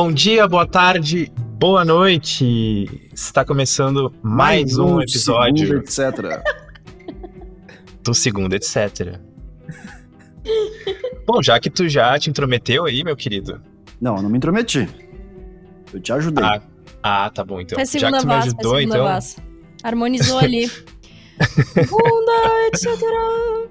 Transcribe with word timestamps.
Bom 0.00 0.12
dia, 0.12 0.46
boa 0.46 0.64
tarde, 0.64 1.28
boa 1.58 1.84
noite. 1.84 3.10
Está 3.12 3.44
começando 3.44 4.14
mais, 4.22 4.78
um 4.78 5.00
episódio 5.00 5.66
segundo, 5.74 5.78
etc. 5.80 6.40
do 8.04 8.14
segundo, 8.14 8.54
etc. 8.54 9.18
Bom, 11.26 11.42
já 11.42 11.58
que 11.58 11.68
tu 11.68 11.88
já 11.88 12.16
te 12.16 12.30
intrometeu 12.30 12.84
aí, 12.84 13.02
meu 13.02 13.16
querido. 13.16 13.60
Não, 14.00 14.14
eu 14.14 14.22
não 14.22 14.30
me 14.30 14.36
intrometi. 14.36 14.88
Eu 15.92 15.98
te 15.98 16.12
ajudei. 16.12 16.44
Ah, 16.44 16.62
ah 17.02 17.30
tá 17.30 17.42
bom, 17.42 17.60
então. 17.60 17.74
Faz 17.74 17.90
já 17.90 18.12
que 18.12 18.18
tu 18.20 18.26
me 18.28 18.34
ajudou, 18.34 18.70
faz 18.70 18.80
segunda 18.80 18.82
então. 18.84 19.02
voz. 19.02 19.36
Harmonizou 19.82 20.38
ali. 20.38 20.68
Segunda, 21.74 22.68
etc. 22.68 23.67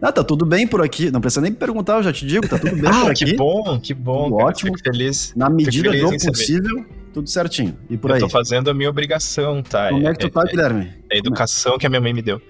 Ah, 0.00 0.12
tá 0.12 0.22
tudo 0.22 0.44
bem 0.44 0.66
por 0.66 0.82
aqui. 0.82 1.10
Não 1.10 1.20
precisa 1.20 1.40
nem 1.40 1.52
perguntar, 1.52 1.94
eu 1.96 2.02
já 2.02 2.12
te 2.12 2.26
digo, 2.26 2.46
tá 2.48 2.58
tudo 2.58 2.72
bem 2.72 2.82
por 2.82 2.92
Ah, 2.92 3.10
aqui. 3.10 3.24
que 3.24 3.36
bom, 3.36 3.80
que 3.80 3.94
bom. 3.94 4.30
Cara, 4.36 4.44
ótimo. 4.48 4.78
Feliz. 4.78 5.32
Na 5.34 5.48
medida 5.48 5.90
feliz 5.90 6.02
do 6.08 6.14
em 6.14 6.18
saber. 6.18 6.32
possível, 6.32 6.86
tudo 7.14 7.28
certinho. 7.30 7.76
E 7.88 7.96
por 7.96 8.10
eu 8.10 8.14
aí. 8.16 8.20
tô 8.20 8.28
fazendo 8.28 8.68
a 8.70 8.74
minha 8.74 8.90
obrigação, 8.90 9.62
tá? 9.62 9.88
Como 9.88 10.06
é 10.06 10.12
que 10.12 10.18
tu 10.20 10.30
tá, 10.30 10.44
Guilherme? 10.44 10.92
é 11.10 11.16
a 11.16 11.18
educação 11.18 11.78
que 11.78 11.86
a 11.86 11.88
minha 11.88 12.00
mãe 12.00 12.12
me 12.12 12.20
deu. 12.22 12.40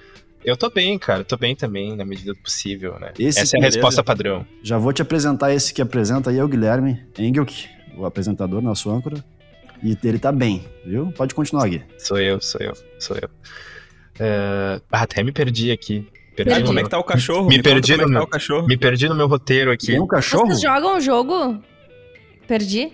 Eu 0.45 0.57
tô 0.57 0.71
bem, 0.71 0.97
cara. 0.99 1.25
Tô 1.25 1.37
bem 1.37 1.57
também, 1.57 1.97
na 1.97 2.05
medida 2.05 2.33
do 2.33 2.39
possível, 2.41 2.99
né? 3.01 3.13
Esse 3.19 3.41
Essa 3.41 3.57
é 3.57 3.59
a 3.59 3.61
beleza. 3.61 3.77
resposta 3.79 4.05
padrão. 4.05 4.47
Já 4.63 4.79
vou 4.79 4.93
te 4.93 5.03
apresentar 5.03 5.53
esse 5.53 5.73
que 5.75 5.83
apresenta 5.83 6.31
aí, 6.31 6.39
é 6.39 6.45
o 6.45 6.49
Guilherme 6.49 7.01
Engelk, 7.19 7.67
o 7.97 8.05
apresentador, 8.05 8.61
nosso 8.63 8.91
âncora. 8.91 9.25
E 9.83 9.97
ele 10.05 10.19
tá 10.19 10.31
bem, 10.33 10.65
viu? 10.85 11.13
Pode 11.17 11.35
continuar, 11.35 11.69
Gui. 11.69 11.83
Sou 11.99 12.19
eu, 12.19 12.41
sou 12.41 12.61
eu, 12.61 12.73
sou 12.99 13.17
eu. 13.17 13.29
É, 14.19 14.81
ah, 14.91 15.03
até 15.03 15.23
me 15.23 15.33
perdi 15.33 15.71
aqui. 15.71 16.07
Perdi 16.37 16.51
Perdi. 16.51 16.67
Como 16.67 16.79
é 16.79 16.83
meu- 16.83 16.85
que 16.85 16.91
tá 16.91 16.99
o 16.99 17.05
cachorro? 17.05 17.49
Me 17.49 17.57
conta 17.57 17.71
perdi 17.71 17.93
é 17.93 17.97
no 17.97 18.03
tá 18.03 18.09
meu- 18.11 18.23
o 18.23 18.27
cachorro. 18.27 18.67
Me 18.67 18.77
perdi 18.77 19.09
no 19.09 19.15
meu 19.15 19.27
roteiro 19.27 19.71
aqui. 19.73 19.87
Tem 19.89 20.01
um 20.01 20.07
cachorro? 20.07 20.47
Vocês 20.49 20.61
jogam 20.61 20.97
o 20.97 21.01
jogo? 21.01 21.59
Perdi? 22.47 22.93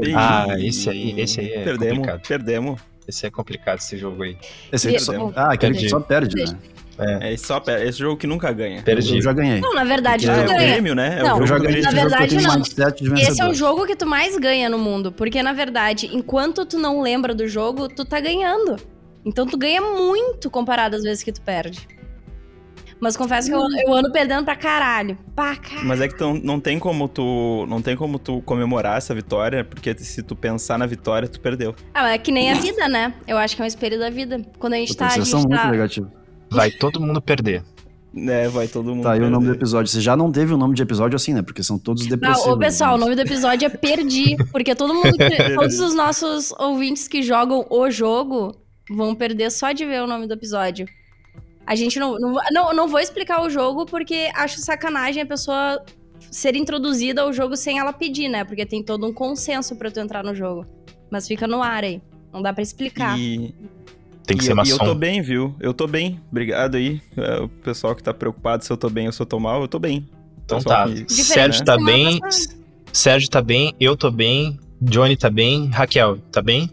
Ih, 0.00 0.14
Ah, 0.14 0.46
esse 0.58 0.88
aí, 0.88 1.20
esse 1.20 1.40
aí 1.40 1.52
é 1.52 1.64
Perdemos, 1.64 1.96
complicado. 1.98 2.28
perdemos. 2.28 2.80
Esse 3.06 3.26
é 3.26 3.30
complicado, 3.30 3.78
esse 3.78 3.96
jogo 3.98 4.22
aí. 4.22 4.36
Esse 4.70 4.88
aí 4.88 5.00
só... 5.00 5.12
Perdemos. 5.12 5.36
Ah, 5.36 5.52
aquele 5.52 5.72
que 5.72 5.78
Perdi. 5.80 5.90
só 5.90 5.98
perde, 6.00 6.36
né? 6.36 6.58
É, 7.00 7.32
É 7.32 7.36
só 7.36 7.62
esse 7.84 7.98
jogo 7.98 8.16
que 8.16 8.26
nunca 8.26 8.50
ganha. 8.52 8.82
perdi. 8.82 9.16
Eu 9.16 9.22
já 9.22 9.32
ganhei. 9.32 9.60
Não, 9.60 9.72
na 9.74 9.84
verdade, 9.84 10.28
Ah, 10.28 10.34
tu 10.34 10.40
é 10.40 10.44
o 10.44 10.48
ganha. 10.48 10.58
Grêmio, 10.72 10.94
né? 10.94 11.18
É 11.20 11.22
Não, 11.22 11.38
o 11.38 11.42
Eu 11.42 11.46
já 11.46 11.58
ganhei 11.58 11.80
na 11.80 11.90
verdade, 11.90 12.36
não. 12.36 13.16
Esse 13.16 13.40
é 13.40 13.48
o 13.48 13.54
jogo 13.54 13.86
que 13.86 13.94
tu 13.96 14.06
mais 14.06 14.36
ganha 14.36 14.68
no 14.68 14.78
mundo. 14.78 15.10
Porque, 15.12 15.42
na 15.42 15.52
verdade, 15.52 16.08
enquanto 16.12 16.64
tu 16.66 16.76
não 16.78 17.00
lembra 17.00 17.34
do 17.34 17.46
jogo, 17.48 17.88
tu 17.88 18.04
tá 18.04 18.20
ganhando. 18.20 18.76
Então 19.28 19.46
tu 19.46 19.58
ganha 19.58 19.80
muito 19.82 20.50
comparado 20.50 20.96
às 20.96 21.02
vezes 21.02 21.22
que 21.22 21.30
tu 21.30 21.42
perde. 21.42 21.86
Mas 23.00 23.16
confesso 23.16 23.48
que 23.48 23.54
eu, 23.54 23.60
eu 23.86 23.94
ando 23.94 24.10
perdendo 24.10 24.44
pra 24.44 24.56
caralho. 24.56 25.16
Pra 25.36 25.54
caralho. 25.54 25.86
Mas 25.86 26.00
é 26.00 26.08
que 26.08 26.16
tu, 26.16 26.34
não 26.42 26.58
tem 26.58 26.78
como 26.78 27.06
tu 27.06 27.64
não 27.68 27.80
tem 27.80 27.94
como 27.96 28.18
tu 28.18 28.42
comemorar 28.42 28.98
essa 28.98 29.14
vitória, 29.14 29.64
porque 29.64 29.96
se 29.98 30.22
tu 30.22 30.34
pensar 30.34 30.78
na 30.78 30.86
vitória, 30.86 31.28
tu 31.28 31.40
perdeu. 31.40 31.74
Ah, 31.94 32.02
mas 32.02 32.12
é 32.14 32.18
que 32.18 32.32
nem 32.32 32.50
a 32.50 32.54
vida, 32.54 32.88
né? 32.88 33.14
Eu 33.26 33.38
acho 33.38 33.54
que 33.54 33.62
é 33.62 33.64
um 33.64 33.68
espelho 33.68 33.98
da 33.98 34.10
vida. 34.10 34.42
Quando 34.58 34.72
a 34.72 34.76
gente 34.76 34.88
Puta, 34.88 34.98
tá. 35.00 35.06
A 35.06 35.10
Vocês 35.10 35.24
gente 35.26 35.30
são 35.30 35.40
muito 35.48 35.62
tá... 35.62 35.70
negativos. 35.70 36.10
Vai 36.50 36.70
todo 36.70 37.00
mundo 37.00 37.20
perder. 37.20 37.62
É, 38.16 38.48
vai 38.48 38.66
todo 38.66 38.94
mundo. 38.94 39.02
Tá 39.04 39.12
aí 39.12 39.20
o 39.20 39.30
nome 39.30 39.46
do 39.46 39.52
episódio. 39.52 39.92
Você 39.92 40.00
já 40.00 40.16
não 40.16 40.32
teve 40.32 40.52
o 40.52 40.56
nome 40.56 40.74
de 40.74 40.82
episódio 40.82 41.14
assim, 41.14 41.34
né? 41.34 41.42
Porque 41.42 41.62
são 41.62 41.78
todos 41.78 42.02
Não, 42.04 42.10
depressivos. 42.10 42.52
ô 42.52 42.58
pessoal, 42.58 42.94
o 42.94 42.98
né? 42.98 43.04
nome 43.04 43.14
do 43.14 43.20
episódio 43.20 43.66
é 43.66 43.68
Perdi, 43.68 44.34
porque 44.50 44.74
todo 44.74 44.94
mundo, 44.94 45.12
que- 45.12 45.50
todos 45.54 45.78
os 45.78 45.94
nossos 45.94 46.50
ouvintes 46.58 47.06
que 47.06 47.22
jogam 47.22 47.66
o 47.70 47.88
jogo 47.90 48.56
vão 48.90 49.14
perder 49.14 49.50
só 49.50 49.72
de 49.72 49.84
ver 49.84 50.02
o 50.02 50.06
nome 50.06 50.26
do 50.26 50.34
episódio. 50.34 50.86
A 51.66 51.74
gente 51.74 51.98
não, 51.98 52.18
não, 52.18 52.36
não, 52.50 52.72
não 52.74 52.88
vou 52.88 52.98
explicar 53.00 53.42
o 53.42 53.50
jogo 53.50 53.84
porque 53.84 54.30
acho 54.34 54.58
sacanagem 54.60 55.22
a 55.22 55.26
pessoa 55.26 55.84
ser 56.30 56.56
introduzida 56.56 57.22
ao 57.22 57.32
jogo 57.32 57.56
sem 57.56 57.78
ela 57.78 57.92
pedir, 57.92 58.28
né? 58.28 58.42
Porque 58.44 58.64
tem 58.64 58.82
todo 58.82 59.06
um 59.06 59.12
consenso 59.12 59.76
pra 59.76 59.90
tu 59.90 60.00
entrar 60.00 60.24
no 60.24 60.34
jogo. 60.34 60.64
Mas 61.10 61.28
fica 61.28 61.46
no 61.46 61.62
ar 61.62 61.84
aí. 61.84 62.00
Não 62.32 62.40
dá 62.42 62.52
pra 62.52 62.62
explicar. 62.62 63.18
E, 63.18 63.54
Tem 64.26 64.36
que 64.36 64.42
e, 64.44 64.46
ser 64.46 64.52
eu- 64.52 64.64
e 64.64 64.70
eu 64.70 64.78
tô 64.78 64.84
maçom. 64.86 64.94
bem, 64.98 65.22
viu? 65.22 65.54
Eu 65.60 65.72
tô 65.74 65.86
bem. 65.86 66.20
Obrigado 66.30 66.76
aí. 66.76 67.00
É, 67.16 67.40
o 67.40 67.48
pessoal 67.48 67.94
que 67.94 68.02
tá 68.02 68.12
preocupado 68.14 68.64
se 68.64 68.70
eu 68.70 68.76
tô 68.76 68.88
bem 68.90 69.06
ou 69.06 69.12
se 69.12 69.20
eu 69.20 69.26
tô 69.26 69.38
mal, 69.38 69.60
eu 69.62 69.68
tô 69.68 69.78
bem. 69.78 70.06
Então 70.44 70.60
tá. 70.60 70.86
que- 70.88 71.10
Sérgio 71.12 71.60
né? 71.60 71.64
tá 71.66 71.76
bem. 71.76 72.20
Sérgio 72.92 73.28
tá 73.28 73.42
bem, 73.42 73.74
eu 73.78 73.94
tô 73.96 74.10
bem, 74.10 74.58
Johnny 74.80 75.16
tá 75.16 75.28
bem, 75.30 75.66
Raquel 75.68 76.18
tá 76.32 76.40
bem? 76.40 76.70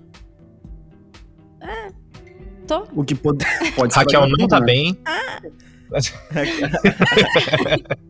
Tô. 2.67 2.87
O 2.93 3.03
que 3.03 3.15
pode, 3.15 3.45
pode 3.75 3.95
Raquel 3.95 4.25
estragar 4.25 4.39
não 4.39 4.47
tá 4.47 4.59
bem. 4.59 4.97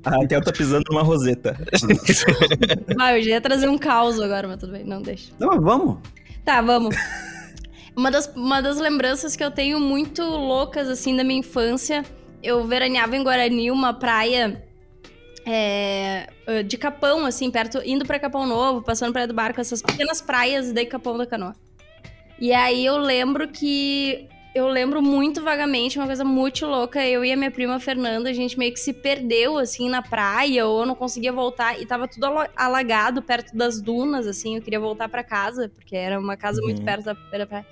A 0.03 0.09
Raquel 0.09 0.41
tá 0.41 0.51
pisando 0.51 0.83
numa 0.89 1.03
roseta. 1.03 1.57
Ah, 2.99 3.17
eu 3.17 3.21
já 3.21 3.31
ia 3.31 3.41
trazer 3.41 3.67
um 3.67 3.77
caos 3.77 4.19
agora, 4.19 4.47
mas 4.47 4.57
tudo 4.57 4.71
bem. 4.71 4.83
Não, 4.83 5.01
deixa. 5.01 5.31
Não, 5.39 5.59
vamos. 5.61 5.97
Tá, 6.43 6.61
vamos. 6.61 6.95
Uma 7.95 8.09
das, 8.09 8.31
uma 8.35 8.61
das 8.61 8.77
lembranças 8.77 9.35
que 9.35 9.43
eu 9.43 9.51
tenho 9.51 9.79
muito 9.79 10.21
loucas, 10.23 10.87
assim, 10.89 11.15
da 11.15 11.23
minha 11.23 11.39
infância, 11.39 12.03
eu 12.41 12.65
veraneava 12.65 13.15
em 13.15 13.23
Guarani, 13.23 13.71
uma 13.71 13.93
praia 13.93 14.63
é, 15.45 16.27
eh, 16.47 16.63
de 16.63 16.77
Capão, 16.77 17.25
assim, 17.25 17.51
perto, 17.51 17.81
indo 17.85 18.05
pra 18.05 18.19
Capão 18.19 18.45
Novo, 18.45 18.81
passando 18.81 19.13
Praia 19.13 19.27
do 19.27 19.33
Barco, 19.33 19.61
essas 19.61 19.81
pequenas 19.81 20.21
praias 20.21 20.71
de 20.71 20.85
Capão 20.85 21.17
da 21.17 21.25
Canoa. 21.25 21.55
E 22.39 22.51
aí 22.51 22.85
eu 22.85 22.97
lembro 22.97 23.47
que. 23.47 24.27
Eu 24.55 24.69
lembro 24.69 25.01
muito 25.01 25.43
vagamente, 25.43 25.99
uma 25.99 26.07
coisa 26.07 26.23
muito 26.23 26.65
louca. 26.65 27.05
Eu 27.05 27.25
e 27.25 27.31
a 27.33 27.35
minha 27.35 27.51
prima 27.51 27.77
Fernanda, 27.77 28.29
a 28.29 28.33
gente 28.33 28.57
meio 28.57 28.71
que 28.71 28.79
se 28.79 28.93
perdeu, 28.93 29.57
assim, 29.57 29.89
na 29.89 30.01
praia, 30.01 30.65
ou 30.65 30.79
eu 30.79 30.85
não 30.85 30.95
conseguia 30.95 31.33
voltar. 31.33 31.77
E 31.81 31.85
tava 31.85 32.07
tudo 32.07 32.25
ala- 32.27 32.49
alagado 32.55 33.21
perto 33.21 33.53
das 33.53 33.81
dunas, 33.81 34.25
assim. 34.25 34.55
Eu 34.55 34.61
queria 34.61 34.79
voltar 34.79 35.09
pra 35.09 35.25
casa, 35.25 35.69
porque 35.75 35.93
era 35.93 36.17
uma 36.17 36.37
casa 36.37 36.61
muito 36.61 36.79
Uhum. 36.79 36.85
perto 36.85 37.03
da, 37.03 37.13
da 37.37 37.45
praia. 37.45 37.65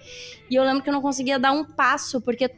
E 0.51 0.55
eu 0.55 0.63
lembro 0.65 0.83
que 0.83 0.89
eu 0.89 0.93
não 0.93 1.01
conseguia 1.01 1.39
dar 1.39 1.53
um 1.53 1.63
passo, 1.63 2.19
porque 2.19 2.51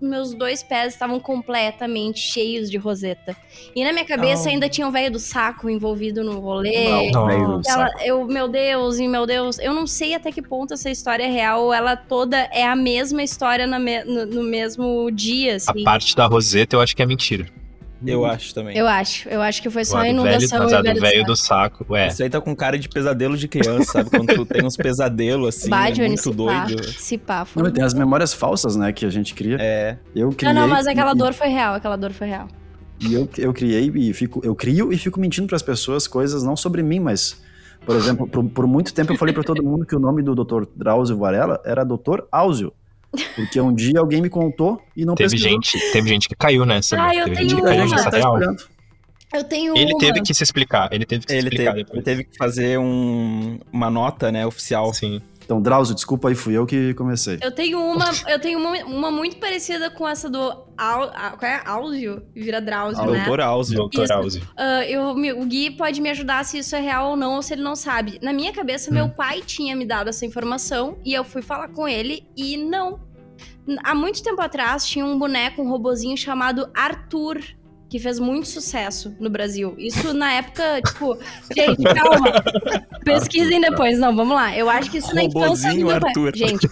meus 0.00 0.32
dois 0.32 0.62
pés 0.62 0.92
estavam 0.94 1.18
completamente 1.18 2.20
cheios 2.20 2.70
de 2.70 2.78
roseta. 2.78 3.36
E 3.74 3.84
na 3.84 3.92
minha 3.92 4.04
cabeça 4.04 4.44
Oh. 4.48 4.52
ainda 4.52 4.68
tinha 4.68 4.86
o 4.86 4.92
velho 4.92 5.10
do 5.10 5.18
saco 5.18 5.68
envolvido 5.68 6.22
no 6.22 6.38
rolê. 6.38 7.10
Não, 7.10 7.26
não. 7.26 7.60
Ela, 7.68 7.90
eu, 8.04 8.24
meu 8.26 8.46
Deus, 8.46 9.00
e 9.00 9.08
meu 9.08 9.26
Deus, 9.26 9.58
eu 9.58 9.74
não 9.74 9.88
sei 9.88 10.14
até 10.14 10.30
que 10.30 10.40
ponto 10.40 10.72
essa 10.72 10.88
história 10.88 11.24
é 11.24 11.28
real, 11.30 11.72
ela 11.74 11.96
toda 11.96 12.36
é 12.52 12.64
a 12.64 12.76
mesma 12.76 13.24
história 13.24 13.66
na 13.72 13.78
me- 13.78 14.04
no, 14.04 14.26
no 14.26 14.42
mesmo 14.42 15.10
dia, 15.10 15.54
A 15.54 15.56
assim. 15.56 15.82
parte 15.84 16.14
da 16.14 16.26
Roseta 16.26 16.76
eu 16.76 16.80
acho 16.80 16.94
que 16.94 17.02
é 17.02 17.06
mentira. 17.06 17.46
Eu 18.04 18.24
acho 18.26 18.52
também. 18.52 18.76
Eu 18.76 18.88
acho, 18.88 19.28
eu 19.28 19.40
acho 19.40 19.62
que 19.62 19.70
foi 19.70 19.84
só 19.84 19.98
a 19.98 20.00
velho, 20.00 20.14
inundação 20.14 20.58
mas 20.64 20.72
e 20.72 20.74
a 20.74 20.78
o 20.80 20.82
do 20.82 20.86
velho 20.88 21.00
velho 21.00 21.24
do 21.24 21.36
saco, 21.36 21.94
é. 21.96 22.08
Isso 22.08 22.20
aí 22.20 22.28
tá 22.28 22.40
com 22.40 22.54
cara 22.56 22.76
de 22.76 22.88
pesadelo 22.88 23.36
de 23.36 23.46
criança, 23.46 23.92
sabe? 23.92 24.10
Quando 24.10 24.34
tu 24.34 24.44
tem 24.44 24.64
uns 24.64 24.76
pesadelos 24.76 25.54
assim, 25.56 25.70
Bah, 25.70 25.88
é 25.88 25.94
muito 25.94 26.20
se 26.20 26.30
pá, 26.30 26.34
doido. 26.36 26.84
se 26.84 27.16
pá, 27.18 27.44
foi 27.44 27.62
Não, 27.62 27.70
tem 27.70 27.84
as 27.84 27.94
memórias 27.94 28.34
falsas, 28.34 28.74
né, 28.74 28.92
que 28.92 29.06
a 29.06 29.10
gente 29.10 29.34
cria. 29.34 29.56
É. 29.60 29.98
Eu 30.16 30.30
criei. 30.32 30.52
Não, 30.52 30.62
não, 30.62 30.68
mas 30.68 30.88
aquela 30.88 31.12
e- 31.12 31.16
dor 31.16 31.32
foi 31.32 31.46
real, 31.46 31.74
aquela 31.74 31.94
dor 31.94 32.10
foi 32.12 32.26
real. 32.26 32.48
E 33.00 33.14
eu, 33.14 33.28
eu 33.38 33.52
criei 33.52 33.88
e 33.94 34.12
fico. 34.12 34.40
Eu 34.44 34.54
crio 34.56 34.92
e 34.92 34.98
fico 34.98 35.20
mentindo 35.20 35.46
pras 35.46 35.62
pessoas 35.62 36.08
coisas 36.08 36.42
não 36.42 36.56
sobre 36.56 36.82
mim, 36.82 36.98
mas. 36.98 37.40
Por 37.86 37.94
exemplo, 37.96 38.28
por, 38.28 38.44
por 38.48 38.66
muito 38.66 38.92
tempo 38.94 39.12
eu 39.12 39.16
falei 39.16 39.32
pra 39.34 39.42
todo 39.44 39.62
mundo 39.62 39.84
que 39.86 39.94
o 39.94 39.98
nome 40.00 40.22
do 40.22 40.34
Dr. 40.36 40.64
Drauzio 40.76 41.16
Varela 41.18 41.60
era 41.64 41.84
Dr. 41.84 42.22
Áuzio. 42.30 42.72
Porque 43.36 43.60
um 43.60 43.74
dia 43.74 43.98
alguém 44.00 44.22
me 44.22 44.30
contou 44.30 44.80
e 44.96 45.04
não 45.04 45.14
Teve 45.14 45.30
pesquisou. 45.30 45.50
gente, 45.52 45.92
teve 45.92 46.08
gente 46.08 46.28
que 46.28 46.34
caiu 46.34 46.64
nessa. 46.64 46.96
Ah, 46.96 47.08
né? 47.08 47.16
eu 47.20 47.24
teve 47.24 47.36
tenho 47.36 47.48
gente 47.50 47.60
que 47.60 47.66
caiu 47.66 47.88
nessa 47.88 48.10
tá 48.10 48.16
real. 48.16 48.38
Eu 49.34 49.44
tenho 49.44 49.76
Ele 49.76 49.92
uma. 49.92 49.98
teve 49.98 50.20
que 50.20 50.34
se 50.34 50.42
explicar, 50.42 50.88
ele 50.92 51.06
teve 51.06 51.24
que 51.24 51.32
se 51.32 51.38
Ele 51.38 51.48
explicar 51.48 51.70
teve, 51.72 51.78
ele 51.80 51.84
depois. 51.84 52.04
teve 52.04 52.24
que 52.24 52.36
fazer 52.36 52.78
um- 52.78 53.58
uma 53.72 53.90
nota, 53.90 54.30
né, 54.30 54.46
oficial. 54.46 54.92
Sim. 54.92 55.22
Então, 55.52 55.60
Drauzio, 55.60 55.94
desculpa 55.94 56.28
aí, 56.30 56.34
fui 56.34 56.54
eu 56.56 56.64
que 56.64 56.94
comecei. 56.94 57.38
Eu 57.42 57.50
tenho 57.52 57.78
uma, 57.78 58.06
eu 58.26 58.40
tenho 58.40 58.58
uma, 58.58 58.70
uma 58.86 59.10
muito 59.10 59.36
parecida 59.36 59.90
com 59.90 60.08
essa 60.08 60.30
do 60.30 60.38
Au, 60.78 61.02
a- 61.14 61.36
qual 61.38 61.50
é? 61.50 61.62
Áudio? 61.66 62.22
Vira 62.34 62.58
Drauzio, 62.60 63.04
né? 63.04 63.18
Doutor 63.18 63.40
Áuzio. 63.42 63.76
Doutor. 63.76 64.10
Áuzio. 64.10 64.42
Ah, 64.56 64.82
eu, 64.86 65.02
o 65.10 65.44
Gui 65.44 65.70
pode 65.72 66.00
me 66.00 66.08
ajudar 66.08 66.42
se 66.46 66.58
isso 66.58 66.74
é 66.74 66.80
real 66.80 67.10
ou 67.10 67.16
não, 67.16 67.34
ou 67.36 67.42
se 67.42 67.52
ele 67.52 67.62
não 67.62 67.76
sabe. 67.76 68.18
Na 68.22 68.32
minha 68.32 68.50
cabeça, 68.52 68.90
meu 68.90 69.04
Hum. 69.04 69.10
pai 69.10 69.42
tinha 69.44 69.76
me 69.76 69.84
dado 69.84 70.08
essa 70.08 70.24
informação 70.24 70.96
e 71.04 71.12
eu 71.12 71.22
fui 71.22 71.42
falar 71.42 71.68
com 71.68 71.86
ele 71.86 72.26
e 72.34 72.56
não. 72.56 73.00
Há 73.84 73.94
muito 73.94 74.22
tempo 74.22 74.40
atrás 74.40 74.86
tinha 74.86 75.04
um 75.04 75.18
boneco, 75.18 75.60
um 75.62 75.68
robozinho 75.68 76.16
chamado 76.16 76.68
Arthur, 76.74 77.38
que 77.92 77.98
fez 77.98 78.18
muito 78.18 78.48
sucesso 78.48 79.14
no 79.20 79.28
Brasil. 79.28 79.74
Isso 79.76 80.14
na 80.14 80.32
época, 80.32 80.80
tipo, 80.88 81.18
gente, 81.54 81.82
calma. 81.82 82.42
Pesquisem 83.04 83.60
depois. 83.60 83.98
Não, 83.98 84.16
vamos 84.16 84.34
lá. 84.34 84.56
Eu 84.56 84.70
acho 84.70 84.90
que 84.90 84.96
isso 84.96 85.14
na 85.14 85.24
infância 85.24 85.70
do 85.74 85.76
meu 85.76 85.88
pai. 86.00 86.08
Arthur. 86.08 86.32
Gente, 86.34 86.66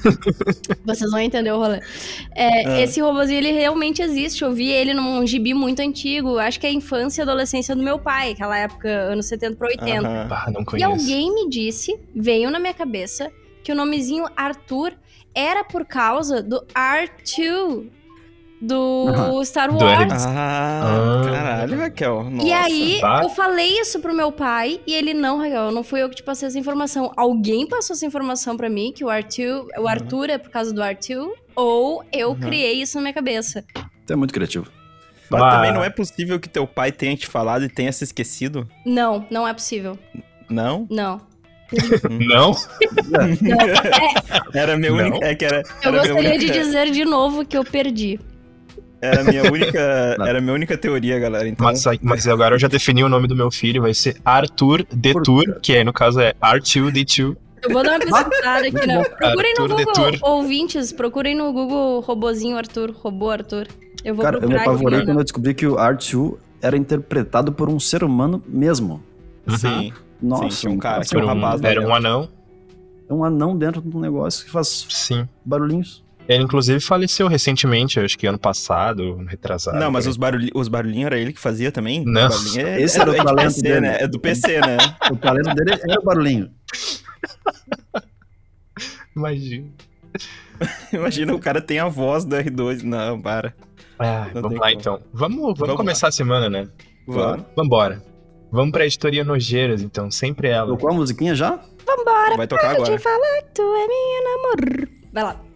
vocês 0.82 1.10
vão 1.10 1.20
entender 1.20 1.52
o 1.52 1.58
rolê. 1.58 1.80
É, 2.34 2.66
Ah. 2.66 2.80
Esse 2.80 3.00
robozinho, 3.02 3.36
ele 3.38 3.52
realmente 3.52 4.00
existe. 4.00 4.42
Eu 4.42 4.52
vi 4.52 4.70
ele 4.70 4.94
num 4.94 5.26
gibi 5.26 5.52
muito 5.52 5.80
antigo. 5.80 6.38
Acho 6.38 6.58
que 6.58 6.66
é 6.66 6.70
a 6.70 6.72
infância 6.72 7.20
e 7.20 7.24
adolescência 7.24 7.76
do 7.76 7.82
meu 7.82 7.98
pai. 7.98 8.30
Aquela 8.32 8.56
época, 8.56 8.88
anos 8.88 9.26
70 9.26 9.56
para 9.56 9.68
80. 9.68 10.08
Aham. 10.08 10.28
Ah, 10.30 10.50
não 10.50 10.62
E 10.62 10.64
conheço. 10.64 10.90
alguém 10.90 11.34
me 11.34 11.50
disse, 11.50 11.94
veio 12.16 12.50
na 12.50 12.58
minha 12.58 12.72
cabeça, 12.72 13.30
que 13.62 13.70
o 13.70 13.74
nomezinho 13.74 14.24
Arthur 14.34 14.94
era 15.34 15.62
por 15.64 15.84
causa 15.84 16.42
do 16.42 16.64
R2. 16.74 17.88
Do. 18.60 19.42
Star 19.44 19.70
Do 19.72 19.78
Wars. 19.84 20.26
Ah, 20.26 20.82
Ah. 20.84 21.30
caralho, 21.30 21.78
Raquel. 21.78 22.24
Nossa. 22.30 22.46
E 22.46 22.52
aí, 22.52 22.98
tá. 23.00 23.20
eu 23.22 23.28
falei 23.30 23.80
isso 23.80 24.00
pro 24.00 24.14
meu 24.14 24.30
pai 24.30 24.80
e 24.86 24.92
ele, 24.94 25.14
não, 25.14 25.38
Raquel, 25.38 25.70
não 25.72 25.82
fui 25.82 26.02
eu 26.02 26.08
que 26.10 26.16
te 26.16 26.22
passei 26.22 26.46
essa 26.48 26.58
informação. 26.58 27.12
Alguém 27.16 27.66
passou 27.66 27.94
essa 27.94 28.04
informação 28.04 28.56
pra 28.56 28.68
mim, 28.68 28.92
que 28.94 29.04
o 29.04 29.08
Arthur, 29.08 29.66
o 29.78 29.88
Arthur 29.88 30.30
é 30.30 30.38
por 30.38 30.50
causa 30.50 30.72
do 30.74 30.82
Arthur, 30.82 31.32
ou 31.56 32.04
eu 32.12 32.30
Uhum. 32.30 32.40
criei 32.40 32.74
isso 32.82 32.96
na 32.96 33.02
minha 33.02 33.14
cabeça. 33.14 33.64
Tu 34.06 34.12
é 34.12 34.16
muito 34.16 34.34
criativo. 34.34 34.66
Mas 35.30 35.42
Ah. 35.42 35.50
também 35.50 35.72
não 35.72 35.82
é 35.84 35.88
possível 35.90 36.38
que 36.40 36.48
teu 36.48 36.66
pai 36.66 36.90
tenha 36.92 37.16
te 37.16 37.26
falado 37.26 37.64
e 37.64 37.68
tenha 37.68 37.92
se 37.92 38.02
esquecido? 38.04 38.68
Não, 38.84 39.24
não 39.30 39.46
é 39.46 39.54
possível. 39.54 39.96
Não? 40.48 40.86
Não. 40.90 41.20
Não? 42.10 42.52
Era 44.52 44.74
a 44.74 44.76
minha 44.76 44.90
Não? 44.90 44.98
única. 44.98 45.24
É 45.26 45.34
que 45.34 45.44
era, 45.44 45.62
Eu 45.82 45.94
era 45.94 45.98
gostaria 46.08 46.38
de 46.38 46.50
dizer 46.50 46.90
de 46.90 47.04
novo 47.04 47.44
que 47.44 47.56
eu 47.56 47.64
perdi. 47.64 48.18
Era 49.00 49.20
a 49.22 49.24
minha 49.24 49.50
única. 49.50 49.78
era 50.26 50.38
a 50.38 50.40
minha 50.40 50.52
única 50.52 50.76
teoria, 50.76 51.18
galera. 51.18 51.48
Então, 51.48 51.66
Mas, 51.66 51.84
mas 52.02 52.28
agora 52.28 52.54
eu 52.54 52.58
já 52.58 52.68
defini 52.68 53.02
o 53.02 53.08
nome 53.08 53.26
do 53.26 53.34
meu 53.36 53.50
filho, 53.50 53.82
vai 53.82 53.94
ser 53.94 54.16
Arthur 54.24 54.84
Detour, 54.92 55.60
que 55.60 55.74
aí 55.74 55.84
no 55.84 55.92
caso 55.92 56.20
é 56.20 56.34
R2D2. 56.34 57.36
Eu 57.62 57.70
vou 57.70 57.82
dar 57.82 58.00
uma 58.00 58.24
pesquisada 58.24 58.66
aqui, 58.66 58.86
não. 58.86 59.02
Procurem 59.04 59.54
no 59.56 59.62
Arthur 59.64 59.68
Google, 59.68 60.10
Detour. 60.10 60.18
ouvintes, 60.30 60.92
procurem 60.92 61.36
no 61.36 61.52
Google 61.52 62.00
robozinho 62.00 62.56
Arthur, 62.56 62.90
robô 62.92 63.30
Arthur. 63.30 63.66
Eu 64.04 64.14
vou 64.14 64.24
Cara, 64.24 64.38
eu 64.38 64.48
me 64.48 64.56
apavorei 64.56 64.98
aqui. 64.98 65.06
quando 65.06 65.18
eu 65.18 65.24
descobri 65.24 65.54
que 65.54 65.66
o 65.66 65.76
R2 65.76 66.36
era 66.62 66.76
interpretado 66.76 67.52
por 67.52 67.68
um 67.68 67.78
ser 67.78 68.02
humano 68.02 68.42
mesmo. 68.46 69.02
sim. 69.58 69.92
Nossa, 70.22 70.48
tinha 70.48 70.72
um 70.72 70.78
cara, 70.78 71.00
assim, 71.00 71.10
tinha 71.10 71.22
um 71.22 71.24
um, 71.24 71.28
rapaz 71.28 71.62
era 71.62 71.80
um 71.80 71.94
anão, 71.94 72.28
É 73.08 73.14
um 73.14 73.24
anão 73.24 73.56
dentro 73.56 73.80
de 73.80 73.96
um 73.96 74.00
negócio 74.00 74.44
que 74.44 74.50
faz 74.50 74.86
sim. 74.90 75.26
barulhinhos. 75.44 76.04
Ele 76.30 76.44
inclusive 76.44 76.78
faleceu 76.78 77.26
recentemente, 77.26 77.98
acho 77.98 78.16
que 78.16 78.24
ano 78.24 78.38
passado, 78.38 79.16
retrasado. 79.26 79.76
Não, 79.76 79.90
mas 79.90 80.06
os, 80.06 80.16
barulhi 80.16 80.48
os 80.54 80.68
barulhinhos 80.68 81.06
era 81.06 81.18
ele 81.18 81.32
que 81.32 81.40
fazia 81.40 81.72
também? 81.72 82.04
Não. 82.04 82.30
É, 82.56 82.80
Esse 82.80 82.98
é, 82.98 83.02
era 83.02 83.10
o 83.10 83.14
é 83.14 83.16
talento 83.16 83.54
PC, 83.54 83.62
dele. 83.62 83.80
né? 83.80 83.96
É 84.00 84.06
do 84.06 84.20
PC, 84.20 84.60
né? 84.60 84.76
O 85.10 85.16
talento 85.16 85.52
dele 85.52 85.72
era 85.72 86.00
o 86.00 86.04
barulhinho. 86.04 86.48
Imagina. 89.16 89.66
Imagina, 90.92 91.34
o 91.34 91.40
cara 91.40 91.60
tem 91.60 91.80
a 91.80 91.88
voz 91.88 92.24
do 92.24 92.36
R2. 92.36 92.84
Não, 92.84 93.20
para. 93.20 93.52
Ah, 93.98 94.28
Não 94.32 94.42
vamos 94.42 94.58
lá 94.60 94.68
como. 94.68 94.80
então. 94.80 95.02
Vamos, 95.12 95.40
vamos, 95.40 95.58
Vamos 95.58 95.76
começar 95.76 96.08
a 96.08 96.12
semana, 96.12 96.48
né? 96.48 96.68
Vamos. 97.08 97.44
Vambora. 97.56 98.02
Vamos 98.52 98.70
pra 98.70 98.86
editoria 98.86 99.24
Nojeiras, 99.24 99.82
então, 99.82 100.10
sempre 100.12 100.48
ela. 100.48 100.68
Tocou 100.68 100.90
a 100.90 100.94
musiquinha 100.94 101.34
já? 101.34 101.58
Vai 102.36 102.46
tocar 102.46 102.70
agora. 102.76 102.98
Falar 103.00 103.42
que 103.42 103.54
tu 103.54 103.62
é 103.62 103.86
minha 103.88 104.22
namor. 104.24 104.88
Vai 105.12 105.22
lá. 105.24 105.49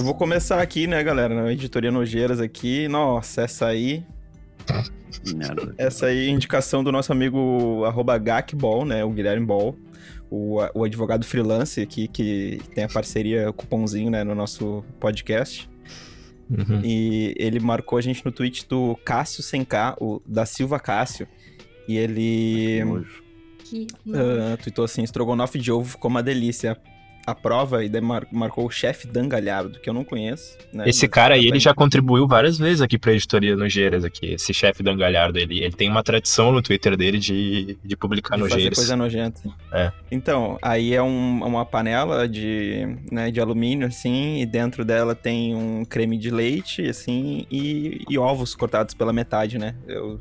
Eu 0.00 0.04
vou 0.04 0.14
começar 0.14 0.62
aqui, 0.62 0.86
né, 0.86 1.02
galera? 1.04 1.34
Na 1.34 1.52
editoria 1.52 1.90
Nojeiras 1.90 2.40
aqui. 2.40 2.88
Nossa, 2.88 3.42
essa 3.42 3.66
aí. 3.66 4.02
Merda. 5.34 5.74
Essa 5.76 6.06
aí 6.06 6.26
é 6.26 6.30
indicação 6.30 6.82
do 6.82 6.90
nosso 6.90 7.12
amigo 7.12 7.84
arroba 7.84 8.16
Gakball, 8.16 8.86
né? 8.86 9.04
O 9.04 9.10
Guilherme 9.10 9.44
Ball. 9.44 9.76
O, 10.30 10.58
o 10.74 10.84
advogado 10.84 11.24
freelance 11.24 11.80
aqui 11.80 12.06
que 12.06 12.60
tem 12.74 12.84
a 12.84 12.88
parceria 12.88 13.52
cupomzinho, 13.52 14.10
né, 14.10 14.22
no 14.22 14.34
nosso 14.34 14.84
podcast. 15.00 15.68
Uhum. 16.48 16.80
E 16.84 17.34
ele 17.36 17.60
marcou 17.60 17.98
a 17.98 18.00
gente 18.00 18.24
no 18.24 18.32
tweet 18.32 18.66
do 18.68 18.96
Cássio 19.04 19.42
sem 19.42 19.64
K, 19.64 19.96
o 20.00 20.20
da 20.26 20.46
Silva 20.46 20.78
Cássio. 20.80 21.28
E 21.86 21.96
ele 21.96 22.84
Nojo. 22.84 23.22
Que... 23.58 23.86
ah, 24.14 24.56
tweetou 24.56 24.84
assim: 24.84 25.02
estrogonofe 25.02 25.58
de 25.58 25.70
ovo 25.70 25.90
ficou 25.90 26.10
uma 26.10 26.22
delícia. 26.22 26.76
A 27.26 27.34
prova 27.34 27.84
e 27.84 27.88
daí 27.88 28.00
mar- 28.00 28.26
marcou 28.32 28.66
o 28.66 28.70
chefe 28.70 29.06
Dan 29.06 29.28
Galhardo, 29.28 29.78
que 29.78 29.88
eu 29.88 29.94
não 29.94 30.02
conheço. 30.02 30.56
Né? 30.72 30.88
Esse 30.88 31.06
Mas 31.06 31.10
cara 31.14 31.34
aí, 31.34 31.42
tá 31.42 31.48
ele 31.48 31.60
já 31.60 31.72
contribuiu 31.74 32.26
várias 32.26 32.58
vezes 32.58 32.80
aqui 32.80 32.98
pra 32.98 33.12
editoria 33.12 33.54
Nojeiras 33.54 34.04
aqui, 34.04 34.32
esse 34.34 34.52
chefe 34.54 34.82
Dan 34.82 34.96
Galhardo, 34.96 35.38
ele, 35.38 35.60
ele 35.62 35.72
tem 35.72 35.88
uma 35.90 36.02
tradição 36.02 36.50
no 36.50 36.60
Twitter 36.62 36.96
dele 36.96 37.18
de, 37.18 37.78
de 37.84 37.96
publicar 37.96 38.36
de 38.36 38.42
fazer 38.42 38.54
nojeiras. 38.54 38.78
coisa 38.78 38.96
nojenta. 38.96 39.40
É. 39.72 39.92
Então, 40.10 40.58
aí 40.62 40.94
é 40.94 41.02
um- 41.02 41.44
uma 41.44 41.64
panela 41.64 42.26
de, 42.28 42.96
né, 43.12 43.30
de 43.30 43.40
alumínio, 43.40 43.86
assim, 43.86 44.40
e 44.40 44.46
dentro 44.46 44.84
dela 44.84 45.14
tem 45.14 45.54
um 45.54 45.84
creme 45.84 46.16
de 46.18 46.30
leite, 46.30 46.82
assim, 46.88 47.46
e, 47.50 48.02
e 48.08 48.18
ovos 48.18 48.54
cortados 48.54 48.94
pela 48.94 49.12
metade, 49.12 49.58
né? 49.58 49.76
Eu, 49.86 50.18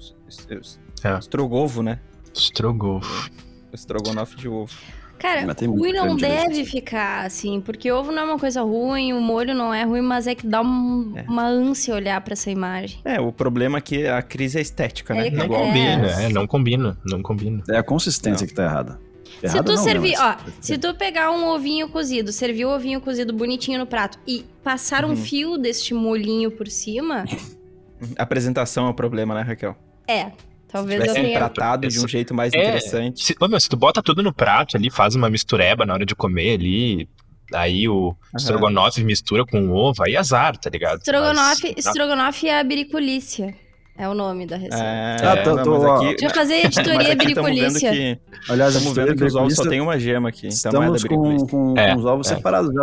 eu, 0.49 0.61
É. 1.03 1.17
Estrogovo, 1.17 1.81
né? 1.81 1.99
Estrogonofe. 2.35 3.31
Estrogonofe 3.73 4.35
de 4.35 4.47
ovo. 4.47 4.73
Cara, 5.19 5.45
Mas 5.45 5.57
ruim 5.67 5.91
não 5.91 6.15
deve 6.15 6.61
assim. 6.61 6.65
ficar 6.65 7.25
assim, 7.25 7.59
porque 7.59 7.91
ovo 7.91 8.09
não 8.11 8.21
é 8.21 8.25
uma 8.25 8.39
coisa 8.39 8.61
ruim, 8.61 9.11
o 9.11 9.19
molho 9.19 9.53
não 9.53 9.73
é 9.73 9.83
ruim, 9.83 10.01
mas 10.01 10.25
é 10.27 10.33
que 10.33 10.47
dá 10.47 10.61
um- 10.61 11.11
É. 11.15 11.23
uma 11.29 11.45
ânsia 11.45 11.93
olhar 11.93 12.19
pra 12.21 12.31
essa 12.33 12.49
imagem. 12.49 12.99
É, 13.03 13.19
o 13.19 13.31
problema 13.31 13.83
é 13.91 14.09
a 14.09 14.21
crise 14.21 14.57
é 14.57 14.61
estética, 14.61 15.13
né? 15.13 15.27
É, 15.27 15.31
Não 15.31 15.43
É. 15.45 15.47
combina, 15.47 16.07
é, 16.21 16.29
não 16.29 16.47
combina, 16.47 16.97
não 17.05 17.21
combina. 17.21 17.61
É 17.69 17.77
a 17.77 17.83
consistência 17.83 18.47
que 18.47 18.53
tá 18.53 18.63
errada. 18.63 18.99
Se 19.41 19.45
Errada 19.45 19.63
tu 19.63 19.75
não, 19.75 19.83
servir, 19.83 20.11
né, 20.11 20.17
ó, 20.19 20.35
mas- 20.43 20.53
se 20.61 20.77
tu 20.77 20.93
pegar 20.95 21.31
um 21.31 21.47
ovinho 21.49 21.87
cozido, 21.89 22.31
servir 22.31 22.65
o 22.65 22.69
ovinho 22.73 22.99
cozido 22.99 23.31
bonitinho 23.33 23.77
no 23.79 23.85
prato 23.85 24.17
e 24.27 24.45
passar 24.63 25.05
um 25.05 25.09
Uhum. 25.09 25.15
fio 25.15 25.57
deste 25.57 25.93
molhinho 25.93 26.49
por 26.51 26.67
cima, 26.67 27.23
A 27.23 27.27
apresentação 28.23 28.87
é 28.87 28.89
o 28.89 28.93
problema, 28.93 29.35
né, 29.35 29.41
Raquel? 29.41 29.75
é. 30.07 30.31
Talvez 30.71 31.01
Se 31.01 31.07
eu 31.09 31.13
tivesse 31.13 31.27
tenha. 31.27 31.37
tratado 31.39 31.87
de 31.87 31.99
um 31.99 32.07
jeito 32.07 32.33
mais 32.33 32.53
É, 32.53 32.59
interessante. 32.59 33.23
Se, 33.25 33.35
ô, 33.41 33.47
meu, 33.47 33.59
se 33.59 33.67
tu 33.67 33.75
bota 33.75 34.01
tudo 34.03 34.21
no 34.21 34.31
prato 34.33 34.77
ali, 34.77 34.89
faz 34.91 35.15
uma 35.15 35.29
mistureba 35.29 35.85
na 35.85 35.93
hora 35.95 36.05
de 36.05 36.13
comer 36.15 36.53
ali, 36.59 37.09
aí 37.53 37.89
o 37.89 38.15
estrogonofe 38.37 39.03
mistura 39.03 39.43
com 39.45 39.59
o 39.67 39.73
ovo, 39.75 40.03
aí 40.03 40.15
azar, 40.15 40.55
tá 40.57 40.69
ligado? 40.69 40.99
Estrogonofe, 40.99 41.73
Mas- 41.75 41.85
estrogonofe 41.85 42.47
é 42.47 42.59
a 42.59 42.63
biriculícia. 42.63 43.55
É 43.97 44.07
o 44.07 44.13
nome 44.13 44.45
da 44.47 44.55
receita. 44.55 44.77
É, 44.81 45.17
Ah, 45.27 45.43
tô- 45.43 45.55
não, 45.55 45.63
tô- 45.63 45.91
aqui, 45.91 46.05
Deixa 46.11 46.25
eu 46.27 46.29
fazer 46.29 46.53
editoria 46.65 47.01
estamos 47.01 47.17
biriculícia. 47.25 47.91
que, 47.91 48.19
Aliás, 48.49 48.73
estamos 48.73 48.95
vendo 48.95 49.13
que 49.15 49.23
os 49.25 49.35
ovos 49.35 49.55
só 49.55 49.67
tem 49.67 49.81
uma 49.81 49.99
gema 49.99 50.29
aqui. 50.29 50.47
Então 50.47 50.71
não 50.71 50.83
é 50.83 50.89
da 50.91 50.95
Estamos 50.95 51.41
com, 51.43 51.47
com, 51.73 51.77
É, 51.77 51.91
com 51.93 51.99
os 51.99 52.05
ovos 52.05 52.31
é. 52.31 52.35
separados 52.35 52.73
já. 52.73 52.81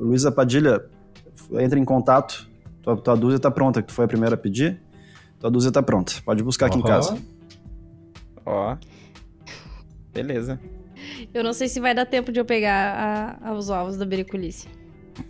Luísa 0.00 0.32
Padilha, 0.32 0.80
entra 1.52 1.78
em 1.78 1.84
contato. 1.84 2.48
Tua, 2.82 2.96
tua 2.96 3.16
dúzia 3.16 3.38
tá 3.38 3.48
pronta, 3.48 3.80
que 3.80 3.86
tu 3.88 3.94
foi 3.94 4.06
a 4.06 4.08
primeira 4.08 4.34
a 4.34 4.38
pedir. 4.38 4.80
Tua 5.38 5.50
dúzia 5.50 5.70
tá 5.70 5.82
pronta. 5.82 6.14
Pode 6.24 6.42
buscar 6.42 6.66
aqui 6.66 6.78
em 6.78 6.82
Aham. 6.82 6.88
casa. 6.88 7.18
Ó. 8.44 8.76
Beleza. 10.14 10.58
Eu 11.32 11.44
não 11.44 11.52
sei 11.52 11.68
se 11.68 11.78
vai 11.80 11.94
dar 11.94 12.06
tempo 12.06 12.32
de 12.32 12.40
eu 12.40 12.44
pegar 12.44 13.38
a- 13.42 13.52
os 13.52 13.68
ovos 13.68 13.96
da 13.96 14.04
biriculícia. 14.06 14.70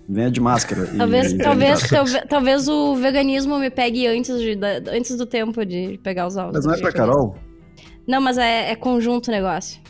Venha 0.09 0.31
de 0.31 0.41
máscara. 0.41 0.89
e- 0.93 0.97
Talvez, 0.97 1.33
e- 1.33 1.39
talvez, 1.39 1.89
talvez, 1.89 2.25
talvez 2.29 2.69
o 2.69 2.95
veganismo 2.97 3.59
me 3.59 3.71
pegue 3.71 4.07
antes, 4.07 4.39
de, 4.41 4.57
da- 4.57 4.79
antes 4.93 5.17
do 5.17 5.27
tempo 5.27 5.65
de 5.65 5.99
pegar 6.03 6.27
os 6.27 6.37
ovos. 6.37 6.53
Mas 6.55 6.65
não 6.67 6.75
é 6.75 6.79
pra. 6.81 6.93
Carol? 6.93 7.37
Não, 8.07 8.21
mas 8.21 8.39
é, 8.39 8.71
é 8.71 8.77
conjunto 8.77 9.29
o 9.29 9.31
negócio. 9.31 9.81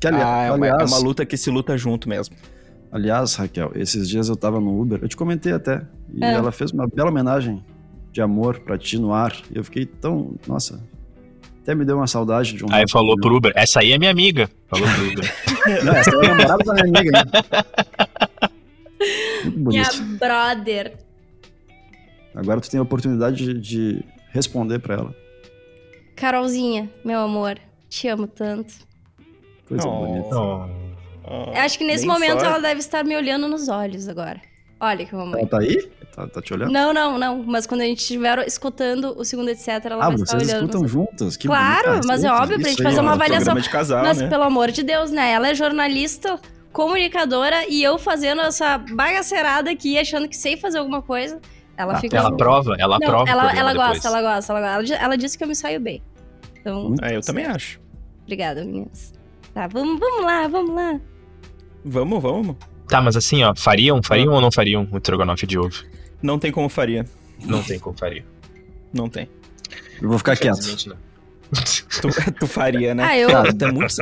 Que, 0.00 0.06
ali- 0.08 0.18
ah, 0.20 0.42
é 0.44 0.52
uma, 0.52 0.66
é 0.66 0.70
aliás, 0.70 0.90
uma 0.92 0.98
luta 0.98 1.24
que 1.24 1.36
se 1.36 1.50
luta 1.50 1.76
junto 1.78 2.08
mesmo. 2.08 2.34
aliás, 2.92 3.34
Raquel, 3.34 3.72
esses 3.74 4.08
dias 4.08 4.28
eu 4.28 4.36
tava 4.36 4.60
no 4.60 4.80
Uber, 4.80 4.98
eu 5.02 5.08
te 5.08 5.16
comentei 5.16 5.52
até. 5.52 5.82
E 6.14 6.22
É. 6.24 6.32
ela 6.34 6.52
fez 6.52 6.70
uma 6.70 6.86
bela 6.86 7.10
homenagem 7.10 7.64
de 8.14 8.22
amor 8.22 8.60
pra 8.60 8.78
ti 8.78 8.96
no 8.96 9.12
ar. 9.12 9.36
E 9.52 9.58
eu 9.58 9.64
fiquei 9.64 9.84
tão. 9.84 10.36
Nossa. 10.46 10.80
Até 11.62 11.74
me 11.74 11.84
deu 11.84 11.96
uma 11.96 12.06
saudade 12.06 12.52
de 12.52 12.64
um. 12.64 12.68
Aí 12.70 12.84
falou 12.88 13.16
pro 13.16 13.34
Uber, 13.36 13.52
essa 13.56 13.80
aí 13.80 13.90
é 13.90 13.98
minha 13.98 14.10
amiga. 14.12 14.48
Falou 14.68 14.86
pro 14.88 15.08
Uber. 15.08 15.34
Não, 15.84 15.92
essa 15.96 16.10
é 16.10 16.14
a 16.14 16.28
namorada 16.28 16.64
da 16.64 16.74
minha 16.74 16.84
amiga, 17.00 17.10
né? 17.10 17.24
Muito 19.44 19.68
Minha 19.68 19.88
brother. 20.18 20.96
Agora 22.34 22.60
tu 22.60 22.70
tem 22.70 22.78
a 22.78 22.82
oportunidade 22.82 23.36
de, 23.44 23.60
de 23.60 24.04
responder 24.30 24.78
pra 24.78 24.94
ela. 24.94 25.14
Carolzinha, 26.14 26.88
meu 27.04 27.18
amor, 27.20 27.58
te 27.88 28.06
amo 28.08 28.26
tanto. 28.28 28.72
Coisa 29.66 29.88
Oh. 29.88 30.06
bonita. 30.06 30.36
Oh. 31.26 31.50
Acho 31.56 31.78
que 31.78 31.84
nesse 31.84 32.06
Nem 32.06 32.14
momento 32.14 32.40
só- 32.40 32.46
ela 32.46 32.58
deve 32.60 32.78
estar 32.80 33.02
me 33.04 33.16
olhando 33.16 33.48
nos 33.48 33.68
olhos 33.68 34.06
agora. 34.08 34.40
Olha 34.78 35.04
que 35.06 35.14
mamãe. 35.14 35.40
Ela 35.40 35.48
tá 35.48 35.58
aí? 35.60 35.90
Tá, 36.14 36.28
tá 36.28 36.40
te 36.40 36.54
olhando? 36.54 36.70
Não, 36.70 36.92
não, 36.92 37.18
não. 37.18 37.42
Mas 37.42 37.66
quando 37.66 37.80
a 37.80 37.84
gente 37.84 37.98
estiver 37.98 38.46
escutando 38.46 39.14
o 39.18 39.24
segundo 39.24 39.48
etc, 39.48 39.68
ela 39.84 39.96
ah, 40.04 40.08
vai 40.10 40.14
estar 40.14 40.38
vocês 40.38 40.48
olhando. 40.48 40.60
escutam 40.62 40.82
nos- 40.82 40.90
juntas? 40.90 41.36
Que 41.36 41.48
Claro, 41.48 41.88
bonito. 41.88 42.04
Ah, 42.04 42.06
mas 42.06 42.22
é 42.24 42.30
óbvio 42.30 42.60
pra 42.60 42.68
gente 42.68 42.80
aí 42.80 42.84
fazer 42.84 42.98
é 42.98 43.02
uma 43.02 43.12
avaliação. 43.14 43.54
Casal, 43.62 44.02
Mas 44.04 44.18
né? 44.18 44.28
pelo 44.28 44.44
amor 44.44 44.70
de 44.70 44.82
Deus, 44.84 45.10
né? 45.10 45.32
Ela 45.32 45.48
é 45.48 45.54
jornalista, 45.54 46.38
comunicadora 46.72 47.64
e 47.68 47.82
eu 47.82 47.98
fazendo 47.98 48.42
essa 48.42 48.78
bagaceirada 48.78 49.70
aqui, 49.70 49.98
achando 49.98 50.28
que 50.28 50.36
sei 50.36 50.56
fazer 50.56 50.78
alguma 50.78 51.02
coisa. 51.02 51.40
Ela 51.76 51.94
Ah, 51.94 52.00
fica. 52.00 52.16
Ela 52.16 52.36
prova, 52.36 52.76
ela 52.78 52.98
Não, 53.00 53.26
ela, 53.26 53.52
ela 53.52 53.74
gosta, 53.74 54.06
ela 54.06 54.22
gosta, 54.22 54.52
ela 54.52 54.60
gosta. 54.60 54.74
Ela, 54.76 54.82
di- 54.84 54.92
ela 55.04 55.16
disse 55.16 55.36
que 55.36 55.42
eu 55.42 55.48
me 55.48 55.56
saio 55.56 55.80
bem. 55.80 56.00
Então, 56.60 56.94
É, 57.02 57.16
eu 57.16 57.20
também 57.20 57.44
acho. 57.46 57.80
obrigada, 58.22 58.64
meninas. 58.64 59.12
Tá, 59.52 59.66
vamos, 59.66 59.98
vamos 59.98 60.24
lá, 60.24 60.46
vamos 60.46 60.74
lá. 60.74 61.00
Vamos, 61.84 62.22
vamos. 62.22 62.56
Tá, 62.88 63.00
mas 63.00 63.16
assim, 63.16 63.42
ó, 63.42 63.52
fariam, 63.56 64.00
fariam 64.02 64.32
ou 64.32 64.40
não 64.40 64.52
fariam 64.52 64.86
o 64.92 64.96
estrogonofe 64.96 65.46
de 65.46 65.58
ovo? 65.58 65.74
Não 66.24 66.38
tem 66.38 66.50
como 66.50 66.70
faria. 66.70 67.04
Não 67.44 67.62
tem 67.62 67.78
como 67.78 67.94
faria. 67.96 68.24
Não 68.92 69.10
tem. 69.10 69.28
Eu 70.00 70.08
vou 70.08 70.16
ficar 70.16 70.34
quieto. 70.36 70.88
Não. 70.88 70.96
Tu, 72.00 72.08
tu 72.40 72.46
faria, 72.46 72.94
né? 72.94 73.04
Ah, 73.04 73.18
eu- 73.18 73.28
Cara, 73.28 73.52
tu 73.52 73.64
é 73.66 73.70
muito, 73.70 73.94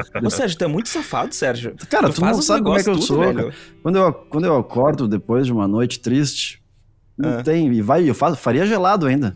tu 0.57 0.65
é 0.65 0.67
muito 0.69 0.89
safado, 0.89 1.35
Sérgio. 1.35 1.75
Cara, 1.91 2.09
tu, 2.11 2.21
não 2.21 2.29
faz 2.29 2.39
os 2.39 2.45
sabe 2.47 2.63
como 2.63 2.79
é 2.79 2.83
que 2.83 2.89
eu 2.89 3.03
sou. 3.03 3.17
tudo, 3.19 3.35
cara. 3.35 3.51
velho. 3.51 3.55
Quando 3.83 3.99
eu, 3.99 4.13
quando 4.13 4.45
eu 4.45 4.57
acordo 4.57 5.09
depois 5.09 5.47
de 5.47 5.53
uma 5.53 5.67
noite 5.67 5.99
triste, 5.99 6.63
não 7.19 7.41
Ah. 7.41 7.43
tem. 7.43 7.67
E 7.75 7.83
vai, 7.83 8.09
eu 8.09 8.15
faço, 8.15 8.37
faria 8.37 8.65
gelado 8.65 9.07
ainda. 9.07 9.35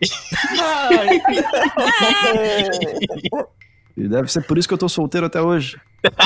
E 3.96 4.08
deve 4.08 4.32
ser 4.32 4.42
por 4.46 4.56
isso 4.56 4.66
que 4.66 4.72
eu 4.72 4.78
tô 4.78 4.88
solteiro 4.88 5.26
até 5.26 5.40
hoje. 5.42 5.78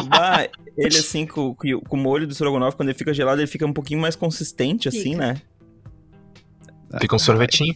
Bah, 0.09 0.47
ele 0.79 0.97
assim, 0.97 1.27
com, 1.27 1.53
com 1.55 1.81
com 1.81 1.97
o 1.97 2.01
molho 2.01 2.27
do 2.27 2.31
estrogonofe, 2.33 2.77
quando 2.77 2.91
ele 2.91 2.97
fica 2.99 3.13
gelado, 3.13 3.41
ele 3.41 3.49
fica 3.49 3.67
um 3.67 3.73
pouquinho 3.73 4.01
mais 4.01 4.15
consistente, 4.15 4.89
assim, 4.89 5.17
né? 5.17 5.41
Fica 7.01 7.17
um 7.17 7.19
sorvetinho. 7.19 7.75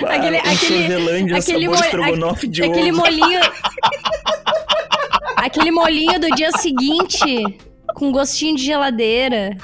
Bah, 0.00 0.14
Aquele- 0.14 0.38
aquele- 0.38 1.34
aquele 1.36 1.68
mo- 1.68 1.74
estrogonofe 1.74 2.48
de 2.48 2.62
Aquele 2.64 2.90
ovo. 2.92 3.00
molinho. 3.00 3.40
aquele 5.36 5.70
molinho 5.70 6.18
do 6.20 6.28
dia 6.34 6.50
seguinte, 6.52 7.58
com 7.94 8.10
gostinho 8.12 8.56
de 8.56 8.64
geladeira. 8.64 9.56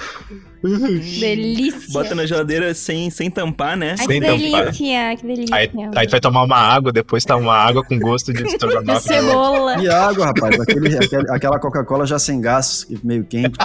Delícia. 1.21 1.93
Bota 1.93 2.15
na 2.15 2.27
geladeira 2.27 2.75
sem, 2.75 3.11
sem 3.11 3.31
tampar, 3.31 3.77
né? 3.77 3.91
Ai, 3.91 3.97
que 3.97 4.13
Sem 4.13 4.21
tampar. 4.21 4.39
delícia, 4.39 5.17
que 5.17 5.27
delícia. 5.27 5.55
Aí, 5.57 5.71
aí 5.97 6.07
tu 6.07 6.11
vai 6.11 6.21
tomar 6.21 6.43
uma 6.45 6.57
água, 6.57 6.93
depois 6.93 7.25
tá 7.25 7.37
uma 7.37 7.55
água 7.55 7.85
com 7.85 7.99
gosto 7.99 8.33
de 8.33 8.43
De 8.47 8.49
estrogonofe. 8.49 9.09
cebola. 9.09 9.83
E 9.83 9.89
água, 9.89 10.27
rapaz. 10.27 10.59
Aquele, 10.61 10.97
aquele- 10.97 11.31
aquela 11.31 11.59
Coca-Cola 11.59 12.07
já 12.07 12.19
sem 12.19 12.41
gás, 12.41 12.87
meio 13.03 13.25
quente. 13.25 13.57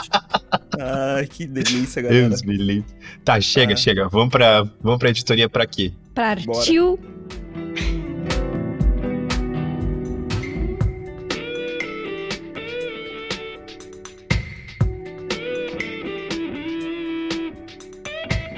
Ah, 0.80 1.22
que 1.30 1.46
delícia, 1.46 2.02
galera. 2.02 2.30
Deus 2.30 2.42
me 2.44 2.56
livre. 2.58 2.86
Tá, 3.24 3.40
chega, 3.42 3.74
Ah. 3.74 3.78
chega. 3.78 4.08
Vamos 4.10 4.30
pra, 4.30 4.64
vamos 4.82 5.00
pra 5.00 5.10
editoria 5.10 5.48
pra 5.50 5.66
quê? 5.66 5.92
Partiu. 6.14 7.00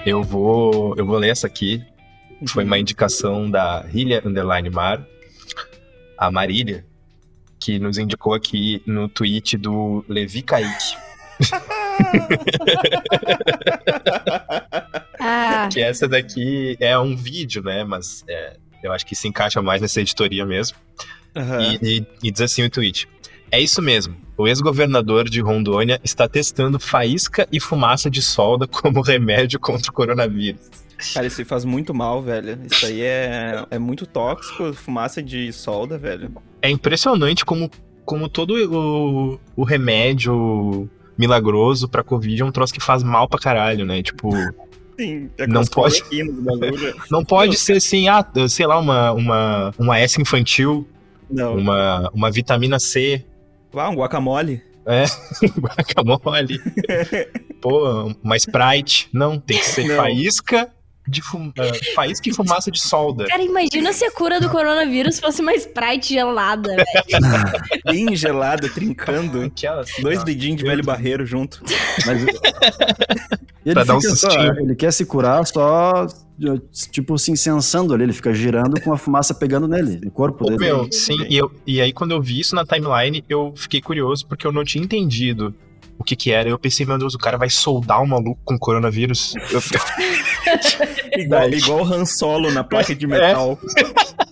Eu 0.05 0.21
vou, 0.23 0.95
eu 0.97 1.05
vou 1.05 1.17
ler 1.17 1.29
essa 1.29 1.47
aqui. 1.47 1.83
Foi 2.47 2.63
uma 2.65 2.77
indicação 2.77 3.49
da 3.49 3.85
Hilha 3.93 4.21
Underline 4.25 4.69
Mar, 4.69 5.05
a 6.17 6.29
Marília, 6.29 6.85
que 7.59 7.79
nos 7.79 7.97
indicou 7.97 8.33
aqui 8.33 8.81
no 8.85 9.07
tweet 9.07 9.57
do 9.57 10.03
Levi 10.07 10.41
Kaique. 10.41 10.97
Ah, 15.25 15.69
Que 15.71 15.79
essa 15.81 16.05
daqui 16.07 16.75
é 16.79 16.97
um 16.99 17.15
vídeo, 17.15 17.63
né? 17.63 17.83
Mas 17.85 18.23
é, 18.27 18.57
eu 18.83 18.91
acho 18.91 19.05
que 19.05 19.15
se 19.15 19.27
encaixa 19.27 19.61
mais 19.61 19.81
nessa 19.81 20.01
editoria 20.01 20.45
mesmo. 20.45 20.77
Aham. 21.35 21.61
E, 21.81 21.99
e- 21.99 22.05
e 22.23 22.31
diz 22.31 22.41
assim 22.41 22.63
o 22.63 22.69
tweet. 22.69 23.07
É 23.53 23.61
isso 23.61 23.83
mesmo. 23.83 24.15
O 24.35 24.47
ex-governador 24.47 25.29
de 25.29 25.39
Rondônia 25.39 26.01
está 26.03 26.27
testando 26.27 26.79
faísca 26.79 27.47
e 27.51 27.59
fumaça 27.59 28.09
de 28.09 28.19
solda 28.19 28.65
como 28.65 28.99
remédio 29.05 29.59
contra 29.59 29.91
o 29.91 29.93
coronavírus. 29.93 30.71
Cara, 31.13 31.27
isso 31.27 31.45
faz 31.45 31.63
muito 31.63 31.93
mal, 31.93 32.19
velho. 32.19 32.57
Isso 32.65 32.83
aí 32.87 33.01
é, 33.01 33.63
é 33.69 33.77
muito 33.77 34.07
tóxico, 34.07 34.73
fumaça 34.73 35.21
de 35.21 35.53
solda, 35.53 35.99
velho. 35.99 36.31
É 36.63 36.69
impressionante 36.71 37.45
como, 37.45 37.69
como 38.03 38.27
todo 38.27 38.55
o, 38.55 39.39
o 39.55 39.63
remédio 39.63 40.89
milagroso 41.15 41.87
pra 41.87 42.01
Covid 42.03 42.41
é 42.41 42.45
um 42.45 42.51
troço 42.51 42.73
que 42.73 42.79
faz 42.79 43.03
mal 43.03 43.27
pra 43.27 43.39
caralho, 43.39 43.85
né? 43.85 44.01
Tipo, 44.01 44.31
Sim, 44.99 45.29
Não 45.47 45.63
pode- 45.65 46.03
não 47.11 47.23
pode 47.23 47.55
ser 47.57 47.77
assim, 47.77 48.07
ah, 48.07 48.25
sei 48.49 48.65
lá, 48.65 48.79
uma, 48.79 49.11
uma, 49.11 49.73
uma 49.77 49.99
S 49.99 50.19
infantil, 50.19 50.87
Não. 51.29 51.55
uma, 51.57 52.09
uma 52.13 52.31
vitamina 52.31 52.79
C, 52.79 53.23
Ah, 53.75 53.89
um 53.89 53.95
guacamole. 53.95 54.61
guacamole, 55.57 56.59
pô, 57.61 58.13
uma 58.21 58.35
Sprite. 58.35 59.09
Não, 59.13 59.39
tem 59.39 59.57
que 59.57 59.65
ser 59.65 59.85
Não. 59.87 59.95
faísca 59.95 60.69
de 61.07 61.21
fum... 61.21 61.51
ah, 61.59 61.93
faísca 61.95 62.29
e 62.29 62.33
fumaça 62.33 62.71
de 62.71 62.79
solda. 62.81 63.25
cara, 63.25 63.43
imagina 63.43 63.91
se 63.93 64.05
a 64.05 64.11
cura 64.11 64.39
do 64.39 64.49
coronavírus 64.49 65.19
fosse 65.19 65.41
uma 65.41 65.53
Sprite 65.53 66.13
gelada. 66.13 66.75
velho. 66.75 66.85
Bem 67.85 68.15
gelada, 68.15 68.69
trincando. 68.69 69.41
Aquela, 69.43 69.81
assim, 69.81 70.01
Dois 70.01 70.19
ó. 70.19 70.23
dedinhos 70.23 70.57
de 70.57 70.63
velho 70.63 70.83
barreiro 70.83 71.25
junto. 71.25 71.61
Mas 72.05 72.21
ele, 73.65 73.73
Pra 73.73 73.83
dar 73.83 73.97
um 73.97 74.01
só- 74.01 74.09
sustinho. 74.09 74.59
ele 74.59 74.75
quer 74.75 74.91
se 74.93 75.05
curar 75.05 75.45
só, 75.45 76.07
tipo, 76.91 77.17
se 77.17 77.31
incensando 77.31 77.93
ali. 77.93 78.03
Ele 78.03 78.13
fica 78.13 78.33
girando 78.33 78.79
com 78.81 78.93
a 78.93 78.97
fumaça 78.97 79.33
pegando 79.33 79.67
nele, 79.67 79.99
no 80.03 80.11
corpo 80.11 80.45
Ô, 80.45 80.47
dele. 80.49 80.59
meu, 80.59 80.87
sim, 80.91 81.17
e, 81.29 81.37
eu- 81.37 81.51
e 81.67 81.81
aí 81.81 81.91
quando 81.93 82.11
eu 82.11 82.21
vi 82.21 82.39
isso 82.39 82.55
na 82.55 82.65
timeline, 82.65 83.23
eu 83.29 83.53
fiquei 83.55 83.81
curioso 83.81 84.25
porque 84.27 84.45
eu 84.47 84.51
não 84.51 84.63
tinha 84.63 84.83
entendido 84.83 85.53
o 85.97 86.03
que 86.03 86.15
que 86.15 86.31
era. 86.31 86.49
Eu 86.49 86.57
pensei, 86.57 86.85
meu 86.85 86.97
Deus, 86.97 87.13
o 87.13 87.17
cara 87.19 87.37
vai 87.37 87.49
soldar 87.49 88.01
um 88.01 88.07
maluco 88.07 88.39
com 88.43 88.57
coronavírus. 88.57 89.33
Eu, 89.51 89.61
Igual, 91.17 91.49
igual 91.49 91.79
o 91.81 91.93
Han 91.93 92.05
Solo 92.05 92.51
na 92.51 92.63
placa 92.63 92.93
de 92.95 93.05
metal. 93.07 93.57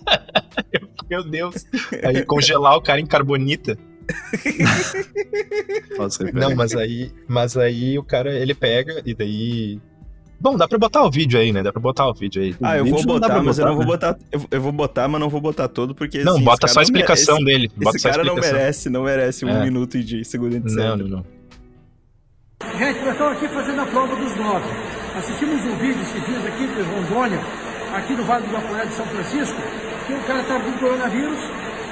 meu 1.08 1.22
Deus. 1.24 1.66
Aí 2.04 2.24
congelar 2.24 2.76
o 2.76 2.82
cara 2.82 3.00
em 3.00 3.06
carbonita. 3.06 3.78
Ser, 6.10 6.34
Não, 6.34 6.54
mas 6.54 6.74
aí, 6.74 7.12
mas 7.28 7.56
aí 7.56 7.98
o 7.98 8.02
cara, 8.02 8.34
ele 8.34 8.54
pega 8.54 9.00
e 9.06 9.14
daí... 9.14 9.80
Bom, 10.40 10.56
dá 10.56 10.66
pra 10.66 10.76
botar 10.76 11.04
o 11.04 11.10
vídeo 11.10 11.38
aí, 11.38 11.52
né? 11.52 11.62
Dá 11.62 11.72
pra 11.72 11.80
botar 11.80 12.08
o 12.08 12.12
vídeo 12.14 12.42
aí. 12.42 12.56
Ah, 12.60 12.76
eu 12.76 12.84
vou 12.84 13.00
botar, 13.04 13.28
pra 13.28 13.40
mas 13.42 13.60
eu 13.60 13.66
não 13.66 13.76
vou 13.76 13.86
botar, 13.86 14.14
botar. 14.14 14.26
Eu, 14.32 14.44
eu 14.50 14.60
vou 14.60 14.72
botar, 14.72 15.06
mas 15.06 15.20
não 15.20 15.28
vou 15.28 15.40
botar 15.40 15.68
todo, 15.68 15.94
porque. 15.94 16.24
Não, 16.24 16.34
assim, 16.34 16.42
bota 16.42 16.66
só 16.66 16.80
a 16.80 16.82
explicação 16.82 17.36
merece- 17.38 17.68
dele. 17.68 17.72
Bota 17.76 17.96
Esse 17.96 18.10
cara 18.10 18.24
não 18.24 18.34
merece, 18.34 18.90
não 18.90 19.04
merece 19.04 19.44
um 19.44 19.48
É. 19.50 19.62
minuto 19.62 20.02
de 20.02 20.24
segundo 20.24 20.58
de 20.58 20.74
Não, 20.74 20.96
não, 20.96 21.06
não. 21.08 21.24
Gente, 22.76 23.00
nós 23.02 23.12
estamos 23.12 23.36
aqui 23.36 23.46
fazendo 23.48 23.80
a 23.82 23.86
prova 23.86 24.16
dos 24.16 24.36
nove. 24.36 24.64
Assistimos 25.16 25.62
um 25.66 25.76
vídeo 25.76 26.00
esses 26.00 26.24
dias 26.24 26.46
aqui 26.46 26.66
de 26.66 26.82
Rondônia, 26.82 27.38
aqui 27.94 28.14
no 28.14 28.24
Vale 28.24 28.46
do 28.46 28.54
Guaporé 28.54 28.86
de 28.86 28.94
São 28.94 29.04
Francisco, 29.06 29.60
que 30.06 30.14
o 30.14 30.20
cara 30.20 30.40
estava 30.40 30.60
com 30.60 30.72
coronavírus, 30.72 31.38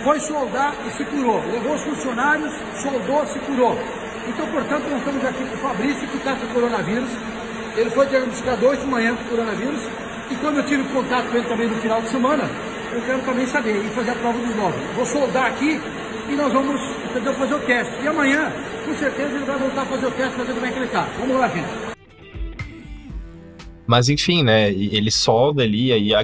foi 0.02 0.20
soldar 0.20 0.74
e 0.86 0.90
se 0.90 1.04
curou. 1.04 1.42
Levou 1.52 1.74
os 1.74 1.82
funcionários, 1.82 2.52
soldou, 2.80 3.26
se 3.26 3.38
curou. 3.40 3.78
Então, 4.26 4.46
portanto, 4.46 4.88
nós 4.88 4.98
estamos 5.00 5.24
aqui 5.24 5.44
com 5.44 5.54
o 5.54 5.58
Fabrício, 5.58 6.08
que 6.08 6.16
está 6.16 6.34
com 6.34 6.46
coronavírus. 6.54 7.10
Ele 7.76 7.90
foi 7.90 8.06
diagnosticado 8.06 8.66
hoje 8.66 8.80
de 8.80 8.86
manhã 8.86 9.14
com 9.14 9.24
coronavírus. 9.24 9.82
E 10.30 10.36
como 10.36 10.58
eu 10.58 10.64
tive 10.64 10.84
contato 10.84 11.26
com 11.28 11.36
ele 11.36 11.46
também 11.46 11.68
no 11.68 11.76
final 11.76 12.00
de 12.00 12.08
semana, 12.08 12.44
eu 12.92 13.02
quero 13.02 13.20
também 13.20 13.46
saber 13.46 13.84
e 13.84 13.90
fazer 13.90 14.12
a 14.12 14.14
prova 14.14 14.38
dos 14.38 14.56
nove. 14.56 14.78
Vou 14.96 15.04
soldar 15.04 15.46
aqui 15.46 15.78
e 16.28 16.32
nós 16.36 16.52
vamos 16.52 16.80
entendeu, 17.10 17.34
fazer 17.34 17.54
o 17.54 17.60
teste. 17.60 17.92
E 18.02 18.08
amanhã, 18.08 18.50
com 18.86 18.94
certeza, 18.94 19.34
ele 19.34 19.44
vai 19.44 19.58
voltar 19.58 19.82
a 19.82 19.86
fazer 19.86 20.06
o 20.06 20.10
teste 20.12 20.34
para 20.34 20.44
ver 20.44 20.54
como 20.54 20.66
é 20.66 20.70
que 20.70 20.78
ele 20.78 20.86
está. 20.86 21.06
Vamos 21.18 21.38
lá, 21.38 21.48
gente. 21.48 21.89
Mas 23.90 24.08
enfim, 24.08 24.44
né? 24.44 24.70
Ele 24.70 25.10
solda 25.10 25.64
ali, 25.64 25.92
aí 25.92 26.14
a- 26.14 26.20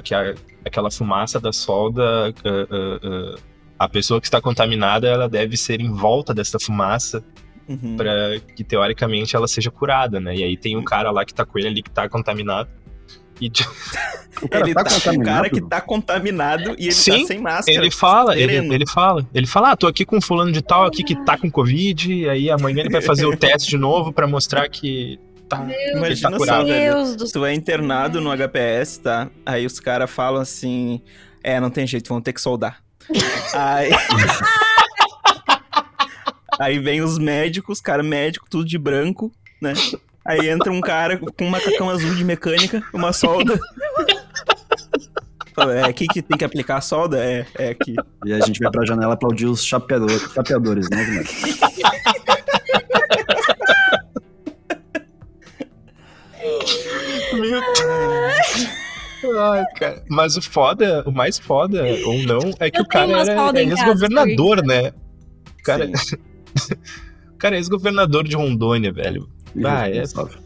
aquela 0.63 0.89
fumaça 0.89 1.37
da 1.37 1.51
solda, 1.51 2.29
ah, 2.29 2.33
ah, 2.45 2.99
ah, 3.03 3.35
a 3.79 3.89
pessoa 3.89 4.21
que 4.21 4.27
está 4.27 4.39
contaminada, 4.39 5.05
ela 5.05 5.27
deve 5.27 5.57
ser 5.57 5.81
em 5.81 5.91
volta 5.91 6.33
dessa 6.33 6.57
fumaça 6.57 7.21
Uhum. 7.67 7.97
para 7.97 8.39
que 8.55 8.63
teoricamente 8.63 9.35
ela 9.35 9.49
seja 9.49 9.69
curada, 9.69 10.17
né? 10.17 10.33
E 10.37 10.43
aí 10.45 10.55
tem 10.55 10.77
um 10.77 10.83
cara 10.83 11.11
lá 11.11 11.25
que 11.25 11.33
tá 11.33 11.45
com 11.45 11.59
ele 11.59 11.67
ali 11.67 11.83
que 11.83 11.89
tá 11.91 12.07
contaminado. 12.07 12.69
E 13.41 13.49
de- 13.49 13.67
O 14.41 14.47
cara 14.47 14.65
ele 14.65 14.73
tá 14.73 14.83
tá, 14.83 14.89
com 14.89 14.95
um 14.95 14.99
contaminado. 14.99 15.25
cara 15.35 15.49
que 15.49 15.61
tá 15.61 15.81
contaminado 15.81 16.75
e 16.77 16.83
ele 16.83 16.91
Sim, 16.91 17.21
tá 17.21 17.25
sem 17.27 17.39
máscara. 17.41 17.77
ele 17.77 17.91
fala, 17.91 18.37
ele, 18.39 18.55
ele 18.73 18.85
fala, 18.87 19.27
ele 19.33 19.47
fala, 19.47 19.71
ah, 19.71 19.75
tô 19.75 19.87
aqui 19.87 20.05
com 20.05 20.17
um 20.17 20.21
fulano 20.21 20.51
de 20.51 20.61
tal 20.61 20.85
aqui 20.85 21.03
que 21.03 21.15
tá 21.25 21.37
com 21.37 21.49
Covid, 21.51 22.13
e 22.13 22.29
aí 22.29 22.49
amanhã 22.49 22.79
ele 22.81 22.89
vai 22.91 23.01
fazer 23.01 23.25
o 23.25 23.35
teste 23.35 23.69
de 23.71 23.77
novo 23.77 24.13
pra 24.13 24.25
mostrar 24.27 24.69
que 24.69 25.19
tá, 25.49 25.65
Imagina 25.95 26.31
tá 26.31 26.37
só, 26.37 26.37
curado. 26.37 26.67
velho. 26.67 26.93
Deus 26.93 27.15
do 27.15 27.27
céu. 27.27 27.41
Tu 27.41 27.45
é 27.45 27.53
internado 27.53 28.21
no 28.21 28.29
HPS, 28.35 28.97
tá? 28.99 29.29
Aí 29.45 29.65
os 29.65 29.79
caras 29.79 30.09
falam 30.09 30.41
assim: 30.41 31.01
é, 31.43 31.59
não 31.59 31.69
tem 31.69 31.85
jeito, 31.87 32.09
vão 32.09 32.21
ter 32.21 32.33
que 32.33 32.41
soldar. 32.41 32.81
Aí. 33.53 33.91
Aí 36.59 36.79
vem 36.79 37.01
os 37.01 37.17
médicos, 37.19 37.79
cara 37.79 38.01
médico, 38.01 38.47
tudo 38.49 38.65
de 38.65 38.77
branco, 38.77 39.31
né? 39.61 39.73
Aí 40.25 40.49
entra 40.49 40.71
um 40.71 40.81
cara 40.81 41.17
com 41.17 41.45
um 41.45 41.49
macacão 41.49 41.89
azul 41.89 42.13
de 42.15 42.23
mecânica, 42.23 42.83
uma 42.93 43.13
solda. 43.13 43.59
Fala, 45.55 45.73
É 45.75 45.83
aqui 45.85 46.05
que 46.07 46.21
tem 46.21 46.37
que 46.37 46.43
aplicar 46.43 46.77
a 46.77 46.81
solda? 46.81 47.23
É, 47.23 47.45
é 47.57 47.69
aqui. 47.69 47.95
E 48.25 48.33
a 48.33 48.39
gente 48.41 48.59
vai 48.59 48.71
pra 48.71 48.85
janela 48.85 49.13
aplaudir 49.13 49.45
os 49.45 49.63
chapeadores, 49.63 50.21
chapeadores 50.33 50.89
né, 50.89 51.23
Ai, 59.37 59.65
cara. 59.75 60.03
Mas 60.09 60.37
o 60.37 60.41
foda, 60.41 61.03
o 61.05 61.11
mais 61.11 61.37
foda, 61.37 61.83
ou 62.05 62.23
não, 62.23 62.39
é 62.59 62.69
que 62.69 62.79
Eu 62.79 62.83
o 62.83 62.87
cara 62.87 63.11
era 63.21 63.59
é 63.59 63.63
ex-governador, 63.63 64.65
né? 64.65 64.91
O 65.59 65.63
cara, 65.63 65.89
Sim. 65.97 66.15
o 67.33 67.37
cara 67.37 67.55
é 67.55 67.59
ex-governador 67.59 68.23
de 68.23 68.35
Rondônia, 68.35 68.91
velho. 68.91 69.29
Ah, 69.65 69.89
é, 69.89 70.03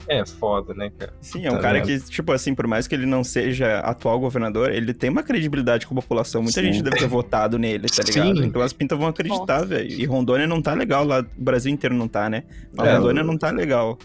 é 0.08 0.26
foda, 0.26 0.74
né, 0.74 0.90
cara? 0.98 1.14
Sim, 1.20 1.46
é 1.46 1.50
um 1.52 1.56
Tá 1.56 1.62
cara 1.62 1.84
vendo? 1.84 2.02
que, 2.02 2.10
tipo 2.10 2.32
assim, 2.32 2.56
por 2.56 2.66
mais 2.68 2.88
que 2.88 2.96
ele 2.96 3.06
não 3.06 3.24
seja 3.24 3.80
atual 3.80 4.20
governador, 4.20 4.72
ele 4.72 4.94
tem 4.94 5.10
uma 5.10 5.24
credibilidade 5.24 5.86
com 5.86 5.94
a 5.98 6.02
população. 6.02 6.42
Muita 6.42 6.62
Sim. 6.62 6.72
gente 6.72 6.84
deve 6.84 6.98
ter 6.98 7.08
votado 7.08 7.58
nele, 7.58 7.88
tá 7.90 8.04
Sim. 8.04 8.22
ligado? 8.22 8.46
Então 8.46 8.62
as 8.62 8.72
pintas 8.72 8.98
vão 8.98 9.08
acreditar, 9.08 9.66
velho. 9.66 9.90
E 9.90 10.06
Rondônia 10.06 10.48
não 10.48 10.62
tá 10.62 10.74
legal 10.74 11.04
lá, 11.04 11.20
o 11.38 11.44
Brasil 11.44 11.72
inteiro 11.74 11.96
não 11.96 12.08
tá, 12.08 12.30
né? 12.30 12.44
Mas 12.74 12.88
É, 12.88 12.96
Rondônia 12.96 13.24
não 13.24 13.38
tá 13.38 13.52
legal. 13.52 13.98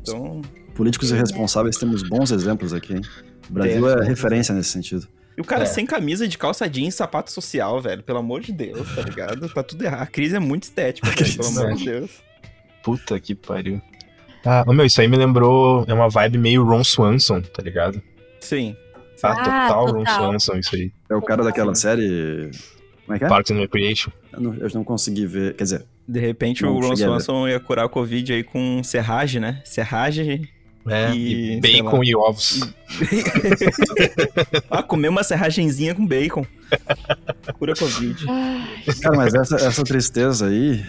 Então. 0.00 0.40
Políticos 0.74 1.10
irresponsáveis 1.10 1.76
temos 1.76 2.02
bons 2.02 2.30
exemplos 2.30 2.72
aqui, 2.72 2.94
hein? 2.94 3.00
O 3.48 3.52
Brasil 3.52 3.88
é 3.88 4.04
referência 4.04 4.54
nesse 4.54 4.70
sentido. 4.70 5.06
E 5.36 5.40
o 5.40 5.44
cara 5.44 5.64
É. 5.64 5.66
sem 5.66 5.84
camisa 5.84 6.28
de 6.28 6.38
calça 6.38 6.68
jeans, 6.68 6.94
sapato 6.94 7.30
social, 7.32 7.80
velho. 7.80 8.02
Pelo 8.02 8.18
amor 8.18 8.40
de 8.40 8.52
Deus, 8.52 8.94
tá 8.94 9.02
ligado? 9.02 9.48
Tá 9.48 9.62
tudo 9.62 9.84
errado. 9.84 10.02
A 10.02 10.06
crise 10.06 10.36
é 10.36 10.38
muito 10.38 10.62
estética, 10.64 11.08
velho, 11.10 11.36
pelo 11.36 11.48
amor 11.48 11.74
de 11.74 11.84
Deus. 11.84 12.10
Puta 12.82 13.18
que 13.18 13.34
pariu. 13.34 13.80
Ah, 14.44 14.64
meu, 14.66 14.84
isso 14.84 15.00
aí 15.00 15.08
me 15.08 15.16
lembrou. 15.16 15.84
É 15.88 15.94
uma 15.94 16.08
vibe 16.08 16.38
meio 16.38 16.62
Ron 16.64 16.84
Swanson, 16.84 17.40
tá 17.40 17.62
ligado? 17.62 18.00
Sim. 18.40 18.76
Ah, 19.22 19.30
Ah, 19.32 19.34
total, 19.68 19.86
Ron 19.86 20.04
total. 20.04 20.14
Swanson, 20.38 20.56
isso 20.58 20.76
aí. 20.76 20.92
É 21.10 21.14
o 21.14 21.22
cara 21.22 21.42
daquela 21.42 21.74
série. 21.74 22.50
Como 23.06 23.16
é 23.16 23.18
que 23.18 23.24
é? 23.24 23.28
Parks 23.28 23.50
and 23.50 23.58
Recreation. 23.60 24.10
Eu 24.32 24.40
não, 24.40 24.54
eu 24.54 24.68
não 24.74 24.84
consegui 24.84 25.26
ver. 25.26 25.54
Quer 25.54 25.64
dizer, 25.64 25.84
De 26.06 26.20
repente 26.20 26.62
Não 26.62 26.76
o 26.76 26.80
Ron. 26.80 26.94
Swanson 26.94 27.48
ia 27.48 27.58
curar 27.58 27.86
a 27.86 27.88
Covid 27.88 28.34
aí 28.34 28.44
com 28.44 28.82
serragem, 28.84 29.40
né? 29.40 29.62
Serragem. 29.64 30.46
É, 30.86 31.14
E, 31.14 31.56
e, 31.56 31.60
bacon 31.60 31.98
lá. 31.98 32.04
e 32.04 32.14
ovos. 32.14 32.60
ah, 34.70 34.82
comer 34.82 35.08
uma 35.08 35.22
serragenzinha 35.22 35.94
com 35.94 36.06
bacon. 36.06 36.44
Cura 37.58 37.74
Covid. 37.74 38.26
cara, 39.00 39.16
mas 39.16 39.34
essa, 39.34 39.56
essa 39.56 39.82
tristeza 39.84 40.46
aí 40.48 40.84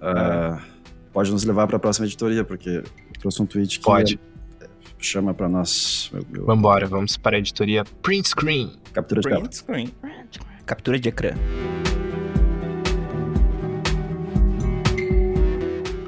ah, 0.00 0.60
pode 1.12 1.30
nos 1.32 1.42
levar 1.44 1.66
pra 1.66 1.78
próxima 1.78 2.06
editoria, 2.06 2.44
porque 2.44 2.82
trouxe 3.18 3.42
um 3.42 3.46
tweet 3.46 3.78
que 3.78 3.84
Pode. 3.84 4.20
chama 4.98 5.34
pra 5.34 5.48
nós. 5.48 6.10
meu- 6.30 6.44
Vambora, 6.46 6.86
vamos 6.86 7.16
para 7.16 7.36
a 7.36 7.38
editoria 7.38 7.84
Print 8.02 8.28
Screen. 8.28 8.72
captura 8.92 9.20
de 9.20 9.28
tela. 9.28 9.40
Print 9.40 9.56
screen. 9.56 9.92
Captura 10.64 10.98
de 10.98 11.08
ecrã. 11.08 11.30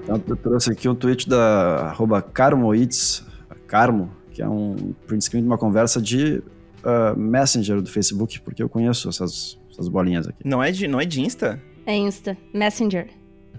Então, 0.08 0.22
eu 0.28 0.36
trouxe 0.36 0.72
aqui 0.72 0.88
um 0.88 0.94
tweet 0.94 1.28
da 1.28 1.88
arroba 1.88 2.22
Carmoids, 2.22 3.24
Carmo, 3.66 4.10
que 4.30 4.40
é 4.40 4.48
um 4.48 4.94
print 5.06 5.24
screen 5.24 5.42
de 5.42 5.48
uma 5.48 5.58
conversa 5.58 6.00
de 6.00 6.42
ah, 6.82 7.14
Messenger 7.16 7.82
do 7.82 7.90
Facebook, 7.90 8.40
porque 8.40 8.62
eu 8.62 8.68
conheço 8.68 9.08
essas, 9.08 9.58
essas 9.70 9.88
bolinhas 9.88 10.26
aqui. 10.26 10.38
Não 10.44 10.62
é 10.62 10.70
de, 10.70 10.88
não 10.88 11.00
é 11.00 11.04
de 11.04 11.20
Insta? 11.20 11.60
É 11.84 11.94
Insta. 11.96 12.36
Messenger. 12.54 13.08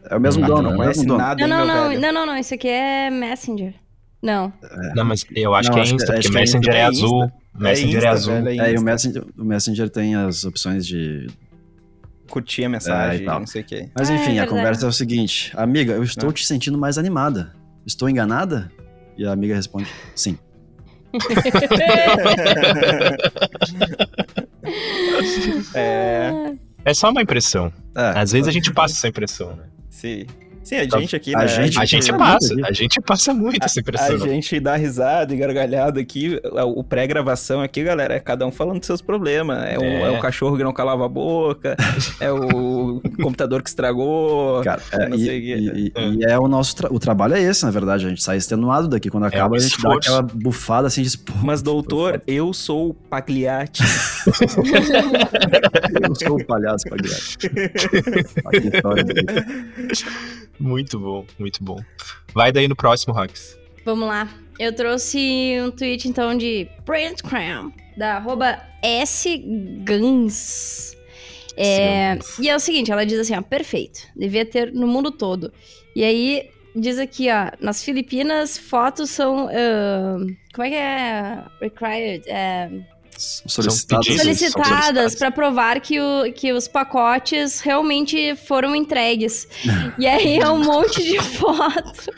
É 0.09 0.15
o 0.15 0.19
mesmo 0.19 0.43
Ah, 0.43 0.47
dono, 0.47 0.59
é 0.59 0.63
não 0.63 0.69
mesmo 0.71 0.83
conhece 0.83 1.05
dono. 1.05 1.17
nada, 1.19 1.47
Não, 1.47 1.59
hein, 1.61 1.67
não, 1.67 1.91
não, 1.93 2.01
não, 2.01 2.11
não, 2.13 2.25
não. 2.27 2.37
Isso 2.37 2.53
aqui 2.53 2.67
é 2.67 3.09
Messenger. 3.11 3.73
Não. 4.21 4.51
Não, 4.95 5.05
mas 5.05 5.25
eu 5.35 5.53
acho 5.53 5.69
Não, 5.69 5.75
que 5.75 5.79
é 5.81 5.83
Insta, 5.93 5.95
acho 5.95 6.05
porque 6.13 6.29
que 6.29 6.37
é 6.37 6.39
Messenger 6.41 6.73
é, 6.75 6.89
Insta. 6.89 7.05
azul. 7.05 7.31
Messenger 7.57 7.93
é, 7.93 7.97
Insta, 7.97 8.09
azul. 8.09 8.33
velho, 8.43 8.61
É, 8.61 8.73
e 8.73 8.77
o. 8.77 8.81
Messenger, 8.81 9.23
o 9.37 9.43
Messenger 9.45 9.89
tem 9.89 10.15
as 10.15 10.43
opções 10.45 10.85
de. 10.87 11.27
Curtir 12.29 12.65
a 12.65 12.69
mensagem, 12.69 13.19
É, 13.19 13.23
e 13.23 13.25
tal. 13.25 13.39
não 13.39 13.47
sei 13.47 13.61
o 13.61 13.65
quê. 13.65 13.89
Mas 13.97 14.09
Ah, 14.09 14.13
é 14.13 14.15
enfim, 14.15 14.31
a 14.31 14.33
verdade. 14.33 14.49
conversa 14.51 14.85
é 14.85 14.89
o 14.89 14.91
seguinte: 14.91 15.51
Amiga, 15.55 15.93
eu 15.93 16.03
estou 16.03 16.29
Ah. 16.29 16.33
te 16.33 16.45
sentindo 16.45 16.77
mais 16.77 16.97
animada. 16.97 17.53
Estou 17.85 18.09
enganada? 18.09 18.71
E 19.17 19.25
a 19.25 19.31
amiga 19.31 19.55
responde: 19.55 19.87
Sim. 20.15 20.37
é, 25.73 26.31
É 26.85 26.93
só 26.93 27.09
uma 27.09 27.21
impressão. 27.21 27.71
É, 27.95 28.19
Às 28.19 28.31
vezes 28.31 28.47
a 28.47 28.51
gente 28.51 28.71
passa 28.73 28.95
essa 28.95 29.07
impressão, 29.07 29.55
né? 29.55 29.63
sim. 29.89 30.25
Sim, 30.63 30.75
a 30.75 30.83
gente 30.99 31.15
aqui, 31.15 31.33
A 31.35 31.39
né? 31.39 31.47
gente- 31.47 31.79
A 31.79 31.85
gente 31.85 32.11
é 32.11 32.17
passa, 32.17 32.53
a 32.63 32.71
gente 32.71 33.01
passa 33.01 33.33
muito 33.33 33.57
essa 33.63 33.79
A 33.79 33.81
impressão. 33.81 34.19
gente 34.19 34.59
dá 34.59 34.75
risada 34.75 35.33
e 35.33 35.37
gargalhada 35.37 35.99
aqui. 35.99 36.39
O 36.75 36.83
pré-gravação 36.83 37.59
aqui, 37.61 37.83
galera, 37.83 38.13
é 38.13 38.19
cada 38.19 38.45
um 38.45 38.51
falando 38.51 38.77
dos 38.77 38.85
seus 38.85 39.01
problemas. 39.01 39.57
É, 39.65 39.79
O, 39.79 39.83
É. 39.83 40.01
é 40.03 40.09
o 40.11 40.19
cachorro 40.19 40.55
que 40.57 40.63
não 40.63 40.71
calava 40.73 41.05
a 41.05 41.09
boca, 41.09 41.75
é 42.21 42.31
o 42.31 43.01
computador 43.21 43.63
que 43.63 43.69
estragou. 43.69 44.61
Cara, 44.63 44.81
é, 44.91 45.09
não 45.09 45.17
e, 45.17 45.25
sei 45.25 45.39
o 45.39 45.41
quê. 45.41 45.55
e- 45.57 45.91
e- 45.97 46.17
e 46.19 46.23
é 46.25 46.37
o 46.37 46.47
nosso 46.47 46.75
tra- 46.75 46.89
o 46.93 46.99
trabalho 46.99 47.33
é 47.35 47.41
esse, 47.41 47.65
na 47.65 47.71
verdade. 47.71 48.05
A 48.05 48.09
gente 48.09 48.21
sai 48.21 48.37
extenuado 48.37 48.87
daqui. 48.87 49.09
Quando 49.09 49.23
acaba, 49.25 49.55
um 49.55 49.57
a 49.57 49.59
gente 49.59 49.81
dá 49.81 49.93
aquela 49.95 50.21
bufada 50.21 50.85
assim, 50.87 51.03
pô, 51.25 51.33
Mas, 51.41 51.61
doutor, 51.63 52.21
eu 52.27 52.53
sou 52.53 52.89
o 52.89 52.93
Pagliatti. 52.93 53.81
eu 56.03 56.13
sou 56.15 56.37
o 56.39 56.45
palhaço 56.45 56.85
Pagliatti. 56.89 57.37
Que 58.59 58.67
história. 58.75 59.05
Muito 60.59 60.99
bom, 60.99 61.25
muito 61.37 61.63
bom. 61.63 61.79
Vai 62.33 62.51
daí 62.51 62.67
no 62.67 62.75
próximo, 62.75 63.13
Rox. 63.13 63.57
Vamos 63.85 64.07
lá. 64.07 64.27
Eu 64.59 64.75
trouxe 64.75 65.57
um 65.61 65.71
tweet, 65.71 66.07
então, 66.07 66.37
de 66.37 66.67
Printcram, 66.85 67.71
da 67.95 68.17
arroba 68.17 68.61
sguns. 69.15 70.97
É, 71.55 72.17
e 72.39 72.49
é 72.49 72.55
o 72.55 72.59
seguinte, 72.59 72.91
ela 72.91 73.05
diz 73.05 73.19
assim, 73.19 73.35
ó, 73.35 73.41
perfeito, 73.41 74.01
devia 74.15 74.45
ter 74.45 74.71
no 74.73 74.87
mundo 74.87 75.11
todo. 75.11 75.51
E 75.95 76.03
aí, 76.03 76.49
diz 76.75 76.97
aqui, 76.99 77.27
ó, 77.29 77.51
nas 77.59 77.83
Filipinas, 77.83 78.57
fotos 78.57 79.09
são, 79.09 79.49
ah, 79.49 80.17
como 80.53 80.67
é 80.67 80.69
que 80.69 80.75
é? 80.75 81.43
Required. 81.61 82.25
São 82.25 82.98
solicitadas 83.19 84.05
solicitadas. 84.17 85.15
para 85.15 85.31
provar 85.31 85.79
que, 85.81 85.99
o, 85.99 86.31
que 86.33 86.53
os 86.53 86.67
pacotes 86.67 87.59
realmente 87.59 88.35
foram 88.47 88.75
entregues. 88.75 89.47
e 89.97 90.07
aí 90.07 90.37
é 90.39 90.49
um 90.49 90.63
monte 90.63 91.03
de 91.03 91.19
foto 91.21 92.11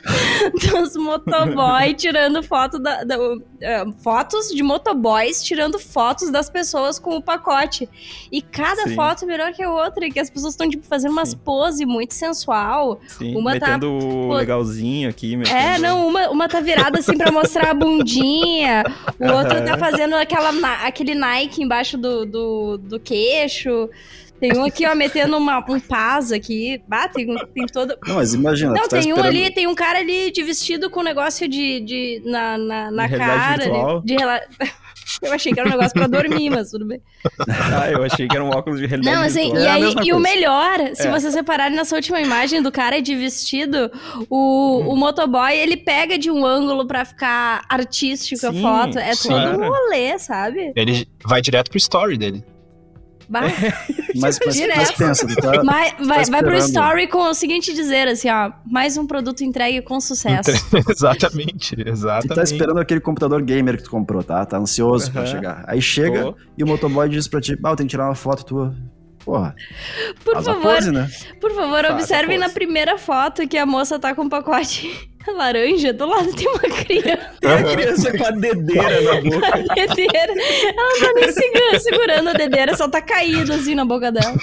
dos 0.71 0.95
motoboys 0.95 1.95
tirando 1.97 2.41
foto 2.43 2.77
da, 2.79 3.03
da- 3.03 3.17
eh, 3.61 3.83
fotos 4.03 4.49
de 4.49 4.61
motoboys 4.63 5.43
tirando 5.43 5.77
fotos 5.79 6.31
das 6.31 6.49
pessoas 6.49 6.99
com 6.99 7.15
o 7.17 7.21
pacote. 7.21 7.87
E 8.31 8.41
cada 8.41 8.83
Sim. 8.87 8.95
foto 8.95 9.25
melhor 9.25 9.51
que 9.53 9.63
a 9.63 9.69
outra, 9.71 10.05
e 10.05 10.11
que 10.11 10.19
as 10.19 10.29
pessoas 10.29 10.53
estão 10.53 10.69
tipo 10.69 10.85
fazendo 10.85 11.11
umas 11.11 11.29
Sim. 11.29 11.37
pose 11.43 11.85
muito 11.85 12.13
sensual. 12.13 12.99
Sim, 13.07 13.35
Uma 13.35 13.59
tá- 13.59 13.67
metendo 13.67 13.91
o 13.91 14.33
legalzinho 14.33 15.09
aqui. 15.09 15.35
Metendo... 15.35 15.57
É, 15.57 15.77
não, 15.79 16.07
uma, 16.07 16.29
uma 16.29 16.47
tá 16.49 16.59
virada 16.59 16.99
assim 16.99 17.17
pra 17.17 17.31
mostrar 17.31 17.71
a 17.71 17.73
bundinha, 17.73 18.83
o 19.19 19.27
outro 19.31 19.63
tá 19.65 19.77
fazendo 19.77 20.15
aquela, 20.15 20.51
aquele 20.91 21.15
Nike 21.15 21.63
embaixo 21.63 21.97
do, 21.97 22.25
do, 22.25 22.77
do 22.77 22.99
queixo. 22.99 23.89
Tem 24.39 24.57
um 24.57 24.63
aqui, 24.65 24.87
ó, 24.87 24.95
metendo 24.95 25.37
uma, 25.37 25.59
um 25.69 25.79
paz 25.79 26.31
aqui. 26.31 26.81
Bah, 26.87 27.07
tem, 27.07 27.27
tem 27.53 27.65
todo. 27.67 27.95
Não, 28.07 28.15
mas 28.15 28.33
imagina. 28.33 28.73
Não, 28.73 28.83
tu 28.83 28.89
tá 28.89 28.99
tem 28.99 29.13
um 29.13 29.15
esperando- 29.17 29.27
ali, 29.37 29.53
tem 29.53 29.67
um 29.67 29.75
cara 29.75 29.99
ali 29.99 30.31
de 30.31 30.41
vestido 30.41 30.89
com 30.89 31.03
negócio 31.03 31.47
de. 31.47 31.79
de 31.81 32.21
na 32.25 32.57
na, 32.57 32.91
na 32.91 33.05
De 33.07 33.15
realidade 33.15 33.39
cara. 33.39 33.57
virtual? 33.63 33.97
ali, 33.97 34.05
De 34.05 34.15
rela... 34.15 34.41
Eu 35.21 35.33
achei 35.33 35.53
que 35.53 35.59
era 35.59 35.69
um 35.69 35.71
negócio 35.71 35.93
pra 35.93 36.07
dormir, 36.07 36.49
mas 36.49 36.71
tudo 36.71 36.85
bem. 36.85 36.99
Ah, 37.47 37.91
eu 37.91 38.03
achei 38.03 38.27
que 38.27 38.35
era 38.35 38.43
um 38.43 38.49
óculos 38.49 38.79
de 38.79 38.87
realidade 38.87 39.15
Não, 39.15 39.23
assim, 39.23 39.51
virtual. 39.51 39.61
e 39.61 39.65
É 39.65 39.69
a 39.69 39.73
aí, 39.75 39.95
e 40.07 40.13
o 40.13 40.19
melhor, 40.19 40.79
se 40.95 41.07
É. 41.07 41.11
vocês 41.11 41.35
repararem 41.35 41.75
nessa 41.75 41.95
última 41.95 42.19
imagem 42.19 42.61
do 42.61 42.71
cara 42.71 42.99
de 43.01 43.15
vestido, 43.15 43.91
o, 44.29 44.79
o 44.91 44.95
motoboy, 44.95 45.55
ele 45.55 45.77
pega 45.77 46.17
de 46.17 46.31
um 46.31 46.45
ângulo 46.45 46.87
pra 46.87 47.05
ficar 47.05 47.63
artístico 47.69 48.47
a 48.47 48.51
Sim, 48.51 48.61
foto. 48.61 48.97
É 48.99 49.13
sim. 49.13 49.29
todo 49.29 49.61
um 49.61 49.67
rolê, 49.69 50.17
sabe? 50.17 50.71
Ele 50.75 51.07
vai 51.25 51.41
direto 51.41 51.69
pro 51.69 51.77
story 51.77 52.17
dele. 52.17 52.43
Bah, 53.31 53.43
Mas, 54.13 54.37
mas, 54.45 54.55
Direto. 54.55 54.77
mas 54.77 54.91
pensa, 54.91 55.25
tu 55.25 55.35
tá, 55.37 55.51
vai, 55.63 55.95
vai, 56.05 56.25
vai 56.25 56.43
pro 56.43 56.57
story 56.57 57.07
com 57.07 57.29
o 57.29 57.33
seguinte 57.33 57.73
dizer, 57.73 58.09
assim, 58.09 58.29
ó, 58.29 58.51
mais 58.69 58.97
um 58.97 59.07
produto 59.07 59.41
entregue 59.41 59.81
com 59.81 60.01
sucesso. 60.01 60.51
exatamente, 60.91 61.77
tu 61.77 61.87
exatamente. 61.87 62.35
tá 62.35 62.43
esperando 62.43 62.81
aquele 62.81 62.99
computador 62.99 63.41
gamer 63.41 63.77
que 63.77 63.83
tu 63.83 63.89
comprou, 63.89 64.21
tá? 64.21 64.45
Tá 64.45 64.57
ansioso 64.57 65.09
pra 65.13 65.21
Aham. 65.21 65.31
chegar. 65.31 65.63
Aí 65.65 65.81
chega 65.81 66.23
Tô. 66.23 66.35
e 66.57 66.63
o 66.63 66.67
motoboy 66.67 67.07
diz 67.07 67.25
pra 67.29 67.39
ti, 67.39 67.57
ah, 67.63 67.69
eu 67.69 67.75
tenho 67.77 67.87
que 67.87 67.91
tirar 67.91 68.05
uma 68.09 68.15
foto 68.15 68.45
tua. 68.45 68.75
Porra, 69.23 69.55
Por 70.25 70.33
faz 70.33 70.45
favor, 70.47 70.75
pose, 70.75 70.91
né? 70.91 71.07
por 71.39 71.51
favor, 71.51 71.81
Faça 71.83 71.93
observem 71.93 72.37
na 72.39 72.49
primeira 72.49 72.97
foto 72.97 73.47
que 73.47 73.55
a 73.57 73.65
moça 73.67 73.97
tá 73.99 74.13
com 74.15 74.23
um 74.23 74.29
pacote 74.29 74.89
laranja, 75.35 75.93
do 75.93 76.05
lado 76.07 76.33
tem 76.33 76.47
uma 76.47 76.59
criança. 76.59 77.29
A 77.43 77.63
criança 77.75 78.17
com 78.17 78.25
a 78.25 78.31
dedeira 78.31 79.01
na 79.01 79.21
boca. 79.29 79.47
a 79.47 79.75
dedeira. 79.75 80.33
Ela 80.33 80.73
não 80.75 80.99
tá 80.99 81.13
nem 81.15 81.31
segura- 81.31 81.79
segurando 81.79 82.29
a 82.29 82.33
dedeira, 82.33 82.75
só 82.77 82.87
tá 82.89 83.01
caído 83.01 83.53
assim 83.53 83.75
na 83.75 83.85
boca 83.85 84.11
dela. 84.11 84.35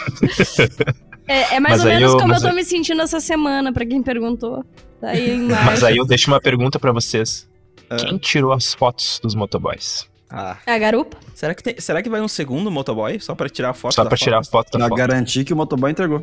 É, 1.26 1.56
é 1.56 1.60
mais 1.60 1.78
Mas 1.78 1.80
ou 1.84 1.86
menos 1.88 2.12
eu- 2.12 2.18
como 2.18 2.34
eu 2.34 2.40
tô 2.40 2.48
aí- 2.48 2.54
me 2.54 2.64
sentindo 2.64 3.02
essa 3.02 3.20
semana, 3.20 3.72
pra 3.72 3.84
quem 3.84 4.02
perguntou. 4.02 4.64
Tá 5.00 5.10
aí 5.10 5.36
Mas 5.66 5.84
aí 5.84 5.96
eu 5.96 6.06
deixo 6.06 6.30
uma 6.30 6.40
pergunta 6.40 6.78
pra 6.78 6.92
vocês. 6.92 7.48
Ah. 7.90 7.96
Quem 7.96 8.18
tirou 8.18 8.52
as 8.52 8.74
fotos 8.74 9.20
dos 9.22 9.34
motoboys? 9.34 10.06
Ah, 10.30 10.58
A 10.66 10.78
garupa? 10.78 11.16
será 11.34 11.54
que, 11.54 11.62
tem, 11.62 11.80
será 11.80 12.02
que 12.02 12.10
vai 12.10 12.20
um 12.20 12.28
segundo 12.28 12.70
motoboy 12.70 13.18
só 13.18 13.34
pra 13.34 13.48
tirar 13.48 13.70
a 13.70 13.74
foto 13.74 13.94
Só 13.94 14.04
da 14.04 14.10
pra 14.10 14.18
tirar 14.18 14.40
a 14.40 14.44
foto? 14.44 14.70
da 14.72 14.78
Pra 14.78 14.88
foto. 14.88 14.98
garantir 14.98 15.44
que 15.44 15.52
o 15.54 15.56
motoboy 15.56 15.90
entregou. 15.90 16.22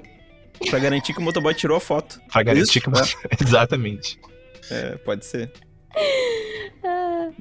Pra 0.69 0.77
garantir 0.79 1.13
que 1.13 1.19
o 1.19 1.23
motoboy 1.23 1.53
tirou 1.55 1.75
a 1.77 1.79
foto. 1.79 2.19
Pra 2.31 2.43
garantir 2.43 2.77
Isso, 2.79 2.91
que... 2.91 3.43
Exatamente. 3.43 4.19
É, 4.71 4.95
pode 4.97 5.25
ser. 5.25 5.51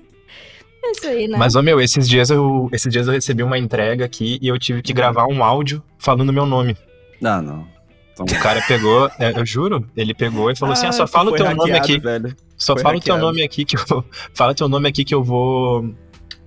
É 0.86 0.90
isso 0.90 1.06
aí, 1.06 1.26
né? 1.28 1.38
Mas, 1.38 1.54
ô 1.54 1.62
meu, 1.62 1.80
esses 1.80 2.06
dias, 2.06 2.28
eu, 2.28 2.68
esses 2.70 2.92
dias 2.92 3.06
eu 3.06 3.14
recebi 3.14 3.42
uma 3.42 3.56
entrega 3.56 4.04
aqui 4.04 4.38
e 4.42 4.48
eu 4.48 4.58
tive 4.58 4.82
que 4.82 4.92
gravar 4.92 5.26
um 5.26 5.42
áudio 5.42 5.82
falando 5.98 6.30
meu 6.30 6.44
nome. 6.44 6.76
Não, 7.22 7.40
não. 7.40 7.68
Então, 8.12 8.26
O 8.26 8.42
cara 8.42 8.60
pegou, 8.68 9.10
é, 9.18 9.32
eu 9.34 9.46
juro, 9.46 9.88
ele 9.96 10.12
pegou 10.12 10.50
e 10.50 10.56
falou 10.56 10.74
assim: 10.74 10.86
ah, 10.86 10.92
só 10.92 11.06
tu 11.06 11.10
fala 11.10 11.30
o 11.30 11.34
teu 11.34 11.46
nome 11.46 11.72
hackeado, 11.72 11.76
aqui. 11.84 11.98
Velho. 11.98 12.36
Só 12.58 12.74
Foi 12.74 12.82
fala 12.82 12.96
o 12.98 13.00
teu 13.00 13.14
hackeado. 13.14 13.32
nome 13.32 13.42
aqui 13.42 13.64
que 13.64 13.76
eu. 13.76 14.04
Fala 14.34 14.54
teu 14.54 14.68
nome 14.68 14.88
aqui 14.88 15.04
que 15.04 15.14
eu 15.14 15.24
vou. 15.24 15.90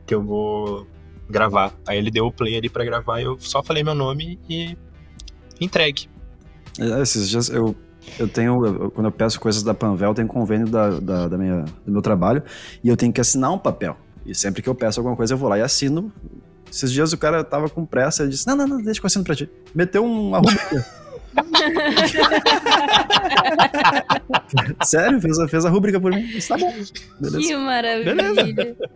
Que 0.05 0.13
eu 0.13 0.21
vou 0.21 0.87
gravar. 1.27 1.73
Aí 1.87 1.97
ele 1.97 2.11
deu 2.11 2.27
o 2.27 2.31
play 2.31 2.55
ali 2.57 2.69
pra 2.69 2.85
gravar, 2.85 3.19
eu 3.21 3.37
só 3.39 3.63
falei 3.63 3.83
meu 3.83 3.95
nome 3.95 4.39
e. 4.47 4.77
Entregue. 5.59 6.07
É, 6.79 7.01
Esses 7.01 7.27
dias 7.27 7.49
eu, 7.49 7.75
eu 8.19 8.27
tenho, 8.27 8.65
eu- 8.65 8.91
quando 8.91 9.05
eu 9.07 9.11
peço 9.11 9.39
coisas 9.39 9.63
da 9.63 9.73
Panvel, 9.73 10.09
eu 10.09 10.13
tenho 10.15 10.27
convênio 10.27 10.67
da, 10.67 10.99
da, 10.99 11.27
da 11.27 11.37
minha, 11.37 11.65
do 11.85 11.91
meu 11.91 12.01
trabalho 12.01 12.43
e 12.83 12.89
eu 12.89 12.97
tenho 12.97 13.11
que 13.13 13.21
assinar 13.21 13.51
um 13.51 13.57
papel. 13.57 13.95
E 14.25 14.35
sempre 14.35 14.61
que 14.61 14.69
eu 14.69 14.75
peço 14.75 14.99
alguma 14.99 15.15
coisa, 15.15 15.33
eu 15.33 15.37
vou 15.37 15.49
lá 15.49 15.57
e 15.57 15.61
assino. 15.61 16.11
Esses 16.71 16.91
dias 16.91 17.13
o 17.13 17.17
cara 17.17 17.43
tava 17.43 17.69
com 17.69 17.85
pressa 17.85 18.25
e 18.25 18.29
disse: 18.29 18.45
Não, 18.45 18.55
não, 18.55 18.67
não, 18.67 18.81
deixa 18.81 18.99
que 18.99 19.05
eu 19.05 19.07
assino 19.07 19.23
pra 19.23 19.35
ti. 19.35 19.49
Meteu 19.73 20.03
uma 20.03 20.39
rubrica. 20.39 20.85
Sério, 24.83 25.21
fez 25.21 25.39
a, 25.39 25.47
fez 25.47 25.65
a 25.65 25.69
rubrica 25.69 25.99
por 25.99 26.11
mim. 26.11 26.25
Disse, 26.27 26.49
tá 26.49 26.57
bom. 26.57 26.73
Beleza. 27.19 27.39
Que 27.39 27.55
maravilha. 27.55 28.75
Eu, 28.79 28.87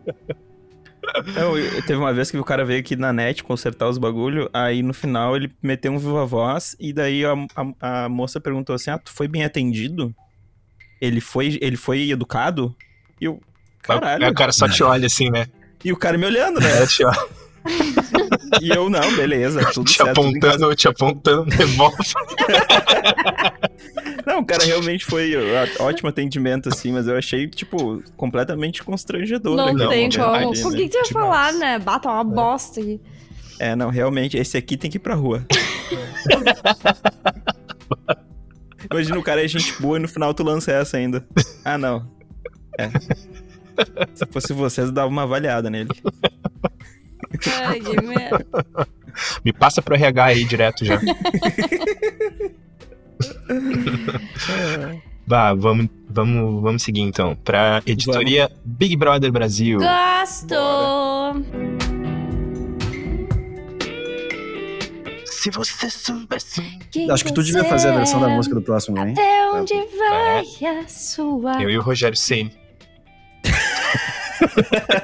eu- 1.35 1.81
teve 1.83 1.95
uma 1.95 2.13
vez 2.13 2.29
que 2.31 2.37
o 2.37 2.43
cara 2.43 2.63
veio 2.65 2.79
aqui 2.79 2.95
na 2.95 3.11
net 3.11 3.43
consertar 3.43 3.89
os 3.89 3.97
bagulho, 3.97 4.49
aí 4.53 4.81
no 4.83 4.93
final 4.93 5.35
ele 5.35 5.51
meteu 5.61 5.91
um 5.91 5.97
viva 5.97 6.25
voz, 6.25 6.75
e 6.79 6.93
daí 6.93 7.23
a, 7.25 7.33
a, 7.81 8.05
a 8.05 8.09
moça 8.09 8.39
perguntou 8.39 8.75
assim: 8.75 8.91
Ah, 8.91 8.97
tu 8.97 9.11
foi 9.11 9.27
bem 9.27 9.43
atendido? 9.43 10.13
Ele 10.99 11.19
foi, 11.19 11.57
ele 11.61 11.77
foi 11.77 12.09
educado? 12.11 12.75
E 13.19 13.25
eu, 13.25 13.41
caralho. 13.81 14.25
Aí 14.25 14.31
o 14.31 14.33
cara 14.35 14.51
só 14.51 14.67
te 14.67 14.83
olha 14.83 15.07
assim, 15.07 15.29
né? 15.31 15.47
E 15.83 15.91
o 15.91 15.97
cara 15.97 16.17
me 16.17 16.25
olhando, 16.25 16.59
né? 16.59 16.83
É, 16.83 16.85
te, 16.85 17.03
E 18.61 18.69
eu, 18.69 18.89
não, 18.89 19.15
beleza, 19.15 19.63
tudo 19.73 19.89
te 19.89 19.97
certo. 19.97 20.13
tudo 20.15 20.27
apontando, 20.27 20.75
te 20.75 20.87
apontando, 20.87 21.45
devolve. 21.45 21.97
Não, 24.25 24.39
o 24.39 24.45
cara 24.45 24.63
realmente 24.63 25.05
foi 25.05 25.33
ótimo 25.79 26.09
atendimento, 26.09 26.69
assim, 26.69 26.91
mas 26.91 27.07
eu 27.07 27.17
achei, 27.17 27.47
tipo, 27.47 28.03
completamente 28.15 28.83
constrangedor. 28.83 29.55
Não 29.55 29.69
aquele 29.69 29.79
tem 29.87 29.87
momento 29.87 30.19
como. 30.19 30.35
ali, 30.35 30.61
Por 30.61 30.71
né? 30.71 30.77
que, 30.77 30.89
que 30.89 30.93
você 30.93 31.13
vai 31.13 31.23
Demais. 31.23 31.29
falar, 31.29 31.53
né? 31.53 31.79
Bata 31.79 32.09
uma 32.09 32.23
bosta 32.23 32.79
aqui. 32.79 33.01
É, 33.59 33.75
não, 33.75 33.89
realmente, 33.89 34.37
esse 34.37 34.57
aqui 34.57 34.77
tem 34.77 34.91
que 34.91 34.97
ir 34.97 34.99
pra 34.99 35.15
rua. 35.15 35.45
Imagina 38.91 39.19
o 39.19 39.23
cara 39.23 39.43
é 39.43 39.47
gente 39.47 39.73
boa 39.81 39.97
e 39.97 40.01
no 40.01 40.07
final 40.07 40.33
tu 40.33 40.43
lança 40.43 40.71
essa 40.71 40.97
ainda. 40.97 41.25
Ah, 41.63 41.77
não. 41.77 42.07
É. 42.77 42.89
Se 44.13 44.25
fosse 44.31 44.53
vocês, 44.53 44.87
eu 44.87 44.93
dava 44.93 45.09
uma 45.09 45.23
avaliada 45.23 45.69
nele. 45.69 45.89
Ai, 47.65 47.79
que 47.79 48.01
merda. 48.01 48.45
Me 49.43 49.51
passa 49.51 49.81
pro 49.81 49.95
RH 49.95 50.23
aí 50.23 50.43
direto 50.45 50.85
já. 50.85 50.99
Bah, 55.27 55.53
vamos, 55.53 55.87
vamos, 56.09 56.61
vamos 56.61 56.83
seguir 56.83 57.01
então. 57.01 57.35
Pra 57.35 57.81
editoria 57.85 58.51
Big 58.65 58.97
Brother 58.97 59.31
Brasil. 59.31 59.79
Gosto! 59.79 60.55
Se 65.25 65.49
você 65.51 65.89
soubesse. 65.89 66.61
Quem 66.91 67.09
Acho 67.09 67.23
que 67.23 67.33
tu 67.33 67.41
devia 67.41 67.63
fazer 67.63 67.89
a 67.89 67.97
versão 67.97 68.19
da 68.19 68.27
música 68.27 68.55
do 68.55 68.61
próximo, 68.61 68.97
hein? 68.97 69.13
Até 69.13 69.49
onde 69.51 69.73
vai 69.73 70.43
a 70.69 70.87
sua... 70.87 71.63
Eu 71.63 71.69
e 71.69 71.77
o 71.77 71.81
Rogério 71.81 72.17
Senni. 72.17 72.51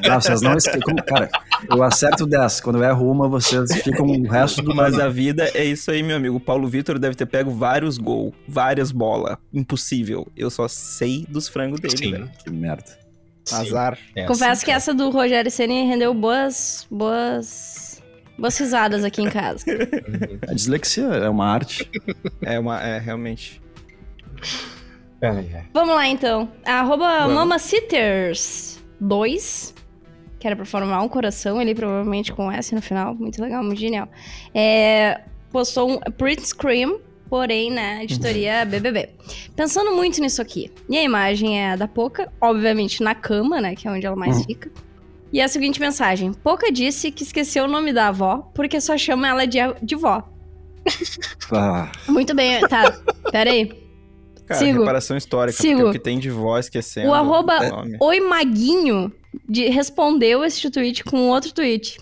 Não, 0.07 0.21
vocês 0.21 0.41
não 0.41 0.55
esquecem. 0.55 0.95
Cara, 1.05 1.29
eu 1.69 1.83
acerto 1.83 2.25
10. 2.25 2.61
Quando 2.61 2.77
eu 2.77 2.83
erro 2.83 3.11
uma, 3.11 3.27
vocês 3.27 3.73
ficam 3.83 4.05
o 4.05 4.27
resto 4.27 4.61
do 4.61 4.75
Mas 4.75 4.99
a 4.99 5.09
vida 5.09 5.49
é 5.53 5.63
isso 5.63 5.91
aí, 5.91 6.01
meu 6.03 6.17
amigo. 6.17 6.35
O 6.35 6.39
Paulo 6.39 6.67
Vitor 6.67 6.99
deve 6.99 7.15
ter 7.15 7.25
pego 7.25 7.51
vários 7.51 7.97
gols, 7.97 8.33
várias 8.47 8.91
bolas. 8.91 9.37
Impossível. 9.53 10.27
Eu 10.35 10.49
só 10.49 10.67
sei 10.67 11.25
dos 11.27 11.47
frangos 11.47 11.79
dele, 11.79 11.97
Sim. 11.97 12.11
velho. 12.11 12.31
Que 12.43 12.49
merda. 12.49 13.07
Azar. 13.51 13.97
É 14.15 14.25
Confesso 14.25 14.51
assim, 14.51 14.65
que 14.65 14.71
essa 14.71 14.93
do 14.93 15.09
Rogério 15.09 15.49
Ceni 15.49 15.87
rendeu 15.87 16.13
boas, 16.13 16.85
boas, 16.91 18.01
boas 18.37 18.57
risadas 18.57 19.03
aqui 19.03 19.21
em 19.21 19.29
casa. 19.29 19.65
A 20.47 20.53
dislexia 20.53 21.05
é 21.05 21.29
uma 21.29 21.47
arte. 21.47 21.89
É 22.41 22.59
uma. 22.59 22.81
É, 22.81 22.99
realmente. 22.99 23.61
Ai, 25.21 25.49
ai. 25.53 25.65
Vamos 25.73 25.95
lá, 25.95 26.07
então. 26.07 26.51
Arroba 26.65 27.27
Vamos. 27.27 28.76
Mamacitters2, 29.01 29.73
que 30.39 30.47
era 30.47 30.55
pra 30.55 30.65
formar 30.65 31.01
um 31.01 31.07
coração 31.09 31.59
ali, 31.59 31.73
provavelmente 31.73 32.31
com 32.31 32.51
S 32.51 32.73
no 32.75 32.81
final. 32.81 33.15
Muito 33.15 33.41
legal, 33.41 33.63
muito 33.63 33.79
genial. 33.79 34.07
É, 34.53 35.21
postou 35.51 35.91
um 35.91 35.97
print 35.99 36.45
screen, 36.47 36.99
porém, 37.29 37.71
né, 37.71 38.03
editoria 38.03 38.63
BBB. 38.65 39.09
Pensando 39.55 39.91
muito 39.95 40.21
nisso 40.21 40.41
aqui. 40.41 40.71
E 40.89 40.97
a 40.97 41.03
imagem 41.03 41.59
é 41.59 41.71
a 41.71 41.75
da 41.75 41.87
Poca, 41.87 42.31
obviamente 42.39 43.01
na 43.01 43.15
cama, 43.15 43.59
né, 43.59 43.75
que 43.75 43.87
é 43.87 43.91
onde 43.91 44.05
ela 44.05 44.15
mais 44.15 44.37
Uhum. 44.37 44.43
fica. 44.43 44.71
E 45.33 45.41
a 45.41 45.47
seguinte 45.49 45.79
mensagem. 45.79 46.31
Poca 46.31 46.71
disse 46.71 47.11
que 47.11 47.23
esqueceu 47.23 47.65
o 47.65 47.67
nome 47.67 47.91
da 47.91 48.07
avó, 48.07 48.49
porque 48.53 48.79
só 48.79 48.97
chama 48.97 49.27
ela 49.27 49.45
de, 49.45 49.57
de 49.83 49.95
vó. 49.95 50.23
Ah, 51.51 51.91
Muito 52.07 52.33
bem, 52.33 52.61
tá. 52.67 52.97
Pera 53.29 53.51
aí. 53.51 53.86
Cara, 54.47 54.59
Sigo. 54.59 54.79
reparação 54.79 55.17
histórica. 55.17 55.57
Sigo. 55.61 55.75
Porque 55.81 55.89
o 55.89 55.91
que 55.93 55.99
tem 55.99 56.17
de 56.19 56.29
voz 56.29 56.65
esquecendo. 56.67 57.09
O 57.09 57.13
arroba 57.13 57.59
nome. 57.69 57.97
Oi 57.99 58.19
Maguinho 58.21 59.11
de- 59.47 59.67
respondeu 59.67 60.43
este 60.43 60.69
tweet 60.71 61.03
com 61.03 61.29
outro 61.29 61.53
tweet. 61.53 61.99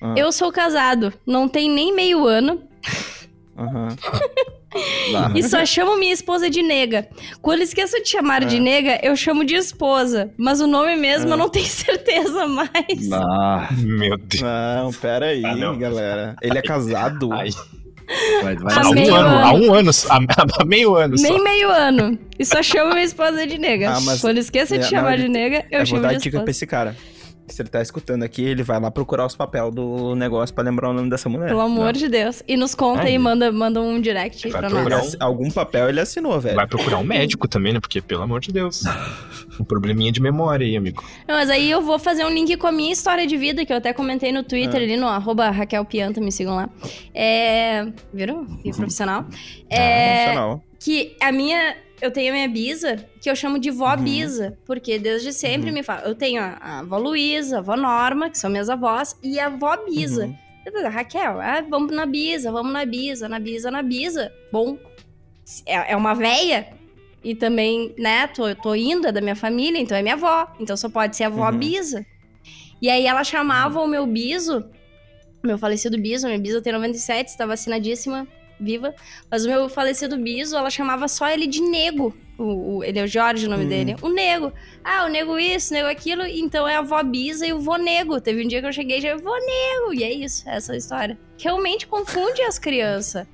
Ah. 0.00 0.14
Eu 0.16 0.30
sou 0.30 0.52
casado, 0.52 1.12
não 1.26 1.48
tem 1.48 1.68
nem 1.68 1.92
meio 1.92 2.24
ano 2.26 2.62
Aham. 3.58 3.88
ah. 5.16 5.32
e 5.34 5.42
só 5.42 5.66
chamo 5.66 5.96
minha 5.98 6.12
esposa 6.12 6.48
de 6.48 6.62
nega. 6.62 7.08
Quando 7.42 7.62
esqueço 7.62 8.00
de 8.00 8.08
chamar 8.08 8.44
de 8.44 8.56
É. 8.56 8.60
nega, 8.60 9.00
eu 9.02 9.16
chamo 9.16 9.44
de 9.44 9.56
esposa. 9.56 10.30
Mas 10.38 10.60
o 10.60 10.68
nome 10.68 10.94
mesmo 10.94 11.28
É. 11.30 11.32
eu 11.32 11.36
não 11.36 11.48
tenho 11.48 11.66
certeza 11.66 12.46
mais. 12.46 13.10
Ah, 13.12 13.68
Meu 13.76 14.16
Deus. 14.16 14.42
Não, 14.42 14.92
pera 14.92 15.26
aí, 15.26 15.44
Ah, 15.44 15.56
não. 15.56 15.76
galera. 15.76 16.36
Ele 16.40 16.56
é 16.58 16.62
casado. 16.62 17.32
Ai, 17.32 17.48
vai, 18.42 18.56
vai. 18.56 18.74
Há 18.74 18.88
um 18.88 18.92
ano, 18.92 19.14
ano. 19.14 19.38
há 19.38 19.52
um 19.54 19.74
ano, 19.74 19.90
há, 20.08 20.18
há 20.60 20.64
meio 20.64 20.94
ano 20.96 21.18
só. 21.18 21.22
Nem 21.28 21.42
meio 21.42 21.70
ano. 21.70 22.18
E 22.38 22.44
só 22.44 22.62
chamo 22.62 22.92
minha 22.92 23.04
esposa 23.04 23.46
de 23.46 23.58
nega. 23.58 23.90
Ah, 23.90 24.00
mas- 24.00 24.20
Quando 24.20 24.38
esqueço 24.38 24.74
de 24.74 24.80
É, 24.84 24.88
chamar 24.88 25.16
não, 25.18 25.24
de 25.24 25.28
nega, 25.28 25.56
eu 25.56 25.64
Eu 25.70 25.78
vou 25.80 25.86
chamo 25.86 26.02
dar 26.02 26.14
de 26.14 26.18
dica 26.22 26.40
pra 26.40 26.50
esse 26.50 26.66
cara. 26.66 26.96
Se 27.48 27.62
ele 27.62 27.68
tá 27.68 27.80
escutando 27.80 28.22
aqui, 28.22 28.42
ele 28.44 28.62
vai 28.62 28.78
lá 28.80 28.90
procurar 28.90 29.24
os 29.26 29.34
papéis 29.34 29.72
do 29.74 30.14
negócio 30.14 30.54
pra 30.54 30.62
lembrar 30.64 30.90
o 30.90 30.92
nome 30.92 31.08
dessa 31.10 31.28
mulher. 31.28 31.48
Pelo 31.48 31.60
amor 31.60 31.86
Não. 31.86 31.92
de 31.92 32.08
Deus. 32.08 32.42
E 32.46 32.56
nos 32.56 32.74
conta 32.74 33.02
Ai. 33.04 33.14
e 33.14 33.18
manda, 33.18 33.50
manda 33.50 33.80
um 33.80 34.00
direct 34.00 34.46
aí 34.46 34.52
Vai 34.52 34.60
pra 34.60 34.70
procurar 34.70 34.98
nós. 34.98 35.14
um- 35.14 35.16
Algum 35.20 35.50
papel 35.50 35.88
ele 35.88 36.00
assinou, 36.00 36.38
velho. 36.40 36.56
Vai 36.56 36.66
procurar 36.66 36.98
um 36.98 37.04
médico 37.04 37.48
também, 37.48 37.72
né? 37.72 37.80
Porque, 37.80 38.00
pelo 38.00 38.22
amor 38.22 38.40
de 38.40 38.52
Deus. 38.52 38.82
Um 39.58 39.64
probleminha 39.64 40.12
de 40.12 40.20
memória 40.20 40.66
aí, 40.66 40.76
amigo. 40.76 41.02
Não, 41.26 41.34
mas 41.34 41.50
aí 41.50 41.70
eu 41.70 41.80
vou 41.82 41.98
fazer 41.98 42.24
um 42.24 42.30
link 42.30 42.56
com 42.56 42.66
a 42.66 42.72
minha 42.72 42.92
história 42.92 43.26
de 43.26 43.36
vida, 43.36 43.64
que 43.64 43.72
eu 43.72 43.76
até 43.78 43.92
comentei 43.92 44.30
no 44.30 44.42
Twitter 44.42 44.80
Ah. 44.80 44.84
ali, 44.84 44.96
no 44.96 45.06
arroba 45.08 45.50
Raquel 45.50 45.84
Pianta, 45.84 46.20
me 46.20 46.30
sigam 46.30 46.54
lá. 46.56 46.68
É... 47.14 47.86
Viram? 48.12 48.44
Que 48.62 48.70
profissional. 48.70 49.24
É... 49.70 50.24
Profissional. 50.24 50.62
Que 50.80 51.16
a 51.20 51.32
minha... 51.32 51.76
Eu 52.00 52.10
tenho 52.12 52.30
a 52.30 52.34
minha 52.34 52.48
bisa, 52.48 52.96
que 53.20 53.28
eu 53.28 53.34
chamo 53.34 53.58
de 53.58 53.70
vó 53.70 53.94
Uhum. 53.96 54.02
bisa, 54.04 54.56
porque 54.64 54.98
desde 54.98 55.32
sempre 55.32 55.68
Uhum. 55.68 55.74
me 55.74 55.82
fala... 55.82 56.02
Eu 56.02 56.14
tenho 56.14 56.40
a, 56.40 56.56
a 56.60 56.78
avó 56.80 56.96
Luísa, 56.98 57.56
a 57.56 57.58
avó 57.58 57.76
Norma, 57.76 58.30
que 58.30 58.38
são 58.38 58.48
minhas 58.50 58.68
avós, 58.70 59.16
e 59.22 59.38
a 59.40 59.46
avó 59.46 59.76
bisa. 59.84 60.26
Uhum. 60.26 60.36
Falei, 60.72 60.90
Raquel, 60.90 61.40
ah, 61.40 61.64
vamos 61.68 61.90
na 61.94 62.04
bisa, 62.06 62.52
vamos 62.52 62.72
na 62.72 62.84
bisa, 62.84 63.26
na 63.28 63.38
bisa, 63.38 63.70
na 63.70 63.82
bisa. 63.82 64.30
Bom, 64.52 64.78
é, 65.64 65.92
é 65.92 65.96
uma 65.96 66.14
véia, 66.14 66.68
e 67.24 67.34
também, 67.34 67.94
né, 67.98 68.26
tô, 68.28 68.54
tô 68.54 68.74
indo, 68.74 69.08
é 69.08 69.12
da 69.12 69.20
minha 69.20 69.34
família, 69.34 69.78
então 69.80 69.96
é 69.96 70.02
minha 70.02 70.14
avó. 70.14 70.46
Então 70.60 70.76
só 70.76 70.88
pode 70.88 71.16
ser 71.16 71.24
a 71.24 71.28
avó 71.28 71.50
Uhum. 71.50 71.58
bisa. 71.58 72.04
E 72.80 72.88
aí 72.90 73.06
ela 73.06 73.24
chamava 73.24 73.80
o 73.80 73.88
meu 73.88 74.06
biso, 74.06 74.64
meu 75.42 75.58
falecido 75.58 75.98
biso, 76.00 76.26
minha 76.28 76.38
bisa 76.38 76.60
tem 76.62 76.72
97, 76.72 77.28
está 77.28 77.44
vacinadíssima, 77.46 78.28
viva. 78.60 78.94
Mas 79.30 79.44
o 79.44 79.48
meu 79.48 79.68
falecido 79.68 80.16
biso, 80.16 80.56
ela 80.56 80.70
chamava 80.70 81.06
só 81.08 81.28
ele 81.28 81.46
de 81.46 81.60
nego. 81.60 82.14
O, 82.38 82.76
o- 82.78 82.84
ele 82.84 82.98
é 82.98 83.04
o 83.04 83.06
Jorge, 83.06 83.46
o 83.46 83.50
nome 83.50 83.64
Hum. 83.64 83.68
dele. 83.68 83.96
O 84.00 84.08
nego. 84.08 84.52
Ah, 84.84 85.04
o 85.04 85.08
nego 85.08 85.38
isso, 85.38 85.72
o 85.72 85.76
nego 85.76 85.88
aquilo. 85.88 86.22
Então 86.24 86.66
é 86.68 86.76
a 86.76 86.80
avó 86.80 87.02
bisa 87.02 87.46
e 87.46 87.52
o 87.52 87.60
vô 87.60 87.76
nego. 87.76 88.20
Teve 88.20 88.44
um 88.44 88.48
dia 88.48 88.60
que 88.60 88.66
eu 88.66 88.72
cheguei 88.72 88.98
e 88.98 89.00
já 89.00 89.16
vô 89.16 89.34
nego. 89.36 89.94
E 89.94 90.04
é 90.04 90.12
isso, 90.12 90.48
essa 90.48 90.72
é 90.72 90.74
a 90.74 90.78
história. 90.78 91.18
Realmente 91.38 91.86
confunde 91.86 92.42
as 92.42 92.58
crianças. 92.58 93.26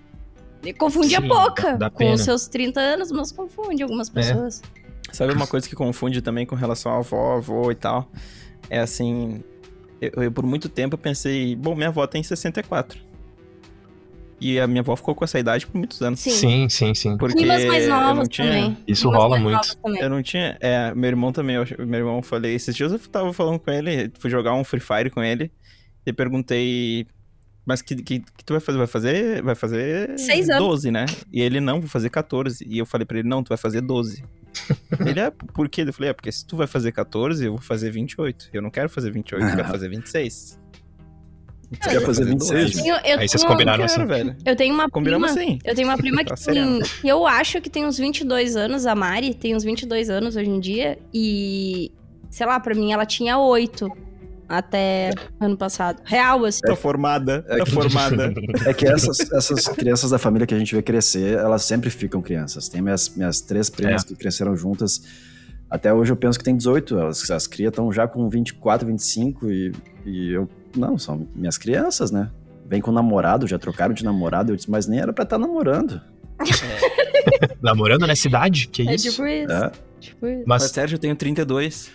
Confunde 0.79 1.15
a 1.15 1.21
Sim, 1.21 1.29
boca. 1.29 1.73
dá- 1.73 1.77
dá 1.77 1.91
com 1.91 2.11
os 2.13 2.23
seus 2.23 2.47
30 2.49 2.81
anos, 2.81 3.13
mas 3.13 3.31
confunde 3.31 3.83
algumas 3.83 4.09
pessoas. 4.09 4.63
Sabe 5.13 5.33
uma 5.35 5.47
coisa 5.47 5.69
que 5.69 5.75
confunde 5.77 6.23
também 6.23 6.47
com 6.47 6.57
relação 6.57 6.91
ao 6.91 6.99
avó, 7.01 7.37
avô 7.37 7.71
e 7.71 7.75
tal? 7.75 8.11
É 8.71 8.79
assim. 8.81 9.45
Eu, 10.01 10.25
eu, 10.25 10.33
por 10.33 10.45
muito 10.47 10.69
tempo 10.71 10.95
eu 10.95 10.99
pensei, 10.99 11.55
bom, 11.55 11.75
minha 11.75 11.89
avó 11.89 12.07
tem 12.07 12.23
64. 12.23 12.99
E 14.41 14.59
a 14.59 14.67
minha 14.67 14.81
avó 14.81 14.95
ficou 14.97 15.15
com 15.15 15.25
essa 15.25 15.39
idade 15.39 15.67
por 15.67 15.77
muitos 15.79 16.03
anos. 16.03 16.21
Sim. 16.21 16.31
Sim, 16.31 16.69
sim, 16.69 16.95
sim. 16.95 17.17
Porque 17.17 17.37
Primas 17.37 17.65
mais 17.65 17.89
novas 17.89 18.29
tinha, 18.29 18.47
também. 18.49 18.77
Isso 18.87 19.03
Primas 19.03 19.19
rola 19.23 19.39
mais 19.39 19.75
muito. 19.83 19.99
Eu 20.03 20.11
não 20.11 20.23
tinha. 20.23 20.57
É, 20.61 20.93
meu 20.95 21.09
irmão 21.09 21.33
também. 21.33 21.57
eu- 21.57 21.87
meu 21.87 22.01
irmão, 22.01 22.23
falei. 22.23 22.55
Esses 22.55 22.75
dias 22.75 22.93
eu 22.93 22.99
tava 22.99 23.33
falando 23.33 23.59
com 23.59 23.71
ele, 23.71 24.11
fui 24.19 24.29
jogar 24.31 24.55
um 24.55 24.65
Free 24.65 24.81
Fire 24.81 25.11
com 25.11 25.23
ele. 25.23 25.51
E 26.05 26.13
perguntei. 26.13 27.07
Mas 27.67 27.81
que, 27.81 27.97
que, 27.97 28.21
que 28.21 28.45
tu 28.45 28.53
vai 28.53 28.61
fazer? 28.61 28.77
Vai 28.77 28.87
fazer, 28.87 29.43
vai 29.43 29.55
fazer 29.55 30.19
Seis 30.19 30.51
anos. 30.51 30.63
12, 30.63 30.91
né? 30.91 31.07
E 31.33 31.41
ele, 31.41 31.61
não, 31.61 31.81
vou 31.81 31.89
fazer 31.89 32.11
14. 32.11 32.63
E 32.69 32.77
eu 32.79 32.85
falei 32.85 33.07
pra 33.07 33.19
ele, 33.19 33.29
não, 33.29 33.43
tu 33.43 33.49
vai 33.49 33.57
fazer 33.57 33.81
12. 33.81 34.23
ele, 35.07 35.19
é, 35.21 35.31
por 35.31 35.67
quê? 35.71 35.83
Eu 35.87 35.93
falei, 35.93 36.11
é, 36.11 36.13
porque 36.13 36.31
se 36.31 36.45
tu 36.47 36.57
vai 36.59 36.67
fazer 36.67 36.93
14, 36.93 37.43
eu 37.47 37.53
vou 37.53 37.61
fazer 37.63 37.91
28. 37.91 38.51
Eu 38.53 38.61
não 38.61 38.69
quero 38.71 38.91
fazer 38.91 39.11
28, 39.11 39.43
eu 39.43 39.57
quero 39.57 39.69
fazer 39.69 39.89
26. 39.89 40.61
Então, 41.77 41.93
quer 41.93 42.01
fazer 42.01 42.25
26? 42.25 42.73
12. 42.73 42.89
Eu, 42.89 42.95
eu 42.97 43.01
Aí 43.19 43.29
vocês 43.29 43.43
tenho- 43.43 43.47
combinaram 43.53 43.85
assim. 43.85 44.05
velho. 44.07 44.37
Eu 44.45 44.57
tenho 44.57 44.75
uma 44.75 44.89
Combinamos 44.91 45.33
prima. 45.33 45.47
assim. 45.47 45.59
Eu 45.65 45.75
tenho 45.75 45.89
uma 45.89 45.97
prima 45.97 46.19
que 46.25 46.31
Tá 46.31 46.35
tem. 46.35 46.45
sereno. 46.45 46.79
Eu 47.05 47.27
acho 47.27 47.61
que 47.61 47.69
tem 47.71 47.85
uns 47.87 47.99
22 47.99 48.57
anos, 48.57 48.87
a 48.87 48.95
Mari 48.95 49.35
tem 49.35 49.55
uns 49.55 49.65
22 49.65 50.09
anos 50.11 50.37
hoje 50.37 50.49
em 50.51 50.61
dia. 50.61 50.99
E. 51.13 51.91
Sei 52.31 52.47
lá, 52.47 52.59
pra 52.59 52.75
mim 52.75 52.93
ela 52.93 53.07
tinha 53.07 53.39
8 53.39 53.89
até 54.49 55.11
ano 55.41 55.57
passado. 55.57 56.03
Real, 56.05 56.45
assim. 56.45 56.61
Tá 56.61 56.77
formada, 56.77 57.43
tá 57.43 57.65
formada. 57.67 58.33
É 58.67 58.75
que 58.75 58.87
essas, 58.87 59.21
essas 59.33 59.67
crianças 59.69 60.11
da 60.11 60.19
família 60.19 60.47
que 60.47 60.55
a 60.55 60.59
gente 60.59 60.75
vê 60.75 60.83
crescer, 60.83 61.39
elas 61.39 61.63
sempre 61.63 61.91
ficam 61.91 62.21
crianças. 62.21 62.69
Tem 62.69 62.83
minhas, 62.83 63.09
minhas 63.17 63.41
três 63.41 63.71
primas 63.71 64.03
É. 64.03 64.07
que 64.07 64.15
cresceram 64.17 64.57
juntas. 64.57 65.03
Até 65.71 65.93
hoje 65.93 66.13
eu 66.13 66.17
penso 66.17 66.39
que 66.39 66.45
tem 66.45 66.57
18. 66.57 66.99
Elas, 66.99 67.31
as 67.31 67.47
crias 67.47 67.71
estão 67.71 67.91
já 67.93 68.07
com 68.07 68.29
24, 68.29 68.87
25 68.87 69.51
e, 69.51 69.73
e 70.05 70.33
eu. 70.33 70.49
Não, 70.75 70.99
são 70.99 71.27
minhas 71.35 71.57
crianças, 71.59 72.11
né? 72.11 72.31
Vem 72.67 72.81
com 72.81 72.91
namorado, 72.91 73.47
já 73.47 73.59
trocaram 73.59 73.95
de 73.95 74.05
namorado. 74.05 74.53
Eu 74.53 74.57
disse, 74.57 74.71
mas 74.71 74.87
nem 74.87 74.99
era 75.01 75.13
pra 75.13 75.25
estar 75.25 75.39
namorando. 75.39 76.01
Namorando 77.63 78.07
nessa 78.07 78.27
idade? 78.29 78.69
Que 78.69 78.89
É 78.89 78.95
isso? 78.95 79.11
tipo 79.11 79.27
isso. 79.27 79.53
É. 79.53 79.71
Tipo 80.01 80.27
isso. 80.27 80.45
Mas, 80.47 80.63
Mas 80.63 80.71
Sérgio, 80.73 80.97
eu 80.97 80.99
tenho 81.01 81.17
32. 81.17 81.91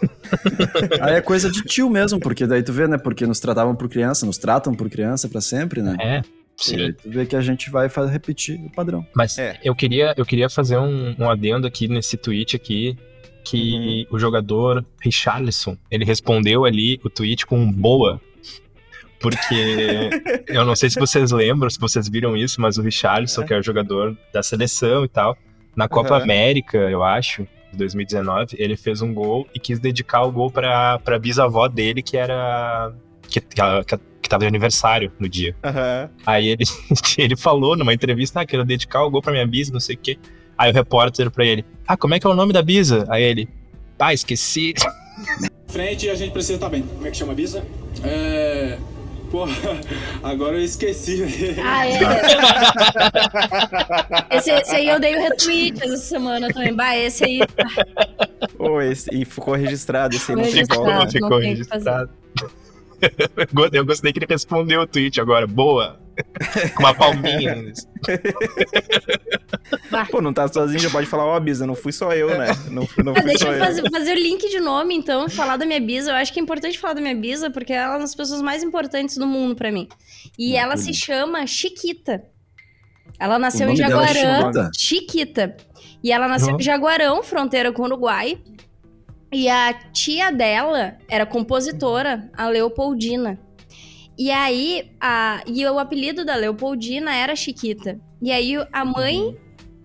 Aí 1.00 1.14
é 1.14 1.20
coisa 1.20 1.50
de 1.50 1.62
tio 1.62 1.88
mesmo, 1.90 2.18
porque 2.18 2.46
daí 2.46 2.62
tu 2.62 2.72
vê, 2.72 2.86
né? 2.88 2.98
Porque 2.98 3.26
nos 3.26 3.38
tratavam 3.40 3.74
por 3.76 3.88
criança, 3.88 4.26
nos 4.26 4.38
tratam 4.38 4.74
por 4.74 4.88
criança 4.88 5.28
pra 5.28 5.40
sempre, 5.40 5.82
né? 5.82 5.96
é, 6.00 6.22
sim. 6.56 6.92
tu 6.94 7.10
vê 7.10 7.26
que 7.26 7.36
a 7.36 7.40
gente 7.40 7.70
vai 7.70 7.88
repetir 8.10 8.58
o 8.64 8.70
padrão. 8.70 9.06
Mas 9.14 9.38
É. 9.38 9.58
eu 9.62 9.74
queria, 9.74 10.14
eu 10.16 10.24
queria 10.24 10.48
fazer 10.48 10.78
um, 10.78 11.14
um 11.18 11.28
adendo 11.30 11.66
aqui 11.66 11.86
nesse 11.88 12.16
tweet 12.16 12.56
aqui 12.56 12.96
que 13.44 14.06
o 14.10 14.18
jogador 14.18 14.84
Richarlison, 15.02 15.76
ele 15.90 16.04
respondeu 16.04 16.64
ali 16.64 16.98
o 17.04 17.10
tweet 17.10 17.44
com 17.46 17.70
boa. 17.70 18.20
Porque 19.20 20.10
eu 20.48 20.64
não 20.64 20.74
sei 20.76 20.90
se 20.90 20.98
vocês 20.98 21.30
lembram, 21.30 21.70
se 21.70 21.78
vocês 21.78 22.08
viram 22.08 22.36
isso, 22.36 22.60
mas 22.60 22.76
o 22.78 22.82
Richarlison, 22.82 23.42
É. 23.42 23.46
que 23.46 23.54
é 23.54 23.58
o 23.58 23.62
jogador 23.62 24.16
da 24.32 24.42
seleção 24.42 25.04
e 25.04 25.08
tal, 25.08 25.36
na 25.76 25.88
Copa 25.88 26.14
Aham. 26.14 26.24
América, 26.24 26.76
eu 26.78 27.02
acho, 27.02 27.46
de 27.72 27.78
2019, 27.78 28.56
ele 28.58 28.76
fez 28.76 29.00
um 29.02 29.12
gol 29.14 29.46
e 29.54 29.58
quis 29.60 29.78
dedicar 29.78 30.22
o 30.22 30.32
gol 30.32 30.50
pra, 30.50 30.98
pra 30.98 31.18
bisavó 31.18 31.66
dele, 31.68 32.02
que 32.02 32.16
era. 32.16 32.92
que, 33.28 33.40
que, 33.40 33.56
que, 33.86 33.98
que 34.22 34.28
tava 34.28 34.40
de 34.42 34.46
aniversário 34.46 35.10
no 35.18 35.28
dia. 35.28 35.56
Aham. 35.64 36.10
Aí 36.26 36.48
ele, 36.48 36.64
ele 37.18 37.36
falou 37.36 37.76
numa 37.76 37.92
entrevista, 37.94 38.40
ah, 38.40 38.46
quero 38.46 38.64
dedicar 38.64 39.02
o 39.04 39.10
gol 39.10 39.22
pra 39.22 39.32
minha 39.32 39.46
bisa, 39.46 39.72
não 39.72 39.80
sei 39.80 39.96
o 39.96 39.98
quê. 39.98 40.18
Aí 40.56 40.70
o 40.70 40.74
repórter 40.74 41.30
pra 41.30 41.44
ele, 41.44 41.64
ah, 41.86 41.96
como 41.96 42.14
é 42.14 42.20
que 42.20 42.26
é 42.26 42.30
o 42.30 42.34
nome 42.34 42.52
da 42.52 42.62
bisa? 42.62 43.06
Aí 43.08 43.22
ele, 43.22 43.48
ah, 43.98 44.12
esqueci. 44.12 44.74
frente 45.68 46.06
e 46.06 46.10
a 46.10 46.14
gente 46.14 46.30
precisa 46.32 46.54
estar 46.54 46.68
bem. 46.68 46.82
Como 46.82 47.06
é 47.06 47.10
que 47.10 47.16
chama 47.16 47.32
a 47.32 47.34
Bisa? 47.34 47.64
É. 48.04 48.78
Porra, 49.28 49.52
agora 50.22 50.56
eu 50.56 50.62
esqueci. 50.62 51.24
Ah, 51.64 51.88
é. 51.88 51.98
esse, 54.38 54.52
esse 54.52 54.76
aí 54.76 54.88
eu 54.88 55.00
dei 55.00 55.16
o 55.16 55.20
retweet 55.20 55.82
essa 55.82 55.96
semana 55.96 56.46
também. 56.52 56.72
Bah, 56.72 56.96
esse 56.96 57.24
aí. 57.24 57.40
Ô, 58.56 58.80
esse- 58.80 59.12
e 59.12 59.24
ficou 59.24 59.54
registrado 59.54 60.14
esse 60.14 60.30
aí 60.30 60.36
no 60.38 60.44
Ficou? 60.44 61.10
Ficou 61.10 61.38
registrado. 61.40 62.10
Eu 63.72 63.84
gostei 63.84 64.12
que 64.12 64.20
ele 64.20 64.26
respondeu 64.28 64.82
o 64.82 64.86
tweet 64.86 65.20
agora, 65.20 65.46
boa. 65.46 65.98
Com 66.74 66.82
uma 66.82 66.94
palminha. 66.94 67.56
Pô, 70.10 70.20
não 70.20 70.32
tá 70.32 70.46
sozinho, 70.48 70.80
já 70.80 70.90
pode 70.90 71.06
falar, 71.06 71.24
ó, 71.24 71.38
Bisa, 71.40 71.66
não 71.66 71.74
fui 71.74 71.92
só 71.92 72.12
eu, 72.12 72.28
né? 72.38 72.46
Não, 72.70 72.86
não 73.04 73.12
Ah, 73.12 73.20
fui 73.20 73.30
deixa 73.30 73.46
só 73.46 73.52
eu 73.52 73.58
fazer, 73.58 73.90
fazer 73.90 74.12
o 74.12 74.20
link 74.20 74.48
de 74.48 74.60
nome, 74.60 74.94
então, 74.94 75.28
falar 75.28 75.56
da 75.56 75.64
minha 75.66 75.80
bisa. 75.80 76.10
Eu 76.10 76.16
acho 76.16 76.32
que 76.32 76.40
é 76.40 76.42
importante 76.42 76.78
falar 76.78 76.94
da 76.94 77.00
minha 77.00 77.14
bisa, 77.14 77.50
porque 77.50 77.72
ela 77.72 77.86
é 77.86 77.90
uma 77.90 77.98
das 78.00 78.14
pessoas 78.14 78.40
mais 78.42 78.62
importantes 78.62 79.16
do 79.16 79.26
mundo 79.26 79.54
pra 79.54 79.70
mim. 79.72 79.88
E 80.38 80.56
ela 80.56 80.76
se 80.76 80.92
chama 80.92 81.46
Chiquita. 81.46 82.22
Ela 83.18 83.38
nasceu 83.38 83.68
em 83.68 83.72
é 83.74 83.76
Jaguarão. 83.76 84.12
Chiquita? 84.52 84.70
Chiquita. 84.76 85.56
E 86.02 86.12
ela 86.12 86.28
nasceu 86.28 86.54
Uhum. 86.54 86.60
em 86.60 86.62
Jaguarão, 86.62 87.22
fronteira 87.22 87.72
com 87.72 87.82
o 87.82 87.84
Uruguai. 87.86 88.38
E 89.32 89.48
a 89.48 89.72
tia 89.92 90.30
dela 90.30 90.96
era 91.08 91.24
compositora, 91.26 92.30
a 92.36 92.48
Leopoldina. 92.48 93.38
E 94.16 94.30
aí, 94.30 94.92
a, 95.00 95.42
e 95.46 95.66
o 95.66 95.78
apelido 95.78 96.24
da 96.24 96.36
Leopoldina 96.36 97.14
era 97.14 97.34
Chiquita. 97.34 98.00
E 98.22 98.30
aí, 98.30 98.54
a 98.72 98.84
mãe 98.84 99.36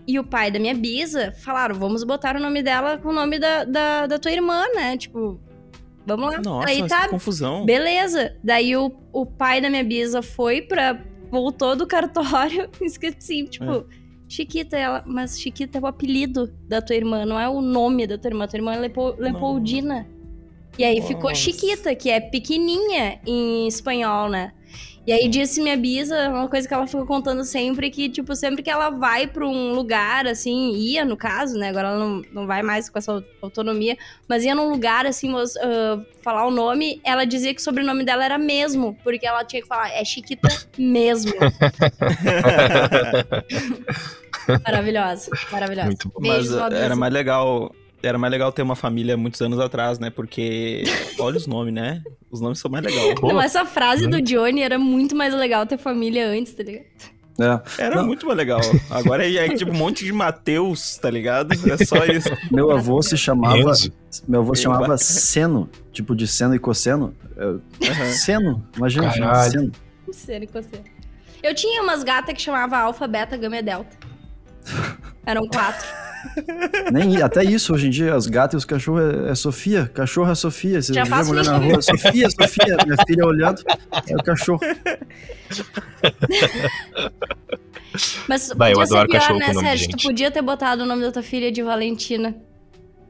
e 0.10 0.18
o 0.18 0.24
pai 0.24 0.50
da 0.50 0.60
minha 0.60 0.74
bisa 0.74 1.32
falaram: 1.34 1.76
vamos 1.76 2.04
botar 2.04 2.36
o 2.36 2.40
nome 2.40 2.64
dela 2.64 2.98
com 2.98 3.10
o 3.10 3.14
nome 3.14 3.38
da, 3.38 3.64
da, 3.64 4.08
da 4.08 4.18
tua 4.20 4.32
irmã, 4.32 4.64
né? 4.74 4.98
Tipo, 4.98 5.40
vamos 6.06 6.34
lá. 6.34 6.42
Nossa, 6.42 6.70
aí 6.70 6.88
tá, 6.88 7.04
que 7.04 7.10
confusão. 7.10 7.64
beleza. 7.64 8.36
Daí 8.44 8.76
o, 8.76 8.92
o 9.14 9.26
pai 9.26 9.62
da 9.62 9.70
minha 9.70 9.84
bisa 9.84 10.22
foi 10.22 10.62
pra. 10.62 11.00
voltou 11.30 11.76
do 11.76 11.86
cartório 11.86 12.70
e 12.82 12.86
esqueci, 12.86 13.44
tipo. 13.46 13.72
É. 13.72 14.10
Chiquita, 14.28 14.78
ela, 14.78 15.04
mas 15.08 15.40
Chiquita 15.40 15.80
é 15.80 15.82
o 15.82 15.88
apelido 15.88 16.54
da 16.68 16.80
tua 16.84 16.96
irmã, 16.96 17.26
não 17.26 17.40
é 17.40 17.50
o 17.50 17.62
nome 17.62 18.06
da 18.06 18.16
tua 18.16 18.30
irmã. 18.30 18.48
Tua 18.48 18.58
irmã 18.58 18.74
é 18.74 18.80
Lepo, 18.80 19.16
Leopoldina. 19.18 20.08
E 20.80 20.84
aí 20.86 21.02
ficou 21.02 21.30
Nossa. 21.30 21.36
Chiquita, 21.36 21.94
que 21.94 22.10
é 22.10 22.22
pequenininha 22.22 23.20
em 23.28 23.68
espanhol, 23.68 24.30
né? 24.30 24.54
E 25.06 25.12
aí 25.12 25.28
disse 25.28 25.62
minha 25.62 25.76
bisa, 25.76 26.30
uma 26.30 26.48
coisa 26.48 26.66
que 26.66 26.74
ela 26.74 26.88
ficou 26.88 27.06
contando 27.06 27.44
sempre, 27.44 27.90
que, 27.90 28.08
tipo, 28.08 28.34
sempre 28.34 28.64
que 28.64 28.70
ela 28.70 28.90
vai 28.90 29.28
pra 29.28 29.46
um 29.46 29.74
lugar, 29.74 30.26
assim, 30.26 30.72
ia 30.76 31.04
no 31.04 31.18
caso, 31.18 31.58
né? 31.58 31.68
Agora 31.68 31.90
ela 31.90 32.00
não, 32.00 32.22
não 32.32 32.48
vai 32.48 32.62
mais 32.62 32.90
com 32.90 32.98
essa 32.98 33.22
autonomia, 33.42 33.98
mas 34.26 34.46
ia 34.46 34.56
num 34.56 34.70
lugar, 34.70 35.06
assim, 35.06 35.34
ah, 35.36 36.02
falar 36.22 36.48
o 36.48 36.52
nome, 36.52 37.02
ela 37.04 37.26
dizia 37.26 37.54
que 37.54 37.60
o 37.60 37.64
sobrenome 37.64 38.06
dela 38.06 38.24
era 38.24 38.38
mesmo, 38.38 38.98
porque 39.04 39.28
ela 39.28 39.44
tinha 39.44 39.62
que 39.62 39.68
falar, 39.68 39.92
é 39.92 40.06
Chiquita 40.06 40.48
mesmo. 40.78 41.34
maravilhosa, 44.64 45.30
maravilhosa. 45.52 45.88
Muito 45.88 46.08
bom. 46.08 46.22
Mas 46.22 46.54
uh, 46.54 46.72
era 46.72 46.96
mais 46.96 47.12
legal. 47.12 47.70
Era 48.02 48.18
mais 48.18 48.32
legal 48.32 48.52
ter 48.52 48.62
uma 48.62 48.76
família 48.76 49.18
muitos 49.18 49.42
anos 49.42 49.60
atrás, 49.60 50.00
né? 50.00 50.10
Porque. 50.10 50.84
Olha 51.20 51.38
os 51.38 51.48
nomes, 51.48 51.74
né? 51.74 52.02
Os 52.32 52.40
nomes 52.42 52.60
são 52.60 52.70
mais 52.72 52.84
legais. 52.86 53.20
Pô, 53.20 53.28
Não, 53.34 53.42
essa 53.42 53.66
frase 53.66 54.08
do 54.08 54.18
muito. 54.18 54.26
Johnny 54.28 54.62
era 54.62 54.78
muito 54.80 55.16
mais 55.16 55.34
legal 55.34 55.66
ter 55.66 55.78
família 55.78 56.28
antes, 56.28 56.54
tá 56.54 56.64
ligado? 56.64 56.86
É. 57.42 57.84
Era 57.86 57.96
Não. 57.98 58.06
muito 58.06 58.26
mais 58.26 58.38
legal. 58.38 58.60
Agora 58.90 59.26
é, 59.26 59.34
é 59.34 59.56
tipo 59.56 59.72
um 59.72 59.76
monte 59.78 60.04
de 60.04 60.12
Mateus, 60.12 60.98
tá 60.98 61.10
ligado? 61.10 61.54
É 61.54 61.86
só 61.86 62.04
isso. 62.12 62.30
Meu 62.52 62.70
avô 62.72 63.02
se 63.02 63.18
chamava. 63.18 63.58
Enzo. 63.58 63.94
Meu 64.28 64.42
avô 64.42 64.54
se 64.56 64.64
chamava 64.64 64.98
Seno, 64.98 65.70
tipo 65.94 66.14
de 66.16 66.28
seno 66.28 66.54
e 66.56 66.60
cosseno. 66.60 67.16
Eu- 67.38 67.62
Seno, 68.12 68.66
imagina, 68.76 69.10
Caralho. 69.14 69.52
Seno. 69.52 69.72
Sei, 70.12 70.40
nem 70.40 70.50
você. 70.52 70.82
Eu 71.42 71.56
tinha 71.56 71.82
umas 71.82 72.04
gatas 72.04 72.34
que 72.36 72.42
chamava 72.42 72.78
Alfa, 72.78 73.08
Beta, 73.08 73.38
Gama 73.38 73.58
e 73.58 73.62
Delta. 73.62 73.96
Eram 75.26 75.48
quatro. 75.48 75.88
Nem, 76.92 77.22
até 77.22 77.44
isso, 77.44 77.74
hoje 77.74 77.88
em 77.88 77.90
dia, 77.90 78.16
as 78.16 78.28
gatas 78.28 78.54
e 78.54 78.58
os 78.58 78.66
cachorros 78.66 79.02
é, 79.02 79.32
é 79.32 79.36
Sofia. 79.36 79.88
Cachorro 79.88 80.32
é 80.32 80.36
Sofia. 80.36 80.82
Você 80.82 80.94
Já 80.94 81.04
vê 81.04 81.14
a 81.14 81.24
mulher 81.24 81.46
na 81.46 81.58
rua, 81.58 81.82
Sofia, 81.82 82.30
Sofia. 82.30 82.78
Minha 82.86 82.98
filha 83.08 83.26
olhando, 83.26 83.64
é 84.08 84.16
o 84.16 84.24
cachorro. 84.24 84.60
Mas 88.28 88.52
Bah, 88.54 88.70
eu 88.70 88.76
podia 88.76 88.88
ser 88.88 88.94
adoro 88.96 89.10
pior, 89.10 89.20
cachorro 89.20 89.40
né, 89.40 89.54
Sérgio? 89.54 89.90
Tu 89.90 90.04
podia 90.04 90.32
ter 90.32 90.42
botado 90.42 90.84
o 90.84 90.86
nome 90.86 91.02
da 91.02 91.12
tua 91.12 91.24
filha 91.24 91.52
de 91.52 91.62
Valentina. 91.64 92.36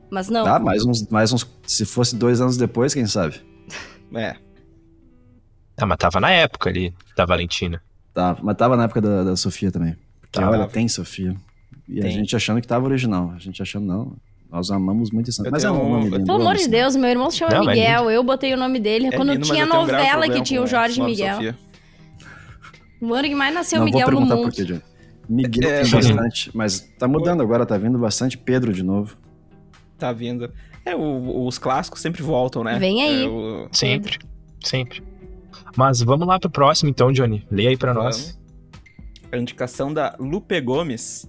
Mas 0.10 0.30
não. 0.30 0.46
Ah, 0.46 0.60
mais 0.60 0.86
uns, 0.86 1.08
mais 1.08 1.32
uns. 1.32 1.48
Se 1.66 1.86
fosse 1.86 2.16
dois 2.16 2.42
anos 2.42 2.58
depois, 2.58 2.94
quem 2.94 3.06
sabe? 3.06 3.42
É. 4.16 4.36
Ah, 5.78 5.86
mas 5.86 5.98
tava 5.98 6.20
na 6.20 6.32
época 6.32 6.70
ali 6.70 6.94
da 7.16 7.26
Valentina. 7.26 7.82
Tá, 8.14 8.36
mas 8.42 8.58
tava 8.58 8.76
na 8.76 8.86
época 8.86 9.02
da, 9.02 9.24
da 9.24 9.36
Sofia 9.36 9.72
também. 9.72 9.96
Porque 10.20 10.40
Tava. 10.40 10.52
olha, 10.52 10.68
tem 10.68 10.88
Sofia. 10.88 11.36
E 11.90 12.00
a 12.00 12.04
Tem. 12.04 12.12
gente 12.12 12.36
achando 12.36 12.62
que 12.62 12.68
tava 12.68 12.86
original. 12.86 13.34
A 13.36 13.40
gente 13.40 13.62
achando, 13.62 13.86
não. 13.88 14.14
Nós 14.52 14.70
amamos 14.72 15.12
muito 15.12 15.30
isso. 15.30 15.44
Mas 15.52 15.64
é 15.64 15.72
um 15.72 15.90
nome 15.90 16.10
lindo. 16.10 16.26
Pelo 16.26 16.42
amor 16.42 16.56
de. 16.56 16.68
Deus, 16.68 16.96
meu 16.96 17.10
irmão 17.10 17.30
se 17.32 17.38
chama 17.38 17.52
Não, 17.56 17.66
mas 17.66 17.78
Miguel, 17.78 18.10
eu 18.12 18.24
botei 18.24 18.54
o 18.54 18.58
nome 18.58 18.80
dele. 18.80 19.08
É 19.08 19.12
Quando 19.12 19.32
lindo, 19.34 19.46
tinha 19.46 19.66
tenho 19.68 19.76
um 19.76 19.82
novela 19.86 20.30
que 20.30 20.42
tinha 20.42 20.62
o 20.62 20.68
Jorge 20.68 21.02
Miguel. 21.02 21.36
Sofia. 21.36 21.58
O 23.02 23.14
ano 23.14 23.28
que 23.28 23.36
mais 23.36 23.54
nasceu 23.54 23.80
Não 23.80 23.86
vou 23.88 23.94
Miguel 23.94 24.08
no 24.08 24.14
perguntar 24.18 24.36
mundo. 24.36 24.46
por 24.50 24.54
quê, 24.56 24.66
John. 24.66 24.82
Miguel 25.30 25.70
É, 25.70 25.88
bastante, 25.88 26.52
mas 26.56 26.80
tá 26.98 27.08
mudando 27.08 27.42
agora, 27.42 27.66
tá 27.66 27.78
vindo 27.78 27.98
bastante 28.00 28.38
Pedro 28.38 28.74
de 28.74 28.82
novo. 28.84 29.16
Tá 29.98 30.12
vindo. 30.12 30.52
É, 30.86 30.96
o- 30.96 31.46
os 31.46 31.58
clássicos 31.60 32.02
sempre 32.02 32.24
voltam, 32.24 32.64
né? 32.64 32.80
Vem 32.80 33.02
aí. 33.04 33.26
É, 33.26 33.28
o- 33.28 33.68
Sempre, 33.72 34.18
sempre. 34.64 35.04
Mas 35.78 36.02
vamos 36.02 36.28
lá 36.28 36.40
pro 36.40 36.50
próximo 36.50 36.90
então, 36.90 37.12
Johnny. 37.12 37.46
Leia 37.52 37.70
aí 37.70 37.78
pra 37.78 37.94
nós. 37.94 38.38
A 39.32 39.38
indicação 39.38 39.94
da 39.94 40.16
Lupe 40.20 40.60
Gomes. 40.60 41.28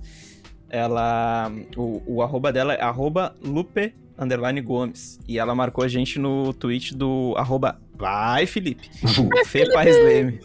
Ela. 0.70 1.52
O, 1.76 2.02
o 2.06 2.22
arroba 2.22 2.52
dela 2.52 2.74
é 2.74 2.82
arroba 2.82 3.34
Lupe 3.42 3.94
underline 4.18 4.60
Gomes. 4.60 5.18
E 5.26 5.38
ela 5.38 5.54
marcou 5.54 5.84
a 5.84 5.88
gente 5.88 6.18
no 6.18 6.52
tweet 6.52 6.96
do 6.96 7.34
arroba 7.36 7.80
Vai, 7.94 8.46
Felipe. 8.46 8.90
Fê 9.46 9.70
Paz 9.72 9.96
Leme. 9.96 10.40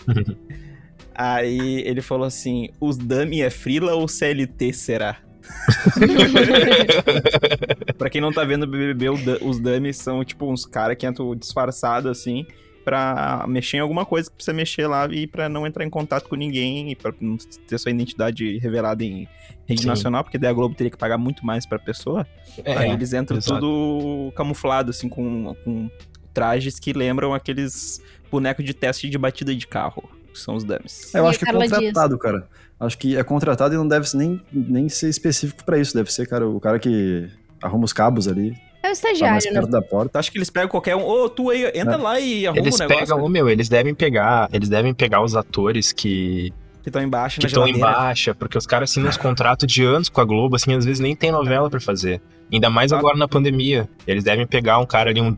Aí 1.13 1.81
ele 1.85 2.01
falou 2.01 2.25
assim: 2.25 2.69
os 2.79 2.97
dummy 2.97 3.41
é 3.41 3.49
frila 3.49 3.93
ou 3.93 4.07
CLT 4.07 4.73
será? 4.73 5.17
pra 7.99 8.09
quem 8.09 8.19
não 8.19 8.33
tá 8.33 8.43
vendo 8.43 8.63
o 8.63 8.67
BBB, 8.67 9.09
os 9.41 9.59
dummies 9.59 9.97
são 9.97 10.25
tipo 10.25 10.51
uns 10.51 10.65
caras 10.65 10.97
que 10.97 11.05
entram 11.05 11.35
disfarçados 11.35 12.09
assim 12.09 12.47
pra 12.85 13.43
mexer 13.49 13.77
em 13.77 13.79
alguma 13.81 14.05
coisa 14.05 14.29
que 14.29 14.35
precisa 14.35 14.55
mexer 14.55 14.87
lá 14.87 15.07
e 15.11 15.25
pra 15.27 15.49
não 15.49 15.65
entrar 15.67 15.83
em 15.83 15.89
contato 15.89 16.29
com 16.29 16.35
ninguém 16.35 16.91
e 16.91 16.95
pra 16.95 17.11
não 17.19 17.35
ter 17.67 17.77
sua 17.79 17.91
identidade 17.91 18.57
revelada 18.59 19.03
em 19.03 19.27
rede 19.65 19.81
Sim. 19.81 19.87
nacional, 19.87 20.23
porque 20.23 20.37
daí 20.37 20.51
a 20.51 20.53
Globo 20.53 20.75
teria 20.75 20.91
que 20.91 20.97
pagar 20.97 21.17
muito 21.17 21.43
mais 21.45 21.65
pra 21.65 21.79
pessoa. 21.79 22.25
Aí 22.65 22.89
É, 22.89 22.93
eles 22.93 23.11
entram 23.11 23.37
exato. 23.37 23.59
tudo 23.59 24.31
camuflado, 24.35 24.91
assim, 24.91 25.09
com, 25.09 25.55
com 25.65 25.89
trajes 26.33 26.79
que 26.79 26.93
lembram 26.93 27.33
aqueles 27.33 27.99
bonecos 28.31 28.63
de 28.63 28.73
teste 28.73 29.09
de 29.09 29.17
batida 29.17 29.53
de 29.55 29.65
carro, 29.65 30.07
que 30.31 30.39
são 30.39 30.55
os 30.55 30.63
dummies. 30.63 31.13
É, 31.15 31.19
eu 31.19 31.25
E 31.25 31.27
acho 31.29 31.39
a 31.43 31.45
que 31.47 31.49
é 31.49 31.53
contratado, 31.53 32.17
cara. 32.19 32.47
Acho 32.79 32.97
que 32.97 33.17
é 33.17 33.23
contratado 33.23 33.73
e 33.73 33.77
não 33.77 33.87
deve 33.87 34.07
nem, 34.15 34.39
nem 34.51 34.87
ser 34.89 35.09
específico 35.09 35.63
pra 35.65 35.79
isso. 35.79 35.95
Deve 35.95 36.11
ser, 36.13 36.27
cara, 36.27 36.47
o 36.47 36.59
cara 36.59 36.77
que 36.77 37.27
arruma 37.63 37.85
os 37.85 37.93
cabos 37.93 38.27
ali, 38.27 38.53
É 38.85 38.91
o 38.91 38.95
tá 38.95 38.95
mais 38.95 38.97
estagiário, 38.97 39.45
né? 39.53 39.59
perto 39.59 39.71
da 39.71 39.81
porta. 39.81 40.19
Acho 40.19 40.31
que 40.31 40.37
eles 40.37 40.49
pegam 40.49 40.69
qualquer 40.69 40.95
um. 40.95 41.03
Ô, 41.05 41.27
tu 41.29 41.49
aí, 41.49 41.65
entra 41.75 41.93
É. 41.93 41.97
lá 41.97 42.19
e 42.19 42.45
arruma 42.47 42.61
Eles 42.61 42.75
o 42.75 42.79
negócio 42.79 42.99
pegam, 43.05 43.23
o 43.25 43.29
meu, 43.29 43.49
eles 43.49 43.67
devem 43.69 43.93
pegar, 43.93 44.49
eles 44.53 44.69
devem 44.69 44.93
pegar 44.93 45.21
os 45.23 45.35
atores 45.35 45.91
que 45.91 46.53
que 46.83 46.89
estão 46.89 47.01
embaixo 47.01 47.39
que 47.39 47.47
estão 47.47 47.63
em 47.67 47.73
geladeira. 47.73 47.97
baixa, 47.99 48.35
porque 48.35 48.55
os 48.59 48.67
caras 48.67 48.91
assinam 48.91 49.09
uns 49.09 49.17
contratos 49.17 49.65
de 49.65 49.83
anos 49.83 50.07
com 50.07 50.21
a 50.21 50.23
Globo, 50.23 50.55
assim, 50.55 50.71
às 50.75 50.85
vezes 50.85 50.99
nem 50.99 51.15
tem 51.15 51.31
novela 51.31 51.67
pra 51.67 51.79
fazer. 51.79 52.21
Ainda 52.53 52.69
mais 52.69 52.93
Ah. 52.93 52.99
agora 52.99 53.17
na 53.17 53.27
pandemia. 53.27 53.89
Eles 54.05 54.23
devem 54.23 54.45
pegar 54.45 54.77
um 54.77 54.85
cara 54.85 55.09
ali, 55.09 55.19
um, 55.19 55.35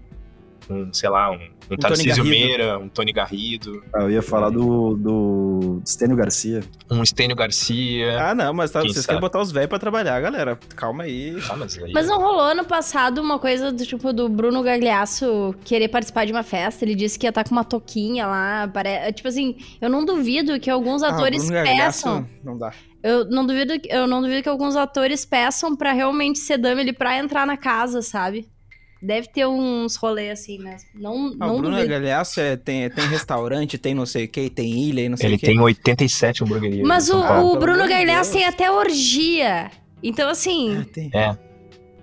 um 0.70 0.94
sei 0.94 1.10
lá, 1.10 1.32
um, 1.32 1.36
um, 1.36 1.40
Tony 1.70 1.78
Tarcísio. 1.80 2.26
Meira, 2.26 2.78
um 2.78 2.90
Tony 2.90 3.12
Garrido, 3.12 3.84
Ah, 3.94 4.02
Eu 4.02 4.12
ia 4.12 4.22
falar 4.22 4.50
do, 4.50 4.96
do 4.96 5.82
Stênio 5.86 6.16
Garcia. 6.16 6.62
um 6.90 7.04
Estênio 7.04 7.36
Garcia. 7.36 8.20
Ah, 8.22 8.36
não, 8.36 8.54
mas 8.54 8.72
tá, 8.72 8.82
vocês 8.82 8.96
sabe? 8.96 9.08
querem 9.08 9.22
botar 9.22 9.42
os 9.42 9.52
velhos 9.52 9.70
pra 9.70 9.80
trabalhar, 9.80 10.20
galera. 10.20 10.58
Calma 10.76 11.04
aí. 11.04 11.38
Ah, 11.50 11.56
mas 11.56 11.78
aí... 11.78 11.92
Mas 11.94 12.08
não 12.08 12.20
rolou 12.20 12.42
ano 12.42 12.66
passado 12.66 13.20
uma 13.20 13.40
coisa 13.40 13.72
do 13.72 13.86
tipo 13.86 14.12
do 14.14 14.30
Bruno 14.30 14.62
Gagliasso 14.62 15.56
querer 15.64 15.88
participar 15.88 16.26
de 16.26 16.32
uma 16.32 16.44
festa? 16.44 16.84
Ele 16.86 16.96
disse 16.96 17.18
que 17.18 17.26
ia 17.26 17.30
estar 17.30 17.44
com 17.44 17.52
uma 17.52 17.64
toquinha 17.64 18.28
lá. 18.28 18.68
Pare... 18.68 19.12
Tipo 19.14 19.28
assim, 19.28 19.56
eu 19.82 19.90
não 19.90 20.06
duvido 20.06 20.60
que 20.60 20.70
alguns 20.70 21.04
atores 21.04 21.44
ah, 21.44 21.48
Bruno 21.48 21.64
Gagliasso, 21.64 22.04
peçam. 22.04 22.30
Não 22.44 22.58
dá. 22.58 22.72
Eu 23.04 23.26
não 23.30 23.46
duvido, 23.46 23.74
eu 23.90 24.08
não 24.08 24.22
duvido 24.22 24.42
que 24.44 24.50
alguns 24.50 24.76
atores 24.76 25.24
peçam 25.24 25.76
pra 25.76 25.94
realmente 25.94 26.40
ser 26.40 26.58
dummy 26.58 26.82
ali 26.82 26.94
pra 26.94 27.18
entrar 27.18 27.46
na 27.46 27.56
casa, 27.56 28.02
sabe? 28.02 28.48
Deve 29.02 29.28
ter 29.28 29.46
uns 29.48 29.96
rolês 29.96 30.40
assim, 30.40 30.58
mas 30.60 30.84
não, 30.94 31.34
Ah, 31.40 31.48
não 31.48 31.56
o 31.56 31.58
Bruno 31.60 31.76
duvido. 31.76 31.90
Gagliasso 31.90 32.40
é, 32.40 32.56
tem, 32.58 32.90
tem 32.90 33.08
restaurante, 33.08 33.78
tem 33.78 33.94
não 33.94 34.06
sei 34.06 34.26
o 34.26 34.28
que, 34.28 34.50
tem 34.50 34.72
ilha 34.72 35.02
e 35.02 35.10
não 35.10 35.18
sei 35.18 35.28
Ele 35.28 35.36
o 35.36 35.40
que. 35.40 35.46
tem 35.46 35.60
87 35.60 36.44
hamburguerias. 36.44 36.88
Mas 36.88 37.10
o, 37.10 37.18
o 37.18 37.58
Bruno 37.60 37.78
Deus. 37.80 37.90
tem 38.30 38.46
até 38.46 38.72
orgia. 38.72 39.70
Então, 40.02 40.30
assim, 40.30 40.84
tem. 40.94 41.10
É, 41.14 41.38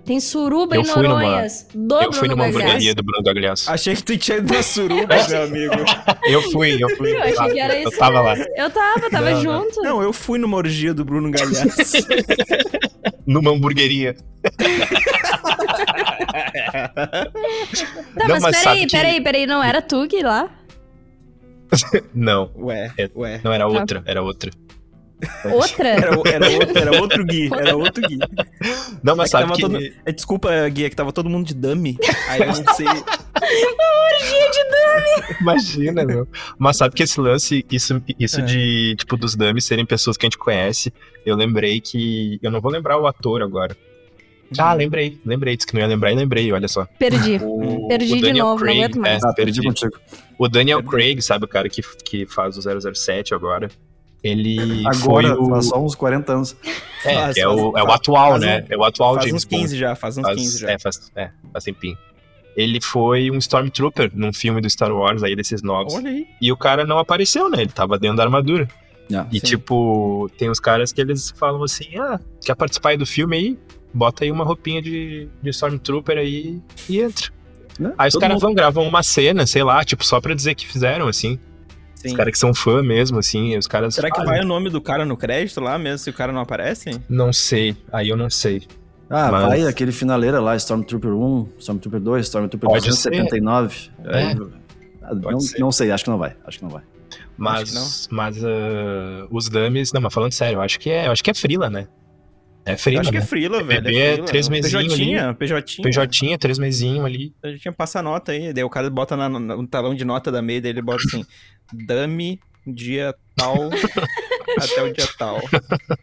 tem 0.05 0.19
suruba 0.19 0.75
Eu 0.75 0.81
em 0.81 0.85
fui 0.85 1.01
numa- 1.03 1.21
Noronhas. 1.21 1.67
Do 1.73 1.95
eu 2.01 2.13
fui 2.13 2.27
Bruno 2.27 2.35
numa 2.35 2.45
hamburgueria 2.47 2.93
do 2.93 3.03
Bruno 3.03 3.23
Gagliasso. 3.23 3.71
Achei 3.71 3.95
que 3.95 4.03
tu 4.03 4.17
tinha 4.17 4.37
ido 4.37 4.53
na 4.53 4.61
suruba, 4.63 5.15
meu 5.27 5.43
amigo. 5.43 5.73
Eu 6.23 6.41
fui, 6.51 6.77
eu 6.83 6.89
fui. 6.95 7.13
Eu 7.15 7.21
achei 7.21 7.53
que 7.53 7.59
era 7.59 7.75
Eu 7.79 7.89
isso. 7.89 7.97
tava 7.99 8.21
lá, 8.21 8.35
Eu 8.55 8.69
tava, 8.69 9.09
tava 9.09 9.31
Não, 9.31 9.43
não. 9.43 9.63
junto. 9.63 9.81
Não, 9.81 10.01
eu 10.03 10.13
fui 10.13 10.37
numa 10.37 10.57
orgia 10.57 10.93
do 10.93 11.03
Bruno 11.03 11.31
Gagliasso. 11.31 11.97
numa 13.25 13.51
hamburgueria. 13.51 14.15
Tá, 18.15 18.27
Não, 18.27 18.27
mas, 18.27 18.43
mas 18.43 18.57
peraí, 18.63 18.85
que- 18.85 18.91
peraí, 18.97 19.21
peraí, 19.21 19.45
não 19.45 19.63
era 19.63 19.81
tu 19.81 20.07
que 20.07 20.21
lá? 20.21 20.49
Não, 22.13 22.51
Ué, 22.57 22.91
É. 22.97 23.09
ué. 23.15 23.41
não 23.43 23.51
era 23.51 23.67
outra, 23.67 24.03
era 24.05 24.21
outra. 24.21 24.51
Outra? 25.51 25.87
Era, 25.89 26.05
era, 26.07 26.17
outro, 26.17 26.77
era 26.77 27.01
outro 27.01 27.25
Gui, 27.25 27.49
era 27.53 27.75
outro 27.75 28.01
Gui. 28.07 28.17
Não, 29.03 29.15
mas 29.15 29.29
É 29.29 29.31
sabe 29.31 29.43
tava 29.45 29.55
que... 29.55 29.61
todo- 29.61 29.79
É, 30.05 30.11
desculpa, 30.11 30.69
Gui, 30.69 30.85
é 30.85 30.89
que 30.89 30.95
tava 30.95 31.11
todo 31.13 31.29
mundo 31.29 31.47
de 31.47 31.53
dummy. 31.53 31.97
Aí 32.29 32.41
eu 32.41 32.47
não 32.47 32.73
sei. 32.75 32.87
Imagina, 35.41 36.03
meu. 36.05 36.27
Mas 36.57 36.77
sabe 36.77 36.95
que 36.95 37.03
esse 37.03 37.19
lance, 37.19 37.65
isso, 37.71 38.01
isso 38.19 38.39
É. 38.41 38.43
de, 38.43 38.95
tipo, 38.97 39.17
dos 39.17 39.35
dummies 39.35 39.65
serem 39.65 39.85
pessoas 39.85 40.17
que 40.17 40.25
a 40.25 40.27
gente 40.27 40.37
conhece, 40.37 40.93
eu 41.25 41.35
lembrei 41.35 41.79
que. 41.81 42.39
Eu 42.41 42.51
não 42.51 42.61
vou 42.61 42.71
lembrar 42.71 42.97
o 42.99 43.07
ator 43.07 43.41
agora. 43.41 43.75
Ah, 44.57 44.73
lembrei, 44.73 45.19
lembrei. 45.25 45.55
Disse 45.55 45.67
que 45.67 45.73
não 45.73 45.81
ia 45.81 45.87
lembrar 45.87 46.11
e 46.11 46.15
lembrei, 46.15 46.51
olha 46.51 46.67
só. 46.67 46.85
Perdi. 46.99 47.39
O, 47.43 47.87
Perdi 47.87 48.13
o 48.13 48.21
de 48.21 48.33
novo, 48.33 48.49
não 48.51 48.57
Craig, 48.57 48.77
aguento 48.83 48.99
mais. 48.99 49.23
é, 49.23 49.27
Ah, 49.27 49.33
perdi 49.33 49.61
perdi. 49.61 49.67
contigo. 49.67 49.99
O 50.37 50.47
Daniel 50.47 50.83
Craig, 50.83 51.19
sabe 51.21 51.45
o 51.45 51.47
cara 51.47 51.67
que, 51.67 51.81
que 52.03 52.25
faz 52.27 52.55
o 52.57 52.61
007 52.93 53.33
agora? 53.33 53.69
Ele 54.27 54.79
Agora, 54.87 54.95
foi 54.95 55.31
o. 55.31 55.49
faz 55.49 55.67
só 55.67 55.79
uns 55.83 55.93
40 55.95 56.33
anos. 56.33 56.55
É, 57.05 57.13
Faz- 57.13 57.37
é, 57.37 57.47
o, 57.47 57.71
faz- 57.71 57.85
é 57.85 57.87
o 57.87 57.91
atual, 57.91 58.29
faz 58.31 58.41
né? 58.41 58.65
um- 58.69 58.73
É 58.73 58.77
o 58.77 58.83
atual 58.83 59.13
Faz 59.15 59.25
James 59.27 59.43
uns 59.43 59.45
15 59.45 59.63
Bond. 59.67 59.77
já, 59.77 59.95
faz 59.95 60.17
uns 60.17 60.21
Faz, 60.23 60.35
15 60.37 60.59
já. 60.59 60.71
É, 60.71 60.79
faz, 60.79 61.11
é, 61.15 61.29
faz 61.53 61.63
tempinho. 61.63 61.97
Ele 62.57 62.81
foi 62.81 63.29
um 63.29 63.37
Stormtrooper 63.37 64.09
num 64.15 64.33
filme 64.33 64.61
do 64.61 64.69
Star 64.69 64.91
Wars 64.91 65.21
aí, 65.21 65.35
desses 65.35 65.61
novos. 65.61 65.93
Olha 65.93 66.09
aí. 66.09 66.25
E 66.41 66.51
o 66.51 66.57
cara 66.57 66.85
não 66.85 66.97
apareceu, 66.97 67.49
né? 67.49 67.61
Ele 67.61 67.71
tava 67.71 67.99
dentro 67.99 68.17
da 68.17 68.23
armadura. 68.23 68.67
Ah, 69.13 69.27
E 69.31 69.39
Sim. 69.39 69.45
tipo, 69.45 70.27
tem 70.37 70.49
uns 70.49 70.59
caras 70.59 70.91
que 70.91 70.99
eles 70.99 71.31
falam 71.37 71.61
assim: 71.63 71.95
ah, 71.99 72.19
quer 72.43 72.55
participar 72.55 72.89
aí 72.89 72.97
do 72.97 73.05
filme 73.05 73.35
aí? 73.37 73.59
Bota 73.93 74.23
aí 74.23 74.31
uma 74.31 74.43
roupinha 74.43 74.81
de, 74.81 75.29
de 75.43 75.49
Stormtrooper 75.51 76.17
aí 76.17 76.59
e 76.89 76.99
entra. 77.01 77.27
né? 77.79 77.93
Aí 77.97 78.07
os 78.07 78.13
Todo 78.13 78.21
caras 78.21 78.35
mundo- 78.35 78.41
vão 78.41 78.53
gravar 78.55 78.81
uma 78.81 79.03
cena, 79.03 79.45
sei 79.45 79.63
lá, 79.63 79.83
tipo, 79.83 80.03
só 80.03 80.19
pra 80.19 80.33
dizer 80.33 80.55
que 80.55 80.65
fizeram, 80.65 81.07
assim. 81.07 81.37
Sim. 82.05 82.13
Os 82.13 82.17
caras 82.17 82.31
que 82.31 82.39
são 82.39 82.53
fã 82.53 82.83
mesmo, 82.83 83.17
assim, 83.19 83.57
os 83.57 83.67
caras. 83.67 83.95
Será 83.95 84.11
que 84.11 84.23
vai 84.23 84.41
o 84.41 84.45
nome 84.45 84.69
do 84.69 84.79
cara 84.79 85.05
no 85.05 85.17
crédito 85.17 85.59
lá 85.59 85.77
mesmo 85.77 85.97
se 85.99 86.09
o 86.09 86.13
cara 86.13 86.31
não 86.31 86.41
aparece? 86.41 87.01
Não 87.09 87.33
sei, 87.33 87.75
aí 87.91 88.09
eu 88.09 88.17
não 88.17 88.29
sei. 88.29 88.63
Ah, 89.09 89.31
Mas- 89.31 89.47
vai 89.47 89.67
aquele 89.67 89.91
finaleira 89.91 90.39
lá, 90.39 90.55
Stormtrooper 90.55 91.11
1, 91.11 91.49
Stormtrooper 91.59 91.99
2, 91.99 92.25
Stormtrooper 92.25 92.69
Pode 92.69 92.87
279. 92.87 93.89
É. 94.05 94.35
Ah, 95.03 95.13
não, 95.13 95.39
não 95.59 95.71
sei, 95.71 95.91
acho 95.91 96.03
que 96.03 96.09
não 96.09 96.17
vai. 96.17 96.35
Acho 96.45 96.57
que 96.57 96.63
não 96.63 96.71
vai. 96.71 96.81
Mas, 97.37 98.07
mas 98.11 98.43
ah, 98.43 99.27
os 99.29 99.49
dummies, 99.49 99.91
não, 99.93 100.01
mas 100.01 100.13
falando 100.13 100.31
sério, 100.31 100.57
eu 100.57 100.61
acho 100.61 100.79
que 100.79 100.89
é, 100.89 101.07
eu 101.07 101.11
acho 101.11 101.23
que 101.23 101.29
é 101.29 101.33
frila, 101.33 101.69
né? 101.69 101.87
É 102.65 102.75
frila, 102.75 103.01
acho 103.01 103.11
que 103.11 103.17
é 103.17 103.19
né? 103.19 103.25
frila, 103.25 103.63
velho. 103.63 103.83
PB 103.83 103.95
é 103.95 103.99
é 104.07 104.11
frila. 104.13 104.27
três 104.27 104.49
mesinho 104.49 105.35
PJ, 105.35 105.35
PJ. 105.35 105.81
PJ, 105.83 106.37
três 106.39 106.57
mesinho 106.57 107.05
ali. 107.05 107.33
A 107.43 107.49
gente 107.49 107.61
tinha 107.61 107.71
passa 107.71 108.01
nota 108.01 108.31
aí, 108.31 108.51
daí 108.51 108.63
o 108.63 108.69
cara 108.69 108.89
bota 108.89 109.15
na- 109.15 109.29
no 109.29 109.67
talão 109.67 109.93
de 109.93 110.03
nota 110.03 110.31
da 110.31 110.41
MEI, 110.41 110.61
daí 110.61 110.71
ele 110.71 110.81
bota 110.81 111.03
assim, 111.05 111.23
dummy, 111.71 112.39
dia 112.65 113.13
tal, 113.35 113.69
até 114.57 114.83
o 114.83 114.91
dia 114.93 115.07
tal. 115.17 115.39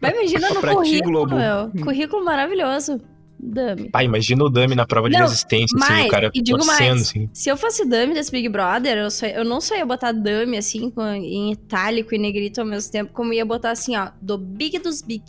Vai, 0.01 0.11
imagina 0.13 0.49
no 0.49 0.61
Pra 0.61 0.71
ti, 0.71 0.75
currículo, 0.77 1.25
Globo. 1.27 1.35
meu. 1.35 1.83
Currículo 1.83 2.23
maravilhoso. 2.23 3.01
Dummy. 3.45 3.89
Pá, 3.89 4.01
imagina 4.01 4.41
o 4.45 4.49
dummy 4.49 4.73
na 4.73 4.85
prova 4.85 5.09
de 5.09 5.15
Não, 5.17 5.23
resistência, 5.23 5.77
assim, 5.77 5.91
mais, 5.93 6.05
o 6.05 6.09
cara 6.09 6.31
digo 6.33 6.57
torcendo, 6.59 6.89
mais. 6.91 7.01
assim. 7.01 7.29
Se 7.33 7.49
eu 7.49 7.57
fosse 7.57 7.83
dummy 7.83 8.13
desse 8.13 8.31
Big 8.31 8.47
Brother, 8.47 8.97
eu, 8.99 9.11
só- 9.11 9.25
eu 9.25 9.43
não 9.43 9.59
só 9.59 9.75
ia 9.75 9.85
botar 9.85 10.13
dummy, 10.13 10.55
assim, 10.57 10.89
com- 10.89 11.03
em 11.11 11.51
itálico 11.51 12.15
e 12.15 12.17
negrito 12.17 12.61
ao 12.61 12.65
mesmo 12.65 12.89
tempo, 12.89 13.11
como 13.11 13.33
ia 13.33 13.45
botar 13.45 13.71
assim, 13.71 13.97
ó, 13.97 14.11
do 14.21 14.37
Big 14.37 14.79
dos 14.79 15.01
Big. 15.01 15.23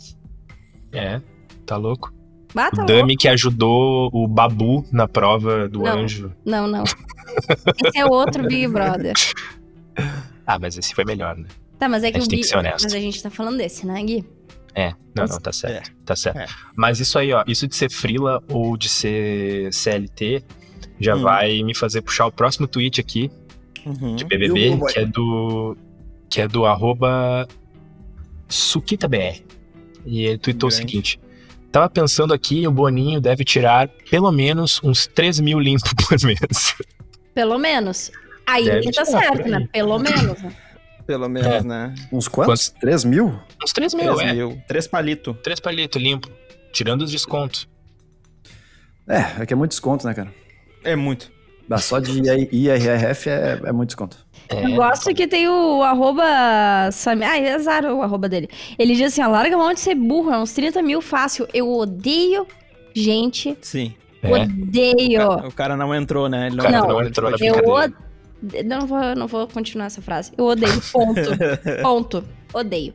É, 0.97 1.21
tá 1.65 1.77
louco. 1.77 2.13
Ah, 2.55 2.71
tá 2.71 2.83
o 2.83 2.85
dummy 2.85 3.17
que 3.17 3.27
ajudou 3.27 4.09
o 4.13 4.27
Babu 4.27 4.85
na 4.91 5.07
prova 5.07 5.67
do 5.67 5.79
Não. 5.79 5.99
anjo. 5.99 6.31
Não, 6.45 6.67
não. 6.67 6.83
Esse 7.85 7.97
é 7.99 8.05
outro 8.05 8.47
Big 8.47 8.67
Brother. 8.67 9.13
Ah, 10.47 10.59
mas 10.59 10.77
esse 10.77 10.93
foi 10.93 11.03
melhor, 11.05 11.35
né? 11.35 11.47
Tá, 11.79 11.89
mas 11.89 12.03
é 12.03 12.11
que 12.11 12.17
A 12.17 12.19
o 12.19 12.21
gente 12.21 12.29
tem 12.29 12.37
Big... 12.37 12.43
que 12.43 12.49
ser 12.49 12.57
honesto. 12.59 12.83
Mas 12.83 12.93
a 12.93 12.99
gente 12.99 13.23
tá 13.23 13.31
falando 13.31 13.57
desse, 13.57 13.83
né, 13.87 14.03
Gui? 14.03 14.23
É, 14.75 14.93
não, 15.15 15.25
não, 15.25 15.39
tá 15.39 15.51
certo, 15.51 15.91
tá 16.05 16.15
certo. 16.15 16.37
É. 16.37 16.45
Mas 16.75 16.99
isso 16.99 17.17
aí, 17.17 17.33
ó, 17.33 17.43
isso 17.47 17.67
de 17.67 17.75
ser 17.75 17.89
frila 17.89 18.43
ou 18.49 18.77
de 18.77 18.87
ser 18.87 19.73
CLT, 19.73 20.43
já 20.99 21.15
Hum. 21.15 21.21
vai 21.23 21.63
me 21.63 21.73
fazer 21.73 22.03
puxar 22.03 22.27
o 22.27 22.31
próximo 22.31 22.67
tweet 22.67 23.01
aqui, 23.01 23.31
Uhum. 23.87 24.15
de 24.15 24.23
BBB, 24.23 24.77
que 24.93 24.99
é 24.99 25.05
do 25.07 25.75
que 26.29 26.41
é 26.41 26.47
do 26.47 26.63
arroba 26.65 27.47
SukitaBR. 28.47 29.41
E 30.05 30.23
ele 30.25 30.37
tweetou 30.37 30.69
o 30.69 30.71
Grande. 30.71 30.91
seguinte: 30.91 31.19
Tava 31.71 31.89
pensando 31.89 32.33
aqui, 32.33 32.65
o 32.67 32.71
Boninho 32.71 33.19
deve 33.19 33.43
tirar 33.43 33.89
pelo 34.09 34.31
menos 34.31 34.79
uns 34.83 35.07
3 35.07 35.39
mil 35.39 35.59
limpos 35.59 35.91
por 36.07 36.17
mês. 36.23 36.75
Pelo 37.33 37.57
menos. 37.57 38.11
Aí 38.47 38.65
Deve 38.65 38.77
ele 38.79 38.91
tá 38.91 39.03
certo, 39.05 39.47
né? 39.49 39.67
Pelo 39.73 39.97
menos. 39.99 40.41
né? 40.41 40.55
Pelo 41.07 41.27
menos, 41.29 41.47
É. 41.47 41.61
né? 41.63 41.93
Uns 42.11 42.27
quantos? 42.27 42.69
Quantos? 42.69 42.79
3 42.81 43.03
mil? 43.03 43.39
Uns 43.63 43.73
3 43.73 43.93
mil, 43.93 44.15
3 44.15 44.29
é. 44.29 44.33
mil. 44.33 44.61
3 44.67 44.87
palito. 44.87 45.33
3 45.43 45.59
palitos 45.59 46.01
limpo. 46.01 46.29
Tirando 46.71 47.01
os 47.01 47.11
descontos. 47.11 47.67
É, 49.07 49.41
é 49.41 49.45
que 49.45 49.53
é 49.53 49.55
muito 49.55 49.71
desconto, 49.71 50.05
né, 50.07 50.13
cara? 50.13 50.33
É 50.83 50.95
muito. 50.95 51.31
Dá 51.67 51.77
só 51.77 51.99
de 51.99 52.11
IRRF 52.51 53.29
é, 53.29 53.59
é 53.65 53.71
muito 53.71 53.89
desconto. 53.89 54.17
É, 54.49 54.65
Eu 54.65 54.75
gosto 54.75 55.13
que 55.13 55.27
tem 55.27 55.47
o 55.47 55.81
arroba. 55.81 56.23
Sami- 56.91 57.25
Ah, 57.25 57.37
é 57.39 57.53
azar 57.53 57.83
o 57.85 58.01
arroba 58.03 58.29
dele. 58.29 58.47
Ele 58.77 58.93
diz 58.93 59.07
assim: 59.13 59.21
ó, 59.23 59.27
larga 59.27 59.55
a 59.55 59.57
mão 59.57 59.73
de 59.73 59.79
ser 59.79 59.95
burro, 59.95 60.31
é 60.31 60.37
uns 60.37 60.53
30 60.53 60.81
mil 60.83 61.01
fácil. 61.01 61.47
Eu 61.53 61.67
odeio 61.71 62.45
gente. 62.93 63.57
Sim. 63.61 63.93
é. 64.21 64.29
Odeio. 64.31 65.27
O 65.47 65.51
cara 65.51 65.75
não 65.75 65.93
entrou, 65.95 66.29
né? 66.29 66.47
Ele 66.47 66.59
O 66.59 66.63
cara 66.63 66.79
Não, 66.81 66.87
não 66.87 67.03
entrou 67.03 67.31
na 67.31 67.37
Eu 67.39 67.53
brincadeira. 67.55 67.93
Não 68.65 68.85
vou, 68.85 69.15
não 69.15 69.27
vou 69.27 69.47
continuar 69.47 69.85
essa 69.87 70.01
frase. 70.03 70.31
Eu 70.37 70.45
odeio. 70.45 70.79
Ponto. 70.93 71.21
Ponto. 71.81 72.23
Odeio. 72.53 72.93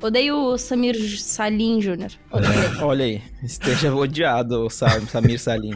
Odeio 0.00 0.36
o 0.36 0.56
Samir 0.58 0.96
Salim 1.20 1.78
Jr. 1.80 2.12
Odeio. 2.30 2.52
Olha 2.84 3.04
aí, 3.04 3.22
esteja 3.42 3.94
odiado 3.94 4.64
o 4.66 4.70
Sam- 4.70 5.06
Samir 5.08 5.38
Salim. 5.38 5.74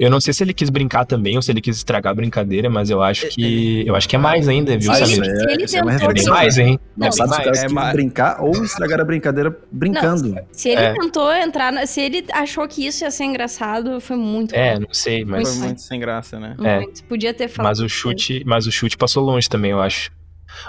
Eu 0.00 0.10
não 0.10 0.18
sei 0.18 0.32
se 0.32 0.42
ele 0.42 0.54
quis 0.54 0.70
brincar 0.70 1.04
também 1.04 1.36
ou 1.36 1.42
se 1.42 1.52
ele 1.52 1.60
quis 1.60 1.76
estragar 1.76 2.10
a 2.12 2.14
brincadeira, 2.14 2.70
mas 2.70 2.88
eu 2.88 3.02
acho 3.02 3.28
que. 3.28 3.86
Eu 3.86 3.94
acho 3.94 4.08
que 4.08 4.16
é 4.16 4.18
mais 4.18 4.48
ainda, 4.48 4.76
viu, 4.78 4.92
Se 4.94 4.98
Samir? 5.00 5.18
ele, 5.18 5.36
se 5.38 5.50
ele 5.52 5.64
isso 5.64 5.76
é 5.76 5.82
uma 5.82 5.90
É 5.90 5.94
tentou, 5.98 6.08
referência. 6.08 6.32
mais, 6.32 6.58
hein? 6.58 6.80
Não, 6.96 7.06
é 7.08 7.10
Sabe 7.12 7.34
se 7.34 7.40
o 7.40 7.44
cara 7.44 7.68
mais. 7.70 7.88
É 7.88 7.92
brincar 7.92 8.40
ou 8.42 8.50
estragar 8.64 9.00
a 9.00 9.04
brincadeira 9.04 9.54
brincando. 9.70 10.34
se 10.52 10.70
ele 10.70 10.80
É. 10.80 10.94
tentou 10.94 11.30
entrar, 11.34 11.70
na- 11.70 11.84
se 11.86 12.00
ele 12.00 12.24
achou 12.32 12.66
que 12.66 12.86
isso 12.86 13.04
ia 13.04 13.10
ser 13.10 13.24
engraçado, 13.24 14.00
foi 14.00 14.16
muito. 14.16 14.54
É, 14.54 14.78
não 14.78 14.88
sei, 14.92 15.22
Foi 15.22 15.38
mas. 15.38 15.58
muito 15.58 15.82
sem 15.82 16.00
graça, 16.00 16.40
né? 16.40 16.56
É. 16.64 16.80
muito. 16.80 17.04
Podia 17.04 17.34
ter 17.34 17.48
falado. 17.48 17.68
Mas 17.70 17.80
o 17.80 17.88
chute, 17.88 18.42
mas 18.46 18.66
o 18.66 18.72
chute 18.72 18.96
passou 18.96 19.22
longe 19.22 19.48
também, 19.50 19.70
eu 19.72 19.82
acho. 19.82 20.10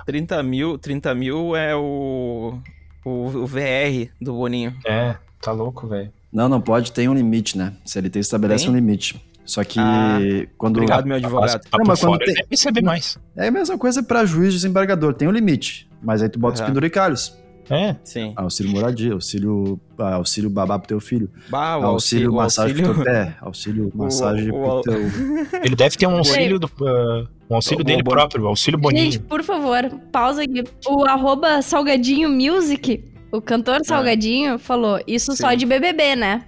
30 0.06 0.44
mil, 0.44 0.78
30 0.78 1.16
mil 1.16 1.56
é 1.56 1.74
o, 1.76 2.60
o, 3.06 3.10
o 3.28 3.48
VR 3.48 4.10
do 4.22 4.34
Boninho. 4.34 4.76
É, 4.86 5.16
tá 5.42 5.52
louco, 5.54 5.88
velho. 5.88 6.12
Não, 6.32 6.48
não 6.48 6.62
pode, 6.62 6.92
tem 6.92 7.08
um 7.10 7.14
limite, 7.14 7.58
né? 7.58 7.74
CLT 7.86 8.20
estabelece 8.20 8.64
Tem? 8.66 8.74
um 8.74 8.76
limite. 8.76 9.22
Só 9.44 9.64
que 9.64 9.80
Ah, 9.80 10.18
quando. 10.58 10.78
Obrigado, 10.78 11.06
meu 11.06 11.18
advogado. 11.18 11.60
Tá 11.70 11.78
Não, 11.78 11.86
mas 11.86 12.00
quando 12.00 12.14
fora, 12.14 12.26
tem- 12.26 12.36
ele 12.50 12.58
deve 12.64 12.82
mais. 12.86 13.18
É 13.36 13.48
a 13.48 13.52
mesma 13.52 13.78
coisa 13.78 14.02
pra 14.04 14.24
juiz 14.24 14.50
e 14.54 14.58
desembargador, 14.58 15.14
tem 15.14 15.28
um 15.28 15.32
limite. 15.32 15.90
Mas 16.02 16.22
aí 16.22 16.30
tu 16.30 16.40
bota 16.40 16.56
os 16.56 16.62
Aham. 16.62 16.70
penduricalhos. 16.70 17.38
É. 17.70 17.96
Sim. 18.04 18.34
Auxílio 18.36 18.72
moradia, 18.72 19.14
auxílio, 19.14 19.80
ah, 19.98 20.16
auxílio 20.16 20.50
babá 20.50 20.78
pro 20.78 20.88
teu 20.90 21.00
filho, 21.00 21.30
Bah, 21.50 21.74
auxílio, 21.76 22.32
o 22.32 22.36
massagem 22.36 22.76
pro 22.76 22.88
auxílio- 22.88 23.06
teu 23.06 23.14
pé, 23.14 23.36
auxílio 23.40 23.92
massagem 23.96 24.50
o- 24.52 24.54
pro 24.54 24.82
teu... 24.82 24.94
Ele 25.64 25.76
deve 25.76 25.96
ter 25.98 26.06
um 26.08 26.18
auxílio 26.18 26.60
do. 26.60 26.70
ah, 26.82 27.24
um 27.50 27.56
auxílio 27.56 27.82
O 27.82 27.84
dele 27.86 28.04
Boninho. 28.04 28.18
próprio, 28.20 28.48
auxílio 28.48 28.80
Boninho. 28.80 29.04
Gente, 29.12 29.20
por 29.20 29.42
favor, 29.44 29.90
pausa 30.12 30.44
aqui. 30.44 30.64
O 30.88 31.06
arroba 31.06 31.62
Salgadinho 31.62 32.30
Music, 32.30 33.04
o 33.32 33.42
cantor 33.42 33.80
Salgadinho, 33.86 34.58
falou, 34.60 35.00
isso 35.08 35.36
só 35.36 35.52
Sim. 35.52 35.58
de 35.58 35.66
BBB, 35.66 36.16
né? 36.16 36.44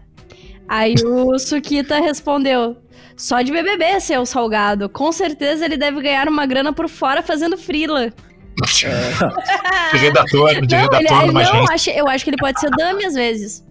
Aí 0.67 0.95
o 1.05 1.38
Suquita 1.38 1.99
respondeu, 1.99 2.77
só 3.17 3.41
de 3.41 3.51
BBB, 3.51 3.99
seu 3.99 4.25
salgado. 4.25 4.89
Com 4.89 5.11
certeza 5.11 5.65
ele 5.65 5.77
deve 5.77 6.01
ganhar 6.01 6.27
uma 6.27 6.45
grana 6.45 6.71
por 6.73 6.88
fora 6.89 7.21
fazendo 7.21 7.57
frila. 7.57 8.11
De 9.91 9.97
redator, 9.97 10.61
de 10.61 10.75
Não, 10.75 10.81
redator 10.84 11.01
ele- 11.01 11.27
numa 11.27 11.43
não 11.43 11.49
agência. 11.65 11.73
acho, 11.73 11.89
eu 11.89 12.07
acho 12.07 12.23
que 12.23 12.29
ele 12.29 12.38
pode 12.38 12.59
ser 12.59 12.69
dummy 12.69 13.05
às 13.05 13.13
vezes. 13.15 13.63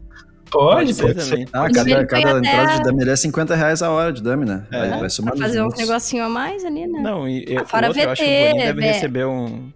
Pode, 0.50 0.92
ser 0.92 1.02
pode 1.14 1.22
ser. 1.22 1.48
Ah, 1.52 1.68
cada, 1.72 2.06
cada 2.06 2.30
até- 2.38 2.48
entrada 2.48 2.76
de 2.78 2.82
dummy 2.90 3.08
é 3.08 3.16
50 3.16 3.54
reais 3.54 3.80
a 3.80 3.90
hora 3.90 4.12
de 4.12 4.22
dummy, 4.22 4.44
né? 4.44 4.66
É. 4.72 4.80
Aí 4.80 5.00
vai 5.00 5.08
somar 5.08 5.34
Pra 5.34 5.46
fazer 5.46 5.60
uns 5.60 5.66
minutos. 5.66 5.80
negocinho 5.88 6.24
a 6.24 6.28
mais 6.28 6.64
ali, 6.64 6.86
né? 6.86 7.00
Não, 7.00 7.28
e 7.28 7.44
eu, 7.48 7.64
Fora 7.64 7.86
o 7.86 7.88
outro, 7.88 8.02
eu 8.02 8.10
acho 8.10 8.22
que 8.22 8.28
o 8.28 8.30
VT, 8.30 8.48
Boninho 8.50 8.66
deve 8.66 8.80
receber 8.82 9.24
um... 9.26 9.72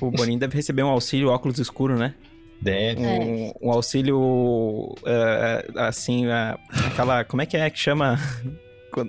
O 0.00 0.10
Boninho 0.10 0.38
deve 0.38 0.56
receber 0.56 0.82
um 0.82 0.88
auxílio 0.88 1.28
óculos 1.28 1.58
escuro, 1.58 1.96
né? 1.96 2.14
Deve. 2.62 3.00
Um, 3.00 3.52
um 3.60 3.70
auxílio, 3.72 4.94
é, 5.04 5.66
assim, 5.76 6.26
é, 6.26 6.56
aquela... 6.86 7.24
Como 7.24 7.42
é 7.42 7.46
que 7.46 7.56
é 7.56 7.68
que 7.68 7.78
chama? 7.78 8.18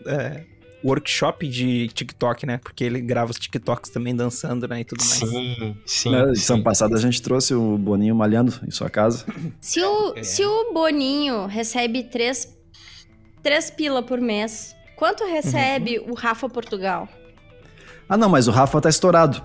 É, 0.08 0.46
workshop 0.82 1.46
de 1.46 1.90
TikTok, 1.90 2.46
né? 2.46 2.58
Porque 2.58 2.86
ele 2.86 3.02
grava 3.02 3.32
os 3.32 3.38
TikToks 3.38 3.90
também 3.92 4.16
dançando, 4.16 4.66
né? 4.66 4.80
E 4.80 4.86
tudo 4.86 5.04
mais. 5.04 5.20
Sim, 5.20 5.78
sim. 5.86 6.10
Na 6.10 6.24
sim. 6.24 6.30
edição 6.30 6.64
passada 6.64 6.96
a 6.96 7.00
gente 7.00 7.22
trouxe 7.22 7.54
o 7.54 7.78
Boninho 7.78 8.16
malhando 8.16 8.54
em 8.66 8.72
sua 8.72 8.90
casa. 8.90 9.26
Se 9.60 9.82
o, 9.82 10.14
É. 10.18 10.24
se 10.24 10.42
o 10.46 10.74
Boninho 10.74 11.48
recebe 11.48 12.04
três, 12.04 12.58
três 13.42 13.70
pila 13.70 14.02
por 14.02 14.22
mês, 14.22 14.74
quanto 14.96 15.26
recebe 15.26 16.00
Uhum. 16.00 16.12
o 16.12 16.14
Rafa 16.14 16.48
Portugal? 16.48 17.10
Ah, 18.08 18.16
não, 18.16 18.30
mas 18.30 18.48
o 18.48 18.52
Rafa 18.52 18.80
tá 18.80 18.88
estourado. 18.90 19.44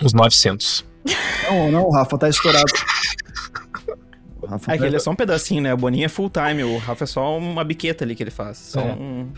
Uns 0.00 0.12
900. 0.12 0.84
Não, 1.50 1.70
não, 1.72 1.82
o 1.86 1.92
Rafa 1.92 2.16
tá 2.16 2.28
estourado. 2.28 2.64
O 4.44 4.50
Rafa 4.50 4.72
É 4.72 4.78
que 4.78 4.84
ele 4.84 4.96
é 4.96 4.98
só 4.98 5.10
um 5.10 5.16
pedacinho, 5.16 5.62
né? 5.62 5.72
O 5.74 5.76
Boninho 5.76 6.04
é 6.04 6.08
full 6.08 6.30
time, 6.30 6.62
o 6.64 6.78
Rafa 6.78 7.04
é 7.04 7.06
só 7.06 7.36
uma 7.38 7.64
biqueta 7.64 8.04
ali 8.04 8.14
que 8.14 8.22
ele 8.22 8.30
faz. 8.30 8.58
Só 8.58 8.80
É. 8.80 8.92
um... 8.92 9.28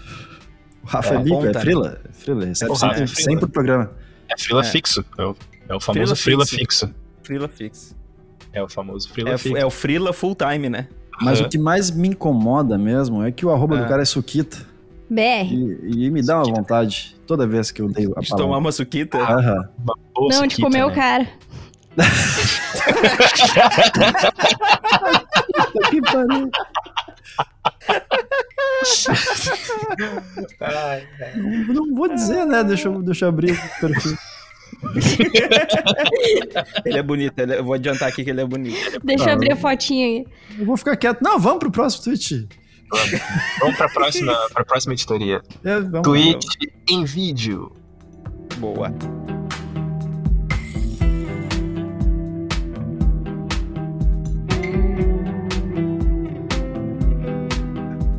O 0.82 0.86
Rafa 0.86 1.14
é, 1.14 1.16
É, 1.16 1.20
é 1.20 1.24
ponta, 1.24 1.60
frila. 1.60 2.00
É 2.08 2.12
frila, 2.12 2.44
recebe 2.44 2.70
O 2.70 2.74
Rafa 2.74 2.86
é 2.86 2.90
sempre, 2.98 3.06
frila. 3.14 3.30
sempre 3.30 3.44
o 3.44 3.48
programa. 3.48 3.90
É 4.28 4.38
frila 4.40 4.60
É. 4.60 4.64
fixo. 4.64 5.04
É 5.18 5.24
o, 5.24 5.36
é 5.68 5.74
o 5.74 5.80
famoso 5.80 6.14
Frila 6.16 6.16
frila 6.16 6.46
fixo. 6.46 6.86
fixo. 6.86 6.94
Frila 7.22 7.48
fix. 7.48 7.96
É 8.52 8.62
o 8.62 8.68
famoso 8.68 9.08
frila 9.10 9.30
É, 9.30 9.38
fixo. 9.38 9.56
é 9.56 9.66
o 9.66 9.70
Frila 9.70 10.12
full 10.12 10.34
time, 10.34 10.68
né? 10.68 10.88
Mas 11.20 11.38
Aham. 11.38 11.46
o 11.46 11.50
que 11.50 11.58
mais 11.58 11.90
me 11.90 12.08
incomoda 12.08 12.76
mesmo 12.78 13.22
é 13.22 13.32
que 13.32 13.44
o 13.46 13.50
arroba 13.50 13.76
do 13.76 13.86
cara 13.88 14.02
é 14.02 14.04
suquita. 14.04 14.58
BR. 15.08 15.52
E, 15.52 16.06
e 16.06 16.10
me 16.10 16.20
dá 16.20 16.36
uma 16.42 16.52
vontade 16.56 17.16
toda 17.26 17.46
vez 17.46 17.70
que 17.70 17.80
eu 17.80 17.86
leio 17.86 18.12
a 18.16 18.20
De 18.20 18.28
tomar 18.28 18.38
palavra. 18.42 18.58
uma 18.58 18.72
suquita. 18.72 19.18
Aham. 19.18 19.68
Bolsa 20.14 20.40
Não, 20.40 20.46
de 20.46 20.56
comer 20.60 20.84
o 20.84 20.88
né? 20.88 20.94
cara. 20.94 21.28
Que 25.90 26.00
pariu. 26.02 26.50
Não, 31.36 31.74
não 31.74 31.94
vou 31.94 32.08
dizer, 32.08 32.44
né? 32.46 32.62
Deixa 32.64 32.88
eu, 32.88 33.02
deixa 33.02 33.24
eu 33.24 33.28
abrir 33.28 33.52
o 33.52 33.80
perfil. 33.80 34.16
Ele 36.84 36.98
é 36.98 37.02
bonito, 37.02 37.38
ele 37.38 37.54
é- 37.54 37.58
eu 37.58 37.64
vou 37.64 37.74
adiantar 37.74 38.08
aqui 38.08 38.22
que 38.24 38.30
ele 38.30 38.40
é 38.40 38.46
bonito. 38.46 39.00
Deixa 39.02 39.24
eu 39.24 39.30
Ah, 39.30 39.32
abrir 39.34 39.52
a 39.52 39.56
fotinha 39.56 40.06
aí. 40.06 40.26
Eu 40.58 40.66
vou 40.66 40.76
ficar 40.76 40.96
quieto. 40.96 41.20
Não, 41.22 41.38
vamos 41.38 41.58
pro 41.60 41.70
próximo 41.70 42.04
tweet. 42.04 42.48
Vamos 43.60 43.76
pra 43.76 43.88
próxima, 43.88 44.32
pra 44.52 44.64
próxima 44.64 44.92
editoria. 44.94 45.40
É, 45.64 45.80
vamos. 45.80 46.02
Tweet 46.02 46.46
em 46.88 47.04
vídeo. 47.04 47.72
Boa. 48.58 48.92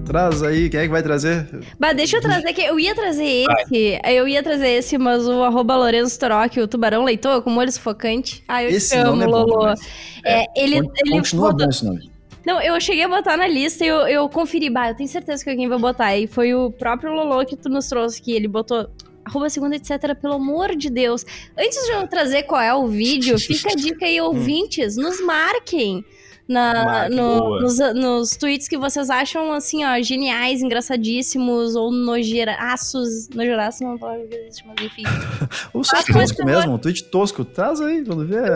Traz 0.08 0.42
aí, 0.42 0.70
quem 0.70 0.80
é 0.80 0.84
que 0.84 0.90
vai 0.90 1.04
trazer? 1.04 1.48
Bah, 1.78 1.92
deixa 1.94 2.18
eu 2.18 2.22
trazer 2.22 2.48
aqui. 2.48 2.62
Eu 2.64 2.80
ia 2.80 2.96
trazer 2.96 3.46
esse. 3.46 4.00
Eu 4.06 4.28
ia 4.28 4.42
trazer 4.42 4.70
esse, 4.70 4.98
mas 4.98 5.28
o 5.28 5.44
arroba 5.44 5.76
Lourenço 5.76 6.18
Toroc, 6.20 6.56
o 6.58 6.68
tubarão 6.68 7.04
leitor, 7.04 7.42
com 7.42 7.50
molho 7.50 7.72
sufocante. 7.72 8.44
Ah, 8.48 8.64
eu 8.64 8.70
Esse 8.70 8.92
te 8.96 8.98
amo, 8.98 9.12
nome 9.12 9.24
é 9.24 9.28
Lolo. 9.28 9.60
demais. 9.60 9.80
É, 10.26 10.46
ele, 10.56 10.82
Con- 10.82 10.92
ele 10.98 11.12
Continua 11.12 11.52
botou- 11.52 11.66
bom 11.66 11.70
esse 11.72 11.86
nome. 11.86 12.12
Não, 12.46 12.62
eu 12.62 12.80
cheguei 12.80 13.04
a 13.04 13.10
botar 13.10 13.36
na 13.36 13.46
lista 13.48 13.84
e 13.84 13.88
eu, 13.90 14.08
eu 14.08 14.30
conferi. 14.30 14.70
Bah, 14.70 14.90
eu 14.90 14.96
tenho 14.96 15.10
certeza 15.10 15.44
que 15.44 15.50
alguém 15.50 15.68
vai 15.68 15.78
botar. 15.78 16.16
E 16.18 16.26
foi 16.28 16.54
o 16.56 16.72
próprio 16.72 17.12
Lolo 17.12 17.46
que 17.46 17.58
tu 17.58 17.68
nos 17.68 17.88
trouxe 17.90 18.22
que 18.22 18.32
ele 18.32 18.48
botou. 18.48 18.88
Arroba 19.26 19.50
segunda, 19.50 19.76
etc. 19.76 20.16
Pelo 20.22 20.36
amor 20.36 20.74
de 20.74 20.90
Deus. 20.90 21.26
Antes 21.60 21.86
de 21.86 21.92
eu 21.92 22.08
trazer 22.08 22.44
qual 22.44 22.62
é 22.62 22.74
o 22.74 22.88
vídeo, 22.88 23.38
fica 23.38 23.74
a 23.74 23.76
dica 23.76 24.06
aí, 24.06 24.22
ouvintes, 24.22 24.96
nos 24.96 25.20
marquem. 25.20 26.06
Na, 26.48 27.10
no- 27.10 27.60
nos, 27.60 27.78
nos 27.94 28.30
tweets 28.38 28.68
que 28.70 28.78
vocês 28.78 29.10
acham, 29.10 29.52
assim, 29.52 29.84
ó, 29.84 30.02
geniais, 30.02 30.62
engraçadíssimos, 30.62 31.76
ou 31.76 31.92
nojeraços. 31.92 33.28
Nojeraço 33.30 33.84
não 33.84 33.90
é 33.90 33.94
uma 33.94 34.00
palavra 34.00 34.28
que 34.28 34.36
existe, 34.36 34.64
mas 34.66 34.86
enfim. 34.86 35.04
Ou 35.74 35.84
só 35.84 36.02
tosco 36.02 36.46
mesmo, 36.46 36.74
um 36.76 36.78
tweet 36.78 37.04
tosco. 37.06 37.44
Traz 37.44 37.82
aí, 37.82 38.04
quando 38.06 38.26
ver. 38.26 38.54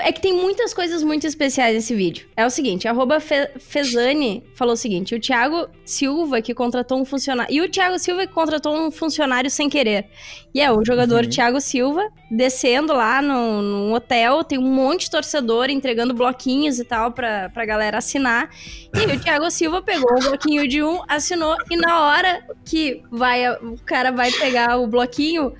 É 0.00 0.12
que 0.12 0.20
tem 0.20 0.34
muitas 0.34 0.74
coisas 0.74 1.02
muito 1.02 1.26
especiais 1.26 1.74
nesse 1.74 1.94
vídeo. 1.94 2.26
É 2.36 2.44
o 2.46 2.50
seguinte, 2.50 2.86
arroba 2.86 3.18
Fe- 3.20 3.50
Fezani 3.58 4.42
falou 4.54 4.74
o 4.74 4.76
seguinte, 4.76 5.14
o 5.14 5.20
Thiago 5.20 5.68
Silva 5.84 6.40
que 6.42 6.54
contratou 6.54 7.00
um 7.00 7.04
funcionário... 7.04 7.52
E 7.54 7.60
o 7.60 7.68
Thiago 7.68 7.98
Silva 7.98 8.26
que 8.26 8.32
contratou 8.32 8.76
um 8.76 8.90
funcionário 8.90 9.50
sem 9.50 9.68
querer. 9.68 10.06
E 10.54 10.60
é, 10.60 10.70
o 10.70 10.84
jogador 10.84 11.24
Uhum. 11.24 11.30
Thiago 11.30 11.60
Silva 11.60 12.08
descendo 12.30 12.92
lá 12.92 13.22
no, 13.22 13.62
num 13.62 13.92
hotel, 13.92 14.44
tem 14.44 14.58
um 14.58 14.62
monte 14.74 15.02
de 15.02 15.10
torcedor 15.10 15.70
entregando 15.70 16.12
bloquinhos 16.12 16.78
e 16.78 16.84
tal 16.84 17.12
pra, 17.12 17.48
pra 17.48 17.64
galera 17.64 17.98
assinar. 17.98 18.50
E 18.94 19.16
o 19.16 19.20
Thiago 19.20 19.50
Silva 19.50 19.80
pegou 19.80 20.12
o 20.12 20.20
bloquinho 20.20 20.68
de 20.68 20.82
um, 20.82 21.02
assinou, 21.08 21.56
e 21.70 21.76
na 21.76 22.00
hora 22.00 22.46
que 22.64 23.02
vai, 23.10 23.50
o 23.50 23.76
cara 23.84 24.10
vai 24.10 24.30
pegar 24.30 24.78
o 24.78 24.86
bloquinho, 24.86 25.54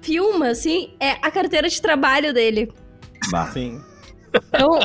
filma, 0.00 0.48
assim, 0.48 0.90
é 1.00 1.12
a 1.22 1.30
carteira 1.30 1.68
de 1.68 1.80
trabalho 1.82 2.32
dele. 2.32 2.72
Bah. 3.30 3.50
Sim. 3.52 3.80
Então, 4.34 4.78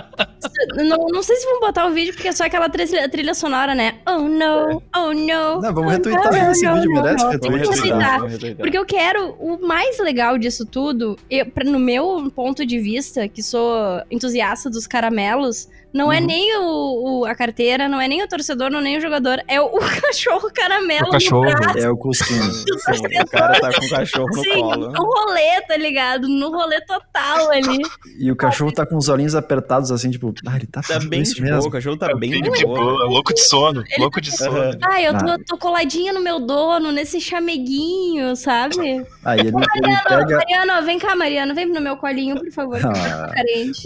não, 0.75 1.07
não 1.07 1.23
sei 1.23 1.35
se 1.35 1.45
vão 1.45 1.59
botar 1.59 1.87
o 1.87 1.91
vídeo, 1.91 2.13
porque 2.13 2.27
é 2.27 2.31
só 2.31 2.45
aquela 2.45 2.69
trilha, 2.69 3.09
trilha 3.09 3.33
sonora, 3.33 3.73
né? 3.75 3.95
Oh 4.07 4.19
no, 4.19 4.81
oh 4.95 5.13
no. 5.13 5.61
Não, 5.61 5.73
vamos 5.73 5.85
oh, 5.85 5.89
retweetar 5.89 6.31
no, 6.31 6.51
esse 6.51 6.65
no, 6.65 6.75
vídeo, 6.75 6.91
no, 6.91 7.01
merece 7.01 7.27
retweetar. 7.27 8.21
Porque 8.57 8.77
eu 8.77 8.85
quero 8.85 9.35
o 9.39 9.65
mais 9.65 9.99
legal 9.99 10.37
disso 10.37 10.65
tudo, 10.65 11.17
eu, 11.29 11.45
pra- 11.45 11.63
no 11.63 11.79
meu 11.79 12.31
ponto 12.35 12.65
de 12.65 12.79
vista, 12.79 13.27
que 13.27 13.41
sou 13.41 14.01
entusiasta 14.09 14.69
dos 14.69 14.87
caramelos, 14.87 15.67
Não 15.93 16.11
é 16.11 16.19
Uhum. 16.19 16.25
nem 16.25 16.57
o, 16.57 17.19
o- 17.21 17.25
a 17.25 17.35
carteira, 17.35 17.87
não 17.87 18.01
é 18.01 18.07
nem 18.07 18.23
o 18.23 18.27
torcedor, 18.27 18.69
não 18.71 18.79
é 18.79 18.81
nem 18.83 18.97
o 18.97 19.01
jogador, 19.01 19.39
é 19.47 19.61
o, 19.61 19.65
o 19.65 19.79
cachorro 20.01 20.49
caramelo 20.53 21.07
O 21.07 21.11
cachorro. 21.11 21.45
no 21.45 21.51
braço. 21.51 21.77
É 21.77 21.89
o 21.89 21.95
Cusquinho. 21.97 22.43
Sim, 22.53 23.21
o 23.21 23.27
cara 23.27 23.59
tá 23.59 23.71
com 23.79 23.85
o 23.85 23.89
cachorro 23.89 24.27
no 24.27 24.43
Sim, 24.43 24.59
colo. 24.61 24.91
no 24.91 25.03
rolê, 25.03 25.61
tá 25.67 25.77
ligado? 25.77 26.27
No 26.27 26.49
rolê 26.51 26.81
total 26.81 27.51
ali. 27.51 27.81
E 28.19 28.31
o 28.31 28.35
cachorro 28.35 28.71
tá 28.71 28.85
com 28.85 28.97
os 28.97 29.07
olhinhos 29.09 29.35
apertados 29.35 29.91
assim, 29.91 30.09
tipo, 30.09 30.33
ah, 30.47 30.55
ele 30.55 30.65
tá 30.67 30.81
Tá 30.81 30.99
bem 30.99 31.21
isso 31.21 31.35
de 31.35 31.41
mesmo. 31.43 31.57
boa, 31.57 31.67
o 31.67 31.71
cachorro 31.71 31.97
tá 31.97 32.15
bem 32.15 32.31
Filho 32.31 32.51
de 32.51 32.65
boa. 32.65 32.79
boa, 32.79 33.05
louco 33.05 33.33
de 33.33 33.41
sono, 33.41 33.83
louco 33.99 34.19
de 34.19 34.35
sono. 34.35 34.57
Aham. 34.57 34.77
Ah, 34.81 35.01
eu 35.01 35.17
tô, 35.17 35.25
Ah. 35.29 35.37
tô 35.47 35.57
coladinha 35.57 36.11
no 36.11 36.21
meu 36.21 36.39
dono, 36.39 36.91
nesse 36.91 37.21
chameguinho, 37.21 38.35
sabe? 38.35 38.75
Aí 39.23 39.39
ele, 39.39 39.49
ele 39.49 39.97
pega. 40.07 40.37
Mariano, 40.37 40.85
vem 40.85 40.97
cá, 40.99 41.15
Mariano, 41.15 41.53
vem 41.55 41.67
no 41.67 41.79
meu 41.81 41.97
colinho, 41.97 42.35
por 42.35 42.51
favor, 42.51 42.79
Ah. 42.83 43.31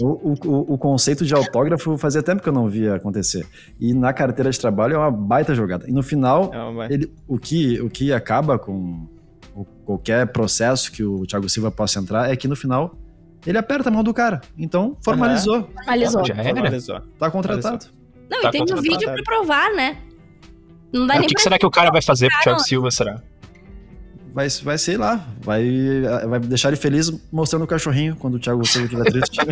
o, 0.00 0.06
o- 0.44 0.74
o 0.74 0.78
conceito 0.78 1.24
de 1.24 1.34
autógrafo 1.34 1.97
fazia 1.98 2.22
tempo 2.22 2.42
que 2.42 2.48
eu 2.48 2.52
não 2.52 2.68
via 2.68 2.94
acontecer. 2.94 3.46
E 3.80 3.92
na 3.92 4.12
carteira 4.12 4.50
de 4.50 4.58
trabalho 4.58 4.94
é 4.94 4.98
uma 4.98 5.10
baita 5.10 5.54
jogada. 5.54 5.88
E 5.88 5.92
no 5.92 6.02
final, 6.02 6.50
É 6.88 6.94
ele, 6.94 7.12
o, 7.26 7.38
que, 7.38 7.80
o 7.80 7.90
que 7.90 8.12
acaba 8.12 8.58
com 8.58 9.06
o- 9.54 9.64
qualquer 9.84 10.26
processo 10.28 10.90
que 10.92 11.02
o 11.04 11.26
Thiago 11.26 11.48
Silva 11.48 11.70
possa 11.70 11.98
entrar 11.98 12.30
é 12.30 12.36
que 12.36 12.46
no 12.48 12.56
final 12.56 12.94
ele 13.46 13.58
aperta 13.58 13.88
a 13.88 13.92
mão 13.92 14.02
do 14.02 14.12
cara. 14.14 14.40
Então, 14.56 14.96
formalizou. 15.04 15.68
Normalizou. 15.76 16.24
Já 16.24 16.34
era? 16.34 16.80
Só. 16.80 17.00
Tá 17.18 17.30
contratado. 17.30 17.86
Não, 18.30 18.42
Tá 18.42 18.48
e 18.48 18.50
tem 18.52 18.62
um 18.62 18.80
vídeo 18.80 19.10
pra 19.12 19.22
provar, 19.22 19.72
né? 19.74 19.96
Não 20.92 21.06
dá 21.06 21.14
O 21.16 21.18
nem 21.18 21.28
que, 21.28 21.34
que 21.34 21.40
será 21.42 21.58
que 21.58 21.66
o 21.66 21.70
cara 21.70 21.90
vai 21.90 22.02
fazer 22.02 22.28
pro 22.28 22.40
Thiago 22.42 22.60
Silva, 22.60 22.90
será? 22.90 23.22
Vai, 24.38 24.46
vai 24.62 24.78
sei 24.78 24.96
lá. 24.96 25.26
Vai, 25.40 25.64
vai 26.28 26.38
deixar 26.38 26.68
ele 26.68 26.76
feliz 26.76 27.10
mostrando 27.32 27.64
o 27.64 27.66
cachorrinho 27.66 28.14
quando 28.14 28.34
o 28.34 28.38
Thiago 28.38 28.64
Silva 28.64 28.86
estiver 28.86 29.10
triste. 29.10 29.36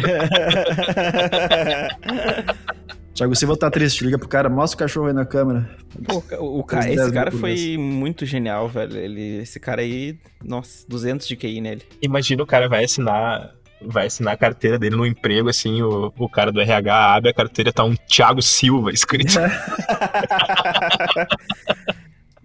Thiago 3.13 3.35
Silva 3.35 3.57
tá 3.57 3.69
triste. 3.69 4.05
Liga 4.05 4.17
pro 4.17 4.29
cara, 4.29 4.49
mostra 4.49 4.77
o 4.77 4.79
cachorro 4.79 5.09
aí 5.09 5.13
na 5.13 5.27
câmera. 5.27 5.69
Pô, 6.05 6.23
o, 6.39 6.61
o 6.61 6.63
ca- 6.63 6.79
Uns 6.79 6.87
esse 6.87 6.97
10 6.99 7.11
cara 7.11 7.33
foi 7.33 7.77
muito 7.77 8.25
genial, 8.25 8.69
velho. 8.69 8.97
Ele, 8.97 9.39
esse 9.39 9.59
cara 9.59 9.83
aí, 9.83 10.17
nossa, 10.45 10.85
200 10.89 11.27
de 11.27 11.35
QI 11.35 11.61
nele. 11.61 11.83
Imagina 12.01 12.45
o 12.45 12.47
cara 12.47 12.69
vai 12.69 12.85
assinar. 12.85 13.55
Vai 13.83 14.07
assinar 14.07 14.35
a 14.35 14.39
carteira 14.39 14.79
dele 14.79 14.95
no 14.97 15.05
emprego, 15.05 15.49
assim, 15.51 15.83
o, 15.83 16.11
o 16.17 16.29
cara 16.31 16.51
do 16.53 16.61
RH 16.61 17.15
abre 17.15 17.31
a 17.31 17.35
carteira, 17.35 17.71
tá 17.73 17.83
um 17.85 17.95
Thiago 17.95 18.41
Silva 18.41 18.91
escrito. 18.93 19.35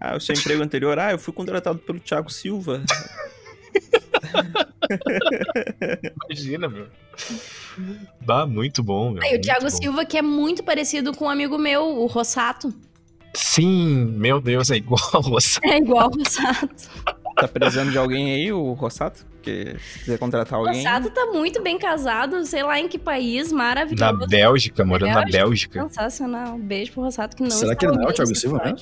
ah, 0.02 0.16
o 0.16 0.20
seu 0.20 0.34
emprego 0.34 0.64
anterior, 0.64 0.98
ah, 0.98 1.12
eu 1.12 1.20
fui 1.20 1.32
contratado 1.32 1.78
pelo 1.78 2.00
Thiago 2.00 2.32
Silva. 2.32 2.82
Imagina, 6.26 6.68
meu. 6.68 6.88
Bah, 8.22 8.48
muito 8.48 8.82
bom, 8.82 9.12
meu. 9.12 9.24
Aí, 9.24 9.38
o 9.38 9.42
Thiago 9.42 9.62
bom. 9.62 9.70
Silva, 9.70 10.04
que 10.04 10.18
é 10.18 10.22
muito 10.24 10.64
parecido 10.64 11.14
com 11.16 11.26
um 11.26 11.30
amigo 11.30 11.56
meu, 11.60 11.84
o 11.84 12.08
Rossato. 12.08 12.74
Sim, 13.34 14.06
meu 14.18 14.42
Deus, 14.42 14.72
é 14.72 14.78
igual 14.78 15.00
ao 15.14 15.22
Rosa. 15.22 15.60
É 15.64 15.78
igual 15.78 16.10
o 16.10 16.18
Rossato. 16.18 16.90
Tá 17.36 17.48
precisando 17.48 17.92
de 17.92 17.98
alguém 17.98 18.34
aí, 18.34 18.52
o 18.52 18.74
Rossato? 18.74 19.26
Que 19.42 19.76
se 19.80 20.00
quiser 20.00 20.18
contratar 20.18 20.60
O 20.60 20.66
alguém. 20.66 20.84
Rossato 20.84 21.12
tá 21.12 21.28
muito 21.28 21.62
bem 21.62 21.78
casado, 21.78 22.44
sei 22.46 22.64
lá 22.64 22.80
em 22.80 22.88
que 22.88 22.98
país, 22.98 23.52
Na 23.52 23.58
maravilhoso. 23.60 24.28
Bélgica, 24.28 24.84
morando 24.84 25.14
na 25.14 25.26
Bélgica? 25.26 25.84
Sensacional. 25.84 26.56
Um 26.56 26.60
beijo 26.60 26.92
pro 26.92 27.04
Rossato 27.04 27.38
que 27.38 27.44
não 27.44 27.52
Será 27.52 27.74
está 27.74 27.76
que 27.76 27.86
ele 27.86 27.98
não 27.98 28.08
é 28.08 28.10
o 28.10 28.14
Thiago 28.14 28.36
Silva, 28.36 28.58
né? 28.66 28.76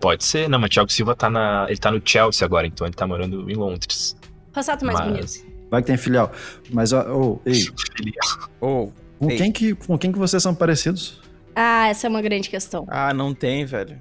Pode 0.00 0.24
ser, 0.24 0.48
não, 0.48 0.58
mas 0.58 0.70
Thiago 0.70 0.90
Silva 0.90 1.14
tá 1.14 1.28
na. 1.28 1.66
Ele 1.68 1.78
tá 1.78 1.90
no 1.90 2.00
Chelsea 2.04 2.44
agora, 2.44 2.66
então 2.66 2.86
ele 2.86 2.94
tá 2.94 3.06
morando 3.06 3.50
em 3.50 3.54
Londres. 3.54 4.16
Rossato 4.54 4.84
mais 4.84 5.00
bonito. 5.00 5.20
Mas. 5.20 5.46
Vai 5.70 5.82
que 5.82 5.88
tem 5.88 5.96
filial. 5.96 6.32
Mas, 6.70 6.92
ó, 6.92 7.02
ô, 7.12 7.40
ei, 7.44 7.66
Ô, 8.60 8.90
com 9.18 9.30
Ei. 9.30 9.36
quem, 9.36 9.52
que, 9.52 9.74
com 9.74 9.98
quem 9.98 10.10
que 10.12 10.18
vocês 10.18 10.42
são 10.42 10.54
parecidos? 10.54 11.20
Ah, 11.54 11.88
essa 11.88 12.06
é 12.06 12.10
uma 12.10 12.22
grande 12.22 12.48
questão. 12.48 12.86
ah, 12.88 13.12
não 13.12 13.34
tem, 13.34 13.64
velho. 13.64 13.98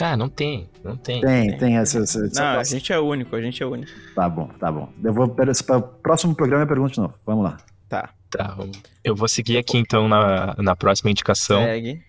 Ah, 0.00 0.16
não 0.16 0.28
tem, 0.28 0.68
não 0.84 0.96
tem. 0.96 1.20
Tem, 1.20 1.58
tem 1.58 1.76
essa. 1.76 1.98
essa, 1.98 2.24
essa 2.24 2.40
Não, 2.40 2.60
a 2.60 2.64
gente 2.64 2.92
é 2.92 2.98
único, 2.98 3.34
a 3.34 3.42
gente 3.42 3.60
é 3.62 3.66
único. 3.66 3.90
Tá 4.14 4.28
bom, 4.28 4.48
tá 4.58 4.70
bom. 4.70 4.88
Eu 5.02 5.12
vou 5.12 5.28
para 5.28 5.50
o 5.50 5.82
próximo 5.82 6.34
programa 6.34 6.62
eu 6.62 6.68
pergunto 6.68 6.94
de 6.94 7.00
novo. 7.00 7.14
Vamos 7.26 7.44
lá. 7.44 7.56
Tá, 7.88 8.10
Tá, 8.30 8.56
eu 9.02 9.16
vou 9.16 9.26
seguir 9.28 9.58
aqui 9.58 9.76
então 9.76 10.06
na, 10.08 10.54
na 10.58 10.76
próxima 10.76 11.10
indicação, 11.10 11.60
segue. 11.64 12.00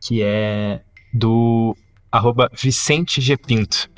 que 0.00 0.22
é 0.22 0.82
do 1.12 1.76
arroba 2.12 2.48
Vicente 2.60 3.20
G. 3.20 3.36
Pinto, 3.36 3.90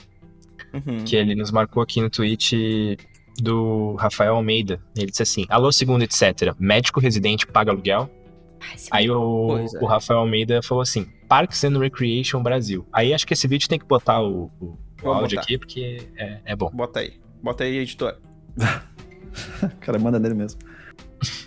Uhum. 0.73 1.05
que 1.05 1.15
ele 1.17 1.35
nos 1.35 1.51
marcou 1.51 1.83
aqui 1.83 2.01
no 2.01 2.09
tweet 2.09 2.97
do 3.39 3.95
Rafael 3.97 4.35
Almeida. 4.37 4.81
Ele 4.97 5.11
disse 5.11 5.23
assim: 5.23 5.45
Alô, 5.49 5.71
segundo, 5.73 6.03
etc. 6.03 6.55
Médico 6.59 7.01
residente 7.01 7.47
paga 7.47 7.71
aluguel? 7.73 8.09
Ai, 8.61 8.77
Aí 9.05 9.11
o, 9.11 9.59
é. 9.59 9.67
o 9.83 9.87
Rafael 9.87 10.21
Almeida 10.21 10.63
falou 10.63 10.83
assim: 10.83 11.07
Parks 11.29 11.63
and 11.65 11.79
Recreation 11.79 12.43
Brasil. 12.43 12.87
Aí 12.93 13.13
acho 13.13 13.27
que 13.27 13.35
esse 13.35 13.47
vídeo 13.47 13.69
tem 13.69 13.79
que 13.79 13.85
botar 13.87 14.23
o, 14.23 14.51
o- 14.61 14.65
o 14.65 14.79
Vou 15.03 15.13
áudio 15.13 15.37
botar. 15.37 15.43
aqui, 15.43 15.59
porque 15.59 16.09
é, 16.17 16.41
é 16.45 16.57
bom. 16.57 16.71
Bota 16.73 17.01
aí. 17.01 17.15
Bota 17.43 17.65
aí, 17.65 17.77
editor. 17.79 18.17
O 19.63 19.77
cara 19.81 19.99
manda 19.99 20.17
nele 20.19 20.35
mesmo. 20.35 20.61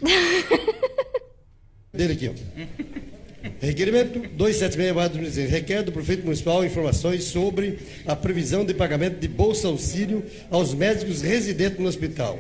dele 1.94 2.14
aqui, 2.14 2.30
ó. 2.30 2.34
Requerimento 3.62 4.22
276-2016. 4.38 5.48
Requer 5.48 5.84
do 5.84 5.92
prefeito 5.92 6.24
municipal 6.24 6.66
informações 6.66 7.24
sobre 7.24 7.80
a 8.06 8.16
previsão 8.16 8.66
de 8.66 8.74
pagamento 8.74 9.20
de 9.20 9.28
bolsa 9.28 9.68
auxílio 9.68 10.24
aos 10.50 10.74
médicos 10.74 11.22
residentes 11.22 11.80
no 11.80 11.88
hospital. 11.88 12.40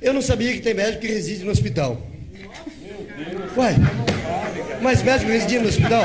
Eu 0.00 0.12
não 0.12 0.22
sabia 0.22 0.52
que 0.52 0.60
tem 0.60 0.74
médico 0.74 1.00
que 1.00 1.08
reside 1.08 1.44
no 1.44 1.50
hospital. 1.50 2.00
Uai, 3.56 3.74
mas 4.82 5.02
médico 5.02 5.30
reside 5.30 5.58
no 5.58 5.68
hospital? 5.68 6.04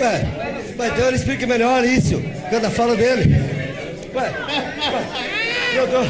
Ué, 0.00 0.26
mas 0.76 0.92
então 0.92 1.06
ele 1.06 1.16
explica 1.16 1.46
melhor 1.46 1.84
isso, 1.84 2.22
cada 2.50 2.70
fala 2.70 2.96
dele. 2.96 3.34
Ué, 4.14 4.22
ué, 4.22 5.43
meu 5.74 5.86
Deus, 5.86 6.06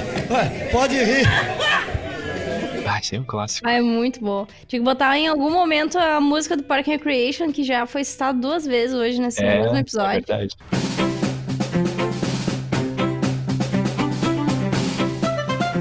pode 0.70 0.94
rir. 1.02 1.26
Ah, 2.86 2.98
isso 3.00 3.14
aí 3.14 3.18
é 3.18 3.20
um 3.20 3.24
clássico. 3.24 3.66
Ah, 3.66 3.72
é 3.72 3.80
muito 3.80 4.20
bom. 4.20 4.46
Tinha 4.66 4.78
que 4.80 4.84
botar 4.84 5.16
em 5.18 5.26
algum 5.26 5.50
momento 5.50 5.98
a 5.98 6.20
música 6.20 6.56
do 6.56 6.62
Park 6.62 6.86
Recreation, 6.86 7.50
que 7.50 7.64
já 7.64 7.86
foi 7.86 8.04
citada 8.04 8.38
duas 8.38 8.66
vezes 8.66 8.94
hoje 8.94 9.18
nesse 9.20 9.42
mesmo 9.42 9.74
É, 9.74 9.78
é 9.78 9.80
episódio. 9.80 10.24
verdade. 10.26 10.54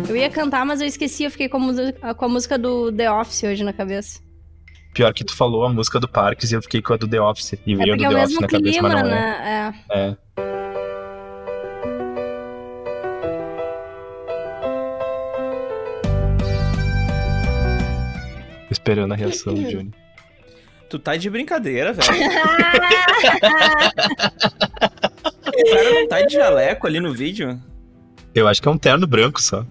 eu 0.09 0.15
ia 0.17 0.29
cantar, 0.29 0.65
mas 0.65 0.79
eu 0.81 0.87
esqueci, 0.87 1.23
eu 1.23 1.31
fiquei 1.31 1.49
com 1.49 1.57
a, 1.57 1.59
música, 1.59 2.13
com 2.13 2.25
a 2.25 2.29
música 2.29 2.57
do 2.57 2.91
The 2.91 3.11
Office 3.11 3.43
hoje 3.43 3.63
na 3.63 3.73
cabeça. 3.73 4.19
Pior 4.93 5.11
que 5.11 5.23
tu 5.23 5.35
falou 5.35 5.65
a 5.65 5.69
música 5.73 5.99
do 5.99 6.07
Parks 6.07 6.51
e 6.51 6.55
eu 6.55 6.61
fiquei 6.61 6.81
com 6.81 6.93
a 6.93 6.97
do 6.97 7.07
The 7.07 7.19
Office. 7.19 7.53
E 7.65 7.73
É 7.73 7.75
veio 7.75 7.97
do 7.97 8.03
é 8.03 8.07
o 8.09 8.11
The 8.13 8.23
Office 8.23 8.39
na 8.39 8.47
cabeça, 8.47 8.81
mas 8.83 8.93
não 8.93 8.99
é. 8.99 9.03
né? 9.09 9.73
É. 9.89 9.99
É. 9.99 10.52
Esperando 18.73 19.11
a 19.13 19.15
reação 19.15 19.53
do 19.53 19.63
Johnny. 19.69 19.91
Tu 20.89 20.99
tá 20.99 21.15
de 21.15 21.29
brincadeira, 21.29 21.93
velho. 21.93 22.07
o 25.47 25.69
cara 25.71 25.89
não 25.91 26.07
tá 26.07 26.21
de 26.21 26.33
jaleco 26.33 26.85
ali 26.87 26.99
no 26.99 27.13
vídeo. 27.13 27.59
Eu 28.35 28.47
acho 28.47 28.61
que 28.61 28.67
é 28.67 28.71
um 28.71 28.77
terno 28.77 29.07
branco 29.07 29.41
só. 29.41 29.65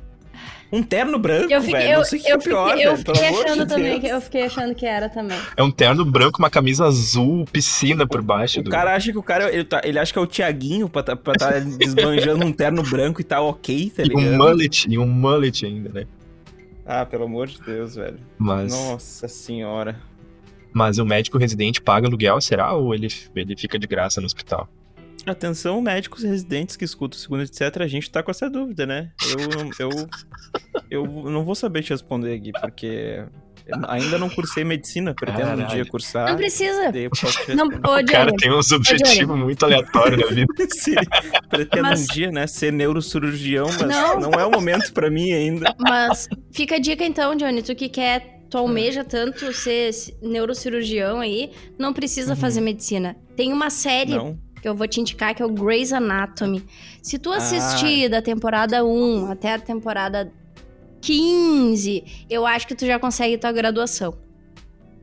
Um 0.73 0.83
terno 0.83 1.19
branco, 1.19 1.53
Eu 1.53 1.61
fiquei, 1.61 1.81
velho. 1.81 1.93
eu, 1.93 1.99
não 1.99 2.05
sei 2.05 2.19
o 2.19 2.23
que 2.23 2.29
eu 2.31 2.37
é 2.37 2.39
pior, 2.39 2.69
fiquei, 2.71 2.87
eu 2.87 2.97
velho. 2.97 3.05
Fiquei 3.15 3.29
achando 3.29 3.67
de 3.67 3.75
também, 3.75 4.01
que, 4.01 4.07
eu 4.07 4.21
fiquei 4.23 4.43
achando 4.45 4.75
que 4.75 4.87
era 4.87 5.09
também. 5.11 5.39
É 5.55 5.63
um 5.63 5.71
terno 5.71 6.03
branco, 6.05 6.39
uma 6.39 6.49
camisa 6.49 6.87
azul, 6.87 7.45
piscina 7.53 8.07
por 8.07 8.23
baixo 8.23 8.61
O 8.61 8.63
do. 8.63 8.71
cara 8.71 8.95
acha 8.95 9.13
que 9.13 9.19
o 9.19 9.23
cara, 9.23 9.53
ele, 9.53 9.65
tá, 9.65 9.83
ele 9.85 9.99
acha 9.99 10.11
que 10.13 10.19
é 10.19 10.23
o 10.23 10.27
Tiaguinho 10.27 10.89
pra 10.89 11.03
tá, 11.03 11.15
pra 11.15 11.35
tá 11.35 11.51
desbanjando 11.79 12.47
um 12.47 12.53
terno 12.53 12.83
branco 12.83 13.21
e 13.21 13.25
tá 13.25 13.41
ok, 13.43 13.93
tá 13.95 14.03
E 14.03 14.07
ligado? 14.09 14.25
um 14.27 14.37
mullet, 14.39 14.87
e 14.89 14.97
um 14.99 15.07
mullet 15.07 15.67
ainda, 15.67 15.91
né? 15.91 16.07
Ah, 16.85 17.07
pelo 17.07 17.25
amor 17.25 17.47
de 17.47 17.61
Deus, 17.61 17.95
velho. 17.95 18.19
Mas, 18.39 18.73
Nossa 18.73 19.29
senhora. 19.29 20.01
mas 20.73 20.99
o 20.99 21.05
médico 21.05 21.39
residente 21.39 21.81
paga 21.81 22.07
aluguel, 22.07 22.41
será? 22.41 22.73
Ou 22.73 22.95
ele, 22.95 23.09
ele 23.37 23.57
fica 23.57 23.79
de 23.79 23.87
graça 23.87 24.21
no 24.21 24.27
hospital? 24.27 24.69
Atenção, 25.25 25.81
médicos 25.81 26.25
residentes 26.25 26.77
que 26.77 26.85
escutam 26.85 27.17
o 27.17 27.21
segundo, 27.21 27.43
etc. 27.43 27.83
A 27.83 27.87
gente 27.87 28.11
tá 28.11 28.23
com 28.23 28.31
essa 28.33 28.51
dúvida, 28.51 28.85
né? 28.85 29.13
Eu, 29.79 29.89
eu, 30.91 31.07
eu 31.07 31.31
não 31.31 31.45
vou 31.45 31.55
saber 31.55 31.83
te 31.83 31.91
responder 31.91 32.35
aqui, 32.35 32.51
porque 32.53 33.25
ainda 33.89 34.19
não 34.19 34.29
cursei 34.29 34.65
medicina, 34.65 35.15
pretendo 35.15 35.43
um 35.43 35.57
Caralho. 35.57 35.69
dia 35.69 35.85
cursar. 35.87 36.29
Não 36.29 36.37
precisa. 36.37 36.93
Não, 37.55 37.67
ô, 37.67 37.99
O 38.01 38.07
cara 38.07 38.33
tem 38.37 38.53
uns 38.53 38.71
objetivos 38.73 39.37
muito 39.39 39.65
aleatórios 39.65 40.21
na 40.21 40.27
vida. 40.35 40.53
Sim, 40.71 40.95
pretendo 41.49 41.83
Mas- 41.85 42.03
um 42.03 42.13
dia, 42.13 42.31
né, 42.31 42.47
ser 42.47 42.73
neurocirurgião, 42.73 43.67
mas 43.67 43.81
Não. 43.83 44.21
não, 44.21 44.31
é 44.41 44.45
o 44.47 44.51
momento 44.51 44.93
pra 44.93 45.11
mim 45.11 45.33
ainda. 45.33 45.75
mas 45.79 46.29
fica 46.53 46.77
a 46.77 46.79
dica 46.79 47.05
então, 47.05 47.35
Johnny, 47.37 47.63
tu 47.63 47.75
que 47.75 47.89
quer, 47.89 48.41
tu 48.51 48.59
almeja 48.59 49.05
tanto 49.05 49.53
ser 49.53 49.91
neurocirurgião 50.23 51.21
aí, 51.21 51.51
não 51.79 51.93
precisa 51.93 52.35
fazer 52.37 52.61
medicina. 52.61 53.17
Tem 53.37 53.53
uma 53.53 53.71
série 53.71 54.15
Não. 54.15 54.39
que 54.61 54.69
eu 54.69 54.75
vou 54.75 54.87
te 54.87 55.01
indicar, 55.01 55.35
que 55.35 55.43
é 55.43 55.47
o 55.47 55.51
Grey's 55.51 55.93
Anatomy. 55.93 56.65
Se 57.03 57.17
Ah. 57.17 57.19
tu 57.19 57.33
assistir 57.33 58.09
da 58.09 58.21
temporada 58.23 58.85
1 58.85 59.31
até 59.31 59.55
a 59.55 59.59
temporada 59.59 60.31
15, 61.03 62.25
eu 62.31 62.47
acho 62.47 62.67
que 62.67 62.75
tu 62.75 62.87
já 62.87 62.99
consegue 62.99 63.37
tua 63.37 63.53
graduação. 63.53 64.15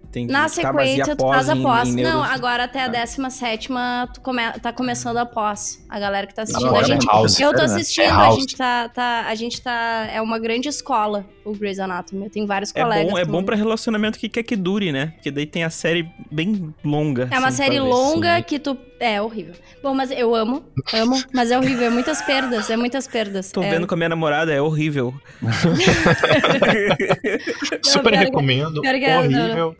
Entendi. 0.08 0.34
Na 0.34 0.44
Tá, 0.44 0.50
sequência, 0.50 1.16
tu 1.16 1.28
faz 1.28 1.48
a 1.50 1.56
em- 1.56 1.62
pós. 1.62 1.90
em 1.90 2.02
Não, 2.02 2.22
neuro- 2.24 2.24
agora 2.34 2.64
até 2.64 2.80
a 2.82 2.86
Tá. 2.86 2.94
17 2.94 3.70
tu 4.12 4.22
come... 4.22 4.42
tá 4.60 4.74
começando 4.74 5.18
a 5.18 5.26
pós. 5.26 5.86
A 5.88 6.00
galera 6.00 6.26
que 6.26 6.34
tá 6.34 6.42
assistindo. 6.42 6.66
Não, 6.66 6.76
a 6.76 6.82
é 6.82 6.84
gente... 6.84 7.06
House. 7.06 7.40
Eu 7.40 7.52
tô 7.52 7.60
né? 7.60 7.66
assistindo, 7.66 8.06
É 8.06 8.10
a 8.10 8.32
gente 8.32 8.56
tá, 8.58 8.90
tá- 8.90 9.26
A 9.28 9.36
gente 9.36 9.62
tá. 9.62 10.08
É 10.12 10.20
uma 10.20 10.40
grande 10.40 10.68
escola, 10.68 11.28
o 11.46 11.52
Grey's 11.54 11.78
Anatomy. 11.80 12.24
Eu 12.26 12.32
tenho 12.32 12.48
vários 12.48 12.72
É 12.74 12.82
colegas. 12.82 13.12
bom, 13.12 13.18
é 13.20 13.22
que 13.22 13.28
bom 13.28 13.38
não- 13.38 13.44
pra 13.46 13.56
relacionamento 13.56 14.18
que 14.18 14.28
quer 14.28 14.42
que 14.42 14.56
dure, 14.56 14.92
né? 14.92 15.08
Porque 15.16 15.30
daí 15.30 15.46
tem 15.46 15.64
a 15.64 15.70
série 15.70 16.10
bem 16.32 16.74
longa. 16.84 17.28
É 17.30 17.38
uma 17.38 17.50
assim, 17.50 17.58
série 17.58 17.80
longa 17.80 18.38
sim. 18.38 18.44
que 18.48 18.58
tu. 18.58 18.76
É 19.00 19.22
horrível. 19.22 19.54
Bom, 19.82 19.94
mas 19.94 20.12
eu 20.12 20.36
amo, 20.36 20.64
amo, 20.94 21.24
mas 21.34 21.52
é 21.52 21.58
horrível. 21.58 21.88
É 21.88 21.90
muitas 21.90 22.22
perdas, 22.22 22.70
é 22.70 22.76
muitas 22.76 23.08
perdas. 23.08 23.52
Tô 23.52 23.64
é... 23.64 23.70
vendo 23.70 23.88
com 23.88 23.94
a 23.94 23.98
minha 23.98 24.10
namorada, 24.10 24.52
é 24.52 24.62
horrível. 24.62 25.14
Super 27.82 28.14
recomendo. 28.14 28.82
pior 28.82 28.94
que 28.96 29.06
é, 29.06 29.28
não, 29.28 29.44
horrível. 29.46 29.76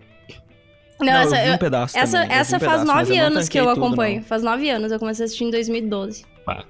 Não, 1.02 1.14
eu 1.14 1.20
essa, 1.20 1.36
vi 1.36 1.50
um 1.50 1.54
eu- 1.54 1.58
pedaço 1.58 1.98
essa, 1.98 2.22
também, 2.22 2.36
eu 2.36 2.42
essa 2.42 2.58
um 2.58 2.60
faz 2.60 2.82
pedaço, 2.82 2.98
nove 2.98 3.18
não 3.18 3.26
anos 3.26 3.50
que 3.50 3.60
eu 3.60 3.66
tudo, 3.66 3.86
acompanho. 3.86 4.16
não. 4.18 4.24
Faz 4.24 4.44
nove 4.44 4.70
anos, 4.70 4.92
eu 4.92 5.00
comecei 5.00 5.24
a 5.24 5.26
assistir 5.26 5.46
em 5.46 5.52
2012. 5.52 6.26
Ah, 6.48 6.64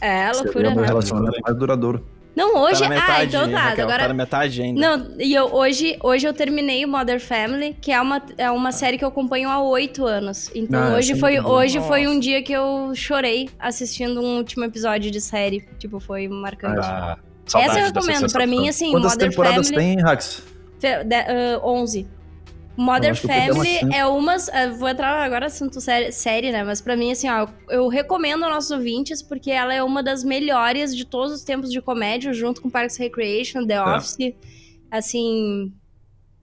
É, 0.00 0.32
seria 0.32 0.42
loucura, 0.42 0.68
o 0.68 0.72
meu 0.72 0.80
né? 0.82 0.86
relacionamento 0.86 1.40
mais 1.42 1.56
duradouro. 1.56 2.06
Não, 2.34 2.56
hoje. 2.56 2.82
Tá 2.82 2.88
metade, 2.88 3.12
ah, 3.12 3.24
então 3.24 3.50
tá. 3.52 3.58
Raquel, 3.58 3.84
agora. 3.84 4.02
Tá 4.02 4.08
na 4.08 4.14
metade 4.14 4.62
ainda. 4.62 4.80
Não, 4.80 5.06
e 5.18 5.34
eu, 5.34 5.52
hoje, 5.54 5.98
hoje 6.02 6.26
eu 6.26 6.32
terminei 6.32 6.84
o 6.84 6.88
Mother 6.88 7.20
Family, 7.20 7.76
que 7.80 7.92
é 7.92 8.00
uma, 8.00 8.22
é 8.38 8.50
uma 8.50 8.72
série 8.72 8.96
que 8.96 9.04
eu 9.04 9.08
acompanho 9.08 9.48
há 9.50 9.62
oito 9.62 10.06
anos. 10.06 10.50
Então 10.54 10.82
Ah, 10.82 10.96
hoje, 10.96 11.14
foi, 11.18 11.38
hoje 11.40 11.80
foi 11.80 12.06
um 12.06 12.18
dia 12.18 12.42
que 12.42 12.52
eu 12.52 12.92
chorei 12.94 13.50
assistindo 13.58 14.20
um 14.20 14.38
último 14.38 14.64
episódio 14.64 15.10
de 15.10 15.20
série. 15.20 15.66
Tipo, 15.78 16.00
foi 16.00 16.26
marcante. 16.28 16.86
Ah, 16.86 17.18
Essa 17.54 17.80
eu 17.80 17.86
recomendo. 17.86 18.32
Pra 18.32 18.46
mim, 18.46 18.68
assim, 18.68 18.90
Quantas 18.92 19.12
Mother 19.12 19.28
temporadas 19.28 19.68
Family. 19.68 19.94
tem, 19.96 20.02
Rax? 20.02 20.42
de- 20.80 21.14
ah, 21.14 21.60
11. 21.62 22.08
Mother 22.76 23.14
Family 23.14 23.80
é 23.94 24.06
umas. 24.06 24.48
ah, 24.48 24.68
vou 24.70 24.88
entrar 24.88 25.22
agora 25.22 25.46
assunto 25.46 25.80
série, 25.80 26.10
série, 26.10 26.50
né? 26.50 26.64
Mas 26.64 26.80
pra 26.80 26.96
mim, 26.96 27.12
assim, 27.12 27.28
ó, 27.28 27.46
eu 27.68 27.86
recomendo 27.88 28.44
aos 28.44 28.52
nossos 28.54 28.70
ouvintes 28.70 29.22
porque 29.22 29.50
ela 29.50 29.74
é 29.74 29.82
uma 29.82 30.02
das 30.02 30.24
melhores 30.24 30.96
de 30.96 31.04
todos 31.04 31.32
os 31.32 31.42
tempos 31.44 31.70
de 31.70 31.80
comédia, 31.82 32.32
junto 32.32 32.62
com 32.62 32.70
Parks 32.70 32.98
and 32.98 33.02
Recreation, 33.04 33.66
The 33.66 33.82
Office. 33.82 34.16
Assim. 34.90 35.72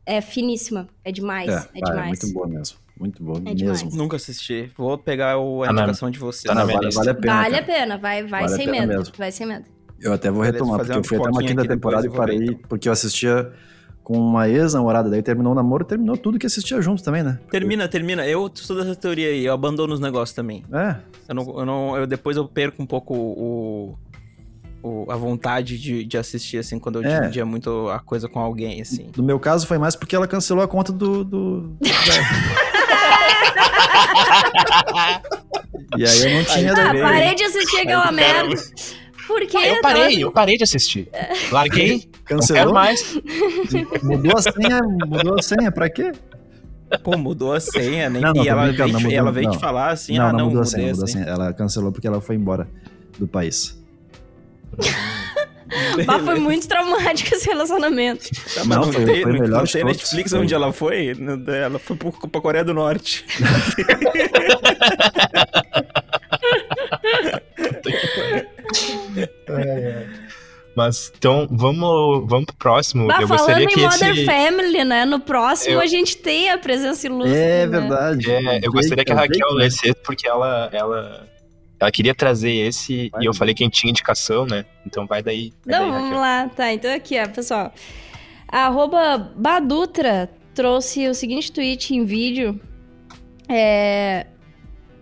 É 0.06 0.22
finíssima. 0.22 0.88
É 1.04 1.12
demais. 1.12 1.50
É, 1.50 1.56
ah, 1.58 1.68
é 1.76 1.82
demais. 1.82 2.08
muito 2.22 2.34
boa 2.34 2.48
mesmo. 2.48 2.78
Muito 3.00 3.24
boa 3.24 3.38
É 3.46 3.54
demais. 3.54 3.84
mesmo. 3.84 3.98
Nunca 3.98 4.16
assisti. 4.18 4.72
Vou 4.76 4.98
pegar 4.98 5.38
o, 5.38 5.64
a 5.64 5.68
Tá 5.68 5.74
na- 5.74 5.82
indicação 5.84 6.10
de 6.12 6.20
vocês. 6.20 6.44
tá 6.44 6.56
na 6.56 6.66
vale, 6.66 6.86
lista. 6.88 7.00
vale 7.00 7.10
a 7.12 7.16
pena. 7.16 7.34
Vale 7.42 7.56
a 7.56 7.64
cara. 7.64 7.80
pena, 7.80 7.98
vai, 7.98 8.24
vai 8.24 8.42
Vale 8.42 8.54
a 8.54 8.58
sem 8.58 8.66
pena 8.66 8.88
medo. 8.88 8.98
mesmo. 9.00 9.14
Vai 9.18 9.32
sem 9.32 9.48
medo. 9.48 9.66
Eu 10.02 10.14
até 10.14 10.32
vou 10.32 10.42
retomar, 10.42 10.78
porque 10.80 10.92
eu 10.92 10.98
uma 10.98 11.04
fui 11.04 11.18
até 11.18 11.30
uma 11.30 11.42
quinta 11.44 11.68
temporada 11.68 12.08
e 12.08 12.10
parei, 12.10 12.38
então. 12.38 12.60
porque 12.68 12.88
eu 12.88 12.94
assistia 12.94 13.52
com 14.10 14.18
uma 14.18 14.50
ex-namorada, 14.50 15.08
daí 15.08 15.22
terminou 15.22 15.52
o 15.52 15.56
namoro, 15.56 15.86
terminou 15.86 16.18
tudo 16.18 16.40
que 16.40 16.48
assistia 16.48 16.82
junto 16.82 17.04
também, 17.04 17.22
né? 17.22 17.38
Termina, 17.52 17.88
termina. 17.88 18.26
Eu 18.26 18.50
sou 18.56 18.76
dessa 18.76 18.96
teoria 18.96 19.28
aí, 19.30 19.46
eu 19.46 19.54
abandono 19.54 19.94
os 19.94 20.00
negócios 20.00 20.36
também. 20.36 20.66
É, 20.74 20.96
Eu 21.28 21.36
não, 21.36 21.60
eu 21.60 21.66
não, 21.66 21.96
eu 21.96 22.08
depois 22.08 22.36
eu 22.36 22.48
perco 22.48 22.82
um 22.82 22.88
pouco 22.88 23.14
o, 23.14 23.96
o- 24.82 25.06
a 25.12 25.16
vontade 25.16 25.78
de, 25.78 26.04
de 26.04 26.18
assistir, 26.18 26.58
assim, 26.58 26.80
quando 26.80 27.00
eu 27.04 27.08
É. 27.08 27.20
dividia 27.20 27.46
muito 27.46 27.88
a 27.90 28.00
coisa 28.00 28.28
com 28.28 28.40
alguém, 28.40 28.82
assim. 28.82 29.12
no 29.16 29.22
meu 29.22 29.40
caso 29.40 29.68
foi 29.68 29.78
mais 29.78 29.96
porque 29.96 30.16
ela 30.16 30.28
cancelou 30.28 30.64
a 30.64 30.68
conta 30.68 30.92
do... 30.92 31.24
do... 31.24 31.78
e 35.98 36.04
aí 36.04 36.24
eu 36.24 36.38
não 36.38 36.44
tinha... 36.46 36.74
Ah, 36.74 36.94
parei 37.00 37.36
de 37.36 37.44
assistir 37.44 37.82
aquela 37.82 38.12
merda. 38.12 38.56
Por 39.28 39.42
quê? 39.46 39.58
Eu 39.58 39.82
parei, 39.82 40.24
eu 40.24 40.32
parei 40.32 40.58
de 40.58 40.64
assistir. 40.64 41.08
Larguei, 41.52 42.09
Cancelou? 42.30 42.74
mais. 42.74 43.20
Mudou 44.04 44.38
a 44.38 44.42
senha, 44.42 44.80
mudou 45.08 45.36
a 45.38 45.42
senha, 45.42 45.72
pra 45.72 45.90
quê? 45.90 46.12
Pô, 47.04 47.18
mudou 47.18 47.54
a 47.54 47.60
senha, 47.60 48.10
nem, 48.10 48.22
Não, 48.22 48.34
não, 48.34 48.44
e 48.44 48.48
ela 48.48 48.66
veio, 48.66 48.78
não 48.80 48.88
te- 48.88 48.94
mudou, 49.04 49.12
ela 49.12 49.32
veio 49.32 49.52
te 49.52 49.60
falar 49.60 49.92
assim, 49.92 50.18
não, 50.18 50.26
ah, 50.26 50.32
não, 50.32 50.40
não, 50.40 50.46
mudou 50.48 50.62
a 50.62 50.66
senha, 50.66 50.88
mudou 50.92 51.04
a 51.04 51.08
senha. 51.08 51.24
senha. 51.26 51.36
Ela 51.36 51.54
cancelou 51.54 51.92
porque 51.92 52.08
ela 52.08 52.20
foi 52.22 52.36
embora 52.36 52.68
do 53.18 53.28
país. 53.28 53.78
Bah, 56.04 56.18
foi 56.18 56.40
muito 56.40 56.68
traumático 56.68 57.32
esse 57.36 57.46
relacionamento. 57.48 58.28
Tá, 58.56 58.64
mas 58.66 58.68
Não, 58.68 58.86
não, 58.88 58.92
foi- 58.92 59.06
tem, 59.06 59.22
foi 59.22 59.32
melhor 59.34 59.60
não 59.60 59.64
tem. 59.66 59.84
Netflix 59.84 60.32
Foi. 60.32 60.40
onde 60.40 60.52
ela 60.52 60.74
foi? 60.74 61.14
Ela 61.48 61.78
foi 61.78 61.96
pro, 61.96 62.12
pra 62.12 62.42
Coreia 62.42 62.64
do 62.66 62.74
Norte. 62.74 63.24
Mas 70.76 71.12
então, 71.18 71.48
vamos, 71.50 72.30
vamos 72.30 72.46
pro 72.46 72.56
próximo. 72.56 73.08
Bah, 73.08 73.18
eu 73.22 73.28
falando 73.28 73.46
gostaria 73.46 73.66
em 73.66 73.68
que 73.68 73.82
Mother 73.82 74.12
esse. 74.12 74.26
Family, 74.26 74.84
né? 74.84 75.06
No 75.06 75.20
próximo 75.20 75.76
Eu- 75.76 75.82
a 75.82 75.86
gente 75.86 76.18
tem 76.18 76.50
a 76.50 76.58
presença 76.58 77.06
ilustre. 77.08 77.36
É 77.36 77.66
né? 77.66 77.80
verdade. 77.80 78.32
É, 78.32 78.60
eu 78.64 78.72
gostaria 78.72 79.04
que 79.04 79.12
a 79.12 79.16
Jake, 79.16 79.40
Raquel 79.40 79.56
né? 79.56 79.64
lesse 79.64 79.90
esse 79.90 80.02
porque 80.04 80.28
ela, 80.28 80.70
ela, 80.72 81.28
ela 81.80 81.92
queria 81.92 82.16
trazer 82.16 82.52
esse 82.52 83.10
Vai, 83.10 83.24
e 83.24 83.26
eu 83.26 83.34
falei 83.34 83.54
que 83.54 83.64
a 83.64 83.66
gente 83.66 83.80
tinha 83.80 83.92
indicação, 83.92 84.46
né? 84.46 84.66
Então 84.86 85.06
vai 85.06 85.22
daí. 85.22 85.52
Vai 85.66 85.80
Não, 85.80 85.92
daí, 85.92 86.00
vamos 86.00 86.18
lá. 86.18 86.50
Tá, 86.50 86.72
então 86.72 86.94
aqui, 86.94 87.20
ó, 87.20 87.28
pessoal. 87.28 87.74
A 88.48 88.66
arroba 88.66 89.18
Badutra 89.36 90.30
trouxe 90.56 91.08
o 91.08 91.14
seguinte 91.14 91.52
tweet 91.52 91.96
em 91.96 92.04
vídeo. 92.04 92.60
É... 93.48 94.28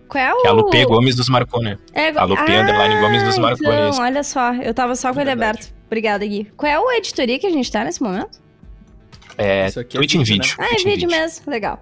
Qual 0.08 0.22
é 0.22 0.32
o... 0.32 0.42
Que 0.42 0.48
a 0.48 0.52
Lupe 0.52 0.84
Gomes 0.86 1.16
nos 1.16 1.28
marcou, 1.28 1.62
né? 1.62 1.78
É, 1.92 2.08
A 2.08 2.24
Lupe 2.24 2.40
Underline 2.50 3.00
Gomes 3.00 3.22
nos 3.22 3.38
marcou 3.38 3.72
então, 3.72 4.00
olha 4.00 4.22
só. 4.22 4.54
Eu 4.54 4.72
tava 4.72 4.94
só 4.96 5.12
com 5.12 5.20
ele 5.20 5.30
Verdade. 5.30 5.58
aberto. 5.58 5.74
Obrigada, 5.86 6.26
Gui. 6.26 6.50
Qual 6.56 6.70
é 6.70 6.94
a 6.94 6.98
editoria 6.98 7.38
que 7.38 7.46
a 7.46 7.50
gente 7.50 7.70
tá 7.70 7.84
nesse 7.84 8.02
momento? 8.02 8.40
É, 9.36 9.68
Isso 9.68 9.78
aqui 9.78 9.96
é 9.96 10.00
tweet 10.00 10.18
em 10.18 10.24
vídeo, 10.24 10.42
vídeo. 10.42 10.56
Ah, 10.58 10.74
é 10.74 10.82
vídeo 10.82 11.08
mesmo. 11.08 11.44
Legal. 11.48 11.80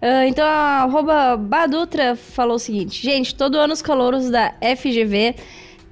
Ah, 0.00 0.26
então, 0.26 0.44
a 0.44 0.82
arroba 0.84 1.36
Badutra 1.36 2.16
falou 2.16 2.56
o 2.56 2.58
seguinte. 2.58 3.02
Gente, 3.02 3.34
todo 3.34 3.56
ano 3.58 3.74
os 3.74 3.82
calouros 3.82 4.30
da 4.30 4.54
FGV 4.76 5.34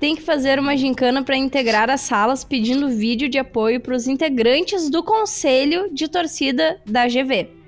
tem 0.00 0.16
que 0.16 0.22
fazer 0.22 0.58
uma 0.58 0.76
gincana 0.76 1.22
para 1.22 1.36
integrar 1.36 1.90
as 1.90 2.00
salas 2.00 2.42
pedindo 2.42 2.88
vídeo 2.88 3.28
de 3.28 3.38
apoio 3.38 3.78
para 3.78 3.94
os 3.94 4.08
integrantes 4.08 4.90
do 4.90 5.02
conselho 5.02 5.88
de 5.92 6.08
torcida 6.08 6.80
da 6.86 7.06
GV. 7.06 7.61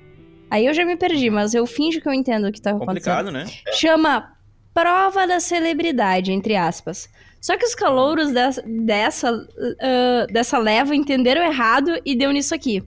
Aí 0.55 0.67
eu 0.67 0.73
já 0.73 0.85
me 0.85 0.97
perdi, 0.97 1.31
mas 1.31 1.53
eu 1.53 1.67
finjo 1.67 2.01
que 2.01 2.09
eu 2.09 2.13
entendo 2.13 2.47
o 2.47 2.53
que 2.53 2.63
tá 2.63 2.71
acontecendo. 2.71 2.87
Complicado, 2.87 3.33
né? 3.33 3.45
Chama 3.73 4.37
Prova 4.73 5.27
da 5.27 5.41
Celebridade, 5.41 6.31
entre 6.31 6.55
aspas. 6.55 7.09
Só 7.41 7.59
que 7.59 7.65
os 7.65 7.75
calouros 7.75 8.31
dessa, 8.31 8.63
dessa, 8.65 9.49
ah, 9.81 10.27
dessa 10.31 10.57
leva 10.57 10.95
entenderam 10.95 11.43
errado 11.43 12.01
e 12.05 12.15
deu 12.15 12.31
nisso 12.31 12.55
aqui. 12.55 12.87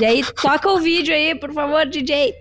E 0.00 0.04
aí, 0.04 0.24
toca 0.42 0.68
o 0.68 0.80
vídeo 0.80 1.14
aí, 1.14 1.36
por 1.36 1.52
favor, 1.52 1.86
DJ. 1.86 2.34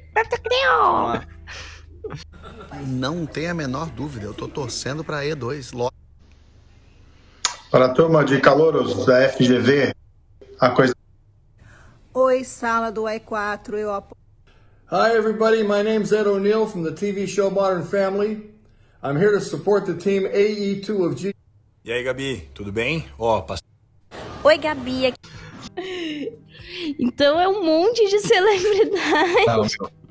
Não 2.88 3.28
tem 3.28 3.48
a 3.48 3.54
menor 3.54 3.92
dúvida, 3.92 4.26
eu 4.26 4.34
tô 4.34 4.48
torcendo 4.48 5.04
pra 5.04 5.24
E2. 5.24 5.72
Logo. 5.72 5.94
Para 7.70 7.86
a 7.86 7.90
turma 7.90 8.26
de 8.26 8.42
calouros 8.42 9.06
da 9.06 9.30
FGV, 9.30 9.94
a 10.60 10.72
coisa 10.72 10.96
Oi, 12.22 12.44
sala 12.44 12.92
do 12.92 13.04
E4, 13.04 13.76
eu 13.80 13.94
apoio. 13.94 14.18
Hi, 14.92 15.16
everybody. 15.16 15.64
My 15.64 15.82
name's 15.84 16.12
Ed 16.12 16.28
O'Neill 16.28 16.68
from 16.68 16.84
the 16.84 16.92
TV 16.92 17.26
show 17.28 17.50
Modern 17.50 17.84
Family. 17.84 18.52
I'm 19.02 19.16
here 19.18 19.32
to 19.32 19.40
support 19.40 19.86
the 19.86 19.94
team 19.94 20.24
AE2 20.24 21.06
of 21.06 21.16
G. 21.16 21.34
E 21.86 21.92
aí, 21.92 22.04
Gabi, 22.04 22.50
tudo 22.54 22.72
bem? 22.74 23.06
Ó, 23.18 23.42
pass- 23.42 23.62
Oi, 24.44 24.58
Gabi. 24.58 25.06
aqui- 25.06 26.38
Então 27.00 27.40
é 27.40 27.48
um 27.48 27.64
monte 27.64 28.06
de 28.10 28.20
celebridade. 28.20 29.46
Não, 29.48 29.64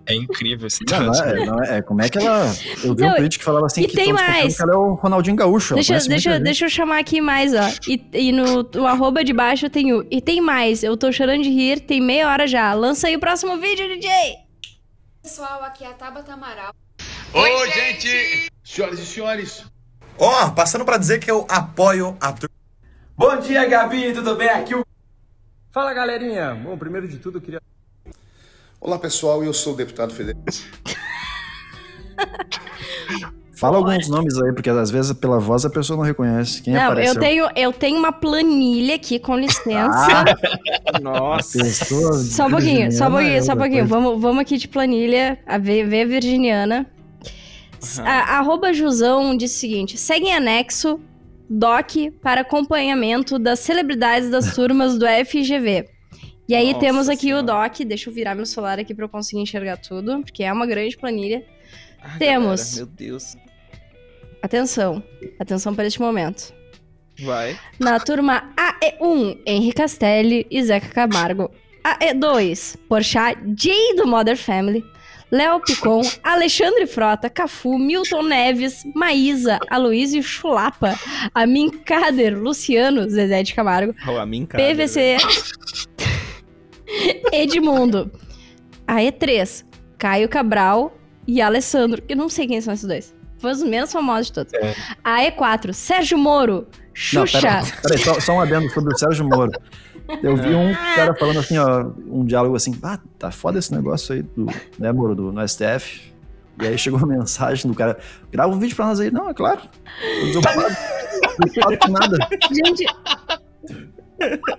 é 0.08 0.14
incrível 0.14 0.66
esse 0.66 0.82
Não, 0.90 1.12
é, 1.12 1.44
não 1.44 1.62
é, 1.62 1.78
é, 1.78 1.82
como 1.82 2.00
é 2.00 2.08
que 2.08 2.18
ela. 2.18 2.46
Eu 2.82 2.94
vi 2.94 3.02
Não, 3.02 3.12
um 3.12 3.16
tweet 3.16 3.38
que 3.38 3.44
falava 3.44 3.66
assim 3.66 3.82
e 3.82 3.86
que 3.86 3.94
tem 3.94 4.12
mais. 4.12 4.56
que 4.56 4.62
ela 4.62 4.72
é 4.72 4.76
o 4.76 4.94
Ronaldinho 4.94 5.36
Gaúcho. 5.36 5.74
Deixa, 5.74 5.98
deixa, 6.08 6.32
gente. 6.32 6.42
deixa 6.42 6.64
eu 6.64 6.70
chamar 6.70 6.98
aqui 6.98 7.20
mais, 7.20 7.52
ó. 7.52 7.68
E, 7.86 8.02
e 8.14 8.32
no 8.32 8.66
o 8.76 8.86
arroba 8.86 9.22
de 9.22 9.34
baixo 9.34 9.68
tem 9.68 9.92
o. 9.92 10.06
E 10.10 10.22
tem 10.22 10.40
mais. 10.40 10.82
Eu 10.82 10.96
tô 10.96 11.12
chorando 11.12 11.42
de 11.42 11.50
rir, 11.50 11.80
tem 11.80 12.00
meia 12.00 12.28
hora 12.30 12.46
já. 12.46 12.72
Lança 12.72 13.06
aí 13.06 13.16
o 13.16 13.20
próximo 13.20 13.58
vídeo, 13.58 13.86
DJ! 13.86 14.10
Pessoal, 15.22 15.62
aqui 15.62 15.84
é 15.84 15.88
a 15.88 15.92
Tabata 15.92 16.32
Amaral. 16.32 16.72
Oi, 17.34 17.70
gente! 17.70 18.48
Senhoras 18.64 18.98
e 18.98 19.04
senhores, 19.04 19.64
Ó, 20.18 20.50
passando 20.50 20.84
pra 20.84 20.96
dizer 20.96 21.20
que 21.20 21.30
eu 21.30 21.46
apoio 21.50 22.16
a. 22.20 22.34
Bom 23.16 23.36
dia, 23.40 23.66
Gabi, 23.66 24.12
tudo 24.12 24.34
bem? 24.36 24.48
Aqui 24.48 24.74
o... 24.74 24.84
Fala, 25.70 25.92
galerinha. 25.92 26.54
Bom, 26.54 26.76
primeiro 26.76 27.06
de 27.06 27.18
tudo, 27.18 27.38
eu 27.38 27.42
queria... 27.42 27.60
olá 28.80 28.98
pessoal, 28.98 29.42
eu 29.44 29.52
sou 29.52 29.74
o 29.74 29.76
deputado 29.76 30.12
federal. 30.14 30.42
Fala 33.56 33.76
alguns 33.78 34.08
nomes 34.08 34.40
aí, 34.40 34.52
porque 34.52 34.70
às 34.70 34.88
vezes 34.88 35.12
pela 35.14 35.40
voz 35.40 35.64
a 35.64 35.70
pessoa 35.70 35.96
não 35.96 36.04
reconhece. 36.04 36.62
Quem 36.62 36.74
Não, 36.74 36.82
apareceu? 36.92 37.14
eu 37.14 37.20
tenho, 37.20 37.48
eu 37.56 37.72
tenho 37.72 37.98
uma 37.98 38.12
planilha 38.12 38.94
aqui, 38.94 39.18
com 39.18 39.36
licença. 39.36 39.90
Ah, 39.92 40.24
Nossa. 41.02 41.64
Só 41.64 42.46
um 42.46 42.50
pouquinho, 42.50 42.92
só 42.92 43.08
um 43.08 43.10
pouquinho, 43.10 43.32
é 43.32 43.42
só 43.42 43.54
um 43.54 43.56
pouquinho. 43.56 43.84
Vamos, 43.84 44.20
vamos 44.22 44.40
aqui 44.42 44.56
de 44.58 44.68
planilha, 44.68 45.40
a 45.44 45.58
V, 45.58 45.82
v 45.84 46.04
Virginiana. 46.04 46.86
S- 47.82 48.00
a- 48.00 48.38
arroba 48.38 48.72
Jusão 48.72 49.36
disse 49.36 49.56
o 49.56 49.58
seguinte: 49.60 49.98
segue 49.98 50.26
em 50.26 50.34
anexo 50.36 51.00
doc 51.50 51.90
para 52.22 52.42
acompanhamento 52.42 53.40
das 53.40 53.58
celebridades 53.58 54.30
das 54.30 54.54
turmas 54.54 54.96
do 54.96 55.04
FGV. 55.04 55.88
E 56.48 56.54
aí 56.54 56.68
Nossa 56.68 56.78
temos 56.80 57.08
aqui 57.08 57.20
Senhora. 57.26 57.42
o 57.42 57.46
doc, 57.46 57.78
deixa 57.80 58.08
eu 58.08 58.14
virar 58.14 58.34
meu 58.34 58.46
celular 58.46 58.78
aqui 58.78 58.94
pra 58.94 59.04
eu 59.04 59.08
conseguir 59.08 59.42
enxergar 59.42 59.76
tudo, 59.76 60.22
porque 60.22 60.42
é 60.42 60.52
uma 60.52 60.66
grande 60.66 60.96
planilha. 60.96 61.44
Ah, 62.00 62.16
Temos. 62.18 62.60
galera, 62.74 62.76
meu 62.76 62.86
Deus. 62.86 63.36
Atenção, 64.42 65.02
atenção 65.38 65.74
para 65.74 65.86
este 65.86 66.00
momento. 66.00 66.54
Vai. 67.20 67.58
Na 67.78 67.98
turma 67.98 68.54
AE1, 68.56 69.38
Henri 69.44 69.72
Castelli 69.72 70.46
e 70.50 70.62
Zeca 70.62 70.88
Camargo. 70.88 71.50
AE2, 71.84 72.76
Porchat, 72.88 73.36
Jay 73.56 73.94
do 73.96 74.06
Mother 74.06 74.36
Family. 74.36 74.84
Léo 75.30 75.60
Picon, 75.60 76.00
Alexandre 76.22 76.86
Frota, 76.86 77.28
Cafu, 77.28 77.76
Milton 77.78 78.22
Neves, 78.22 78.82
Maísa, 78.94 79.58
Aloysio 79.68 80.22
Chulapa, 80.22 80.98
Amin 81.34 81.68
Kader, 81.68 82.34
Luciano, 82.38 83.06
Zezé 83.10 83.42
de 83.42 83.52
Camargo, 83.54 83.94
Oh, 84.08 84.16
a 84.16 84.24
mim, 84.24 84.46
cara. 84.46 84.64
PVC, 84.64 85.18
Edmundo. 87.32 88.10
AE3, 88.86 89.64
Caio 89.98 90.28
Cabral 90.28 90.96
e 91.26 91.40
Alessandro. 91.42 92.02
Eu 92.08 92.16
não 92.16 92.28
sei 92.28 92.46
quem 92.46 92.60
são 92.60 92.72
esses 92.72 92.86
dois. 92.86 93.14
Foi 93.38 93.52
os 93.52 93.62
menos 93.62 93.92
famosos 93.92 94.26
de 94.28 94.32
todos. 94.32 94.52
AE4, 95.04 95.72
Sérgio 95.72 96.18
Moro, 96.18 96.66
Não, 97.12 97.26
Xuxa. 97.26 97.40
pera, 97.40 97.62
peraí, 97.82 97.98
só, 97.98 98.18
só 98.18 98.32
um 98.32 98.40
adendo 98.40 98.68
sobre 98.70 98.92
o 98.92 98.98
Sérgio 98.98 99.24
Moro. 99.24 99.52
Eu 100.22 100.36
vi 100.36 100.54
um 100.54 100.74
cara 100.96 101.14
falando 101.14 101.38
assim, 101.38 101.58
ó, 101.58 101.90
um 102.06 102.24
diálogo 102.24 102.56
assim, 102.56 102.76
ah, 102.82 102.98
tá 103.18 103.30
foda 103.30 103.58
esse 103.58 103.72
negócio 103.74 104.14
aí 104.14 104.22
do, 104.22 104.46
né, 104.78 104.90
Moro, 104.90 105.14
do, 105.14 105.32
no 105.32 105.46
STF. 105.46 106.12
E 106.60 106.66
aí 106.66 106.76
chegou 106.78 106.98
uma 106.98 107.06
mensagem 107.14 107.70
do 107.70 107.76
cara, 107.76 107.98
grava 108.32 108.52
um 108.52 108.58
vídeo 108.58 108.74
pra 108.74 108.86
nós 108.86 108.98
aí. 108.98 109.10
Não, 109.10 109.30
é 109.30 109.34
claro. 109.34 109.60
Tô 110.20 110.26
desocupado. 110.26 110.76
Não 111.88 111.92
nada. 111.92 112.18
Gente, 112.50 112.84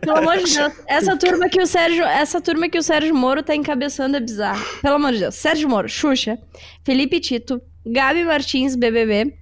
pelo 0.02 0.18
amor 0.18 0.38
de 0.38 0.56
Deus, 0.56 0.74
essa 0.88 1.16
turma 1.18 1.50
que 1.50 1.62
o 1.62 1.66
Sérgio, 1.68 2.04
essa 2.04 2.40
turma 2.42 2.70
que 2.70 2.78
o 2.78 2.84
Sérgio 2.84 3.14
Moro 3.14 3.44
tá 3.44 3.56
encabeçando 3.56 4.18
é 4.18 4.20
bizarra. 4.20 4.64
Pelo 4.82 4.96
amor 4.96 5.12
de 5.12 5.20
Deus. 5.20 5.36
Sérgio 5.36 5.68
Moro, 5.70 5.88
Xuxa, 5.90 6.38
Felipe 6.84 7.20
Tito, 7.20 7.62
Gabi 7.86 8.24
Martins, 8.24 8.76
BBB, 8.76 9.34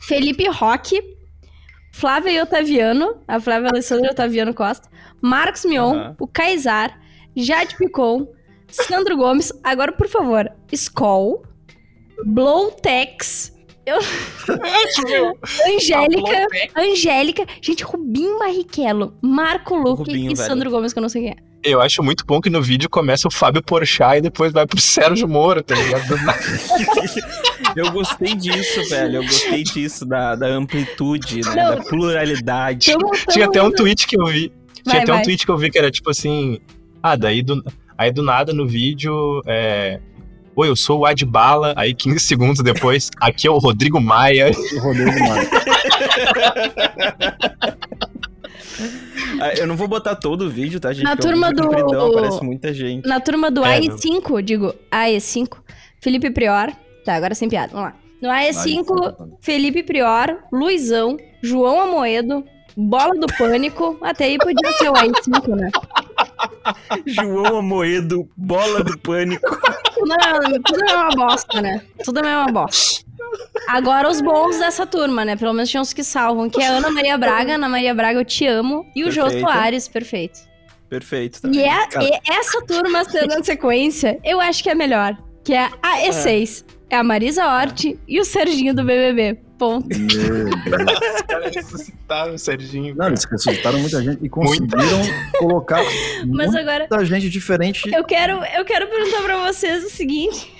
Felipe 0.00 0.48
Roque, 0.48 1.00
Flávia 1.92 2.42
Otaviano, 2.42 3.22
a 3.28 3.38
Flávia 3.38 3.68
Alessandra 3.68 4.10
Otaviano 4.10 4.52
Costa, 4.54 4.88
Marcos 5.20 5.64
Mion, 5.64 5.94
Aham. 5.94 6.16
o 6.18 6.26
Kaysar, 6.26 6.98
Jade 7.36 7.76
Picon, 7.76 8.26
Sandro 8.68 9.16
Gomes, 9.16 9.52
agora 9.62 9.92
por 9.92 10.08
favor, 10.08 10.50
Skoll, 10.72 11.44
Blowtex, 12.24 13.53
eu... 13.86 13.98
Angélica, 15.74 16.46
Angélica, 16.76 17.46
gente, 17.60 17.84
Rubinho 17.84 18.38
Barrichello, 18.38 19.14
Marco 19.20 19.74
Luque 19.76 20.10
Rubinho, 20.10 20.32
e 20.32 20.34
velho. 20.34 20.48
Sandro 20.48 20.70
Gomes, 20.70 20.92
que 20.92 20.98
eu 20.98 21.02
não 21.02 21.08
sei 21.08 21.22
quem 21.22 21.30
é. 21.32 21.36
Eu 21.64 21.80
acho 21.80 22.02
muito 22.02 22.26
bom 22.26 22.42
que 22.42 22.50
no 22.50 22.60
vídeo 22.60 22.90
começa 22.90 23.26
o 23.26 23.30
Fábio 23.30 23.62
Porchat 23.62 24.18
e 24.18 24.20
depois 24.20 24.52
vai 24.52 24.66
pro 24.66 24.78
Sérgio 24.80 25.26
Moro, 25.26 25.62
tá 25.62 25.74
ligado? 25.74 26.06
Do 26.06 26.16
nada. 26.18 26.38
Eu 27.74 27.90
gostei 27.90 28.34
disso, 28.34 28.88
velho. 28.88 29.16
Eu 29.16 29.22
gostei 29.22 29.64
disso, 29.64 30.04
da, 30.04 30.36
da 30.36 30.46
amplitude, 30.46 31.40
né? 31.40 31.54
Não. 31.54 31.76
Da 31.76 31.82
pluralidade. 31.82 32.94
Tinha 33.30 33.46
até 33.46 33.62
um 33.62 33.72
tweet 33.72 34.06
que 34.06 34.20
eu 34.20 34.26
vi. 34.26 34.52
Tinha 34.82 34.94
Vai, 34.94 35.02
até 35.02 35.12
um 35.12 35.16
vai. 35.16 35.24
tweet 35.24 35.44
que 35.44 35.50
eu 35.50 35.58
vi 35.58 35.70
que 35.70 35.78
era 35.78 35.90
tipo 35.90 36.10
assim. 36.10 36.60
Ah, 37.02 37.16
daí 37.16 37.42
do, 37.42 37.64
aí 37.98 38.12
do 38.12 38.22
nada 38.22 38.52
no 38.52 38.66
vídeo. 38.66 39.42
É, 39.46 39.98
Oi, 40.56 40.68
eu 40.68 40.76
sou 40.76 41.00
o 41.00 41.06
Adbala. 41.06 41.74
Aí 41.76 41.94
15 41.94 42.20
segundos 42.20 42.62
depois, 42.62 43.10
aqui 43.20 43.46
é 43.46 43.50
o 43.50 43.58
Rodrigo 43.58 44.00
Maia. 44.00 44.50
O 44.76 44.80
Rodrigo 44.80 45.18
Maia. 45.18 45.48
Ah, 49.40 49.52
Eu 49.58 49.66
não 49.66 49.76
vou 49.76 49.88
botar 49.88 50.14
todo 50.14 50.46
o 50.46 50.50
vídeo, 50.50 50.78
tá, 50.80 50.92
gente? 50.92 51.04
Na 51.04 51.16
Porque 51.16 51.28
é 51.28 51.30
turma 51.32 51.52
do- 51.52 51.62
compridão, 51.68 52.10
Aparece 52.12 52.42
muita 52.44 52.72
gente. 52.72 53.06
Na 53.06 53.20
turma 53.20 53.50
do 53.50 53.64
É, 53.64 53.80
AE5, 53.80 54.42
digo 54.42 54.72
AE5, 54.92 55.48
Felipe 56.00 56.30
Prior. 56.30 56.70
Tá, 57.04 57.14
agora 57.14 57.34
sem 57.34 57.48
piada, 57.48 57.72
vamos 57.72 57.88
lá. 57.90 57.94
No 58.22 58.28
AE5, 58.28 59.36
Felipe 59.40 59.82
Prior, 59.82 60.36
Luizão, 60.52 61.16
João 61.42 61.80
Amoedo, 61.80 62.44
Bola 62.76 63.14
do 63.18 63.26
Pânico. 63.36 63.98
Até 64.00 64.26
aí 64.26 64.38
podia 64.38 64.72
ser 64.78 64.88
o 64.90 64.94
AE5, 64.94 65.48
né? 65.56 65.70
João 67.06 67.56
Amoedo, 67.58 68.28
bola 68.36 68.82
do 68.84 68.96
pânico. 68.98 69.58
Tudo 70.04 70.14
é, 70.54 70.58
tudo 70.60 70.84
é 70.84 70.96
uma 70.96 71.10
bosta, 71.10 71.62
né? 71.62 71.82
Tudo 72.04 72.18
é 72.20 72.36
uma 72.36 72.52
bosta. 72.52 73.04
Agora 73.68 74.08
os 74.08 74.20
bons 74.20 74.58
dessa 74.58 74.86
turma, 74.86 75.24
né? 75.24 75.36
Pelo 75.36 75.52
menos 75.52 75.70
tinha 75.70 75.80
uns 75.80 75.92
que 75.92 76.04
salvam, 76.04 76.48
que 76.48 76.60
é 76.62 76.68
a 76.68 76.72
Ana 76.72 76.90
Maria 76.90 77.16
Braga. 77.18 77.54
Ana 77.54 77.68
Maria 77.68 77.94
Braga, 77.94 78.20
eu 78.20 78.24
te 78.24 78.46
amo. 78.46 78.86
E 78.94 79.04
o 79.04 79.10
Jô. 79.10 79.28
Soares, 79.30 79.88
perfeito. 79.88 80.40
Perfeito. 80.88 81.38
E, 81.38 81.40
também. 81.40 81.68
é, 81.68 81.86
Cara, 81.86 82.04
e 82.04 82.20
essa 82.30 82.60
turma 82.62 83.04
sendo 83.04 83.42
sequência, 83.44 84.20
eu 84.22 84.40
acho 84.40 84.62
que 84.62 84.70
é 84.70 84.74
melhor. 84.74 85.16
Que 85.42 85.54
é 85.54 85.68
a 85.82 85.98
E6. 86.02 86.64
É, 86.90 86.96
a 86.96 87.02
Marisa 87.02 87.44
Hort 87.46 87.84
e 88.06 88.20
o 88.20 88.24
Serginho 88.24 88.74
do 88.74 88.84
BBB. 88.84 89.38
Ponto. 89.58 89.86
Meu 89.88 90.06
Deus. 90.08 91.14
Os 91.14 91.22
caras 91.22 91.54
ressuscitaram 91.54 92.34
o 92.34 92.38
Serginho. 92.38 92.94
Não, 92.96 93.06
eles 93.06 93.24
ressuscitaram 93.24 93.78
muita 93.78 94.02
gente 94.02 94.24
e 94.24 94.28
conseguiram 94.28 95.00
colocar 95.38 95.82
Mas 96.26 96.50
muita 96.52 96.60
agora- 96.60 97.04
gente 97.04 97.28
diferente. 97.30 97.88
Eu 97.94 98.04
quero, 98.04 98.42
eu 98.56 98.64
quero 98.64 98.86
perguntar 98.88 99.22
pra 99.22 99.46
vocês 99.46 99.84
o 99.84 99.90
seguinte. 99.90 100.52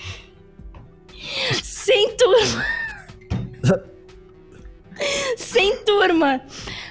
Sem 1.63 2.17
turma. 2.17 2.65
Sem 5.37 5.79
turma. 5.85 6.41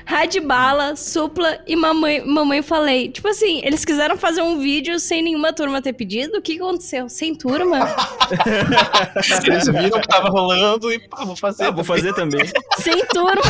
Radibala, 0.06 0.96
Supla 0.96 1.60
e 1.66 1.76
mamãe, 1.76 2.26
mamãe 2.26 2.62
falei. 2.62 3.10
Tipo 3.10 3.30
assim, 3.30 3.62
eles 3.64 3.86
quiseram 3.86 4.18
fazer 4.18 4.42
um 4.42 4.60
vídeo 4.60 5.00
sem 5.00 5.22
nenhuma 5.22 5.54
turma 5.54 5.82
ter 5.82 5.94
pedido. 5.94 6.38
O 6.38 6.42
que 6.42 6.58
aconteceu? 6.58 7.08
Sem 7.08 7.34
turma? 7.34 7.80
Eles 9.46 9.68
viram 9.68 10.02
que 10.02 10.08
tava 10.08 10.30
rolando 10.30 10.92
e 10.92 11.00
pá, 11.00 11.24
vou 11.24 11.36
fazer. 11.36 11.66
Ah, 11.66 11.72
vou 11.72 11.84
fazer 11.84 12.14
também. 12.14 12.46
Sem 12.80 13.06
turma. 13.08 13.42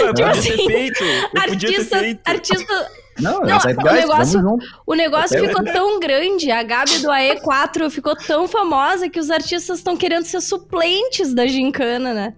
Eu 0.00 0.12
tipo 0.14 0.28
podia 0.28 0.30
assim, 0.30 0.56
ter 0.56 0.66
feito. 0.66 1.04
Eu 1.04 1.30
podia 1.30 1.68
ter 1.68 1.76
artista, 1.76 1.98
feito. 1.98 2.20
artista. 2.28 2.90
Não, 3.20 3.40
Não, 3.42 3.58
o 3.58 3.92
negócio, 3.92 4.40
o 4.86 4.94
negócio 4.94 5.38
Até 5.38 5.48
ficou 5.48 5.64
tão 5.64 6.00
grande, 6.00 6.50
a 6.50 6.62
Gabi 6.62 6.98
do 7.00 7.08
AE4 7.08 7.90
ficou 7.90 8.16
tão 8.16 8.48
famosa 8.48 9.10
que 9.10 9.20
os 9.20 9.30
artistas 9.30 9.78
estão 9.78 9.94
querendo 9.94 10.24
ser 10.24 10.40
suplentes 10.40 11.34
da 11.34 11.46
gincana, 11.46 12.14
né? 12.14 12.34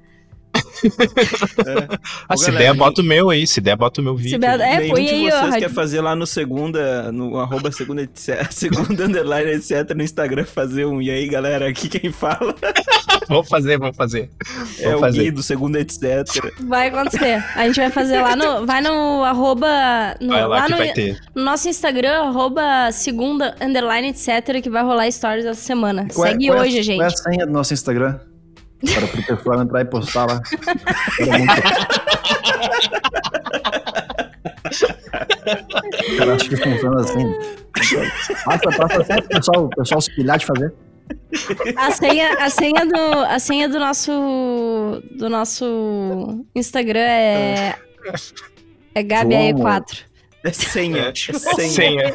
Ah, 2.29 2.37
se 2.37 2.47
galera, 2.47 2.65
der, 2.65 2.75
bota 2.75 3.01
o 3.01 3.05
meu 3.05 3.31
aí. 3.31 3.47
Se 3.47 3.61
der, 3.61 3.77
bota 3.77 4.01
o 4.01 4.05
meu 4.05 4.17
vídeo. 4.17 4.39
der- 4.39 4.61
é, 4.61 4.79
Nenhum 4.79 4.95
põe 4.95 5.05
de 5.05 5.11
aí, 5.11 5.27
ó, 5.29 5.31
vocês 5.31 5.51
Rad- 5.51 5.59
quer 5.61 5.71
fazer 5.71 6.01
lá 6.01 6.15
no 6.17 6.27
segunda, 6.27 7.11
no 7.13 7.39
arroba 7.39 7.71
segunda, 7.73 8.03
etc, 8.03 8.47
segunda 8.51 9.05
underline, 9.05 9.51
etc, 9.53 9.95
no 9.95 10.03
Instagram, 10.03 10.45
fazer 10.45 10.85
um. 10.87 11.01
E 11.01 11.11
aí, 11.11 11.27
galera, 11.29 11.69
aqui 11.69 11.89
quem 11.89 12.11
fala 12.13 12.55
Vamos 13.29 13.49
fazer, 13.49 13.79
vamos 13.79 13.97
fazer. 13.97 14.31
é 14.79 14.85
Vamos 14.85 14.97
o 14.99 15.01
fazer. 15.01 15.23
Gui 15.23 15.31
do 15.31 15.43
segunda, 15.43 15.81
etc. 15.81 16.03
Vai 16.67 16.89
acontecer. 16.89 17.43
A 17.55 17.67
gente 17.67 17.77
vai 17.77 17.91
fazer 17.91 18.21
lá 18.21 18.35
no. 18.37 18.67
Vai 18.67 18.81
no 18.83 19.25
arroba. 19.25 19.69
No, 20.21 20.29
Vai 20.29 20.47
lá 20.47 20.65
que 20.67 20.71
no, 20.73 20.77
vai 20.79 20.93
ter. 20.93 21.21
no 21.35 21.45
nosso 21.45 21.69
Instagram, 21.69 22.25
arroba 22.25 22.91
segunda, 22.93 23.55
underline, 23.61 24.09
etc., 24.09 24.61
que 24.63 24.69
vai 24.69 24.83
rolar 24.83 25.11
stories 25.11 25.45
essa 25.47 25.61
semana. 25.61 26.09
Qual 26.13 26.27
é- 26.27 26.31
Segue 26.33 26.47
qual 26.49 26.59
é- 26.59 26.63
hoje, 26.63 26.83
gente. 26.83 26.99
Qual 26.99 27.09
é 27.09 27.13
a 27.13 27.17
senha 27.17 27.47
do 27.47 27.53
nosso 27.53 27.73
Instagram? 27.73 28.19
Para 28.95 29.07
pro 29.07 29.23
pessoal 29.23 29.63
entrar 29.63 29.81
e 29.81 29.85
postar 29.85 30.27
lá. 30.27 30.43
Cara, 36.19 36.35
acho 36.35 36.49
que 36.49 36.57
funciona 36.57 37.01
assim. 37.01 37.35
Passa, 38.45 38.71
passa 38.77 39.05
sempre 39.05 39.25
o 39.25 39.29
pessoal, 39.29 39.65
o 39.65 39.71
pessoal 39.71 40.01
se 40.01 40.15
pilhar 40.15 40.39
de 40.39 40.47
fazer. 40.47 40.75
A 41.77 41.91
senha, 41.91 42.33
a 42.39 42.51
senha 42.51 42.87
do, 42.87 43.21
a 43.27 43.39
senha 43.39 43.69
do 43.69 43.79
nosso 43.79 45.03
do 45.19 45.29
nosso 45.29 46.45
Instagram 46.55 47.01
é 47.01 47.75
é 48.95 49.03
Gabi 49.03 49.35
João, 49.35 49.65
AE4. 49.65 50.05
É 50.45 50.53
senha. 50.53 51.09
É, 51.09 51.15
senha. 51.15 51.69
senha. 51.71 52.15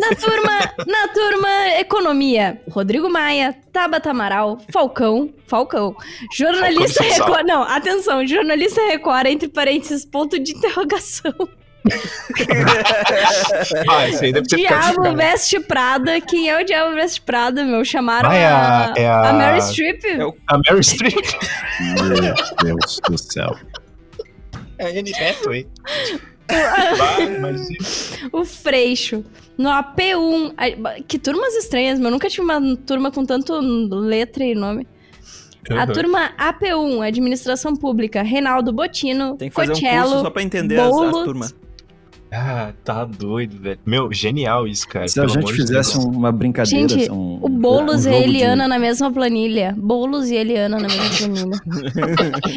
Na 0.00 0.14
turma, 0.16 0.74
na 0.86 1.08
turma 1.08 1.48
Economia, 1.80 2.60
Rodrigo 2.70 3.10
Maia, 3.10 3.54
Tabata 3.72 4.10
Amaral, 4.10 4.58
Falcão, 4.72 5.32
Falcão, 5.46 5.96
jornalista 6.32 7.02
Falcão. 7.02 7.26
Record, 7.26 7.46
não, 7.46 7.62
atenção, 7.62 8.26
jornalista 8.26 8.80
Record, 8.86 9.26
entre 9.26 9.48
parênteses, 9.48 10.04
ponto 10.04 10.38
de 10.38 10.52
interrogação. 10.52 11.32
Ah, 13.88 14.08
esse 14.08 14.24
aí 14.26 14.32
deve 14.32 14.46
ter 14.46 14.56
Diabo. 14.56 15.14
Veste 15.16 15.58
Prada, 15.60 16.20
quem 16.20 16.50
é 16.50 16.60
o 16.60 16.64
Diabo 16.64 16.94
Veste 16.94 17.20
Prada, 17.20 17.64
meu? 17.64 17.82
Chamaram 17.84 18.28
Ah, 18.30 18.34
é 18.36 18.46
a- 18.46 18.94
é 18.96 19.06
a- 19.08 19.32
Mary 19.32 19.62
Streep. 19.62 20.04
É 20.04 20.24
o 20.24 20.34
A 20.46 20.58
Mary 20.58 20.84
Streep. 20.84 21.16
Meu 21.80 22.34
Deus 22.62 23.00
do 23.08 23.16
céu. 23.16 23.56
É 24.78 24.98
Anne 24.98 25.12
Hathaway. 25.14 25.66
Mas 27.40 28.18
o 28.32 28.44
Freixo. 28.44 29.24
No 29.56 29.68
AP1. 29.70 30.54
ai, 30.56 30.76
Que 31.06 31.18
turmas 31.18 31.54
estranhas, 31.56 31.98
meu. 31.98 32.08
Eu 32.08 32.12
nunca 32.12 32.28
tive 32.28 32.42
uma 32.42 32.60
turma 32.86 33.10
com 33.10 33.24
tanto 33.24 33.52
letra 33.60 34.44
e 34.44 34.54
nome. 34.54 34.86
A 35.70 35.84
Uhum. 35.84 35.92
turma 35.92 36.30
AP1, 36.38 37.06
Administração 37.06 37.76
Pública, 37.76 38.22
Reinaldo 38.22 38.72
Botino, 38.72 39.36
Tem 39.36 39.50
que 39.50 39.54
fazer 39.54 39.72
um 39.72 39.80
curso 40.00 40.20
só 40.22 40.30
pra 40.30 40.42
entender 40.42 40.78
as, 40.80 40.94
as 40.96 41.12
turmas. 41.24 41.54
Ah, 42.30 42.72
tá 42.84 43.04
doido, 43.04 43.58
velho. 43.58 43.80
Meu, 43.86 44.12
genial 44.12 44.66
isso, 44.66 44.86
cara. 44.86 45.08
Se 45.08 45.18
a 45.18 45.26
gente 45.26 45.50
fizesse 45.52 45.94
Deus. 45.94 46.04
uma 46.04 46.30
brincadeira, 46.30 46.88
Gente, 46.88 47.10
um, 47.10 47.38
o 47.42 47.48
Boulos 47.48 48.04
um 48.04 48.10
e 48.10 48.12
a 48.12 48.12
jogo 48.18 48.24
de- 48.24 48.28
Eliana 48.36 48.68
na 48.68 48.78
mesma 48.78 49.10
planilha. 49.12 49.74
Boulos 49.78 50.28
e 50.28 50.34
Eliana 50.34 50.78
na 50.78 50.88
mesma 50.88 51.28
planilha. 51.28 51.60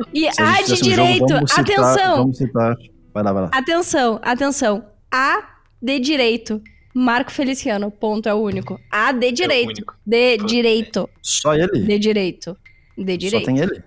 e 0.14 0.28
a 0.28 0.32
de 0.62 0.74
um 0.74 0.76
jogo, 0.76 0.82
direito, 0.84 1.28
vamos 1.28 1.52
citar- 1.52 1.64
atenção! 1.64 2.16
Vamos 2.18 2.38
citar. 2.38 2.76
Vai 3.14 3.24
lá, 3.24 3.34
vai 3.34 3.42
lá. 3.44 3.50
Atenção, 3.54 4.20
atenção. 4.22 4.84
A 5.12 5.42
de 5.82 6.00
direito. 6.00 6.62
Marco 6.94 7.32
Feliciano, 7.32 7.90
ponto, 7.90 8.28
é 8.28 8.34
o 8.34 8.38
único. 8.40 8.78
A 8.92 9.14
de 9.14 9.32
direito. 9.32 9.86
De 10.06 10.38
direito. 10.38 11.10
Só 11.22 11.54
ele? 11.56 11.80
De 11.86 11.98
direito. 11.98 12.58
De 12.98 13.16
direito. 13.16 13.40
Só 13.40 13.46
tem 13.46 13.60
ele? 13.60 13.82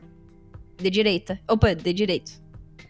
De 0.81 0.89
direita. 0.89 1.39
Opa, 1.47 1.75
de 1.75 1.93
direito. 1.93 2.33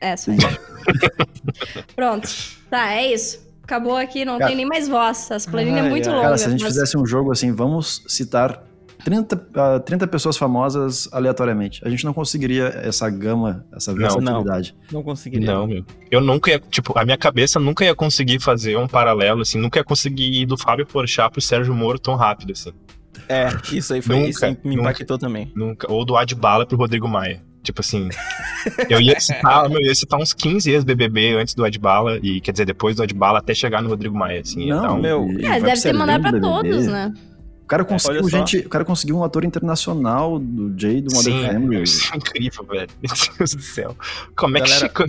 É, 0.00 0.16
só 0.16 0.30
ele. 0.30 0.40
Pronto. 1.96 2.28
Tá, 2.74 2.92
é 2.92 3.12
isso. 3.12 3.44
Acabou 3.62 3.96
aqui, 3.96 4.24
não 4.24 4.36
Cara- 4.38 4.48
tem 4.48 4.56
nem 4.56 4.66
mais 4.66 4.88
voz. 4.88 5.30
As 5.30 5.46
planilhas 5.46 5.84
Ai, 5.84 5.90
muito 5.90 6.08
ai. 6.08 6.14
longas. 6.14 6.24
Cara, 6.26 6.38
se 6.38 6.46
a 6.46 6.50
gente 6.50 6.62
mas- 6.64 6.72
fizesse 6.74 6.98
um 6.98 7.06
jogo 7.06 7.30
assim, 7.32 7.52
vamos 7.52 8.02
citar 8.08 8.62
30, 9.04 9.40
ah, 9.54 9.78
30 9.80 10.06
pessoas 10.06 10.36
famosas 10.36 11.08
aleatoriamente. 11.12 11.80
A 11.84 11.88
gente 11.88 12.04
não 12.04 12.12
conseguiria 12.12 12.64
essa 12.82 13.08
gama, 13.08 13.64
essa 13.74 13.92
Não, 13.92 13.98
versatilidade. 13.98 14.74
Não 14.92 15.02
conseguiria. 15.02 15.46
Não, 15.52 15.66
meu. 15.66 15.84
Eu 16.10 16.20
nunca 16.20 16.50
ia, 16.50 16.58
tipo, 16.58 16.98
a 16.98 17.04
minha 17.04 17.16
cabeça 17.16 17.60
nunca 17.60 17.84
ia 17.84 17.94
conseguir 17.94 18.40
fazer 18.40 18.76
um 18.76 18.88
paralelo, 18.88 19.42
assim, 19.42 19.58
nunca 19.58 19.78
ia 19.78 19.84
conseguir 19.84 20.42
ir 20.42 20.46
do 20.46 20.56
Fábio 20.58 20.84
Porchat 20.86 21.30
pro 21.30 21.40
Sérgio 21.40 21.72
Moro 21.74 21.98
tão 21.98 22.16
rápido, 22.16 22.52
assim. 22.52 22.72
É, 23.28 23.48
isso 23.72 23.94
aí 23.94 24.02
foi 24.02 24.16
Nunca, 24.16 24.28
isso 24.30 24.46
me 24.64 24.76
nunca. 24.76 24.90
impactou 24.90 25.16
também. 25.16 25.52
Nunca. 25.54 25.90
Ou 25.90 26.04
do 26.04 26.16
Adbala 26.16 26.66
pro 26.66 26.76
Rodrigo 26.76 27.06
Maia. 27.08 27.40
Tipo 27.64 27.80
assim, 27.80 28.08
eu 28.88 29.00
ia 29.00 29.18
citar, 29.18 29.68
meu, 29.68 29.80
eu 29.80 29.86
ia 29.88 29.94
citar 29.94 30.20
uns 30.20 30.32
15 30.32 30.70
ex-BBB 30.70 31.34
antes 31.34 31.54
do 31.54 31.64
Adbala, 31.64 32.20
e 32.22 32.40
quer 32.40 32.52
dizer, 32.52 32.66
depois 32.66 32.94
do 32.94 33.02
Adbala 33.02 33.38
até 33.38 33.54
chegar 33.54 33.82
no 33.82 33.88
Rodrigo 33.88 34.16
Maia, 34.16 34.42
assim. 34.42 34.68
Não, 34.68 34.96
um... 34.96 35.00
meu, 35.00 35.26
É, 35.40 35.58
deve 35.58 35.80
ter 35.80 35.92
mandado 35.94 36.20
pra 36.20 36.30
BBB. 36.32 36.46
todos, 36.46 36.86
né? 36.86 37.12
O 37.62 37.66
cara 37.66 37.82
conseguiu 37.82 38.22
só. 38.24 38.28
gente, 38.28 38.58
o 38.58 38.68
cara 38.68 38.84
conseguiu 38.84 39.16
um 39.16 39.24
ator 39.24 39.42
internacional 39.42 40.38
do 40.38 40.78
Jay 40.78 41.00
do 41.00 41.14
Modern 41.14 41.36
Sim, 41.40 41.46
Family. 41.46 41.82
isso 41.82 42.12
é 42.12 42.16
incrível, 42.18 42.64
velho. 42.64 42.90
Meu 43.02 43.12
Deus 43.38 43.54
do 43.54 43.62
céu. 43.62 43.96
Como 44.36 44.58
é 44.58 44.60
Galera, 44.60 44.88
que 44.90 45.02
chegou? 45.02 45.06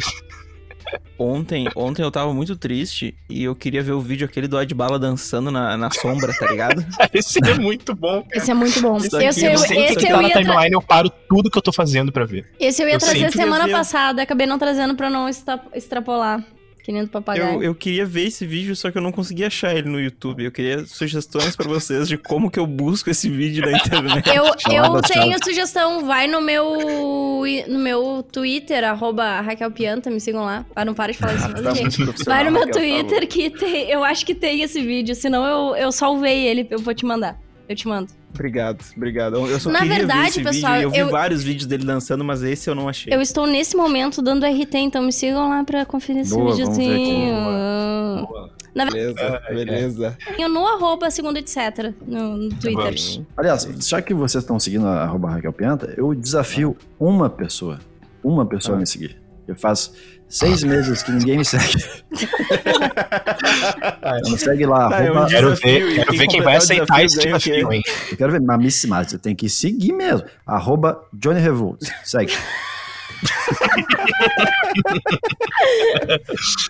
Ontem, 1.18 1.68
ontem 1.76 2.02
eu 2.04 2.12
tava 2.12 2.34
muito 2.34 2.56
triste 2.58 3.16
e 3.30 3.44
eu 3.44 3.56
queria 3.56 3.82
ver 3.82 3.94
o 3.94 4.02
vídeo 4.02 4.26
aquele 4.26 4.48
do 4.48 4.58
Adbala 4.58 5.00
dançando 5.00 5.50
na, 5.50 5.78
na 5.78 5.90
sombra, 5.92 6.34
tá 6.38 6.48
ligado? 6.48 6.86
Esse 7.14 7.40
é 7.48 7.54
muito 7.58 7.96
bom, 7.96 8.22
cara. 8.24 8.38
Esse 8.38 8.52
é 8.52 8.54
muito 8.54 8.82
bom. 8.82 8.98
Isso 8.98 9.08
Esse, 9.18 9.46
eu, 9.46 9.58
sei 9.58 9.86
esse, 9.86 9.96
que 9.96 10.06
eu 10.06 10.10
tá 10.16 10.22
na 10.22 10.28
ia 10.28 10.34
tra- 10.34 10.42
timeline, 10.44 10.74
eu 10.74 10.82
paro 10.82 11.10
tudo 11.30 11.50
que 11.50 11.58
eu 11.58 11.62
tô 11.62 11.72
fazendo 11.72 12.12
pra 12.12 12.26
ver. 12.26 12.50
esse 12.60 12.82
eu 12.82 12.88
ia 12.88 12.96
Eu 12.96 13.00
trazer 13.00 13.32
semana 13.32 13.66
ver. 13.66 13.72
passada, 13.72 14.22
acabei 14.22 14.46
não 14.46 14.60
trazendo 14.60 14.96
pra 14.96 15.10
não 15.10 15.28
extra- 15.30 15.62
extrapolar. 15.74 16.44
Que 16.86 16.92
nem 16.92 17.04
do 17.04 17.10
papagaio. 17.10 17.56
Eu, 17.56 17.64
eu 17.64 17.74
queria 17.74 18.06
ver 18.06 18.28
esse 18.28 18.46
vídeo, 18.46 18.76
só 18.76 18.92
que 18.92 18.98
eu 19.00 19.02
não 19.02 19.12
conseguia 19.12 19.48
achar 19.48 19.76
ele 19.76 19.90
no 19.90 20.00
YouTube. 20.00 20.44
Eu 20.44 20.52
queria 20.52 20.86
sugestões 20.86 21.56
pra 21.56 21.68
vocês 21.68 22.08
de 22.08 22.16
como 22.16 22.52
que 22.52 22.60
eu 22.60 22.68
busco 22.68 23.10
esse 23.10 23.28
vídeo 23.28 23.66
na 23.66 23.76
internet. 23.76 24.30
Eu, 24.30 24.46
eu 24.46 25.02
tenho 25.02 25.36
sugestão, 25.44 26.06
vai 26.06 26.28
no 26.28 26.40
meu 26.40 27.44
no 27.68 27.80
meu 27.80 28.22
Twitter, 28.32 28.84
arroba 28.84 29.42
Raquel 29.42 29.72
Pianta, 29.72 30.12
me 30.12 30.20
sigam 30.20 30.46
lá. 30.46 30.64
Ah, 30.76 30.86
não 30.86 30.94
para 30.94 31.12
de 31.12 31.18
falar 31.18 31.34
isso, 31.34 32.24
Tá 32.24 32.32
Vai 32.32 32.44
no 32.44 32.52
meu 32.52 32.68
Raquel, 32.68 32.74
tá 32.76 32.80
Twitter 32.80 33.28
que 33.28 33.50
tem, 33.50 33.90
eu 33.90 34.04
acho 34.04 34.24
que 34.24 34.36
tem 34.36 34.62
esse 34.62 34.80
vídeo, 34.80 35.16
senão 35.16 35.44
eu, 35.44 35.76
eu 35.76 35.92
salvei 35.92 36.46
ele, 36.46 36.68
eu 36.70 36.78
vou 36.78 36.94
te 36.94 37.04
mandar. 37.04 37.40
Eu 37.68 37.76
te 37.76 37.88
mando. 37.88 38.14
Obrigado, 38.36 38.84
obrigado. 38.96 39.36
Eu 39.48 39.60
só 39.60 39.72
Na 39.72 39.80
queria 39.80 39.94
ver 39.94 40.00
verdade, 40.00 40.30
esse 40.30 40.44
pessoal, 40.44 40.74
vídeo. 40.74 40.86
Eu 40.86 40.92
vi 40.92 40.98
eu- 41.00 41.10
vários 41.10 41.42
vídeos 41.44 41.66
dele 41.66 41.86
dançando, 41.86 42.24
mas 42.24 42.44
esse 42.44 42.70
eu 42.70 42.76
não 42.76 42.88
achei. 42.88 43.12
Eu 43.14 43.22
estou 43.22 43.48
nesse 43.48 43.76
momento 43.76 44.22
dando 44.22 44.46
RT, 44.46 44.76
então 44.78 45.02
me 45.02 45.12
sigam 45.14 45.50
lá 45.50 45.64
pra 45.64 45.86
conferir 45.86 46.22
esse 46.22 46.34
Boa, 46.34 46.54
vamos 46.54 46.58
ver 46.58 46.64
aqui. 46.64 46.82
videozinho. 46.86 48.28
Na 48.76 48.84
verdade, 48.86 49.16
Beleza, 49.16 49.40
beleza. 49.50 50.18
eu 50.38 50.50
no 50.50 50.68
arroba 50.68 51.10
segundo 51.10 51.38
etc. 51.38 51.94
No, 52.06 52.36
no 52.36 52.50
Twitter. 52.56 52.94
Bem, 52.94 53.28
Aliás, 53.38 53.64
já 53.88 54.02
que 54.02 54.14
vocês 54.14 54.44
estão 54.44 54.60
seguindo 54.60 54.86
a 54.86 55.04
arroba 55.04 55.30
Raquel 55.30 55.54
Pianta, 55.54 55.94
eu 55.96 56.14
desafio 56.14 56.76
uma 57.00 57.30
pessoa, 57.30 57.80
uma 58.22 58.46
pessoa 58.46 58.76
a 58.76 58.80
me 58.80 58.86
seguir. 58.86 59.18
Eu 59.48 59.56
faz 59.56 59.94
seis 60.28 60.64
meses 60.64 61.02
que 61.04 61.12
ninguém 61.12 61.38
me 61.40 61.46
segue. 61.46 61.84
Não 64.30 64.38
segue 64.38 64.66
lá, 64.66 64.90
Tá, 64.90 65.04
é 65.04 65.12
um 65.12 65.16
arroba- 65.16 65.30
Quero 65.30 65.56
ver, 65.56 65.96
quero 65.96 66.08
quem 66.10 66.20
ver 66.20 66.28
quem 66.28 66.42
vai 66.42 66.56
aceitar 66.58 67.04
esse 67.04 67.20
desafio, 67.20 67.72
hein? 67.74 67.82
Eu 68.12 68.18
quero 68.18 68.32
ver, 68.32 68.42
mas, 68.42 68.86
mas 68.86 69.08
você 69.10 69.18
tem 69.18 69.36
que 69.36 69.50
seguir 69.50 69.94
mesmo. 69.94 70.28
Arroba 70.46 71.02
Johnny 71.14 71.40
Revolt. 71.40 71.82
Segue. 72.04 72.34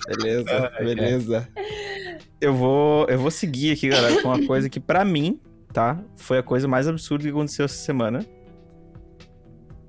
Beleza, 0.07 0.71
beleza. 0.79 1.47
Eu 2.39 2.53
vou, 2.53 3.05
eu 3.09 3.17
vou 3.19 3.31
seguir 3.31 3.71
aqui, 3.73 3.89
galera, 3.89 4.21
com 4.21 4.27
uma 4.29 4.45
coisa 4.45 4.69
que 4.69 4.79
pra 4.79 5.03
mim, 5.03 5.39
tá? 5.73 5.97
Foi 6.15 6.37
a 6.37 6.43
coisa 6.43 6.67
mais 6.67 6.87
absurda 6.87 7.23
que 7.23 7.29
aconteceu 7.29 7.65
essa 7.65 7.75
semana. 7.75 8.25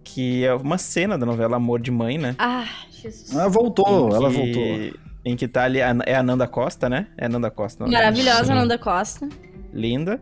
Que 0.09 0.45
é 0.45 0.55
uma 0.55 0.79
cena 0.79 1.19
da 1.19 1.27
novela 1.27 1.57
Amor 1.57 1.81
de 1.81 1.91
Mãe, 1.91 2.17
né? 2.17 2.37
Ah, 2.39 2.65
Jesus. 2.91 3.33
Ela 3.33 3.49
voltou, 3.49 4.09
Em 4.11 4.15
ela 4.15 4.31
que- 4.31 4.37
voltou. 4.37 5.01
Em 5.25 5.35
que 5.37 5.49
tá 5.49 5.65
ali, 5.65 5.81
é 5.81 6.15
a 6.17 6.23
Nanda 6.23 6.47
Costa, 6.47 6.89
né? 6.89 7.09
É 7.19 7.27
a 7.27 7.29
Nanda 7.29 7.51
Costa. 7.51 7.83
não, 7.85 7.93
Maravilhosa, 7.93 8.45
Sim. 8.45 8.55
Nanda 8.55 8.79
Costa. 8.79 9.29
Linda. 9.73 10.21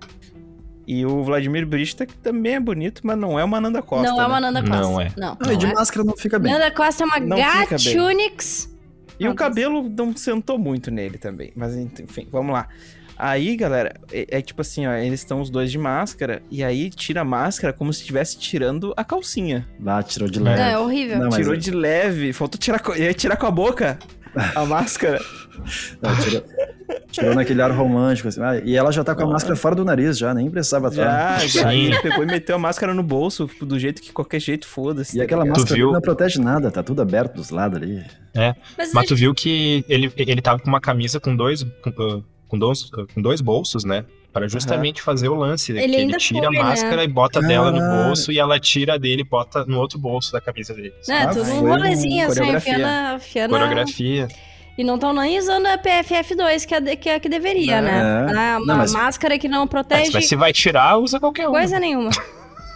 E 0.86 1.04
o 1.04 1.22
Vladimir 1.22 1.66
Brista, 1.66 2.06
que 2.06 2.14
também 2.16 2.54
é 2.54 2.60
bonito, 2.60 3.02
mas 3.04 3.16
não 3.18 3.38
é 3.38 3.44
uma 3.44 3.60
Nanda 3.60 3.82
Costa. 3.82 4.10
não 4.10 4.20
é 4.20 4.26
uma 4.26 4.40
né? 4.40 4.50
Nanda 4.50 4.62
Costa. 4.62 4.82
Não 4.82 5.00
é. 5.00 5.12
Não. 5.16 5.36
Ah, 5.40 5.52
e 5.52 5.56
de 5.56 5.66
não 5.66 5.72
é. 5.72 5.74
máscara 5.76 6.04
não 6.04 6.16
fica 6.16 6.38
bem. 6.38 6.50
Nanda 6.52 6.70
Costa 6.70 7.04
é 7.04 7.06
uma 7.06 7.20
Não 7.20 7.36
gatunix. 7.36 8.74
E 9.20 9.28
o 9.28 9.34
cabelo 9.34 9.86
não 9.88 10.16
sentou 10.16 10.58
muito 10.58 10.90
nele 10.90 11.18
também. 11.18 11.52
Mas 11.54 11.76
enfim, 11.76 12.26
vamos 12.32 12.52
lá. 12.54 12.68
Aí, 13.16 13.56
galera, 13.56 13.94
é, 14.12 14.38
é 14.38 14.42
tipo 14.42 14.60
assim, 14.60 14.86
ó, 14.86 14.92
eles 14.94 15.20
estão 15.20 15.40
os 15.40 15.50
dois 15.50 15.70
de 15.70 15.78
máscara, 15.78 16.42
e 16.50 16.64
aí 16.64 16.90
tira 16.90 17.20
a 17.20 17.24
máscara 17.24 17.72
como 17.72 17.92
se 17.92 18.00
estivesse 18.00 18.38
tirando 18.38 18.92
a 18.96 19.04
calcinha. 19.04 19.66
Lá, 19.80 20.02
tirou 20.02 20.28
de 20.28 20.38
Não, 20.40 20.46
leve. 20.50 20.62
é 20.62 20.78
horrível. 20.78 21.18
Não, 21.18 21.26
mas- 21.26 21.36
Tirou 21.36 21.56
de 21.56 21.70
leve, 21.70 22.32
faltou 22.32 22.58
tirar, 22.58 22.82
ia 22.96 23.14
tirar 23.14 23.36
com 23.36 23.46
a 23.46 23.50
boca 23.50 23.98
a 24.54 24.64
máscara. 24.66 25.20
Não, 26.02 26.16
tirou, 26.18 26.42
tirou 27.10 27.34
naquele 27.36 27.62
ar 27.62 27.70
romântico. 27.70 28.26
Assim. 28.28 28.40
Ah, 28.42 28.56
e 28.64 28.76
ela 28.76 28.90
já 28.90 29.04
tá 29.04 29.14
com 29.14 29.22
a 29.22 29.26
máscara 29.26 29.54
fora 29.54 29.74
do 29.76 29.84
nariz, 29.84 30.18
já, 30.18 30.34
nem 30.34 30.50
precisava 30.50 30.88
estar. 30.88 31.38
Já, 31.40 31.46
já. 31.46 31.74
Ele 31.74 31.96
pegou 32.02 32.24
e 32.24 32.26
meteu 32.26 32.56
a 32.56 32.58
máscara 32.58 32.92
no 32.92 33.02
bolso, 33.02 33.48
do 33.62 33.78
jeito 33.78 34.02
que 34.02 34.12
qualquer 34.12 34.40
jeito 34.40 34.66
foda-se. 34.66 35.16
E 35.16 35.18
tá 35.18 35.24
aquela 35.24 35.44
ligado? 35.44 35.58
máscara 35.58 35.76
viu? 35.76 35.92
não 35.92 36.00
protege 36.00 36.40
nada, 36.40 36.70
tá 36.70 36.82
tudo 36.82 37.00
aberto 37.00 37.34
dos 37.36 37.50
lados 37.50 37.80
ali. 37.80 38.04
É. 38.34 38.54
Mas, 38.76 38.92
Mas 38.92 39.06
tu 39.06 39.14
viu 39.14 39.32
que 39.32 39.84
ele, 39.88 40.12
ele 40.16 40.42
tava 40.42 40.58
com 40.58 40.68
uma 40.68 40.80
camisa 40.80 41.20
com 41.20 41.34
dois, 41.36 41.62
com, 41.82 41.90
uh, 41.90 42.24
com 42.54 42.58
dois, 42.58 42.88
com 43.14 43.20
dois 43.20 43.40
bolsos, 43.40 43.84
né? 43.84 44.04
Para 44.32 44.46
justamente 44.48 45.02
fazer 45.02 45.28
o 45.28 45.34
lance. 45.34 45.72
Ele 45.72 45.88
que 45.88 45.94
ele 46.00 46.16
tira 46.16 46.46
foi, 46.48 46.56
a 46.58 46.62
máscara 46.64 46.96
né? 46.96 47.04
e 47.04 47.08
bota 47.08 47.40
dela 47.40 47.70
no 47.70 47.80
bolso 48.04 48.30
e 48.32 48.38
ela 48.38 48.58
tira 48.58 48.94
a 48.94 48.98
dele 48.98 49.22
e 49.22 49.24
bota 49.24 49.64
no 49.64 49.78
outro 49.78 49.98
bolso 49.98 50.32
da 50.32 50.40
camisa 50.40 50.72
dele. 50.74 50.92
né, 51.08 51.22
Ah, 51.22 51.28
tudo 51.28 51.50
um 51.50 51.60
rolezinho, 51.68 52.26
assim, 52.26 52.34
coreografia. 52.38 52.72
afiando, 52.74 53.14
afiando 53.16 53.50
Coreografia. 53.54 54.28
E 54.76 54.82
não 54.82 54.94
estão 54.96 55.12
nem 55.12 55.38
usando 55.38 55.66
a 55.66 55.78
PFF2, 55.78 56.66
que 56.66 56.74
é, 56.74 56.96
que, 56.96 57.08
é 57.08 57.14
a 57.14 57.20
que 57.20 57.28
deveria, 57.28 57.80
né? 57.80 58.26
É. 58.28 58.36
Ah, 58.36 58.56
uma 58.58 58.66
Não, 58.66 58.76
mas- 58.78 58.92
máscara 58.92 59.38
que 59.38 59.46
não 59.46 59.60
Mas, 59.60 59.70
protege 59.70 60.10
mas 60.12 60.26
se 60.28 60.34
vai 60.34 60.52
tirar, 60.52 60.98
usa 60.98 61.20
qualquer 61.20 61.48
um. 61.48 61.52
coisa 61.52 61.78
nenhuma. 61.78 62.10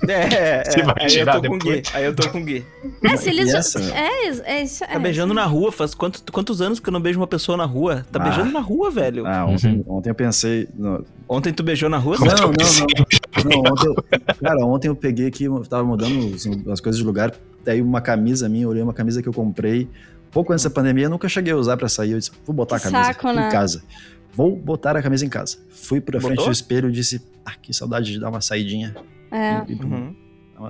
É, 0.08 0.62
é, 0.64 0.82
vai 0.84 0.94
aí 1.06 1.18
eu 1.18 1.26
tô 1.26 1.32
com 1.32 1.54
o 1.54 1.58
depois? 1.58 1.80
Gui. 1.80 1.82
Aí 1.92 2.04
eu 2.04 2.14
tô 2.14 2.30
com 2.30 2.40
o 2.40 2.44
Gui. 2.44 2.64
É, 3.02 3.16
se 3.16 3.28
eles. 3.30 3.52
Essa? 3.52 3.80
É, 3.94 4.28
é 4.44 4.62
isso. 4.62 4.84
Tá 4.86 4.98
beijando 4.98 5.34
na 5.34 5.44
rua, 5.44 5.72
faz 5.72 5.92
quanto, 5.94 6.32
quantos 6.32 6.62
anos 6.62 6.78
que 6.78 6.88
eu 6.88 6.92
não 6.92 7.00
beijo 7.00 7.18
uma 7.18 7.26
pessoa 7.26 7.56
na 7.58 7.64
rua? 7.64 8.06
Tá 8.12 8.20
Ah. 8.20 8.24
beijando 8.24 8.52
na 8.52 8.60
rua, 8.60 8.90
velho. 8.90 9.26
Ah, 9.26 9.44
ontem, 9.46 9.84
ontem 9.88 10.10
eu 10.10 10.14
pensei. 10.14 10.68
no- 10.74 11.04
Ontem 11.28 11.52
tu 11.52 11.62
beijou 11.62 11.88
na 11.90 11.98
rua? 11.98 12.16
Não, 12.18 12.26
não, 12.26 12.34
não. 12.36 13.62
Não, 13.62 13.72
ontem 13.72 13.86
eu- 13.88 14.04
cara, 14.42 14.64
ontem 14.66 14.88
eu 14.88 14.94
peguei 14.96 15.26
aqui, 15.26 15.44
eu 15.44 15.60
tava 15.66 15.84
mudando 15.84 16.34
as 16.72 16.80
coisas 16.80 16.98
de 16.98 17.04
lugar, 17.04 17.34
daí 17.64 17.82
uma 17.82 18.00
camisa 18.00 18.48
minha, 18.48 18.64
eu 18.64 18.70
olhei 18.70 18.82
uma 18.82 18.94
camisa 18.94 19.20
que 19.20 19.28
eu 19.28 19.32
comprei 19.32 19.88
pouco 20.30 20.52
antes 20.52 20.64
da 20.64 20.70
pandemia, 20.70 21.04
eu 21.06 21.10
nunca 21.10 21.28
cheguei 21.28 21.52
a 21.52 21.56
usar 21.56 21.76
pra 21.76 21.88
sair, 21.88 22.12
eu 22.12 22.18
disse, 22.18 22.30
vou 22.46 22.54
botar 22.54 22.76
a 22.76 22.80
camisa 22.80 23.04
saco, 23.04 23.28
em 23.28 23.34
né? 23.36 23.50
casa. 23.50 23.82
Vou 24.32 24.54
botar 24.56 24.96
a 24.96 25.02
camisa 25.02 25.26
em 25.26 25.28
casa. 25.28 25.56
Fui 25.70 26.00
pra 26.00 26.20
frente 26.20 26.36
Botou? 26.36 26.46
do 26.46 26.52
espelho 26.52 26.88
e 26.88 26.92
disse, 26.92 27.20
ah, 27.44 27.54
que 27.60 27.72
saudade 27.74 28.12
de 28.12 28.20
dar 28.20 28.28
uma 28.30 28.40
saidinha. 28.40 28.94
É. 29.30 29.64
E- 29.68 29.72
e- 29.72 29.84
Uhum. 29.84 30.14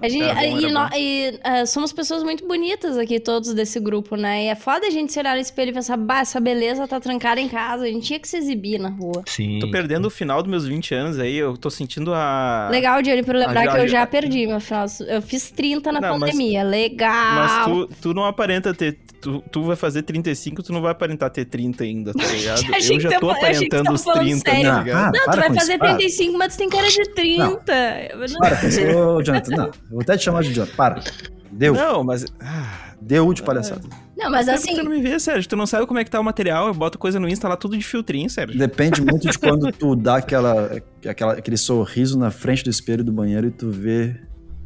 A 0.03 0.09
gente, 0.09 0.23
Era 0.23 0.35
bom, 0.35 0.59
e 0.61 0.65
era 0.65 0.73
nó- 0.73 0.89
bom. 0.89 0.97
e, 0.97 1.41
eh, 1.43 1.67
somos 1.67 1.93
pessoas 1.93 2.23
muito 2.23 2.47
bonitas 2.47 2.97
aqui, 2.99 3.19
todos 3.21 3.55
desse 3.55 3.81
grupo, 3.81 4.17
né? 4.17 4.45
E 4.45 4.47
é 4.49 4.55
foda 4.55 4.87
a 4.87 4.91
gente 4.91 5.13
se 5.13 5.19
olhar 5.19 5.35
no 5.35 5.41
espelho 5.41 5.71
e 5.71 5.75
pensar, 5.75 5.97
bah, 5.97 6.21
essa 6.21 6.39
beleza 6.41 6.87
tá 6.87 7.01
trancada 7.01 7.41
em 7.41 7.49
casa. 7.49 7.85
A 7.85 7.89
gente 7.89 8.07
tinha 8.07 8.19
que 8.19 8.29
se 8.29 8.37
exibir 8.37 8.79
na 8.79 8.89
rua. 8.91 9.23
Sim. 9.27 9.59
Tô 9.61 9.71
perdendo 9.71 10.07
o 10.07 10.11
final 10.11 10.43
dos 10.43 10.51
meus 10.51 10.67
20 10.67 10.95
anos 10.95 11.19
aí, 11.19 11.37
eu 11.37 11.57
tô 11.57 11.71
sentindo 11.71 12.13
a. 12.15 12.69
Legal, 12.71 13.01
Diane, 13.03 13.23
por 13.23 13.35
lembrar 13.35 13.61
Ah, 13.61 13.65
já- 13.65 13.73
que 13.73 13.81
eu 13.81 13.89
já 13.89 14.07
perdi 14.07 14.47
meu 14.47 14.61
final. 14.61 14.87
Eu 15.07 15.23
fiz 15.23 15.51
30 15.51 15.91
na 15.93 16.01
Não, 16.01 16.19
mas- 16.19 16.31
pandemia. 16.31 16.63
Legal. 16.63 17.35
Mas 17.35 17.65
tu, 17.65 17.89
tu 18.03 18.15
não 18.15 18.25
aparenta 18.25 18.73
ter. 18.75 18.99
Tu, 19.21 19.43
tu 19.51 19.63
vai 19.65 19.75
fazer 19.75 20.03
35, 20.03 20.63
tu 20.63 20.73
não 20.73 20.81
vai 20.81 20.93
aparentar 20.93 21.29
ter 21.31 21.45
30 21.45 21.83
ainda, 21.83 22.13
tá 22.13 22.19
ligado? 22.31 22.63
Eu 22.89 23.01
já 23.01 23.19
tô 23.19 23.27
que 23.29 23.33
aparentando 23.33 23.93
os 23.93 24.03
tava 24.05 24.17
falando 24.19 24.29
30, 24.29 24.51
sério. 24.51 24.71
tá 24.71 24.79
ligado? 24.79 24.99
Ah, 24.99 25.11
não, 25.13 25.33
tu 25.33 25.37
vai 25.41 25.55
fazer 25.55 25.73
isso, 25.73 25.79
para. 25.79 25.89
35, 25.97 26.39
mas 26.39 26.55
tu 26.55 26.59
tem 26.59 26.69
cara 26.69 26.89
de 26.89 27.15
30. 27.15 27.73
Eu 28.11 28.19
não- 28.29 28.39
Para 28.39 28.57
com 28.57 28.67
isso, 28.69 29.23
Jonathan. 29.25 29.57
Não, 29.57 29.71
eu 29.85 29.91
vou 29.91 30.01
até 30.01 30.17
te 30.17 30.25
chamar 30.25 30.43
de 30.43 30.53
Jonathan. 30.53 30.75
Para. 30.77 31.03
Deu. 31.51 31.75
Não, 31.75 32.05
mas. 32.05 32.25
Ah, 32.41 32.95
Deu 33.01 33.33
de 33.33 33.43
palhaçada. 33.43 33.83
Não, 34.17 34.29
mas 34.31 34.49
é 34.49 34.55
assim, 34.55 34.75
Tu 34.75 34.83
não 34.83 34.91
me 34.91 35.01
vê, 35.01 35.19
Sérgio. 35.21 35.49
Tu 35.49 35.55
não 35.57 35.67
sabe 35.67 35.87
como 35.87 35.99
é 36.01 36.05
que 36.05 36.11
tá 36.11 36.19
o 36.21 36.25
material. 36.25 36.67
Eu 36.67 36.75
boto 36.75 36.99
coisa 36.99 37.21
no 37.21 37.29
Insta 37.29 37.47
lá, 37.49 37.57
tudo 37.57 37.77
de 37.79 37.85
filtrinho, 37.85 38.29
Sérgio. 38.29 38.59
Depende 38.59 39.01
muito 39.01 39.31
de 39.31 39.39
quando 39.39 39.71
tu 39.73 39.95
dá 39.95 40.17
aquela, 40.17 40.83
aquela, 41.09 41.33
aquele 41.35 41.57
sorriso 41.57 42.19
na 42.19 42.31
frente 42.33 42.65
do 42.65 42.71
espelho 42.71 43.05
do 43.05 43.13
banheiro 43.13 43.47
e 43.47 43.51
tu 43.53 43.71
vê 43.71 44.17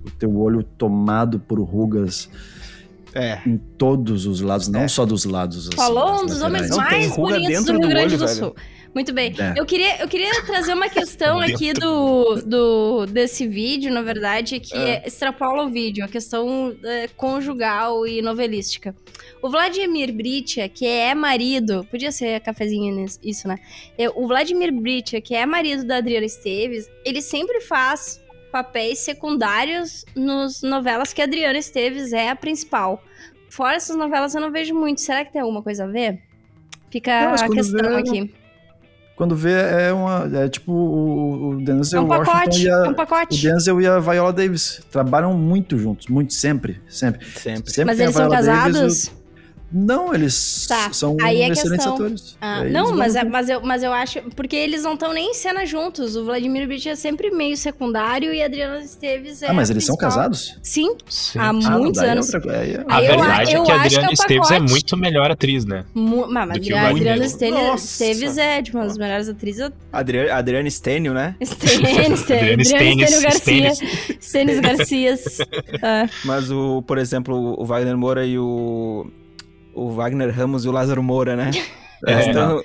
o 0.05 0.11
teu 0.11 0.35
olho 0.39 0.63
tomado 0.63 1.39
por 1.39 1.61
rugas 1.61 2.31
É. 3.15 3.39
em 3.47 3.59
todos 3.59 4.25
os 4.27 4.41
lados, 4.41 4.67
não 4.69 4.89
só 4.89 5.05
dos 5.05 5.25
lados. 5.27 5.69
assim, 5.69 5.77
Falou 5.77 6.23
um 6.23 6.27
dos 6.27 6.41
homens 6.41 6.71
laterais. 6.71 7.09
Mais 7.09 7.17
bonitos 7.17 7.43
do 7.43 7.49
dentro 7.49 7.73
Rio 7.75 7.81
do 7.83 7.89
Grande 7.89 8.15
olho, 8.15 8.19
do 8.19 8.27
velho. 8.27 8.55
Muito 8.95 9.13
bem. 9.13 9.35
É. 9.39 9.59
Eu, 9.59 9.65
queria, 9.65 10.03
eu 10.03 10.09
queria 10.09 10.31
trazer 10.45 10.75
uma 10.75 10.89
questão 10.89 11.41
aqui 11.41 11.73
do, 11.73 12.37
do, 12.45 13.07
desse 13.07 13.47
vídeo, 13.47 13.91
na 13.91 14.03
verdade, 14.03 14.61
que 14.61 14.77
é. 14.77 15.03
extrapola 15.07 15.65
o 15.65 15.71
vídeo, 15.71 16.05
a 16.05 16.09
questão 16.09 16.77
é, 16.85 17.09
conjugal 17.09 18.07
e 18.07 18.21
novelística. 18.21 18.95
O 19.41 19.49
Vladimir 19.49 20.13
Britia, 20.13 20.69
que 20.69 20.87
é 20.87 21.15
marido, 21.15 21.87
podia 21.91 22.13
ser 22.13 22.39
cafezinho 22.41 23.07
isso, 23.23 23.49
né? 23.49 23.57
É, 23.97 24.11
O 24.11 24.27
Vladimir 24.27 24.73
Britia, 24.73 25.21
que 25.21 25.35
é 25.35 25.47
marido 25.47 25.85
da 25.85 25.97
Adriana 25.97 26.27
Esteves, 26.27 26.89
ele 27.05 27.23
sempre 27.23 27.61
faz 27.61 28.23
papéis 28.53 28.99
secundários 28.99 30.05
nas 30.15 30.61
novelas 30.61 31.15
que 31.15 31.23
a 31.23 31.25
Adriana 31.25 31.59
Esteves 31.59 32.13
é 32.13 32.29
a 32.29 32.37
principal. 32.37 33.03
Fora 33.49 33.77
essas 33.77 33.97
novelas 33.97 34.35
eu 34.35 34.41
não 34.41 34.53
vejo 34.53 34.75
muito. 34.75 35.01
Será 35.01 35.25
que 35.25 35.33
tem 35.33 35.41
alguma 35.41 35.63
coisa 35.63 35.85
a 35.85 35.87
ver? 35.87 36.21
Fica 36.91 37.25
Não, 37.25 37.35
a 37.35 37.49
questão 37.49 37.97
aqui. 37.97 38.42
Quando 39.17 39.37
vê, 39.37 39.53
é 39.53 39.93
uma. 39.93 40.29
É 40.37 40.49
tipo 40.49 40.73
o, 40.73 41.49
o 41.57 41.61
É 41.61 41.65
Denzel 41.65 42.03
um 42.03 42.07
Washington 42.09 42.33
pacote, 42.33 42.63
e 42.65 42.69
é 42.69 42.73
a, 42.73 42.83
um 42.83 42.91
o 42.91 42.95
pacote. 42.95 43.43
Denzel 43.43 43.81
e 43.81 43.87
a 43.87 43.99
Viola 44.01 44.33
Davis. 44.33 44.81
Trabalham 44.91 45.33
muito 45.35 45.79
juntos, 45.79 46.07
muito, 46.09 46.33
sempre, 46.33 46.81
sempre. 46.89 47.25
Sempre. 47.37 47.71
Sempre 47.73 47.85
Mas 47.85 47.97
tem 47.99 48.07
a 48.07 48.09
eles 48.09 48.17
são 48.17 48.29
Viola 48.31 48.43
Davis, 48.43 48.77
casados? 48.79 49.05
o- 49.09 49.22
Não, 49.73 50.15
eles 50.15 50.67
Tá, 50.69 50.93
são 50.93 51.17
aí 51.21 51.41
é 51.43 51.49
excelentes 51.49 51.85
questão. 51.85 51.95
atores. 51.95 52.37
Ah, 52.41 52.61
Aí 52.61 52.71
não, 52.71 52.93
mas, 52.97 53.17
é- 53.17 53.25
mas, 53.25 53.49
eu, 53.49 53.61
mas 53.63 53.83
eu 53.83 53.93
acho. 53.93 54.21
Porque 54.37 54.55
eles 54.57 54.83
não 54.83 54.95
estão 54.95 55.13
nem 55.13 55.31
em 55.31 55.35
cena 55.35 55.65
juntos. 55.65 56.15
O 56.17 56.25
Vladimir 56.25 56.67
Brich 56.67 56.89
é 56.89 56.95
sempre 56.97 57.31
meio 57.31 57.57
secundário 57.57 58.33
e 58.35 58.43
a 58.43 58.47
Adriana 58.47 58.81
Esteves 58.81 59.43
é. 59.43 59.49
Ah, 59.49 59.53
mas 59.55 59.71
eles 59.71 59.85
são 59.85 59.97
casados? 59.97 60.59
Sim, 60.63 60.97
Sim. 61.09 61.39
há 61.39 61.49
Ah, 61.49 61.53
muitos 61.53 62.03
é 62.03 62.11
anos. 62.11 62.27
outra 62.27 62.41
coisa, 62.41 62.59
aí 62.59 62.73
é- 62.75 62.85
A 62.89 63.01
verdade 63.01 63.53
eu 63.55 63.63
é 63.63 63.65
que 63.67 63.73
a 63.73 63.75
é 63.75 63.79
Adriana 63.81 64.13
Esteves 64.13 64.51
é 64.51 64.61
muito 64.61 64.97
melhor 64.97 65.31
atriz, 65.31 65.65
né? 65.65 65.85
Mu- 65.95 66.27
mas 66.29 66.51
a. 66.51 66.89
Adriana 66.89 67.25
Esteves, 67.25 68.39
é 68.39 68.63
tipo, 68.63 68.77
uma 68.79 68.87
das 68.87 68.99
melhores 68.99 69.29
atrizes. 69.29 69.71
Adriane, 69.93 70.31
Adriane 70.31 70.71
Stênio, 70.71 71.15
né? 71.15 71.35
Adriana 71.41 72.15
Adriana 72.15 72.65
Stênis, 72.65 72.69
Stênio 72.69 73.23
Garcia. 73.23 73.73
Stênis 74.21 74.61
Garcias. 74.61 75.39
Ah, 75.83 76.09
Mas 76.25 76.51
o, 76.51 76.83
por 76.83 76.99
exemplo, 76.99 77.57
o 77.59 77.65
Wagner 77.65 77.97
Moura 77.97 78.25
e 78.27 78.39
o. 78.39 79.07
O 79.75 79.91
Wagner 79.93 80.35
Ramos 80.35 80.65
e 80.65 80.69
o 80.69 80.73
Lázaro 80.73 81.03
Moura, 81.03 81.37
né? 81.37 81.51
É, 82.05 82.15
Eles 82.15 82.35
tão- 82.35 82.61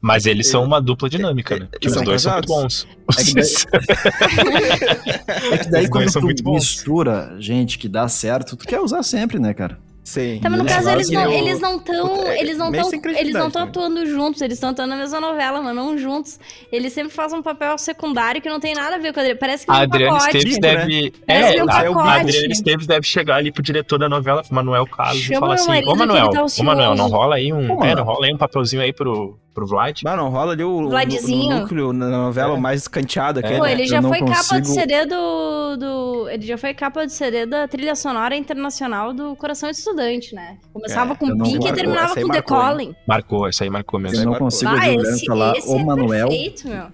Mas 0.00 0.26
eles 0.26 0.48
são 0.48 0.64
uma 0.64 0.80
dupla 0.82 1.08
dinâmica, 1.08 1.56
né? 1.56 1.68
Eles 1.80 1.86
Os 1.86 1.92
são 1.94 2.02
dois 2.04 2.22
são 2.22 2.32
muito 2.32 2.48
casados? 2.48 2.84
bons. 2.84 2.88
É 3.16 3.22
que 3.24 3.34
daí- 3.34 3.44
É 5.52 5.58
que 5.58 5.70
daí 5.70 5.84
Os 5.84 5.90
quando 5.90 6.10
tu 6.34 6.50
mistura 6.52 7.36
gente 7.38 7.78
que 7.78 7.88
dá 7.88 8.08
certo, 8.08 8.56
tu 8.56 8.66
quer 8.66 8.80
usar 8.80 9.04
sempre, 9.04 9.38
né, 9.38 9.54
cara? 9.54 9.78
Sim. 10.04 10.38
Tá, 10.42 10.50
mas 10.50 10.58
no 10.60 10.66
caso, 10.66 10.90
eles 10.90 11.08
não, 11.08 11.26
o- 11.30 11.32
eles 11.32 11.60
não 11.60 11.78
tão. 11.78 12.22
É, 12.24 12.38
Eles 12.38 12.58
não 12.58 12.70
tão. 12.70 12.90
Eles 13.16 13.32
não 13.32 13.50
também. 13.50 13.68
atuando 13.68 14.04
juntos, 14.06 14.42
eles 14.42 14.56
estão 14.58 14.68
atuando 14.68 14.90
na 14.90 14.96
mesma 14.96 15.18
novela, 15.18 15.62
mas 15.62 15.74
não 15.74 15.96
juntos. 15.96 16.38
Eles 16.70 16.92
sempre 16.92 17.10
fazem 17.10 17.38
um 17.38 17.42
papel 17.42 17.78
secundário 17.78 18.42
que 18.42 18.48
não 18.50 18.60
tem 18.60 18.74
nada 18.74 18.96
a 18.96 18.98
ver 18.98 19.14
com 19.14 19.20
a 19.20 19.22
Adriana. 19.22 19.40
Parece 19.40 19.64
que 19.64 19.72
A 19.72 19.76
Adriana 19.76 20.18
pacote. 20.18 20.36
Esteves 20.36 20.54
Bico, 20.56 20.60
deve. 20.60 21.10
Parece 21.26 21.48
É, 21.48 21.52
que 21.54 21.70
a. 21.70 22.14
Adriana 22.20 22.52
Esteves 22.52 22.86
deve 22.86 23.06
chegar 23.06 23.36
ali 23.36 23.50
pro 23.50 23.62
diretor 23.62 23.98
da 23.98 24.08
novela, 24.08 24.42
pro 24.44 24.54
Manuel 24.54 24.86
Carlos, 24.86 25.24
e 25.28 25.34
falar 25.38 25.54
assim: 25.54 25.84
Ô 25.86 25.96
Manuel, 25.96 26.30
tá 26.30 26.42
ô 26.44 26.62
Manuel, 26.62 26.94
não 26.94 27.06
ocioso." 27.06 27.14
rola 27.16 27.36
aí 27.36 27.50
um. 27.52 27.66
Pô, 27.66 27.82
é, 27.84 27.94
não 27.94 28.04
rola 28.04 28.26
aí 28.26 28.34
um 28.34 28.38
papelzinho 28.38 28.82
aí 28.82 28.92
pro, 28.92 29.38
pro 29.54 29.66
Vlad. 29.66 30.00
Bah, 30.02 30.16
não 30.16 30.28
rola 30.28 30.52
ali 30.52 30.64
o, 30.64 30.68
o, 30.68 30.88
Vladzinho. 30.90 31.56
o 31.56 31.60
núcleo 31.60 31.92
na 31.92 32.08
novela 32.10 32.56
É. 32.56 32.60
mais 32.60 32.82
escanteado 32.82 33.38
aquele. 33.38 33.58
Pô, 33.58 33.64
né? 33.64 33.72
ele 33.72 33.86
já 33.86 34.02
foi 34.02 34.18
capa 34.18 34.60
de 34.60 34.68
consigo- 34.68 34.74
CD 34.74 35.06
do, 35.06 35.76
do. 35.76 36.28
Ele 36.28 36.44
já 36.46 36.58
foi 36.58 36.74
capa 36.74 37.06
de 37.06 37.12
CD 37.12 37.46
da 37.46 37.66
trilha 37.68 37.94
sonora 37.94 38.34
internacional 38.36 39.12
do 39.14 39.34
Coração 39.36 39.70
de 39.70 39.76
Estudante, 39.76 40.34
né? 40.34 40.58
Começava 40.72 41.12
É, 41.12 41.16
com 41.16 41.38
Pink 41.38 41.68
e 41.68 41.72
terminava 41.72 42.14
com 42.14 42.28
The? 42.28 42.42
Calling. 42.42 42.94
Marcou, 43.06 43.46
essa 43.48 43.62
aí 43.64 43.70
marcou 43.70 43.98
mesmo. 44.00 44.18
Eu 44.18 44.24
não 44.24 44.30
marcou. 44.32 44.46
consigo 44.48 44.70
Ah, 44.70 44.74
ouvir 44.74 44.88
o 44.88 44.96
Guilherme 44.96 45.16
esse, 45.16 45.26
falar 45.26 45.56
esse 45.56 45.68
o 45.70 45.76
é 45.78 45.84
Manuel, 45.84 46.28
perfeito, 46.28 46.68
meu. 46.68 46.86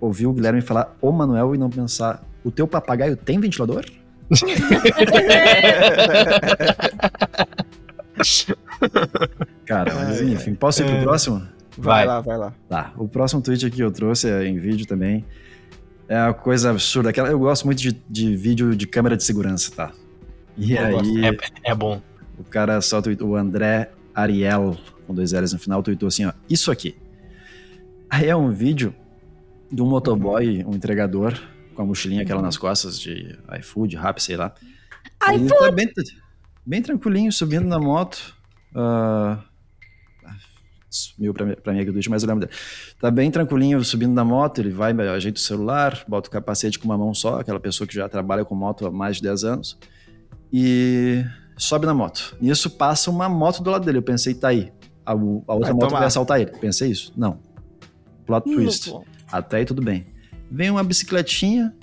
ouvir 0.00 0.26
o 0.26 0.32
Guilherme 0.32 0.60
falar 0.60 0.94
o 1.00 1.10
Manuel 1.10 1.54
e 1.54 1.58
não 1.58 1.70
pensar, 1.70 2.22
o 2.44 2.50
teu 2.50 2.66
papagaio 2.68 3.16
tem 3.16 3.40
ventilador? 3.40 3.84
Cara, 9.66 9.94
mas 9.94 10.20
enfim, 10.20 10.54
posso 10.54 10.82
ir 10.82 10.86
pro 10.86 11.02
próximo? 11.02 11.42
Vai 11.76 12.04
Vai. 12.04 12.06
lá, 12.06 12.20
vai 12.20 12.36
lá. 12.38 12.54
Tá, 12.68 12.92
o 12.96 13.08
próximo 13.08 13.40
tweet 13.42 13.64
aqui 13.66 13.76
que 13.76 13.82
eu 13.82 13.90
trouxe 13.90 14.28
é 14.28 14.46
em 14.46 14.58
vídeo 14.58 14.86
também. 14.86 15.24
É 16.08 16.18
uma 16.24 16.34
coisa 16.34 16.70
absurda. 16.70 17.10
Aquela, 17.10 17.28
eu 17.30 17.38
gosto 17.38 17.64
muito 17.64 17.80
de, 17.80 17.92
de 18.08 18.36
vídeo 18.36 18.76
de 18.76 18.86
câmera 18.86 19.16
de 19.16 19.24
segurança, 19.24 19.72
tá? 19.74 19.92
E 20.58 20.72
Eu 20.74 20.84
aí, 20.98 21.24
É, 21.64 21.70
é 21.70 21.74
bom. 21.74 22.02
o 22.38 22.44
cara 22.44 22.80
só 22.82 23.00
tweetou, 23.00 23.30
o 23.30 23.36
André 23.36 23.90
Ariel, 24.14 24.76
com 25.06 25.14
dois 25.14 25.32
L's 25.32 25.52
no 25.54 25.58
final, 25.58 25.82
tweetou 25.82 26.08
assim, 26.08 26.26
ó, 26.26 26.32
isso 26.50 26.70
aqui. 26.70 26.94
Aí 28.10 28.28
é 28.28 28.36
um 28.36 28.50
vídeo 28.50 28.94
de 29.70 29.80
um 29.80 29.86
motoboy, 29.86 30.62
um 30.66 30.74
entregador, 30.74 31.32
com 31.74 31.80
a 31.80 31.86
mochilinha 31.86 32.20
aquela 32.22 32.42
nas 32.42 32.58
costas 32.58 33.00
de 33.00 33.38
iFood, 33.60 33.96
Rap, 33.96 34.18
sei 34.22 34.36
lá. 34.36 34.52
Ele 35.32 35.48
tá 35.48 35.70
bem, 35.70 35.90
bem 36.66 36.82
tranquilinho, 36.82 37.32
subindo 37.32 37.64
na 37.66 37.78
moto. 37.78 38.36
ah, 38.74 39.38
sumiu 40.96 41.32
pra, 41.34 41.44
mim- 41.46 41.56
pra 41.62 41.72
do 41.72 41.92
vídeo, 41.92 42.10
mas 42.10 42.22
eu 42.22 42.28
lembro 42.28 42.46
dele. 42.46 42.58
Tá 43.00 43.10
bem 43.10 43.30
tranquilinho 43.30 43.82
subindo 43.84 44.12
na 44.12 44.24
moto, 44.24 44.58
ele 44.60 44.70
vai, 44.70 44.92
ajeita 44.92 45.38
o 45.38 45.42
celular, 45.42 46.04
bota 46.06 46.28
o 46.28 46.32
capacete 46.32 46.78
com 46.78 46.84
uma 46.86 46.96
mão 46.98 47.12
só, 47.14 47.40
aquela 47.40 47.58
pessoa 47.60 47.86
que 47.86 47.94
já 47.94 48.08
trabalha 48.08 48.44
com 48.44 48.54
moto 48.54 48.86
há 48.86 48.90
mais 48.90 49.16
de 49.16 49.22
10 49.22 49.44
anos, 49.44 49.78
e 50.52 51.24
sobe 51.56 51.86
na 51.86 51.94
moto. 51.94 52.36
Nisso 52.40 52.68
passa 52.70 53.10
uma 53.10 53.28
moto 53.28 53.62
do 53.62 53.70
lado 53.70 53.84
dele. 53.84 53.98
Eu 53.98 54.02
pensei, 54.02 54.34
tá 54.34 54.48
aí. 54.48 54.72
A, 55.04 55.12
a 55.12 55.14
outra 55.14 55.44
Vai 55.58 55.72
moto 55.72 55.80
tomar. 55.88 55.98
vai 56.00 56.06
assaltar 56.06 56.40
ele. 56.40 56.50
Pensei 56.58 56.90
isso. 56.90 57.12
Não. 57.16 57.38
Plot 58.26 58.44
twist. 58.44 58.92
Até 59.30 59.58
aí 59.58 59.64
tudo 59.64 59.82
bem. 59.82 60.06
Vem 60.50 60.70
uma 60.70 60.84
bicicletinha, 60.84 61.74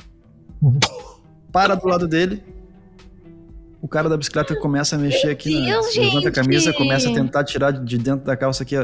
para 1.51 1.75
do 1.75 1.87
lado 1.87 2.07
dele. 2.07 2.43
O 3.81 3.87
cara 3.87 4.09
da 4.09 4.17
bicicleta 4.17 4.55
começa 4.57 4.95
a 4.95 4.99
mexer 4.99 5.29
aqui, 5.29 5.57
na- 5.59 5.65
Deus, 5.67 5.95
levanta 5.95 6.27
a 6.29 6.31
camisa, 6.31 6.73
começa 6.73 7.09
a 7.09 7.13
tentar 7.13 7.43
tirar 7.45 7.71
de 7.71 7.97
dentro 7.97 8.25
da 8.25 8.35
calça 8.35 8.63
aqui, 8.63 8.75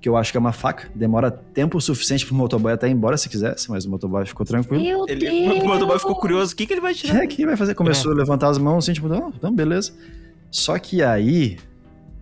que 0.00 0.08
eu 0.08 0.16
acho 0.16 0.30
que 0.30 0.36
é 0.36 0.40
uma 0.40 0.52
faca. 0.52 0.88
Demora 0.94 1.28
tempo 1.30 1.80
suficiente 1.80 2.24
pro 2.24 2.34
motoboy 2.36 2.72
até 2.72 2.86
ir 2.88 2.92
embora 2.92 3.16
se 3.16 3.28
quisesse, 3.28 3.68
mas 3.68 3.84
o 3.84 3.90
motoboy 3.90 4.24
ficou 4.24 4.46
tranquilo. 4.46 4.80
Meu 4.82 5.04
Ele, 5.08 5.28
Deus! 5.28 5.64
o 5.64 5.66
motoboy 5.66 5.98
ficou 5.98 6.14
curioso. 6.14 6.52
O 6.52 6.56
que, 6.56 6.66
que 6.66 6.72
ele 6.72 6.80
vai 6.80 6.94
tirar? 6.94 7.20
É, 7.20 7.24
o 7.24 7.28
que 7.28 7.44
vai 7.44 7.56
fazer? 7.56 7.74
Começou 7.74 8.12
a 8.12 8.14
levantar 8.14 8.48
as 8.48 8.58
mãos 8.58 8.84
assim, 8.84 8.92
tipo, 8.92 9.08
não, 9.08 9.32
não, 9.42 9.52
beleza. 9.52 9.92
Só 10.52 10.78
que 10.78 11.02
aí, 11.02 11.58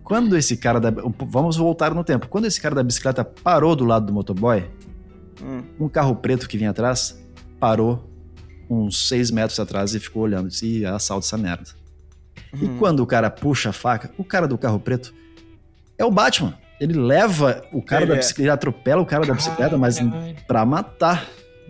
quando 0.03 0.35
esse 0.35 0.57
cara 0.57 0.79
da. 0.79 0.89
Vamos 1.29 1.55
voltar 1.55 1.93
no 1.93 2.03
tempo. 2.03 2.27
Quando 2.27 2.45
esse 2.45 2.59
cara 2.59 2.73
da 2.73 2.81
bicicleta 2.81 3.23
parou 3.23 3.75
do 3.75 3.85
lado 3.85 4.07
do 4.07 4.13
motoboy, 4.13 4.65
Hum. 5.39 5.61
um 5.79 5.87
carro 5.87 6.15
preto 6.15 6.49
que 6.49 6.57
vinha 6.57 6.71
atrás 6.71 7.15
parou 7.59 8.09
uns 8.67 9.07
seis 9.07 9.29
metros 9.29 9.59
atrás 9.59 9.93
e 9.93 9.99
ficou 9.99 10.23
olhando. 10.23 10.49
Disse, 10.49 10.79
Ih, 10.79 10.85
assalto 10.87 11.27
essa 11.27 11.37
merda. 11.37 11.69
E 12.53 12.65
Hum. 12.65 12.77
quando 12.77 13.01
o 13.01 13.05
cara 13.05 13.29
puxa 13.29 13.69
a 13.69 13.73
faca, 13.73 14.11
o 14.17 14.23
cara 14.23 14.47
do 14.47 14.57
carro 14.57 14.79
preto 14.79 15.13
é 15.97 16.05
o 16.05 16.11
Batman. 16.11 16.57
Ele 16.79 16.93
leva 16.93 17.63
o 17.73 17.81
cara 17.81 18.03
Ele 18.03 18.09
da 18.11 18.15
é. 18.15 18.17
bicicleta, 18.19 18.43
ele 18.43 18.49
atropela 18.51 19.01
o 19.01 19.05
cara 19.05 19.25
da 19.25 19.33
bicicleta, 19.33 19.77
mas 19.77 19.99
pra 20.47 20.65
matar. 20.65 21.25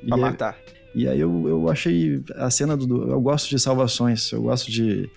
Pra 0.08 0.18
E- 0.18 0.22
matar. 0.22 0.58
e 0.94 1.08
aí 1.08 1.20
eu, 1.20 1.48
eu 1.48 1.70
achei 1.70 2.22
a 2.36 2.50
cena 2.52 2.76
do, 2.78 2.86
do- 2.86 3.12
Eu 3.12 3.20
gosto 3.22 3.50
de 3.50 3.58
salvações, 3.58 4.32
eu 4.32 4.42
gosto 4.42 4.70
de, 4.70 5.10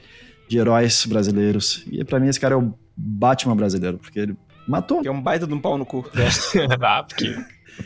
de 0.48 0.58
heróis 0.58 1.04
brasileiros. 1.06 1.84
E 1.90 2.04
pra 2.04 2.20
mim 2.20 2.28
esse 2.28 2.38
cara 2.40 2.54
é 2.54 2.58
o 2.58 2.72
Batman 2.96 3.56
brasileiro, 3.56 3.98
porque 3.98 4.18
ele 4.20 4.36
matou. 4.68 5.02
Que 5.02 5.08
é 5.08 5.10
um 5.12 5.20
baita 5.20 5.46
de 5.46 5.52
um 5.54 5.60
pau 5.60 5.76
no 5.76 5.84
cu. 5.84 6.04
ah, 6.80 7.02
porque. 7.02 7.34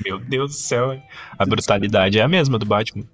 Meu 0.04 0.18
Deus 0.18 0.50
do 0.50 0.56
céu. 0.56 1.00
A 1.38 1.46
brutalidade 1.46 2.18
é 2.18 2.22
a 2.22 2.28
mesma 2.28 2.58
do 2.58 2.66
Batman. 2.66 3.04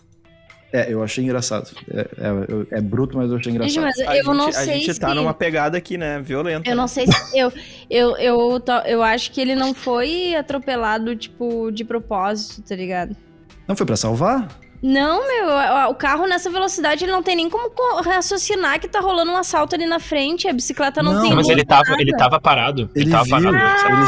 É, 0.72 0.92
eu 0.92 1.02
achei 1.02 1.24
engraçado. 1.24 1.70
É, 1.92 2.00
é- 2.00 2.78
é 2.78 2.80
bruto, 2.80 3.16
mas 3.16 3.30
eu 3.30 3.36
achei 3.38 3.50
engraçado. 3.52 3.72
Gente, 3.74 3.82
mas 3.84 3.98
A 4.08 4.16
eu 4.16 4.24
gente, 4.24 4.36
não 4.36 4.48
a 4.48 4.52
sei 4.52 4.74
gente 4.80 4.94
se... 4.94 5.00
tá 5.00 5.14
numa 5.14 5.34
pegada 5.34 5.76
aqui, 5.76 5.98
né? 5.98 6.20
Violenta. 6.20 6.68
Eu 6.70 6.76
não 6.76 6.86
sei 6.86 7.06
se. 7.08 7.36
Eu, 7.36 7.52
eu, 7.90 8.16
eu, 8.18 8.60
to- 8.60 8.86
eu 8.86 9.02
acho 9.02 9.32
que 9.32 9.40
ele 9.40 9.54
não 9.56 9.74
foi 9.74 10.34
atropelado, 10.36 11.16
tipo, 11.16 11.70
de 11.72 11.84
propósito, 11.84 12.62
tá 12.62 12.76
ligado? 12.76 13.16
Não 13.66 13.74
foi 13.74 13.84
pra 13.84 13.96
salvar? 13.96 14.46
Não, 14.82 15.26
meu, 15.28 15.50
a- 15.50 15.88
o 15.88 15.94
carro 15.94 16.26
nessa 16.26 16.48
velocidade 16.48 17.04
ele 17.04 17.12
não 17.12 17.22
tem 17.22 17.34
nem 17.36 17.50
como 17.50 17.68
co- 17.70 18.00
raciocinar 18.02 18.78
que 18.80 18.88
tá 18.88 19.00
rolando 19.00 19.30
um 19.32 19.36
assalto 19.36 19.74
ali 19.74 19.86
na 19.86 19.98
frente, 19.98 20.46
a 20.48 20.52
bicicleta 20.52 21.02
não, 21.02 21.14
Não, 21.14 21.22
tem 21.22 21.34
Mas 21.34 21.48
ele 21.48 21.64
tava, 21.64 21.90
nada. 21.90 22.00
ele 22.00 22.12
tava 22.16 22.40
parado. 22.40 22.88
Ele, 22.94 23.04
Ele 23.06 23.10
tava 23.10 23.24
viu. 23.24 23.50
parado. 23.52 23.56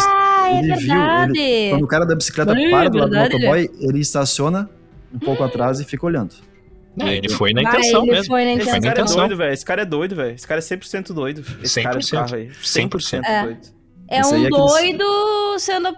Ah, 0.08 0.48
é 0.48 0.58
ele 0.60 0.74
viu, 0.76 0.88
verdade. 0.94 1.38
ele- 1.40 1.70
quando 1.70 1.82
o 1.82 1.88
cara 1.88 2.06
da 2.06 2.14
bicicleta 2.14 2.52
É 2.58 2.70
para 2.70 2.88
do 2.88 2.98
lado 2.98 3.10
do 3.10 3.16
motoboy, 3.18 3.68
ele 3.80 3.98
estaciona 4.00 4.70
um 5.12 5.18
pouco 5.18 5.42
atrás 5.44 5.78
e 5.80 5.84
fica 5.84 6.06
olhando. 6.06 6.34
Não, 6.96 7.08
ele 7.08 7.28
foi 7.30 7.52
na 7.52 7.62
intenção 7.62 8.02
ele 8.02 8.10
mesmo. 8.12 8.26
foi 8.26 8.44
na 8.44 8.50
Ele 8.52 8.60
Esse 8.62 8.70
cara 8.70 8.86
é 8.86 8.90
intenção. 8.90 9.16
doido, 9.16 9.36
velho. 9.36 9.52
Esse 9.52 9.64
cara 9.64 9.82
é 9.82 9.84
doido, 9.84 10.14
velho. 10.14 10.34
Esse 10.34 10.46
cara 10.46 10.60
é 10.60 10.62
100% 10.62 11.12
doido. 11.14 11.44
Esse 11.62 11.82
cara 11.82 11.96
do 11.98 12.04
100%. 12.04 12.10
carro 12.10 12.34
aí. 12.36 12.50
100% 12.62 13.22
É. 13.24 13.42
doido. 13.44 13.60
É 14.08 14.20
Esse 14.20 14.34
um 14.34 14.46
é 14.46 14.48
doido 14.50 15.58
sendo. 15.58 15.96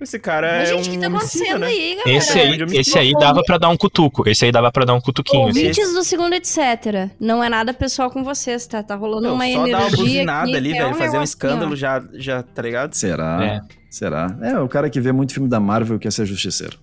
Esse 0.00 0.18
cara 0.18 0.50
Mas, 0.60 0.70
é 0.70 0.72
gente, 0.74 0.88
o 0.88 0.92
um 0.92 0.94
que 0.94 1.00
tá 1.00 1.06
acontecendo 1.08 1.58
né? 1.58 1.66
aí, 1.66 1.94
galera? 1.96 2.10
Esse 2.18 2.38
aí, 2.38 2.56
de 2.64 2.76
esse 2.78 2.98
aí 2.98 3.12
dava 3.12 3.42
pra 3.42 3.58
dar 3.58 3.68
um 3.68 3.76
cutuco. 3.76 4.26
Esse 4.26 4.46
aí 4.46 4.52
dava 4.52 4.72
pra 4.72 4.86
dar 4.86 4.94
um 4.94 5.00
cutuquinho. 5.00 5.48
assim. 5.48 5.58
Ouvintes 5.60 5.92
do 5.92 6.02
segundo, 6.02 6.32
etc. 6.32 7.10
Não 7.20 7.44
é 7.44 7.50
nada 7.50 7.74
pessoal 7.74 8.10
com 8.10 8.24
vocês, 8.24 8.66
tá? 8.66 8.82
Tá 8.82 8.94
rolando 8.94 9.28
uma 9.34 9.44
só 9.44 9.50
energia. 9.50 9.72
dar 9.76 9.78
uma 9.82 9.90
buzinada 9.90 10.42
aqui 10.48 10.56
ali, 10.56 10.70
é 10.72 10.82
velho. 10.82 10.88
fazer 10.94 11.00
um 11.00 11.04
negocinho, 11.04 11.22
escândalo 11.24 11.72
ó. 11.72 11.76
já, 11.76 12.02
já, 12.14 12.42
tá 12.42 12.62
ligado? 12.62 12.94
Será? 12.94 13.44
É. 13.44 13.60
Será? 13.90 14.34
É, 14.40 14.58
o 14.58 14.68
cara 14.68 14.88
que 14.88 14.98
vê 15.00 15.12
muito 15.12 15.34
filme 15.34 15.50
da 15.50 15.60
Marvel 15.60 15.98
quer 15.98 16.12
ser 16.12 16.24
justiceiro. 16.24 16.78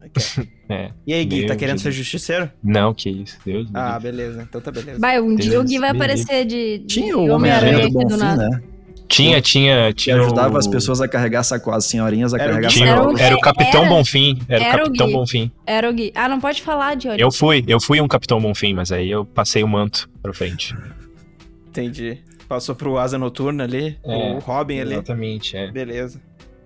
É. 0.70 0.90
E 1.04 1.12
aí, 1.12 1.24
Gui, 1.24 1.38
Meu 1.40 1.48
tá 1.48 1.56
querendo 1.56 1.74
Deus. 1.76 1.82
ser 1.82 1.90
justiceiro? 1.92 2.48
Não, 2.62 2.94
que 2.94 3.10
isso. 3.10 3.36
Deus 3.44 3.68
Ah, 3.74 3.94
livre. 3.98 4.02
beleza. 4.12 4.46
Então 4.48 4.60
tá 4.60 4.70
beleza. 4.70 5.00
Vai, 5.00 5.20
um 5.20 5.34
dia 5.34 5.60
o 5.60 5.64
Gui 5.64 5.78
vai 5.80 5.90
Deus 5.92 6.00
aparecer 6.02 6.44
de, 6.44 6.78
de 6.78 6.86
Tinha 6.86 7.16
o 7.18 7.28
Homem-Aranha 7.28 7.88
do 7.88 7.90
Bonfim, 7.90 8.16
nada. 8.16 8.48
né? 8.48 8.62
Tinha, 9.08 9.40
tinha, 9.40 9.88
Que 9.88 9.94
tinha. 10.04 10.20
ajudava 10.20 10.54
o- 10.54 10.58
as 10.58 10.68
pessoas 10.68 11.00
a 11.00 11.08
carregar 11.08 11.42
saco, 11.42 11.72
as 11.72 11.84
senhorinhas 11.86 12.32
a 12.32 12.36
Era 12.38 12.44
o 12.46 12.50
carregar. 12.50 12.68
Tinha, 12.70 12.86
Era 12.90 13.02
o- 13.02 13.12
o- 13.12 13.18
era 13.18 13.34
o 13.34 13.40
Capitão 13.40 13.80
era- 13.80 13.90
Bonfim. 13.90 14.38
Era, 14.48 14.64
era 14.64 14.76
o 14.76 14.80
o 14.80 14.84
Capitão 14.84 15.06
Gui. 15.08 15.12
Bonfim. 15.14 15.50
Era 15.66 15.90
o 15.90 15.92
Gui. 15.92 16.12
Ah, 16.14 16.28
não 16.28 16.38
pode 16.40 16.62
falar, 16.62 16.94
Johnny. 16.94 17.20
Eu 17.20 17.32
fui, 17.32 17.64
eu 17.66 17.80
fui 17.80 18.00
um 18.00 18.06
Capitão 18.06 18.40
Bonfim, 18.40 18.72
mas 18.72 18.92
aí 18.92 19.10
eu 19.10 19.24
passei 19.24 19.64
o 19.64 19.68
manto 19.68 20.08
pra 20.22 20.32
frente. 20.32 20.72
Entendi. 21.68 22.18
Passou 22.48 22.74
pro 22.76 22.98
Asa 22.98 23.18
Noturna 23.18 23.64
ali, 23.64 23.96
É, 24.04 24.32
o 24.34 24.38
Robin 24.38 24.78
ali. 24.80 24.92
Exatamente, 24.92 25.56
é. 25.56 25.70
Beleza. 25.70 26.20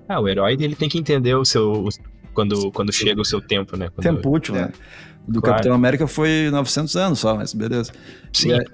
Ah, 0.08 0.20
o 0.20 0.28
herói 0.28 0.52
ele 0.60 0.74
tem 0.74 0.88
que 0.90 0.98
entender 0.98 1.34
o 1.34 1.44
seu. 1.46 1.88
Quando, 2.34 2.70
quando 2.72 2.92
chega 2.92 3.20
o 3.20 3.24
seu 3.24 3.40
tempo, 3.40 3.76
né? 3.76 3.88
Quando- 3.94 4.16
Tempo 4.16 4.30
útil, 4.30 4.54
né? 4.54 4.70
O 5.26 5.32
do 5.32 5.40
Claro. 5.40 5.56
Capitão 5.56 5.74
América 5.74 6.06
foi 6.06 6.50
900 6.50 6.96
anos 6.96 7.18
só, 7.20 7.34
mas 7.34 7.54
beleza. 7.54 7.92
Sim. 8.32 8.50
E 8.50 8.52
é- 8.52 8.64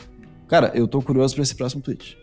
Cara, 0.49 0.73
eu 0.75 0.89
tô 0.89 1.01
curioso 1.01 1.35
pra 1.35 1.43
esse 1.45 1.55
próximo 1.55 1.81
tweet. 1.81 2.19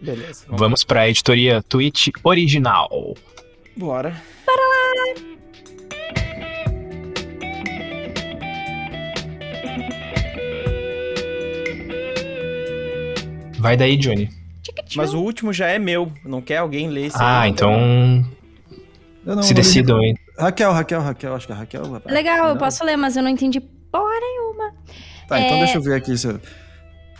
Beleza. 0.00 0.44
Vamos 0.48 0.84
pra 0.84 1.08
editoria 1.08 1.60
Twitch 1.62 2.08
original. 2.22 3.14
Bora. 3.76 4.14
Vai 13.58 13.76
daí, 13.76 13.96
Johnny. 13.96 14.28
Mas 14.94 15.14
o 15.14 15.20
último 15.20 15.52
já 15.52 15.66
é 15.68 15.78
meu. 15.78 16.12
Não 16.24 16.40
quer 16.40 16.58
alguém 16.58 16.88
ler 16.88 17.06
esse 17.06 17.16
Ah, 17.18 17.42
aí? 17.42 17.50
então. 17.50 17.72
Eu 19.24 19.34
não- 19.36 19.42
Se 19.42 19.54
decidam, 19.54 20.00
hein? 20.02 20.14
Raquel, 20.38 20.72
Raquel, 20.72 21.00
Raquel, 21.00 21.34
acho 21.34 21.46
que 21.46 21.52
a 21.52 21.56
Raquel. 21.56 21.82
Legal, 22.06 22.48
eu 22.48 22.54
Não. 22.54 22.58
posso 22.58 22.84
ler, 22.84 22.96
mas 22.96 23.16
eu 23.16 23.22
não 23.22 23.30
entendi 23.30 23.60
porra 23.60 24.20
nenhuma. 24.20 24.74
Tá, 25.28 25.40
então 25.40 25.56
É, 25.56 25.58
deixa 25.60 25.78
eu 25.78 25.82
ver 25.82 25.94
aqui 25.94 26.16
se 26.16 26.26
eu... 26.26 26.40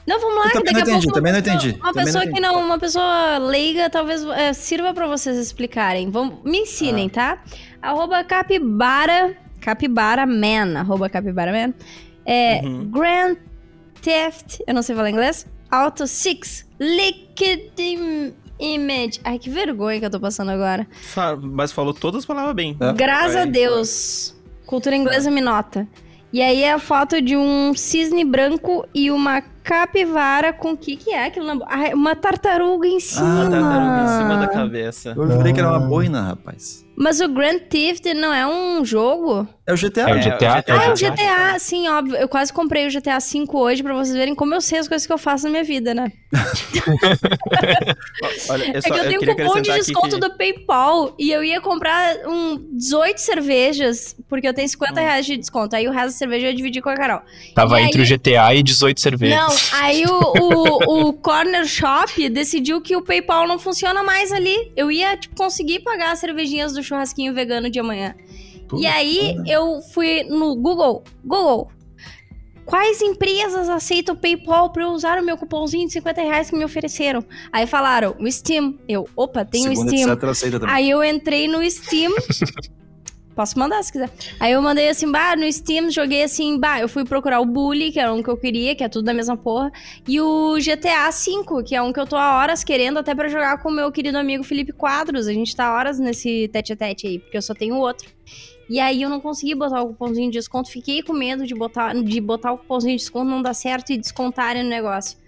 Não, 0.06 0.20
vamos 0.20 0.36
lá, 0.36 0.44
Eu 0.46 0.52
também 0.52 0.72
não 0.74 0.80
entendi, 0.82 1.06
também 1.12 1.32
não 1.32 1.42
pessoa- 1.42 1.56
entendi, 1.56 1.76
Uma 1.80 1.88
também 1.92 1.94
não 1.94 2.04
pessoa 2.04 2.22
que 2.24 2.30
entendi. 2.30 2.40
não, 2.46 2.60
uma 2.64 2.78
pessoa 2.78 3.38
leiga 3.38 3.90
talvez 3.90 4.22
é, 4.24 4.52
sirva 4.52 4.94
pra 4.94 5.08
vocês 5.08 5.36
explicarem. 5.36 6.10
Vamos, 6.10 6.44
me 6.44 6.58
Ah. 6.58 6.62
ensinem, 6.62 7.08
tá? 7.08 7.42
Arroba 7.82 8.22
capibara, 8.22 9.36
capibara 9.60 10.24
man, 10.24 10.78
arroba 10.78 11.08
capibara 11.10 11.50
man. 11.50 11.74
É, 12.24 12.60
Uhum. 12.62 12.88
Grand 12.88 13.36
Theft, 14.00 14.60
eu 14.66 14.74
não 14.74 14.82
sei 14.82 14.94
falar 14.94 15.10
inglês, 15.10 15.44
Auto 15.68 16.06
6, 16.06 16.64
Liquid 16.78 17.72
Image. 18.58 19.20
Ai, 19.24 19.38
que 19.38 19.50
vergonha 19.50 19.98
que 20.00 20.06
eu 20.06 20.10
tô 20.10 20.20
passando 20.20 20.50
agora. 20.50 20.86
Fa- 21.02 21.36
Mas 21.36 21.72
falou 21.72 21.92
todas 21.92 22.20
as 22.20 22.26
palavras 22.26 22.54
bem. 22.54 22.76
É. 22.80 22.92
Graças 22.92 23.36
a 23.36 23.40
Aí, 23.40 23.50
Deus. 23.50 24.34
Cultura 24.66 24.96
inglesa 24.96 25.30
me 25.30 25.40
nota. 25.40 25.86
E 26.32 26.42
aí 26.42 26.62
é 26.62 26.72
a 26.72 26.78
foto 26.78 27.22
de 27.22 27.36
um 27.36 27.72
cisne 27.74 28.24
branco 28.24 28.84
e 28.94 29.10
uma 29.10 29.40
capivara 29.62 30.52
com 30.52 30.72
o 30.72 30.76
que 30.76 30.96
que 30.96 31.10
é 31.10 31.26
aquilo 31.26 31.46
na 31.54 31.64
Ai, 31.66 31.94
uma 31.94 32.14
tartaruga 32.16 32.86
em 32.86 32.98
cima. 33.00 33.44
Ah, 33.46 33.50
tartaruga 33.50 34.04
em 34.04 34.18
cima 34.18 34.36
da 34.38 34.48
cabeça. 34.48 35.14
Eu 35.16 35.30
jurei 35.30 35.52
que 35.52 35.60
era 35.60 35.68
uma 35.70 35.80
boina, 35.80 36.22
rapaz. 36.22 36.84
Mas 36.96 37.20
o 37.20 37.28
Grand 37.28 37.58
Theft 37.70 38.04
não 38.14 38.34
é 38.34 38.46
um 38.46 38.84
jogo? 38.84 39.46
É 39.66 39.72
o 39.72 39.76
GTA. 39.76 40.02
É 40.02 40.14
o 40.14 40.18
GTA. 40.20 40.64
Ah, 40.68 40.84
é 40.84 40.92
o 40.92 40.94
GTA. 40.94 41.10
GTA, 41.10 41.58
sim, 41.58 41.88
óbvio. 41.88 42.14
Eu 42.16 42.28
quase 42.28 42.52
comprei 42.52 42.86
o 42.86 42.90
GTA 42.90 43.18
V 43.18 43.44
hoje 43.52 43.82
pra 43.82 43.92
vocês 43.94 44.16
verem 44.16 44.34
como 44.34 44.54
eu 44.54 44.60
sei 44.60 44.78
as 44.78 44.86
coisas 44.86 45.04
que 45.04 45.12
eu 45.12 45.18
faço 45.18 45.44
na 45.44 45.50
minha 45.50 45.64
vida, 45.64 45.92
né? 45.92 46.12
Olha, 48.48 48.64
eu 48.64 48.74
é 48.74 48.80
só, 48.80 48.94
que 48.94 49.00
eu 49.00 49.08
tenho 49.08 49.22
um 49.22 49.26
cupom 49.34 49.60
de 49.60 49.72
desconto 49.72 50.14
que... 50.14 50.20
do 50.20 50.36
PayPal 50.36 51.14
e 51.18 51.32
eu 51.32 51.42
ia 51.42 51.60
comprar 51.60 52.16
um 52.26 52.64
18 52.76 53.18
cervejas, 53.18 54.14
porque 54.28 54.46
eu 54.46 54.54
tenho 54.54 54.68
50 54.68 55.00
reais 55.00 55.26
de 55.26 55.36
desconto. 55.36 55.74
Aí 55.74 55.88
o 55.88 55.90
resto 55.90 56.06
da 56.06 56.12
cerveja 56.12 56.46
eu 56.46 56.50
ia 56.50 56.56
dividir 56.56 56.80
com 56.80 56.88
a 56.88 56.94
Carol. 56.94 57.20
Tava 57.54 57.80
E 57.80 57.84
entre 57.84 58.02
aí- 58.02 58.06
o 58.06 58.08
GTA 58.08 58.54
e 58.54 58.62
18 58.62 58.96
Não, 58.96 59.02
cervejas. 59.02 59.70
aí 59.74 60.04
o, 60.04 60.32
o, 60.38 60.76
o 61.08 61.12
Corner 61.12 61.66
Shop 61.66 62.28
decidiu 62.28 62.80
que 62.80 62.94
o 62.94 63.02
PayPal 63.02 63.48
não 63.48 63.58
funciona 63.58 64.04
mais 64.04 64.30
ali. 64.30 64.70
Eu 64.76 64.92
ia, 64.92 65.16
tipo, 65.16 65.34
conseguir 65.34 65.80
pagar 65.80 66.12
as 66.12 66.20
cervejinhas 66.20 66.72
do 66.72 66.84
churrasquinho 66.84 67.34
vegano 67.34 67.68
de 67.68 67.80
amanhã. 67.80 68.14
E 68.74 68.86
aí 68.86 69.36
eu 69.46 69.80
fui 69.92 70.24
no 70.24 70.56
Google. 70.56 71.04
Google. 71.24 71.70
Quais 72.64 73.00
empresas 73.00 73.68
aceitam 73.68 74.16
o 74.16 74.18
PayPal 74.18 74.70
pra 74.70 74.82
eu 74.82 74.88
usar 74.88 75.20
o 75.20 75.24
meu 75.24 75.36
cupomzinho 75.36 75.86
de 75.86 75.92
50 75.92 76.20
reais 76.20 76.50
que 76.50 76.56
me 76.56 76.64
ofereceram? 76.64 77.24
Aí 77.52 77.64
falaram, 77.64 78.16
o 78.18 78.30
Steam. 78.30 78.76
Eu, 78.88 79.08
opa, 79.14 79.44
tem 79.44 79.68
o 79.68 79.76
Steam. 79.76 80.18
Aí 80.66 80.90
eu 80.90 81.04
entrei 81.04 81.46
no 81.46 81.62
Steam. 81.70 82.12
Posso 83.36 83.58
mandar 83.58 83.82
se 83.82 83.92
quiser. 83.92 84.10
Aí 84.40 84.52
eu 84.52 84.62
mandei 84.62 84.88
assim, 84.88 85.12
bah, 85.12 85.36
no 85.36 85.52
Steam, 85.52 85.90
joguei 85.90 86.22
assim, 86.22 86.58
bah, 86.58 86.80
eu 86.80 86.88
fui 86.88 87.04
procurar 87.04 87.38
o 87.38 87.44
Bully, 87.44 87.92
que 87.92 88.00
era 88.00 88.10
um 88.10 88.22
que 88.22 88.30
eu 88.30 88.36
queria, 88.38 88.74
que 88.74 88.82
é 88.82 88.88
tudo 88.88 89.04
da 89.04 89.12
mesma 89.12 89.36
porra. 89.36 89.70
E 90.08 90.18
o 90.18 90.54
GTA 90.54 91.10
V, 91.10 91.62
que 91.62 91.74
é 91.76 91.82
um 91.82 91.92
que 91.92 92.00
eu 92.00 92.06
tô 92.06 92.16
há 92.16 92.38
horas 92.38 92.64
querendo, 92.64 92.98
até 92.98 93.14
pra 93.14 93.28
jogar 93.28 93.62
com 93.62 93.68
o 93.68 93.72
meu 93.72 93.92
querido 93.92 94.16
amigo 94.16 94.42
Felipe 94.42 94.72
Quadros. 94.72 95.26
A 95.26 95.34
gente 95.34 95.54
tá 95.54 95.70
horas 95.70 95.98
nesse 95.98 96.48
tete 96.48 96.72
a 96.72 96.76
tete 96.76 97.06
aí, 97.06 97.18
porque 97.18 97.36
eu 97.36 97.42
só 97.42 97.52
tenho 97.52 97.76
outro. 97.76 98.08
E 98.70 98.80
aí 98.80 99.02
eu 99.02 99.10
não 99.10 99.20
consegui 99.20 99.54
botar 99.54 99.82
o 99.82 99.88
cupomzinho 99.88 100.30
de 100.30 100.38
desconto, 100.38 100.70
fiquei 100.70 101.02
com 101.02 101.12
medo 101.12 101.46
de 101.46 101.54
botar, 101.54 101.94
de 101.94 102.20
botar 102.22 102.52
o 102.52 102.58
cupomzinho 102.58 102.96
de 102.96 103.02
desconto, 103.02 103.30
não 103.30 103.42
dar 103.42 103.52
certo 103.52 103.92
e 103.92 103.98
descontarem 103.98 104.62
no 104.62 104.70
negócio. 104.70 105.18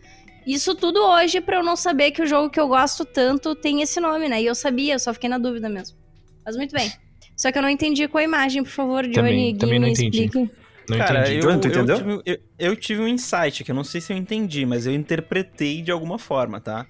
Isso 0.47 0.75
tudo 0.75 0.99
hoje 0.99 1.43
pra 1.43 1.57
eu 1.57 1.63
não 1.63 1.77
saber 1.77 2.11
que 2.13 2.23
o 2.23 2.27
jogo 2.27 2.49
que 2.49 2.59
eu 2.59 2.69
gosto 2.69 3.05
tanto 3.05 3.55
tem 3.55 3.83
esse 3.83 4.01
nome, 4.01 4.31
né? 4.31 4.41
E 4.41 4.47
eu 4.47 4.55
sabia, 4.55 4.95
eu 4.95 4.99
só 4.99 5.13
fiquei 5.13 5.29
na 5.29 5.37
dúvida 5.37 5.69
mesmo. 5.69 5.99
Mas 6.43 6.57
muito 6.57 6.73
bem. 6.73 6.91
Só 7.39 7.51
que 7.53 7.57
eu 7.59 7.63
não 7.63 7.71
entendi 7.71 8.07
com 8.09 8.19
a 8.19 8.23
imagem, 8.23 8.63
por 8.63 8.69
favor, 8.71 9.03
Johnny, 9.05 9.15
Também- 9.15 9.53
Gui, 9.53 9.59
também 9.59 9.79
não 9.79 9.87
me 9.87 9.93
entendi. 9.95 10.25
explique. 10.25 10.51
Não 10.91 10.99
Cara, 10.99 11.21
entendi. 11.21 11.37
eu, 11.37 11.41
Johnny, 11.43 11.61
tu 11.61 11.69
eu 11.69 11.71
entendeu? 11.73 11.97
tive, 11.97 12.23
eu, 12.27 12.39
eu 12.59 12.77
tive 12.77 13.01
um 13.01 13.09
insight 13.09 13.63
que 13.65 13.71
eu 13.71 13.75
não 13.75 13.85
sei 13.85 14.01
se 14.01 14.13
eu 14.13 14.17
entendi, 14.17 14.67
mas 14.67 14.87
eu 14.87 14.93
interpretei 14.95 15.81
de 15.83 15.91
alguma 15.93 16.19
forma, 16.19 16.61
tá? 16.61 16.85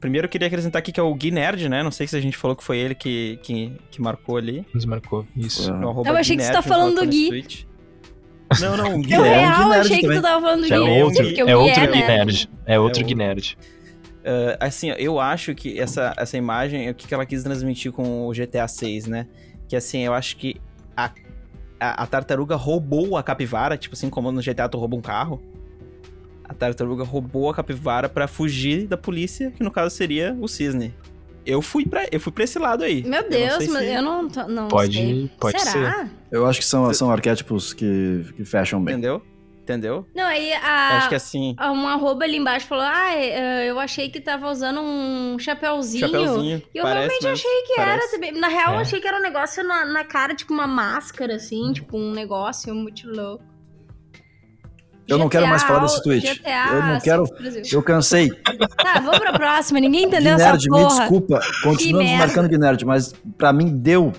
Primeiro 0.00 0.26
eu 0.26 0.28
queria 0.28 0.48
acrescentar 0.48 0.80
aqui 0.80 0.92
que 0.92 1.00
é 1.00 1.02
o 1.02 1.14
Gui 1.14 1.30
Nerd, 1.30 1.66
né? 1.68 1.82
Não 1.82 1.90
sei 1.90 2.06
se 2.06 2.14
a 2.14 2.20
gente 2.20 2.36
falou 2.36 2.54
que 2.54 2.62
foi 2.62 2.76
ele 2.76 2.94
que, 2.94 3.38
que, 3.42 3.72
que 3.90 4.02
marcou 4.02 4.36
ali. 4.36 4.66
Nos 4.74 4.84
marcou. 4.84 5.26
Isso. 5.34 5.70
É. 5.70 5.74
Arroba 5.74 6.10
Eu 6.10 6.16
achei 6.16 6.36
Gui 6.36 6.42
que 6.42 6.46
você 6.46 6.52
tá 6.52 6.60
falando 6.60 6.96
do 7.00 7.06
Gui. 7.06 7.46
Não, 8.60 8.76
não, 8.76 8.96
o 8.96 9.00
Gui 9.00 9.12
Eu 9.14 9.22
real 9.22 9.72
achei 9.72 9.96
que 9.96 10.02
também. 10.02 10.18
tu 10.18 10.22
tava 10.22 10.40
falando 10.42 10.60
do 10.62 10.68
Gui. 10.68 10.74
É 10.74 11.04
outro, 11.04 11.24
porque 11.24 11.42
o 11.42 11.48
é 11.48 11.56
outro 11.56 11.80
Gui 11.80 11.86
Gui 11.92 12.02
é? 12.02 12.06
Nerd. 12.06 12.50
É 12.66 12.78
outro 12.78 13.00
É 13.00 13.04
Gui 13.04 13.14
o- 13.14 13.16
Nerd. 13.16 13.56
Ah, 14.26 14.66
assim, 14.66 14.90
eu 14.98 15.18
acho 15.18 15.54
que 15.54 15.78
essa, 15.78 16.12
essa 16.18 16.36
imagem, 16.36 16.90
o 16.90 16.94
que 16.94 17.06
que 17.08 17.14
ela 17.14 17.24
quis 17.24 17.42
transmitir 17.42 17.90
com 17.92 18.26
o 18.26 18.32
GTA 18.32 18.68
6, 18.68 19.06
né? 19.06 19.26
Que 19.68 19.76
assim, 19.76 20.00
eu 20.00 20.12
acho 20.14 20.36
que 20.36 20.60
a, 20.96 21.10
a, 21.80 22.02
a 22.02 22.06
tartaruga 22.06 22.54
roubou 22.56 23.16
a 23.16 23.22
capivara, 23.22 23.76
tipo 23.76 23.94
assim, 23.94 24.10
como 24.10 24.30
no 24.30 24.40
GTA 24.42 24.68
tu 24.68 24.78
rouba 24.78 24.96
um 24.96 25.00
carro. 25.00 25.42
A 26.46 26.52
tartaruga 26.52 27.04
roubou 27.04 27.48
a 27.50 27.54
capivara 27.54 28.08
pra 28.08 28.28
fugir 28.28 28.86
da 28.86 28.96
polícia, 28.96 29.50
que 29.50 29.62
no 29.62 29.70
caso 29.70 29.94
seria 29.94 30.36
o 30.38 30.46
cisne. 30.46 30.94
Eu 31.46 31.60
fui 31.62 31.84
pra, 31.86 32.06
eu 32.10 32.20
fui 32.20 32.32
pra 32.32 32.44
esse 32.44 32.58
lado 32.58 32.84
aí. 32.84 33.02
Meu 33.02 33.22
Eu 33.22 33.28
Deus, 33.30 33.54
sei 33.58 33.68
mas 33.68 33.82
se- 33.84 33.92
eu 33.94 34.02
não, 34.02 34.22
não 34.48 34.68
Pode- 34.68 34.94
sei. 34.96 35.30
pode 35.40 35.60
Será? 35.60 36.08
Eu 36.30 36.46
acho 36.46 36.60
que 36.60 36.66
são, 36.66 36.92
são 36.94 37.10
arquétipos 37.10 37.72
que, 37.74 38.24
que 38.36 38.44
fecham 38.44 38.82
bem. 38.82 38.94
Entendeu? 38.94 39.22
Entendeu? 39.64 40.06
Não, 40.14 40.24
aí 40.26 40.52
a. 40.52 40.98
Acho 40.98 41.08
que 41.08 41.14
assim. 41.14 41.56
Um 41.58 41.88
arroba 41.88 42.26
ali 42.26 42.36
embaixo 42.36 42.66
falou: 42.66 42.84
Ah, 42.86 43.14
é, 43.14 43.64
eu 43.70 43.80
achei 43.80 44.10
que 44.10 44.20
tava 44.20 44.50
usando 44.50 44.78
um 44.82 45.38
chapéuzinho. 45.38 46.06
Chapeuzinho, 46.06 46.62
E 46.74 46.76
eu 46.78 46.84
parece 46.84 47.08
realmente 47.08 47.26
achei 47.28 47.62
que 47.62 47.80
era 47.80 47.90
parece. 47.92 48.10
também. 48.12 48.32
Na 48.32 48.48
real, 48.48 48.74
eu 48.74 48.78
É. 48.80 48.82
achei 48.82 49.00
que 49.00 49.08
era 49.08 49.16
um 49.18 49.22
negócio 49.22 49.64
na, 49.64 49.86
na 49.86 50.04
cara, 50.04 50.34
tipo 50.34 50.52
uma 50.52 50.66
máscara, 50.66 51.36
assim, 51.36 51.72
tipo 51.72 51.96
um 51.96 52.12
negócio 52.12 52.74
muito 52.74 53.08
louco. 53.08 53.42
Eu 55.08 55.16
não 55.18 55.28
quero 55.30 55.46
mais 55.46 55.62
falar 55.62 55.80
desse 55.80 55.96
GTA, 55.96 56.02
tweet. 56.02 56.34
GTA, 56.40 56.66
Eu 56.72 56.82
não 56.82 57.00
quero. 57.00 57.24
Eu 57.72 57.82
cansei. 57.82 58.28
Tá, 58.30 59.00
vamos 59.00 59.18
pra 59.18 59.32
próxima. 59.32 59.80
Ninguém 59.80 60.04
entendeu 60.04 60.34
essa 60.34 60.44
Gnerd, 60.56 60.70
me 60.70 60.78
porra. 60.78 60.98
desculpa. 61.00 61.40
Continuamos 61.62 62.12
marcando 62.18 62.48
Gnerd, 62.48 62.84
mas 62.86 63.14
pra 63.38 63.52
mim 63.52 63.68
deu. 63.78 64.12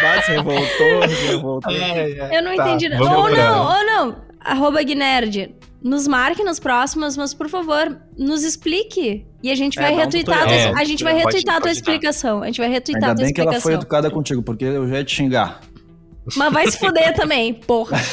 Quase 0.00 0.32
revoltou, 0.32 1.00
revoltou. 1.28 1.72
Eu 1.72 2.42
não 2.42 2.56
Tá, 2.56 2.68
entendi. 2.70 2.94
Ou 2.94 3.30
não, 3.30 3.66
ou 3.78 3.86
não. 3.86 4.16
Arroba 4.40 4.82
Gnerd. 4.82 5.54
Nos 5.82 6.06
marque 6.06 6.44
nos 6.44 6.60
próximos, 6.60 7.16
mas 7.16 7.34
por 7.34 7.48
favor, 7.48 7.96
nos 8.16 8.44
explique. 8.44 9.26
E 9.42 9.50
a 9.50 9.54
gente 9.56 9.78
É, 9.78 9.82
vai 9.82 9.92
um 9.94 9.96
retweetar. 9.96 10.46
tua- 10.46 10.80
a 10.80 10.84
gente 10.84 11.02
vai 11.02 11.12
Pode- 11.14 11.24
retweetar 11.24 11.54
a 11.56 11.58
tua 11.58 11.62
pode 11.62 11.62
dar. 11.62 11.72
explicação. 11.72 12.42
A 12.42 12.46
gente 12.46 12.60
vai 12.60 12.70
retweetar 12.70 13.02
Ainda 13.10 13.12
a 13.12 13.16
tua 13.16 13.24
bem 13.24 13.34
que 13.34 13.40
ela 13.40 13.50
foi 13.50 13.58
explicação. 13.58 13.80
educada 13.80 14.10
contigo, 14.10 14.42
porque 14.44 14.64
eu 14.64 14.88
já 14.88 14.98
ia 14.98 15.04
te 15.04 15.12
xingar. 15.16 15.60
Mas 16.36 16.52
vai 16.52 16.70
se 16.70 16.78
fuder 16.78 17.14
também, 17.14 17.52
porra. 17.54 17.98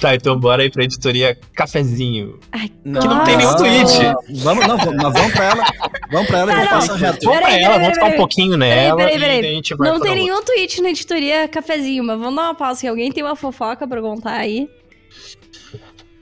Tá, 0.00 0.14
então 0.16 0.36
bora 0.38 0.62
aí 0.62 0.70
pra 0.70 0.82
editoria 0.82 1.38
Cafezinho. 1.54 2.38
Ai, 2.50 2.68
Que 2.68 2.74
não 2.88 3.22
tem 3.24 3.36
nenhum 3.36 3.54
tweet. 3.56 4.06
Ah, 4.06 4.14
Vamos, 4.42 4.66
não, 4.66 4.76
vamos, 4.76 4.96
mas 5.02 5.12
vamos 5.12 5.32
pra 5.32 5.44
ela. 5.50 5.64
Vamos 6.10 6.26
pra 6.26 6.38
ela 6.40 6.52
e 6.52 6.54
vamos 6.56 6.70
não. 6.70 6.80
passar 6.80 6.94
reto. 6.96 7.24
Vamos 7.24 7.38
pra 7.40 7.46
Peraí, 7.48 7.62
ela, 7.62 7.72
peraí, 7.74 7.80
vamos 7.80 7.94
ficar 7.94 8.06
um 8.06 8.08
peraí. 8.08 8.16
pouquinho 8.18 8.58
Peraí, 8.58 8.76
nela 8.76 8.96
peraí, 8.96 9.16
e 9.16 9.20
peraí. 9.20 9.40
daí 9.42 9.50
a 9.50 9.54
gente 9.54 9.74
vai 9.76 9.88
Não 9.88 10.00
tem 10.00 10.10
outra. 10.10 10.24
nenhum 10.24 10.42
tweet 10.44 10.82
na 10.82 10.88
editoria 10.90 11.46
cafezinho, 11.48 12.02
mas 12.02 12.18
vamos 12.18 12.34
dar 12.34 12.42
uma 12.42 12.54
pausa 12.56 12.80
que 12.80 12.88
alguém 12.88 13.12
tem 13.12 13.22
uma 13.22 13.36
fofoca 13.36 13.86
pra 13.86 14.00
contar 14.00 14.32
aí. 14.34 14.68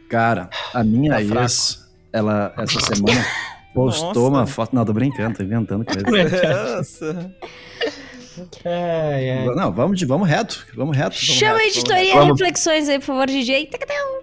Cara, 0.08 0.50
a 0.74 0.84
minha 0.84 1.12
Tá 1.12 1.22
ex, 1.22 1.88
ela, 2.12 2.52
essa 2.58 2.80
semana, 2.80 3.24
postou 3.72 4.06
Nossa. 4.14 4.28
uma 4.28 4.46
foto. 4.46 4.74
Não, 4.76 4.84
tô 4.84 4.92
brincando, 4.92 5.36
tô 5.38 5.42
inventando 5.42 5.84
coisa. 5.84 6.04
Nossa. 6.76 7.34
Ai, 8.64 9.30
ai. 9.30 9.46
Não, 9.54 9.72
vamos, 9.72 9.98
de, 9.98 10.06
vamos 10.06 10.28
reto. 10.28 10.66
Vamos 10.74 10.96
reto. 10.96 11.16
Vamos 11.16 11.38
Chama 11.38 11.52
a 11.58 11.62
reto. 11.62 11.78
editoria 11.78 12.14
Vamos. 12.14 12.40
reflexões 12.40 12.88
aí, 12.88 12.98
por 12.98 13.06
favor, 13.06 13.26
DJ. 13.26 13.66
Tacadão. 13.66 14.20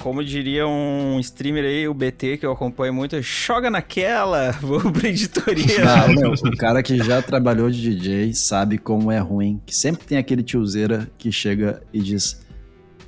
Como 0.00 0.24
diria 0.24 0.66
um 0.66 1.20
streamer 1.20 1.62
aí, 1.64 1.86
o 1.86 1.92
BT, 1.92 2.38
que 2.38 2.46
eu 2.46 2.52
acompanho 2.52 2.92
muito, 2.94 3.20
joga 3.20 3.70
naquela, 3.70 4.50
vou 4.60 4.80
pra 4.90 5.08
editoria. 5.08 5.84
Não, 5.84 6.08
meu, 6.14 6.32
o 6.32 6.56
cara 6.56 6.82
que 6.82 6.96
já 6.98 7.20
trabalhou 7.20 7.70
de 7.70 7.80
DJ 7.96 8.32
sabe 8.32 8.78
como 8.78 9.12
é 9.12 9.18
ruim. 9.18 9.60
Que 9.66 9.76
sempre 9.76 10.06
tem 10.06 10.16
aquele 10.16 10.42
tiozeira 10.42 11.06
que 11.18 11.30
chega 11.30 11.82
e 11.92 12.00
diz: 12.00 12.40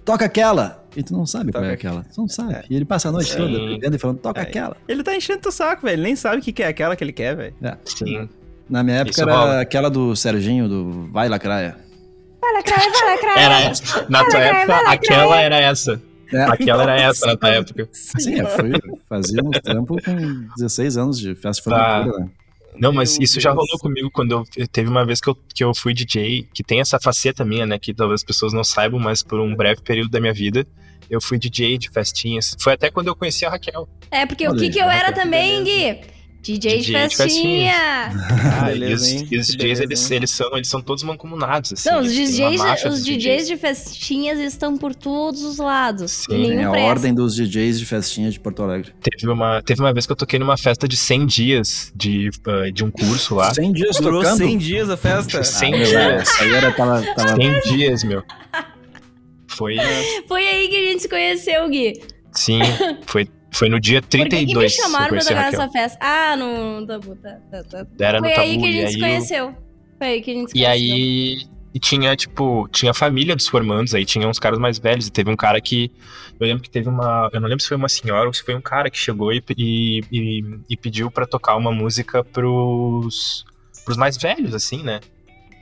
toca 0.05 0.27
aquela! 0.27 0.85
E 0.95 1.03
tu 1.03 1.15
não 1.15 1.25
sabe 1.25 1.51
qual 1.51 1.65
é 1.65 1.69
Toca 1.69 1.75
aquela. 1.89 2.05
Tu 2.05 2.21
não 2.21 2.29
sabe. 2.29 2.53
É. 2.53 2.65
E 2.69 2.77
ele 2.77 2.85
passa 2.85 3.09
a 3.09 3.13
noite 3.13 3.31
Sim. 3.33 3.39
toda 3.39 3.59
bebendo 3.59 3.97
e 3.97 3.99
falando: 3.99 4.19
toca 4.19 4.41
É. 4.41 4.43
aquela. 4.43 4.77
Ele 4.87 5.03
tá 5.03 5.17
enchendo 5.17 5.41
teu 5.41 5.51
saco, 5.53 5.87
velho. 5.87 5.95
Ele 5.95 6.03
nem 6.03 6.15
sabe 6.15 6.37
o 6.37 6.41
que 6.43 6.63
é 6.63 6.67
aquela 6.67 6.95
que 6.95 7.03
ele 7.03 7.13
quer, 7.15 7.35
velho. 7.35 7.55
É. 7.63 7.77
Sim. 7.87 8.29
Na 8.69 8.83
minha 8.83 8.99
época 8.99 9.13
Isso 9.13 9.23
era 9.23 9.35
rola. 9.35 9.61
aquela 9.63 9.89
do 9.91 10.15
Serginho, 10.15 10.69
do 10.69 11.09
Vai 11.11 11.29
Lacraia. 11.31 11.77
Vai 12.41 12.53
lacrar, 12.53 12.79
vai 12.81 13.15
lacrar. 13.15 13.39
Era 13.39 13.61
essa. 13.63 14.07
Na 14.11 14.25
tua 14.25 14.39
Vai, 14.39 14.53
vai, 14.53 14.63
época, 14.63 14.91
aquela 14.91 15.41
era 15.41 15.59
essa. 15.59 16.03
É. 16.33 16.43
Aquela 16.45 16.83
era 16.85 17.01
essa 17.01 17.27
na 17.27 17.37
tua 17.37 17.51
época. 17.51 17.89
Sim, 17.93 18.41
eu 18.41 18.47
fui, 18.49 18.73
fazia 19.09 19.43
uns 19.43 19.59
trampos 19.61 20.03
com 20.05 20.49
16 20.57 20.97
anos 20.97 21.19
de 21.19 21.35
festa 21.35 21.63
Tá. 21.71 22.03
formatura, 22.05 22.25
né? 22.25 22.31
Não, 22.79 22.91
mas 22.91 23.19
isso 23.21 23.39
já 23.39 23.51
rolou 23.51 23.79
comigo 23.79 24.11
quando 24.11 24.47
eu 24.57 24.67
teve 24.67 24.89
uma 24.89 25.05
vez 25.05 25.21
que 25.21 25.29
eu, 25.29 25.37
que 25.55 25.63
eu 25.63 25.75
fui 25.75 25.93
DJ, 25.93 26.49
que 26.55 26.65
tem 26.65 26.81
essa 26.81 26.99
faceta 26.99 27.45
minha, 27.45 27.67
né? 27.67 27.79
Que 27.79 27.93
talvez 27.93 28.21
as 28.21 28.25
pessoas 28.25 28.55
não 28.55 28.65
saibam, 28.65 28.99
mas 28.99 29.23
por 29.23 29.39
um 29.41 29.55
breve 29.55 29.83
período 29.83 30.09
da 30.11 30.19
minha 30.19 30.33
vida, 30.33 30.67
eu 31.11 31.21
fui 31.21 31.39
DJ 31.39 31.77
de 31.77 31.91
festinhas. 31.91 32.57
Foi 32.59 32.73
até 32.73 32.91
quando 32.91 33.09
eu 33.09 33.15
conheci 33.15 33.45
a 33.45 33.51
Raquel. 33.51 33.87
É, 34.11 34.25
porque 34.25 34.47
o 34.47 34.51
Olha 34.53 34.59
que 34.59 34.65
aí, 34.65 34.71
que 34.71 34.79
eu 34.79 34.91
era 34.91 35.13
que 35.13 35.21
também, 35.21 35.63
Gui? 35.63 36.01
DJ, 36.43 36.79
de 36.79 36.87
DJ 36.87 37.09
de 37.09 37.17
festinha. 37.17 37.73
Ah, 38.63 38.67
beleza, 38.67 39.09
e 39.31 39.39
os, 39.39 39.49
e 39.49 39.57
DJs, 39.57 39.57
beleza, 39.57 40.15
eles, 40.15 40.31
são, 40.31 40.51
eles 40.55 40.69
são 40.69 40.81
todos 40.83 41.03
mancomunados, 41.05 41.73
assim. 41.73 41.89
Não, 41.89 42.01
os 42.01 42.13
DJs, 42.13 42.61
os 42.85 42.91
dos 42.91 43.05
DJs 43.05 43.47
de 43.47 43.57
festinhas 43.57 44.39
estão 44.41 44.77
por 44.77 44.95
todos 44.95 45.43
os 45.43 45.59
lados. 45.59 46.11
Sim. 46.13 46.27
Tem 46.29 46.65
a 46.65 46.71
presta. 46.71 46.89
ordem 46.89 47.15
dos 47.15 47.35
DJs 47.37 47.79
de 47.79 47.87
festinha 47.87 48.31
de 48.31 48.39
Porto 48.41 48.63
Alegre. 48.63 48.93
Teve 49.01 49.31
uma, 49.33 49.63
teve 49.63 49.81
uma 49.81 49.93
vez 49.93 50.05
que 50.07 50.13
eu 50.13 50.17
toquei 50.17 50.39
numa 50.39 50.57
festa 50.57 50.87
de 50.89 50.97
100 50.97 51.27
dias 51.27 51.93
de, 51.95 52.29
uh, 52.47 52.71
de 52.73 52.85
um 52.85 52.91
curso 52.91 53.35
lá. 53.37 53.55
100 53.55 53.73
dias 53.73 53.97
Durou 53.97 54.23
tocando. 54.23 54.39
100 54.39 54.59
dias 54.59 54.91
a 54.91 54.97
festa. 54.97 55.43
100 55.45 55.75
Ah, 55.75 55.77
dias. 55.85 56.41
Aí 56.41 56.55
era, 56.55 56.73
tava, 56.73 57.03
tava 57.15 57.37
100 57.37 57.61
dias, 57.77 58.05
meu. 58.05 58.23
Foi, 59.49 59.77
Foi 60.27 60.47
aí 60.47 60.69
que 60.69 60.77
a 60.77 60.91
gente 60.91 61.03
se 61.03 61.09
conheceu, 61.09 61.69
Gui. 61.69 61.93
sim, 62.35 62.61
foi, 63.07 63.29
foi 63.53 63.69
no 63.69 63.79
dia 63.81 64.01
Por 64.03 64.09
que, 64.09 64.19
que 64.19 64.25
me 64.25 64.31
32 64.31 64.73
chamaram 64.73 65.09
pra 65.09 65.19
tocar 65.21 65.51
nessa 65.53 65.69
festa? 65.69 65.99
Ah, 66.01 66.37
no 66.37 66.87
Tabu, 66.87 67.15
tá, 67.17 67.39
tá, 67.51 67.63
tá. 67.65 67.87
Era 68.01 68.21
no 68.21 68.25
Foi 68.27 68.35
aí 68.37 68.49
Tabu, 68.53 68.61
que 68.63 68.67
a 68.67 68.71
e 68.71 68.73
gente 68.73 68.87
aí 68.87 68.93
se 68.93 68.99
conheceu. 68.99 69.55
Foi 69.99 70.07
aí 70.09 70.23
que 70.23 70.31
a 70.31 70.35
gente 70.35 70.51
se 70.51 70.59
E 70.59 70.63
conheceu. 70.65 70.73
aí 70.95 71.37
e 71.75 71.79
tinha, 71.81 72.15
tipo, 72.15 72.69
tinha 72.71 72.91
a 72.91 72.95
família 72.95 73.35
dos 73.35 73.49
formandos, 73.49 73.95
aí 73.95 74.05
tinha 74.05 74.29
uns 74.29 74.39
caras 74.39 74.59
mais 74.59 74.79
velhos, 74.79 75.07
e 75.07 75.11
teve 75.13 75.31
um 75.31 75.37
cara 75.37 75.59
que. 75.61 75.91
Eu 76.39 76.47
lembro 76.47 76.63
que 76.63 76.69
teve 76.69 76.89
uma. 76.89 77.31
Eu 77.33 77.41
não 77.41 77.49
lembro 77.49 77.63
se 77.63 77.69
foi 77.69 77.77
uma 77.79 77.89
senhora 77.89 78.27
ou 78.27 78.33
se 78.35 78.43
foi 78.43 78.55
um 78.55 78.61
cara 78.61 78.91
que 78.91 78.99
chegou 78.99 79.33
e, 79.33 79.43
e, 79.57 80.01
e, 80.13 80.45
e 80.69 80.77
pediu 80.77 81.11
pra 81.11 81.25
tocar 81.27 81.57
uma 81.57 81.73
música 81.73 82.23
pros, 82.25 83.45
pros 83.85 83.97
mais 83.97 84.17
velhos, 84.19 84.55
assim, 84.55 84.83
né? 84.83 85.01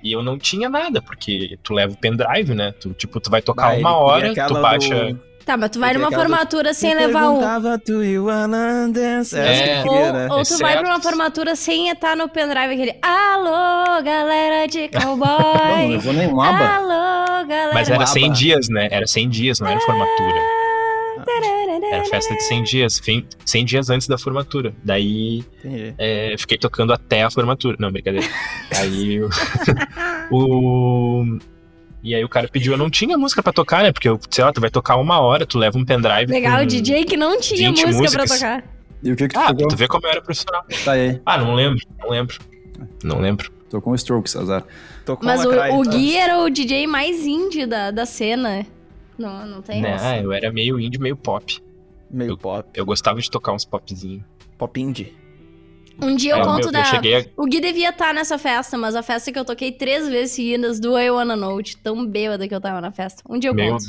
E 0.03 0.11
eu 0.13 0.23
não 0.23 0.39
tinha 0.39 0.69
nada, 0.69 1.01
porque 1.03 1.59
tu 1.63 1.75
leva 1.75 1.93
o 1.93 1.97
pendrive, 1.97 2.55
né? 2.55 2.73
Tu, 2.73 2.93
tipo, 2.95 3.21
tu 3.21 3.31
vai 3.31 3.43
tocar 3.43 3.75
Ah, 3.75 3.77
uma 3.79 3.97
hora, 3.97 4.33
tu 4.35 4.55
baixa. 4.55 5.13
do- 5.13 5.30
Tá, 5.45 5.57
mas 5.57 5.71
tu 5.71 5.81
vai 5.81 5.95
numa 5.95 6.11
do- 6.11 6.15
formatura 6.15 6.73
sem 6.75 6.95
levar 6.95 7.31
um. 7.31 7.41
"Do 7.87 8.05
you 8.05 8.27
wanna 8.27 8.89
dance?" 8.93 9.37
É. 9.37 9.51
Essa 9.53 9.63
que 9.63 9.71
ele 9.71 9.79
Ou, 9.81 9.95
queria, 9.95 10.13
né? 10.13 10.29
ou 10.31 10.43
tu 10.45 10.59
vai 10.59 10.79
pra 10.79 10.87
uma 10.89 11.01
formatura 11.01 11.57
sem 11.57 11.89
estar 11.89 12.15
no 12.17 12.29
pendrive 12.29 12.73
aquele 12.75 12.95
Alô, 13.03 14.03
galera 14.03 14.67
de 14.69 14.89
Não, 14.93 15.17
não 15.17 15.19
cowboy. 15.27 15.89
levou 15.89 16.13
nenhum 16.13 16.41
aba. 16.41 16.77
Alô, 16.77 17.47
galera. 17.49 17.71
Mas 17.75 17.89
era 17.91 18.07
100 18.07 18.27
Aba. 18.27 18.35
dias, 18.35 18.69
né? 18.69 18.89
Era 18.91 19.07
100 19.07 19.29
dias, 19.29 19.59
não 19.61 19.67
era 19.69 19.81
formatura. 19.81 20.41
Era 21.93 22.05
festa 22.05 22.35
de 22.35 22.43
100 22.45 22.63
dias, 22.63 22.99
fim- 23.01 23.27
100 23.45 23.65
dias 23.65 23.91
antes 23.91 24.07
da 24.07 24.17
formatura. 24.17 24.73
Daí 24.85 25.45
é, 25.99 26.35
fiquei 26.39 26.57
tocando 26.59 26.93
até 26.93 27.23
a 27.25 27.31
formatura. 27.31 27.77
Não, 27.81 27.91
brincadeira. 27.91 28.27
aí 28.77 29.21
o- 29.21 29.29
E 32.03 32.15
aí 32.15 32.25
o 32.25 32.29
cara 32.29 32.49
pediu, 32.49 32.73
eu 32.73 32.79
não 32.79 32.89
tinha 32.89 33.17
música 33.19 33.43
pra 33.43 33.53
tocar, 33.53 33.83
né? 33.83 33.93
Porque, 33.93 34.09
sei 34.31 34.43
lá, 34.45 34.53
tu 34.53 34.61
vai 34.61 34.71
tocar 34.71 34.97
uma 34.97 35.21
hora, 35.21 35.45
tu 35.45 35.59
leva 35.59 35.77
um 35.79 35.85
pendrive. 35.85 36.33
Legal, 36.33 36.59
com 36.59 36.63
o 36.65 36.67
DJ 36.67 37.05
que 37.05 37.17
não 37.17 37.39
tinha 37.41 37.69
20 37.71 37.87
música 37.87 38.03
músicas. 38.03 38.39
pra 38.39 38.39
tocar. 38.59 38.65
E 39.03 39.13
o 39.13 39.17
que 39.17 39.29
que 39.29 39.35
tu 39.35 39.39
Ah, 39.41 39.45
pra 39.45 39.53
tocou? 39.55 39.69
tu 39.69 39.77
vê 39.77 39.87
como 39.89 40.07
eu 40.07 40.11
era 40.11 40.23
profissional. 40.23 40.65
Tá 40.85 40.93
aí. 40.93 41.21
Ah, 41.27 41.39
não 41.39 41.55
lembro, 41.55 41.79
não 41.99 42.11
lembro. 42.11 42.39
Não 43.05 43.21
lembro. 43.21 43.51
Tô 43.69 43.81
com 43.81 43.91
o 43.91 43.95
Strokes, 43.95 44.35
azar. 44.37 44.65
Tô 45.05 45.17
com 45.17 45.25
Mas 45.27 45.45
o, 45.45 45.49
cry, 45.51 45.59
o 45.59 45.81
então. 45.83 45.93
Gui 45.93 46.17
era 46.17 46.39
o 46.41 46.51
DJ 46.51 46.87
mais 46.87 47.25
indie 47.27 47.67
da, 47.67 47.91
da 47.91 48.05
cena. 48.07 48.67
Não, 49.19 49.47
não 49.47 49.63
tem. 49.63 49.81
Né, 49.83 50.21
eu 50.23 50.33
era 50.33 50.51
meio 50.53 50.81
indie, 50.81 50.99
meio 50.99 51.17
pop. 51.17 51.63
Meio 52.11 52.37
pop. 52.37 52.69
Eu 52.75 52.85
gostava 52.87 53.21
de 53.21 53.31
tocar 53.31 53.53
uns 53.53 53.65
popzinhos. 53.65 54.23
Pop 54.59 54.81
indie. 54.81 55.15
Um 56.03 56.15
dia 56.17 56.33
eu 56.33 56.37
Aí, 56.39 56.43
conto 56.45 56.63
meu, 56.65 56.73
da. 56.73 56.81
eu 56.81 56.85
cheguei 56.87 57.17
a- 57.17 57.25
O 57.37 57.45
Gui 57.47 57.61
devia 57.61 57.91
estar 57.91 58.15
nessa 58.15 58.39
festa, 58.39 58.77
mas 58.79 58.95
a 58.95 59.03
festa 59.03 59.31
que 59.31 59.39
eu 59.39 59.45
toquei 59.45 59.71
três 59.73 60.09
vezes 60.09 60.35
seguidas 60.35 60.81
do 60.81 60.99
I 60.99 61.11
Wanna 61.11 61.37
Know, 61.37 61.61
de 61.61 61.77
tão 61.77 62.07
bêbada 62.07 62.47
que 62.49 62.55
eu 62.55 62.61
tava 62.61 62.81
na 62.81 62.91
festa. 62.91 63.23
Um 63.29 63.39
dia 63.39 63.51
eu 63.51 63.55
Meu 63.55 63.73
conto. 63.73 63.85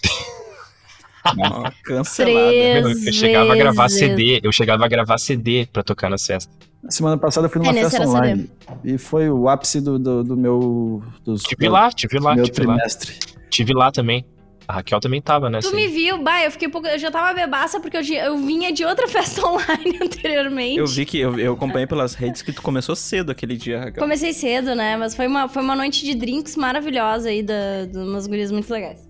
Cancelada. 1.84 2.48
Três 2.50 2.84
Meu, 2.86 3.06
eu 3.08 3.14
chegava 3.14 3.54
a 3.54 3.56
gravar 3.56 3.84
vezes. 3.84 4.00
CD, 4.00 4.40
eu 4.44 4.52
chegava 4.52 4.86
a 4.86 4.88
gravar 4.88 5.18
CD 5.18 5.68
pra 5.72 5.84
tocar 5.84 6.10
nas 6.10 6.26
festas. 6.26 6.54
Semana 6.90 7.16
passada 7.18 7.46
eu 7.46 7.52
fui 7.52 7.62
numa 7.62 7.72
É, 7.78 7.84
festa 7.90 8.08
online. 8.08 8.50
E 8.84 8.98
foi 8.98 9.30
o 9.30 9.48
ápice 9.48 9.80
do, 9.80 10.00
do, 10.00 10.24
do 10.24 10.36
meu. 10.36 11.04
Dos, 11.24 11.44
Tive 11.44 11.70
lá, 11.70 11.92
tive 11.92 12.18
lá, 12.20 12.34
meu 12.36 12.44
tive 12.46 12.66
lá. 12.66 12.74
trimestre. 12.76 13.14
Tive 13.52 13.74
lá 13.74 13.92
também. 13.92 14.26
A 14.72 14.76
Raquel 14.76 15.02
também 15.02 15.22
tava 15.22 15.50
nessa. 15.50 15.70
Tu 15.70 15.76
aí. 15.76 15.86
me 15.86 15.94
viu, 15.94 16.24
bah, 16.24 16.46
eu 16.46 16.52
fiquei 16.52 16.70
pouco. 16.70 16.88
Eu 16.88 16.98
já 16.98 17.12
tava 17.12 17.34
bebaça 17.34 17.78
porque 17.82 17.98
eu, 17.98 18.02
eu 18.02 18.38
vinha 18.38 18.72
de 18.72 18.86
outra 18.86 19.06
festa 19.10 19.46
online 19.46 20.00
anteriormente. 20.02 20.78
Eu 20.78 20.88
vi 20.88 21.06
que 21.06 21.20
eu, 21.20 21.38
eu 21.38 21.54
acompanhei 21.54 21.86
pelas 21.86 22.14
redes 22.14 22.42
que 22.42 22.54
tu 22.54 22.62
começou 22.62 22.96
cedo 22.96 23.32
aquele 23.32 23.58
dia, 23.58 23.80
Raquel. 23.80 24.02
Comecei 24.02 24.32
cedo, 24.32 24.74
né? 24.74 24.96
Mas 24.96 25.14
foi 25.14 25.28
uma, 25.28 25.50
foi 25.50 25.62
uma 25.62 25.76
noite 25.76 26.06
de 26.06 26.16
drinks 26.16 26.56
maravilhosa 26.56 27.28
aí, 27.28 27.44
da, 27.44 27.86
de 27.86 27.98
umas 27.98 28.28
gurias 28.28 28.50
muito 28.50 28.72
legais. 28.72 29.10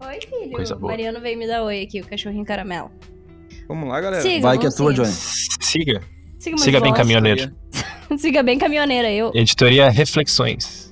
Oi, 0.00 0.18
filho. 0.20 0.52
Coisa 0.52 0.74
boa. 0.74 0.92
Mariano 0.92 1.20
veio 1.20 1.38
me 1.38 1.46
dar 1.46 1.62
oi 1.62 1.82
aqui, 1.82 2.00
o 2.00 2.06
cachorrinho 2.06 2.44
caramelo. 2.46 2.90
Vamos 3.68 3.86
lá, 3.90 4.00
galera. 4.00 4.22
Siga, 4.22 4.40
Vai 4.40 4.58
que 4.58 4.66
é 4.66 4.70
tua. 4.70 4.94
Johnny. 4.94 5.08
Siga. 5.12 6.00
Siga, 6.38 6.56
Siga 6.56 6.80
bem, 6.80 6.94
caminhoneiro. 6.94 7.52
Siga 8.16 8.42
bem 8.42 8.58
caminhoneira, 8.58 9.12
eu. 9.12 9.30
Editoria 9.34 9.90
Reflexões. 9.90 10.91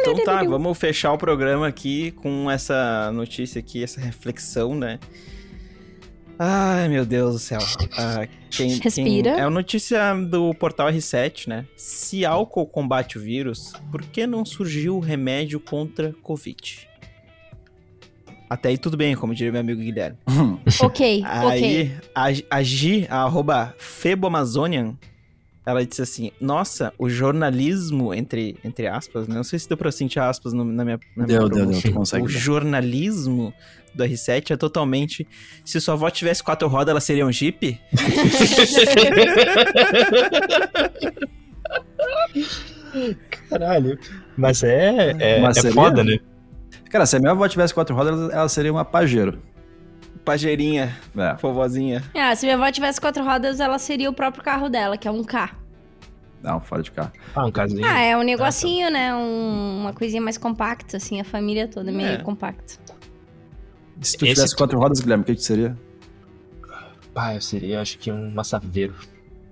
Então 0.00 0.24
tá, 0.24 0.42
vamos 0.44 0.78
fechar 0.78 1.12
o 1.12 1.18
programa 1.18 1.66
aqui 1.66 2.12
com 2.12 2.50
essa 2.50 3.10
notícia 3.12 3.58
aqui, 3.58 3.82
essa 3.82 4.00
reflexão, 4.00 4.74
né? 4.74 4.98
Ai, 6.38 6.88
meu 6.88 7.04
Deus 7.04 7.34
do 7.34 7.38
céu. 7.38 7.60
Ah, 7.96 8.26
quem, 8.50 8.78
Respira. 8.78 9.32
Quem... 9.32 9.40
É 9.40 9.44
a 9.44 9.50
notícia 9.50 10.14
do 10.14 10.52
portal 10.54 10.88
R7, 10.88 11.46
né? 11.46 11.66
Se 11.76 12.24
álcool 12.24 12.66
combate 12.66 13.18
o 13.18 13.20
vírus, 13.20 13.72
por 13.90 14.02
que 14.02 14.26
não 14.26 14.44
surgiu 14.44 14.96
o 14.96 15.00
remédio 15.00 15.60
contra 15.60 16.12
Covid? 16.22 16.88
Até 18.50 18.68
aí 18.70 18.76
tudo 18.76 18.96
bem, 18.96 19.14
como 19.14 19.34
diria 19.34 19.52
meu 19.52 19.60
amigo 19.60 19.80
Guilherme. 19.80 20.18
ok, 20.82 21.22
Aí, 21.24 21.92
ok. 21.92 22.44
a, 22.50 22.56
a 22.58 22.62
Gi, 22.62 23.06
a 23.08 23.22
arroba 23.22 23.74
Feboamazonian, 23.78 24.96
ela 25.64 25.84
disse 25.86 26.02
assim, 26.02 26.32
nossa, 26.40 26.92
o 26.98 27.08
jornalismo, 27.08 28.12
entre, 28.12 28.56
entre 28.64 28.86
aspas, 28.86 29.28
né? 29.28 29.34
não 29.36 29.44
sei 29.44 29.58
se 29.58 29.68
deu 29.68 29.76
pra 29.76 29.92
sentir 29.92 30.18
aspas 30.18 30.52
no- 30.52 30.64
na 30.64 30.84
minha, 30.84 30.98
na 31.16 31.26
minha 31.26 31.38
Deu, 31.38 31.48
deu, 31.48 31.50
deu, 31.50 31.58
pronúncia. 31.66 31.90
tu 31.90 31.94
consegue 31.94 32.24
O 32.24 32.28
jornalismo 32.28 33.54
do 33.94 34.04
R7 34.04 34.52
é 34.52 34.56
totalmente... 34.56 35.26
Se 35.64 35.80
sua 35.80 35.94
avó 35.94 36.08
tivesse 36.10 36.42
quatro 36.42 36.66
rodas, 36.66 36.88
ela 36.90 37.00
seria 37.00 37.26
um 37.26 37.32
Jeep? 37.32 37.78
Caralho. 43.48 43.98
Mas 44.36 44.62
é, 44.62 45.14
é, 45.18 45.40
Mas 45.40 45.56
é 45.58 45.62
seria? 45.62 45.74
foda, 45.74 46.04
né? 46.04 46.18
Cara, 46.90 47.06
se 47.06 47.16
a 47.16 47.18
minha 47.18 47.32
avó 47.32 47.46
tivesse 47.48 47.72
quatro 47.72 47.94
rodas, 47.94 48.12
ela- 48.18 48.32
ela 48.32 48.48
seria 48.48 48.72
uma 48.72 48.84
pajeiro. 48.84 49.38
Pajeirinha, 50.24 50.96
É. 51.16 51.34
vovozinha. 51.34 52.02
Ah, 52.14 52.34
se 52.36 52.46
minha 52.46 52.56
avó 52.56 52.70
tivesse 52.70 53.00
quatro 53.00 53.24
rodas, 53.24 53.58
ela 53.60 53.78
seria 53.78 54.08
o 54.08 54.12
próprio 54.12 54.42
carro 54.44 54.68
dela, 54.68 54.96
que 54.96 55.08
é 55.08 55.10
um 55.10 55.24
K. 55.24 55.50
Não, 56.42 56.60
fora 56.60 56.82
de 56.82 56.90
carro. 56.90 57.12
Ah, 57.34 57.46
um 57.46 57.50
casinho. 57.52 57.84
Ah, 57.84 58.00
é 58.00 58.16
um 58.16 58.22
negocinho, 58.22 58.90
né? 58.90 59.14
Um- 59.14 59.80
uma 59.82 59.92
coisinha 59.92 60.20
mais 60.22 60.36
compacta, 60.38 60.96
assim, 60.96 61.20
a 61.20 61.24
família 61.24 61.68
toda 61.68 61.90
meio 61.92 62.08
É. 62.10 62.16
compacta. 62.18 62.74
Se 64.00 64.16
tu 64.16 64.24
Esse 64.24 64.34
tivesse 64.34 64.54
tu- 64.54 64.58
quatro 64.58 64.78
rodas, 64.78 65.00
Guilherme, 65.00 65.22
o 65.22 65.26
que 65.26 65.34
que 65.36 65.42
seria? 65.42 65.76
Pá, 67.14 67.34
eu 67.34 67.40
seria, 67.40 67.80
acho 67.80 67.98
que 67.98 68.10
um 68.10 68.30
massaveiro. 68.32 68.94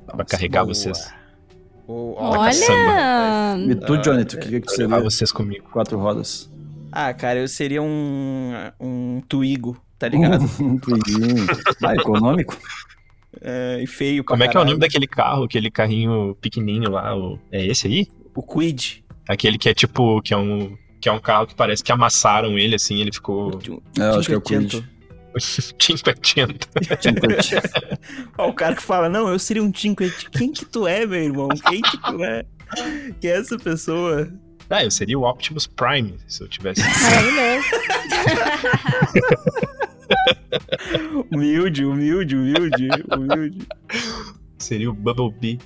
Pra 0.07 0.25
carregar 0.25 0.65
boa. 0.65 0.75
vocês. 0.75 1.13
Olha! 1.87 3.57
E 3.59 3.75
tu, 3.75 3.97
Johnny, 3.99 4.25
tu, 4.25 4.37
o 4.37 4.41
que, 4.41 4.49
que 4.49 4.61
tu 4.61 4.71
seria? 4.73 5.01
vocês 5.01 5.31
comigo. 5.33 5.69
Quatro 5.71 5.99
rodas. 5.99 6.51
Ah, 6.91 7.13
cara, 7.15 7.39
eu 7.41 7.49
seria 7.49 7.83
um, 7.83 8.53
um 8.81 9.23
Twigo, 9.29 9.77
tá 10.01 10.09
ligado? 10.09 10.51
Um 10.59 10.79
Twiguinho. 10.79 11.47
Ah, 11.85 11.95
econômico. 11.95 12.57
É, 13.41 13.79
e 13.81 13.87
feio 13.87 14.25
Como 14.25 14.43
é 14.43 14.49
que 14.49 14.57
é 14.57 14.61
o 14.61 14.65
nome 14.65 14.73
caralho. 14.73 14.81
daquele 14.81 15.07
carro, 15.07 15.45
aquele 15.45 15.71
carrinho 15.71 16.35
pequenininho 16.41 16.91
lá? 16.91 17.17
O... 17.17 17.39
É 17.53 17.65
esse 17.65 17.87
aí? 17.87 18.09
O 18.35 18.43
Quid. 18.43 19.05
Aquele 19.29 19.57
que 19.57 19.69
é 19.69 19.75
tipo, 19.75 20.21
que 20.23 20.35
é 20.35 20.37
um, 20.37 20.77
que 21.01 21.09
é 21.09 21.13
um 21.13 21.21
carro 21.21 21.47
que 21.47 21.55
parece 21.55 21.85
que 21.85 21.93
amassaram 21.93 22.59
ele 22.59 22.75
assim, 22.75 23.01
ele 23.01 23.13
ficou 23.13 23.61
É, 23.97 24.03
eu 24.03 24.19
acho 24.19 24.27
que 24.29 24.35
é 24.35 24.39
o. 24.39 24.41
Quid. 24.41 24.85
cinquecento. 25.39 26.69
Ó, 28.37 28.49
o 28.49 28.55
cara 28.55 28.75
que 28.75 28.83
fala, 28.83 29.09
não, 29.09 29.29
eu 29.29 29.39
seria 29.39 29.63
um 29.63 29.73
Cinquecento. 29.73 30.31
Quem 30.33 30.51
que 30.51 30.65
tu 30.65 30.89
é, 30.89 31.07
meu 31.07 31.23
irmão? 31.23 31.49
Quem 31.49 31.83
que 31.83 31.99
tu 31.99 32.25
é? 32.25 32.45
Quem 33.21 33.31
é 33.31 33.37
essa 33.37 33.57
pessoa? 33.59 34.33
Ah, 34.69 34.85
eu 34.85 34.91
seria 34.91 35.19
o 35.19 35.25
Optimus 35.25 35.67
Prime, 35.67 36.17
se 36.27 36.43
eu 36.43 36.49
tivesse. 36.49 36.81
Maravilhoso. 36.81 37.69
Humilde, 41.31 41.85
humilde, 41.85 42.37
humilde, 42.37 42.89
humilde. 43.17 43.59
seria 44.59 44.91
o 44.91 44.93
Bumblebee. 44.95 45.59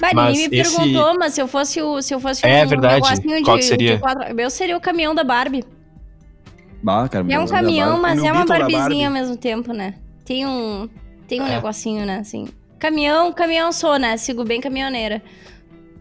Mas 0.00 0.12
Mas 0.12 0.32
ninguém 0.38 0.48
me 0.50 0.58
esse- 0.58 0.76
perguntou, 0.76 1.18
mas 1.18 1.34
se 1.34 1.40
eu 1.42 1.48
fosse, 1.48 1.80
o, 1.82 2.00
se 2.02 2.14
eu 2.14 2.20
fosse 2.20 2.46
É 2.46 2.64
um 2.64 2.68
verdade. 2.68 2.94
negocinho 3.02 3.42
Qual 3.44 3.56
de, 3.56 3.62
que 3.62 3.68
seria? 3.68 3.94
de 3.96 4.00
quatro... 4.00 4.40
Eu 4.40 4.50
seria 4.50 4.76
o 4.76 4.80
caminhão 4.80 5.14
da 5.14 5.24
Barbie. 5.24 5.64
Ah, 6.86 7.08
cara, 7.08 7.24
É 7.28 7.38
um 7.38 7.42
meu, 7.42 7.46
caminhão, 7.48 8.00
Barbie. 8.00 8.02
mas 8.02 8.24
é 8.24 8.32
uma 8.32 8.44
Barbiezinha 8.46 8.84
ao 8.84 8.88
Barbie. 8.88 9.10
mesmo 9.10 9.36
tempo, 9.36 9.72
né? 9.72 9.94
Tem 10.24 10.46
um, 10.46 10.88
tem 11.26 11.40
um 11.40 11.46
É. 11.46 11.50
negocinho, 11.56 12.04
né, 12.06 12.18
assim. 12.18 12.46
Caminhão, 12.78 13.32
caminhão 13.32 13.72
sou, 13.72 13.98
né? 13.98 14.16
Sigo 14.16 14.44
bem 14.44 14.60
caminhoneira. 14.60 15.22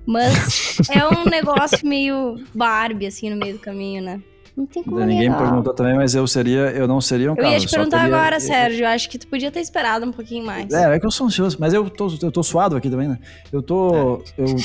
Mas 0.05 0.77
é 0.91 1.07
um 1.07 1.25
negócio 1.25 1.87
meio 1.87 2.35
Barbie, 2.53 3.07
assim, 3.07 3.29
no 3.29 3.35
meio 3.37 3.53
do 3.53 3.59
caminho, 3.59 4.03
né? 4.03 4.21
Não 4.55 4.65
tem 4.65 4.81
como 4.83 4.99
Ninguém 4.99 5.29
me 5.29 5.35
perguntou 5.35 5.73
também, 5.73 5.95
mas 5.95 6.15
eu 6.15 6.25
seria, 6.25 6.71
eu 6.71 6.87
não 6.87 7.01
seria 7.01 7.29
um 7.29 7.35
Eu 7.35 7.41
carro. 7.41 7.53
ia 7.53 7.59
te 7.59 7.67
perguntar 7.69 7.99
teria- 8.01 8.15
agora, 8.15 8.35
eu- 8.37 8.39
Sérgio. 8.41 8.87
Acho 8.87 9.09
que 9.09 9.17
tu 9.19 9.27
podia 9.27 9.51
ter 9.51 9.59
esperado 9.59 10.05
um 10.05 10.11
pouquinho 10.13 10.45
mais. 10.45 10.71
É, 10.71 10.95
é 10.95 10.99
que 10.99 11.05
eu 11.05 11.11
sou 11.11 11.27
ansioso, 11.27 11.57
mas 11.59 11.73
eu 11.73 11.89
tô, 11.89 12.07
eu 12.21 12.31
tô 12.31 12.41
suado 12.41 12.75
aqui 12.77 12.89
também, 12.89 13.07
né? 13.09 13.19
Eu 13.51 13.61
tô. 13.61 14.23
É. 14.37 14.41
Eu 14.43 14.55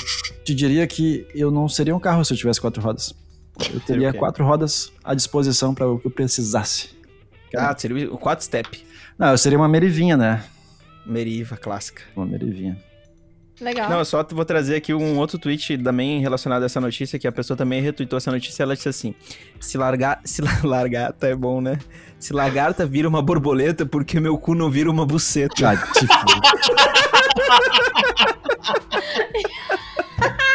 te 0.44 0.54
diria 0.54 0.86
que 0.86 1.26
eu 1.34 1.50
não 1.50 1.68
seria 1.68 1.94
um 1.94 1.98
carro 1.98 2.24
se 2.24 2.32
eu 2.32 2.36
tivesse 2.36 2.60
quatro 2.60 2.80
rodas. 2.80 3.12
Eu 3.74 3.80
teria 3.80 4.12
quatro 4.12 4.44
rodas 4.44 4.92
à 5.02 5.12
disposição 5.12 5.74
para 5.74 5.88
o 5.88 5.98
que 5.98 6.06
eu 6.06 6.10
precisasse. 6.10 6.90
Ah, 7.56 7.74
seria 7.76 8.12
o 8.12 8.16
quatro 8.16 8.44
step. 8.44 8.84
Não, 9.18 9.30
eu 9.30 9.38
seria 9.38 9.58
uma 9.58 9.68
merivinha, 9.68 10.16
né? 10.16 10.44
Meriva, 11.04 11.56
clássica. 11.56 12.02
Uma 12.14 12.24
merivinha. 12.26 12.78
Legal. 13.60 13.90
Não, 13.90 13.98
eu 13.98 14.04
só 14.04 14.24
vou 14.30 14.44
trazer 14.44 14.76
aqui 14.76 14.94
um 14.94 15.18
outro 15.18 15.38
tweet 15.38 15.76
também 15.78 16.20
relacionado 16.20 16.62
a 16.62 16.66
essa 16.66 16.80
notícia, 16.80 17.18
que 17.18 17.26
a 17.28 17.32
pessoa 17.32 17.56
também 17.56 17.80
retweetou 17.82 18.16
essa 18.16 18.30
notícia, 18.30 18.62
ela 18.62 18.74
disse 18.74 18.88
assim, 18.88 19.14
se 19.60 19.76
largar, 19.76 20.20
se 20.24 20.40
la- 20.40 20.60
largata 20.64 21.26
é 21.28 21.34
bom, 21.34 21.60
né? 21.60 21.78
Se 22.18 22.32
lagarta 22.32 22.86
vira 22.86 23.08
uma 23.08 23.20
borboleta, 23.22 23.84
porque 23.86 24.18
meu 24.20 24.36
cu 24.38 24.54
não 24.54 24.70
vira 24.70 24.90
uma 24.90 25.04
buceta. 25.06 25.70
Ah, 25.70 25.76
fuder. 25.76 26.16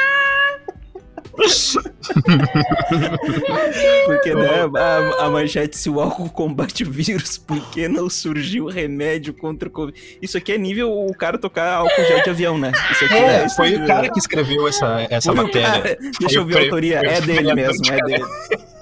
Porque, 4.05 4.33
né, 4.33 4.49
a, 4.77 5.25
a 5.25 5.29
manchete, 5.29 5.77
se 5.77 5.89
o 5.89 5.99
álcool 5.99 6.29
combate 6.29 6.83
o 6.83 6.91
vírus, 6.91 7.37
por 7.37 7.59
que 7.71 7.87
não 7.87 8.09
surgiu 8.09 8.67
remédio 8.67 9.33
contra 9.33 9.67
o 9.67 9.71
Covid? 9.71 9.99
Isso 10.21 10.37
aqui 10.37 10.53
é 10.53 10.57
nível 10.57 10.91
o 10.91 11.13
cara 11.15 11.37
tocar 11.37 11.73
álcool 11.75 12.03
gel 12.05 12.23
de 12.23 12.29
avião, 12.29 12.57
né? 12.57 12.71
Isso 12.91 13.05
aqui 13.05 13.13
É, 13.15 13.45
isso 13.45 13.55
foi 13.55 13.75
o 13.75 13.85
cara 13.85 14.09
que 14.09 14.19
escreveu 14.19 14.67
essa, 14.67 15.07
essa 15.09 15.33
Foi 15.33 15.43
matéria. 15.45 15.81
cara- 15.81 15.97
Deixa 16.19 16.37
eu 16.37 16.45
ver 16.45 16.57
a 16.57 16.61
autoria. 16.61 16.99
É 17.03 17.21
dele 17.21 17.53
mesmo, 17.53 17.85
é 17.91 17.97
dele. 18.03 18.23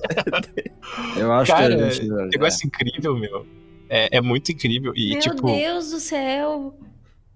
Eu 1.15 1.31
acho 1.31 1.51
Cara, 1.51 1.89
que 1.89 2.01
é 2.01 2.13
um 2.13 2.25
negócio 2.27 2.67
incrível, 2.67 3.17
meu. 3.17 3.45
É, 3.89 4.17
é 4.17 4.21
muito 4.21 4.51
incrível. 4.51 4.91
E, 4.95 5.11
Meu 5.11 5.19
tipo, 5.21 5.47
Deus 5.47 5.91
do 5.91 5.99
céu. 5.99 6.75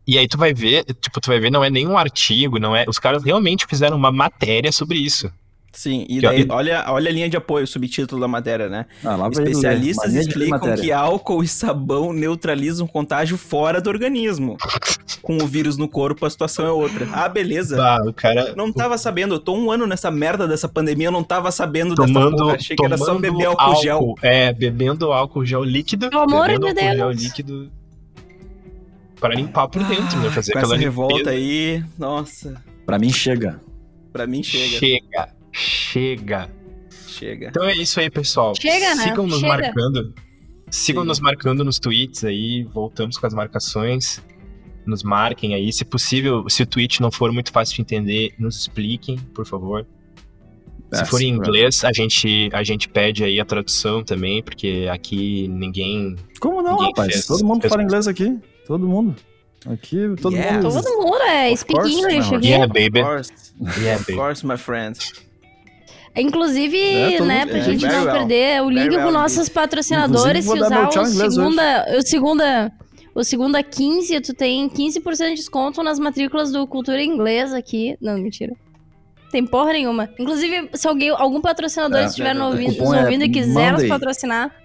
E 0.07 0.17
aí 0.17 0.27
tu 0.27 0.38
vai 0.38 0.53
ver, 0.53 0.85
tipo, 1.01 1.19
tu 1.19 1.27
vai 1.27 1.39
ver, 1.39 1.51
não 1.51 1.63
é 1.63 1.69
nenhum 1.69 1.97
artigo, 1.97 2.59
não 2.59 2.75
é. 2.75 2.85
Os 2.88 2.97
caras 2.97 3.23
realmente 3.23 3.65
fizeram 3.67 3.97
uma 3.97 4.11
matéria 4.11 4.71
sobre 4.71 4.97
isso. 4.97 5.29
Sim, 5.77 6.07
e 6.09 6.15
Que- 6.15 6.21
daí, 6.21 6.45
olha, 6.49 6.85
olha 6.88 7.07
a 7.07 7.13
linha 7.13 7.29
de 7.29 7.38
apoio, 7.38 7.63
o 7.65 7.67
subtítulo 7.67 8.19
da 8.19 8.27
matéria, 8.27 8.67
né? 8.67 8.88
Ah, 9.05 9.15
ler. 9.15 9.29
Especialistas 9.29 10.11
explicam 10.15 10.75
que 10.75 10.91
álcool 10.91 11.43
e 11.43 11.47
sabão 11.47 12.11
neutralizam 12.11 12.88
contágio 12.88 13.38
fora 13.38 13.79
do 13.79 13.88
organismo. 13.88 14.57
Com 15.21 15.38
o 15.38 15.45
vírus 15.45 15.77
no 15.77 15.88
corpo, 15.88 16.25
a 16.25 16.29
situação 16.31 16.65
é 16.65 16.71
outra. 16.71 17.07
Ah, 17.13 17.29
beleza. 17.29 17.79
Ah, 17.79 18.01
o 18.07 18.11
cara. 18.11 18.55
Não 18.55 18.71
tava 18.73 18.97
sabendo, 18.97 19.35
eu 19.35 19.39
tô 19.39 19.53
um 19.53 19.69
ano 19.69 19.85
nessa 19.85 20.09
merda 20.09 20.47
dessa 20.47 20.67
pandemia, 20.67 21.07
eu 21.07 21.11
não 21.11 21.23
tava 21.23 21.51
sabendo 21.51 21.93
dessa 21.93 22.11
Tomando, 22.11 22.38
porra. 22.38 22.55
Achei 22.55 22.75
que 22.75 22.84
era 22.85 22.97
só 22.97 23.05
tomando 23.05 23.21
beber 23.21 23.45
álcool, 23.45 23.75
gel. 23.81 24.15
É, 24.23 24.51
bebendo 24.53 25.11
álcool 25.11 25.45
gel 25.45 25.63
líquido. 25.63 26.09
Pelo 26.09 26.23
amor 26.23 26.47
de 26.47 26.53
álcool 26.55 26.73
gel 26.81 27.09
Deus. 27.09 27.21
líquido. 27.23 27.69
Para 29.19 29.34
limpar 29.35 29.68
por 29.68 29.84
dentro, 29.84 30.19
né? 30.19 30.30
Fazer 30.30 30.52
Com 30.53 30.60
aquela 30.60 30.76
essa 30.76 30.84
revolta 30.84 31.15
limpeza. 31.18 31.31
aí, 31.31 31.84
nossa, 31.98 32.64
Pra 32.85 32.99
mim, 32.99 33.11
chega. 33.11 33.60
pra 34.14 34.27
mim 34.27 34.44
chega. 34.44 34.77
Chega, 34.77 35.30
chega. 35.52 36.49
Chega. 37.07 37.48
Então 37.48 37.64
é 37.64 37.76
isso 37.76 37.99
aí, 37.99 38.10
pessoal. 38.11 38.53
Chega, 38.56 38.94
né? 38.95 39.03
Sigam 39.03 39.26
nos 39.26 39.39
Chega. 39.39 39.48
marcando. 39.48 40.14
Sigam 40.69 41.02
Sim. 41.03 41.07
nos 41.07 41.19
marcando 41.19 41.64
nos 41.65 41.80
tweets 41.80 42.23
aí. 42.23 42.64
Voltamos 42.72 43.18
com 43.18 43.26
as 43.26 43.34
marcações. 43.34 44.22
Nos 44.85 45.02
marquem 45.02 45.56
aí. 45.56 45.73
Se 45.73 45.84
possível, 45.84 46.48
se 46.48 46.61
o 46.61 46.65
tweet 46.68 47.02
não 47.02 47.10
for 47.11 47.31
muito 47.31 47.52
fácil 47.52 47.76
de 47.77 47.81
entender, 47.81 48.34
nos 48.38 48.56
expliquem, 48.60 49.18
por 49.34 49.45
favor. 49.48 49.85
Se 50.94 51.03
for 51.06 51.19
em 51.22 51.27
inglês, 51.30 51.84
a 51.84 51.91
gente, 51.91 52.49
a 52.53 52.64
gente 52.64 52.88
pede 52.88 53.23
aí 53.23 53.39
a 53.41 53.45
tradução 53.45 54.03
também, 54.03 54.41
porque 54.44 54.88
aqui 54.91 55.48
ninguém. 55.49 56.15
Como 56.39 56.61
não, 56.61 56.73
Ninguém 56.73 56.88
rapaz? 56.89 57.11
fez- 57.14 57.26
Todo 57.26 57.44
mundo 57.44 57.61
fez- 57.61 57.72
fala 57.73 57.84
inglês 57.84 58.07
aqui. 58.07 58.38
Todo 58.68 58.88
mundo. 58.88 59.15
Aqui, 59.65 59.98
todo 60.22 60.35
Yeah. 60.35 60.61
mundo. 60.61 60.73
Todo 60.84 60.98
mundo 61.02 61.22
é 61.23 61.48
Of 61.52 61.57
speak 61.61 61.80
course, 61.80 61.94
English 61.98 62.35
aqui. 62.35 62.48
Yeah, 62.48 62.68
baby. 62.68 62.99
Of 63.02 63.07
course, 63.10 63.31
Yeah, 63.81 63.95
of 63.95 64.06
baby. 64.06 64.15
course, 64.15 64.45
my 64.45 64.57
friend. 64.57 64.98
Inclusive, 66.15 66.77
É, 66.80 67.22
né, 67.22 67.39
mundo- 67.41 67.49
pra 67.49 67.57
é, 67.60 67.61
gente 67.64 67.85
não 67.85 68.03
well. 68.06 68.11
perder 68.14 68.61
o 68.64 68.69
link 68.69 68.84
Very 68.89 68.95
com 68.95 69.02
well, 69.03 69.11
nossos 69.14 69.49
patrocinadores, 69.49 70.45
se 70.45 70.52
usar 70.52 70.88
o 70.89 71.06
segunda, 71.06 71.85
o 71.98 72.02
segunda, 72.02 72.72
o 73.14 73.23
segunda 73.23 73.64
15, 73.64 74.19
tu 74.22 74.34
tem 74.34 74.68
15% 74.69 75.30
de 75.30 75.35
desconto 75.35 75.84
nas 75.84 75.99
matrículas 75.99 76.52
do 76.52 76.65
Cultura 76.65 77.03
Inglesa 77.03 77.57
aqui. 77.57 77.95
Não, 78.02 78.18
mentira. 78.18 78.53
Tem 79.31 79.45
porra 79.45 79.73
nenhuma. 79.73 80.10
Inclusive, 80.18 80.69
se 80.73 80.88
alguém, 80.88 81.10
algum 81.10 81.41
patrocinador 81.41 81.99
É, 81.99 82.06
estiver 82.06 82.30
é 82.30 82.34
nos 82.34 82.56
verdade. 82.56 82.80
ouvindo, 82.80 82.95
é 82.95 83.03
ouvindo 83.03 83.23
e 83.26 83.30
quiser 83.30 83.73
nos 83.73 83.85
patrocinar, 83.88 84.56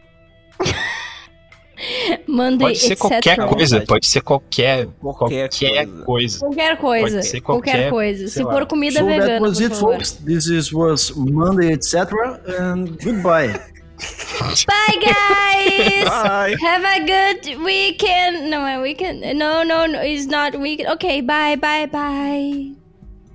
Monday, 2.26 2.66
Pode 2.66 2.78
ser 2.78 2.96
qualquer 2.96 3.36
coisa, 3.48 3.80
pode 3.86 4.06
ser 4.06 4.20
qualquer, 4.20 4.86
Qualquer 5.00 5.48
qualquer, 5.48 5.86
coisa. 5.86 6.04
coisa. 6.04 6.38
Qualquer 6.40 6.76
coisa. 6.76 7.16
Pode 7.16 7.26
ser 7.26 7.40
qualquer, 7.40 7.72
qualquer, 7.72 7.90
coisa. 7.90 8.28
Se 8.28 8.42
for 8.42 8.66
comida 8.66 8.98
so 9.00 9.06
vegana, 9.06 9.26
that 9.26 9.40
was 9.42 9.58
por 9.58 9.66
it, 9.66 9.74
favor. 9.74 9.92
folks. 9.92 10.12
This 10.24 10.46
is, 10.46 10.72
was 10.72 11.12
Monday, 11.16 11.72
etc. 11.72 12.40
And 12.58 12.98
goodbye. 13.02 13.60
Bye, 14.66 14.96
guys! 15.00 16.04
Bye. 16.08 16.56
Have 16.60 16.84
a 16.84 17.06
good 17.06 17.62
weekend. 17.62 18.50
No, 18.50 18.64
a 18.64 18.80
weekend. 18.80 19.20
No, 19.38 19.62
no, 19.62 19.86
no, 19.86 20.00
it's 20.00 20.26
not 20.26 20.58
weekend. 20.58 20.88
Okay, 20.94 21.20
bye, 21.20 21.54
bye, 21.56 21.86
bye. 21.86 22.72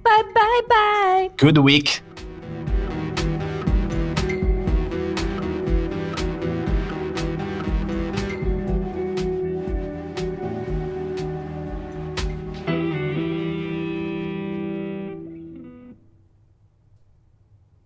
Bye, 0.04 0.24
bye, 0.34 0.62
bye. 0.68 1.30
Good 1.38 1.60
week. 1.60 2.02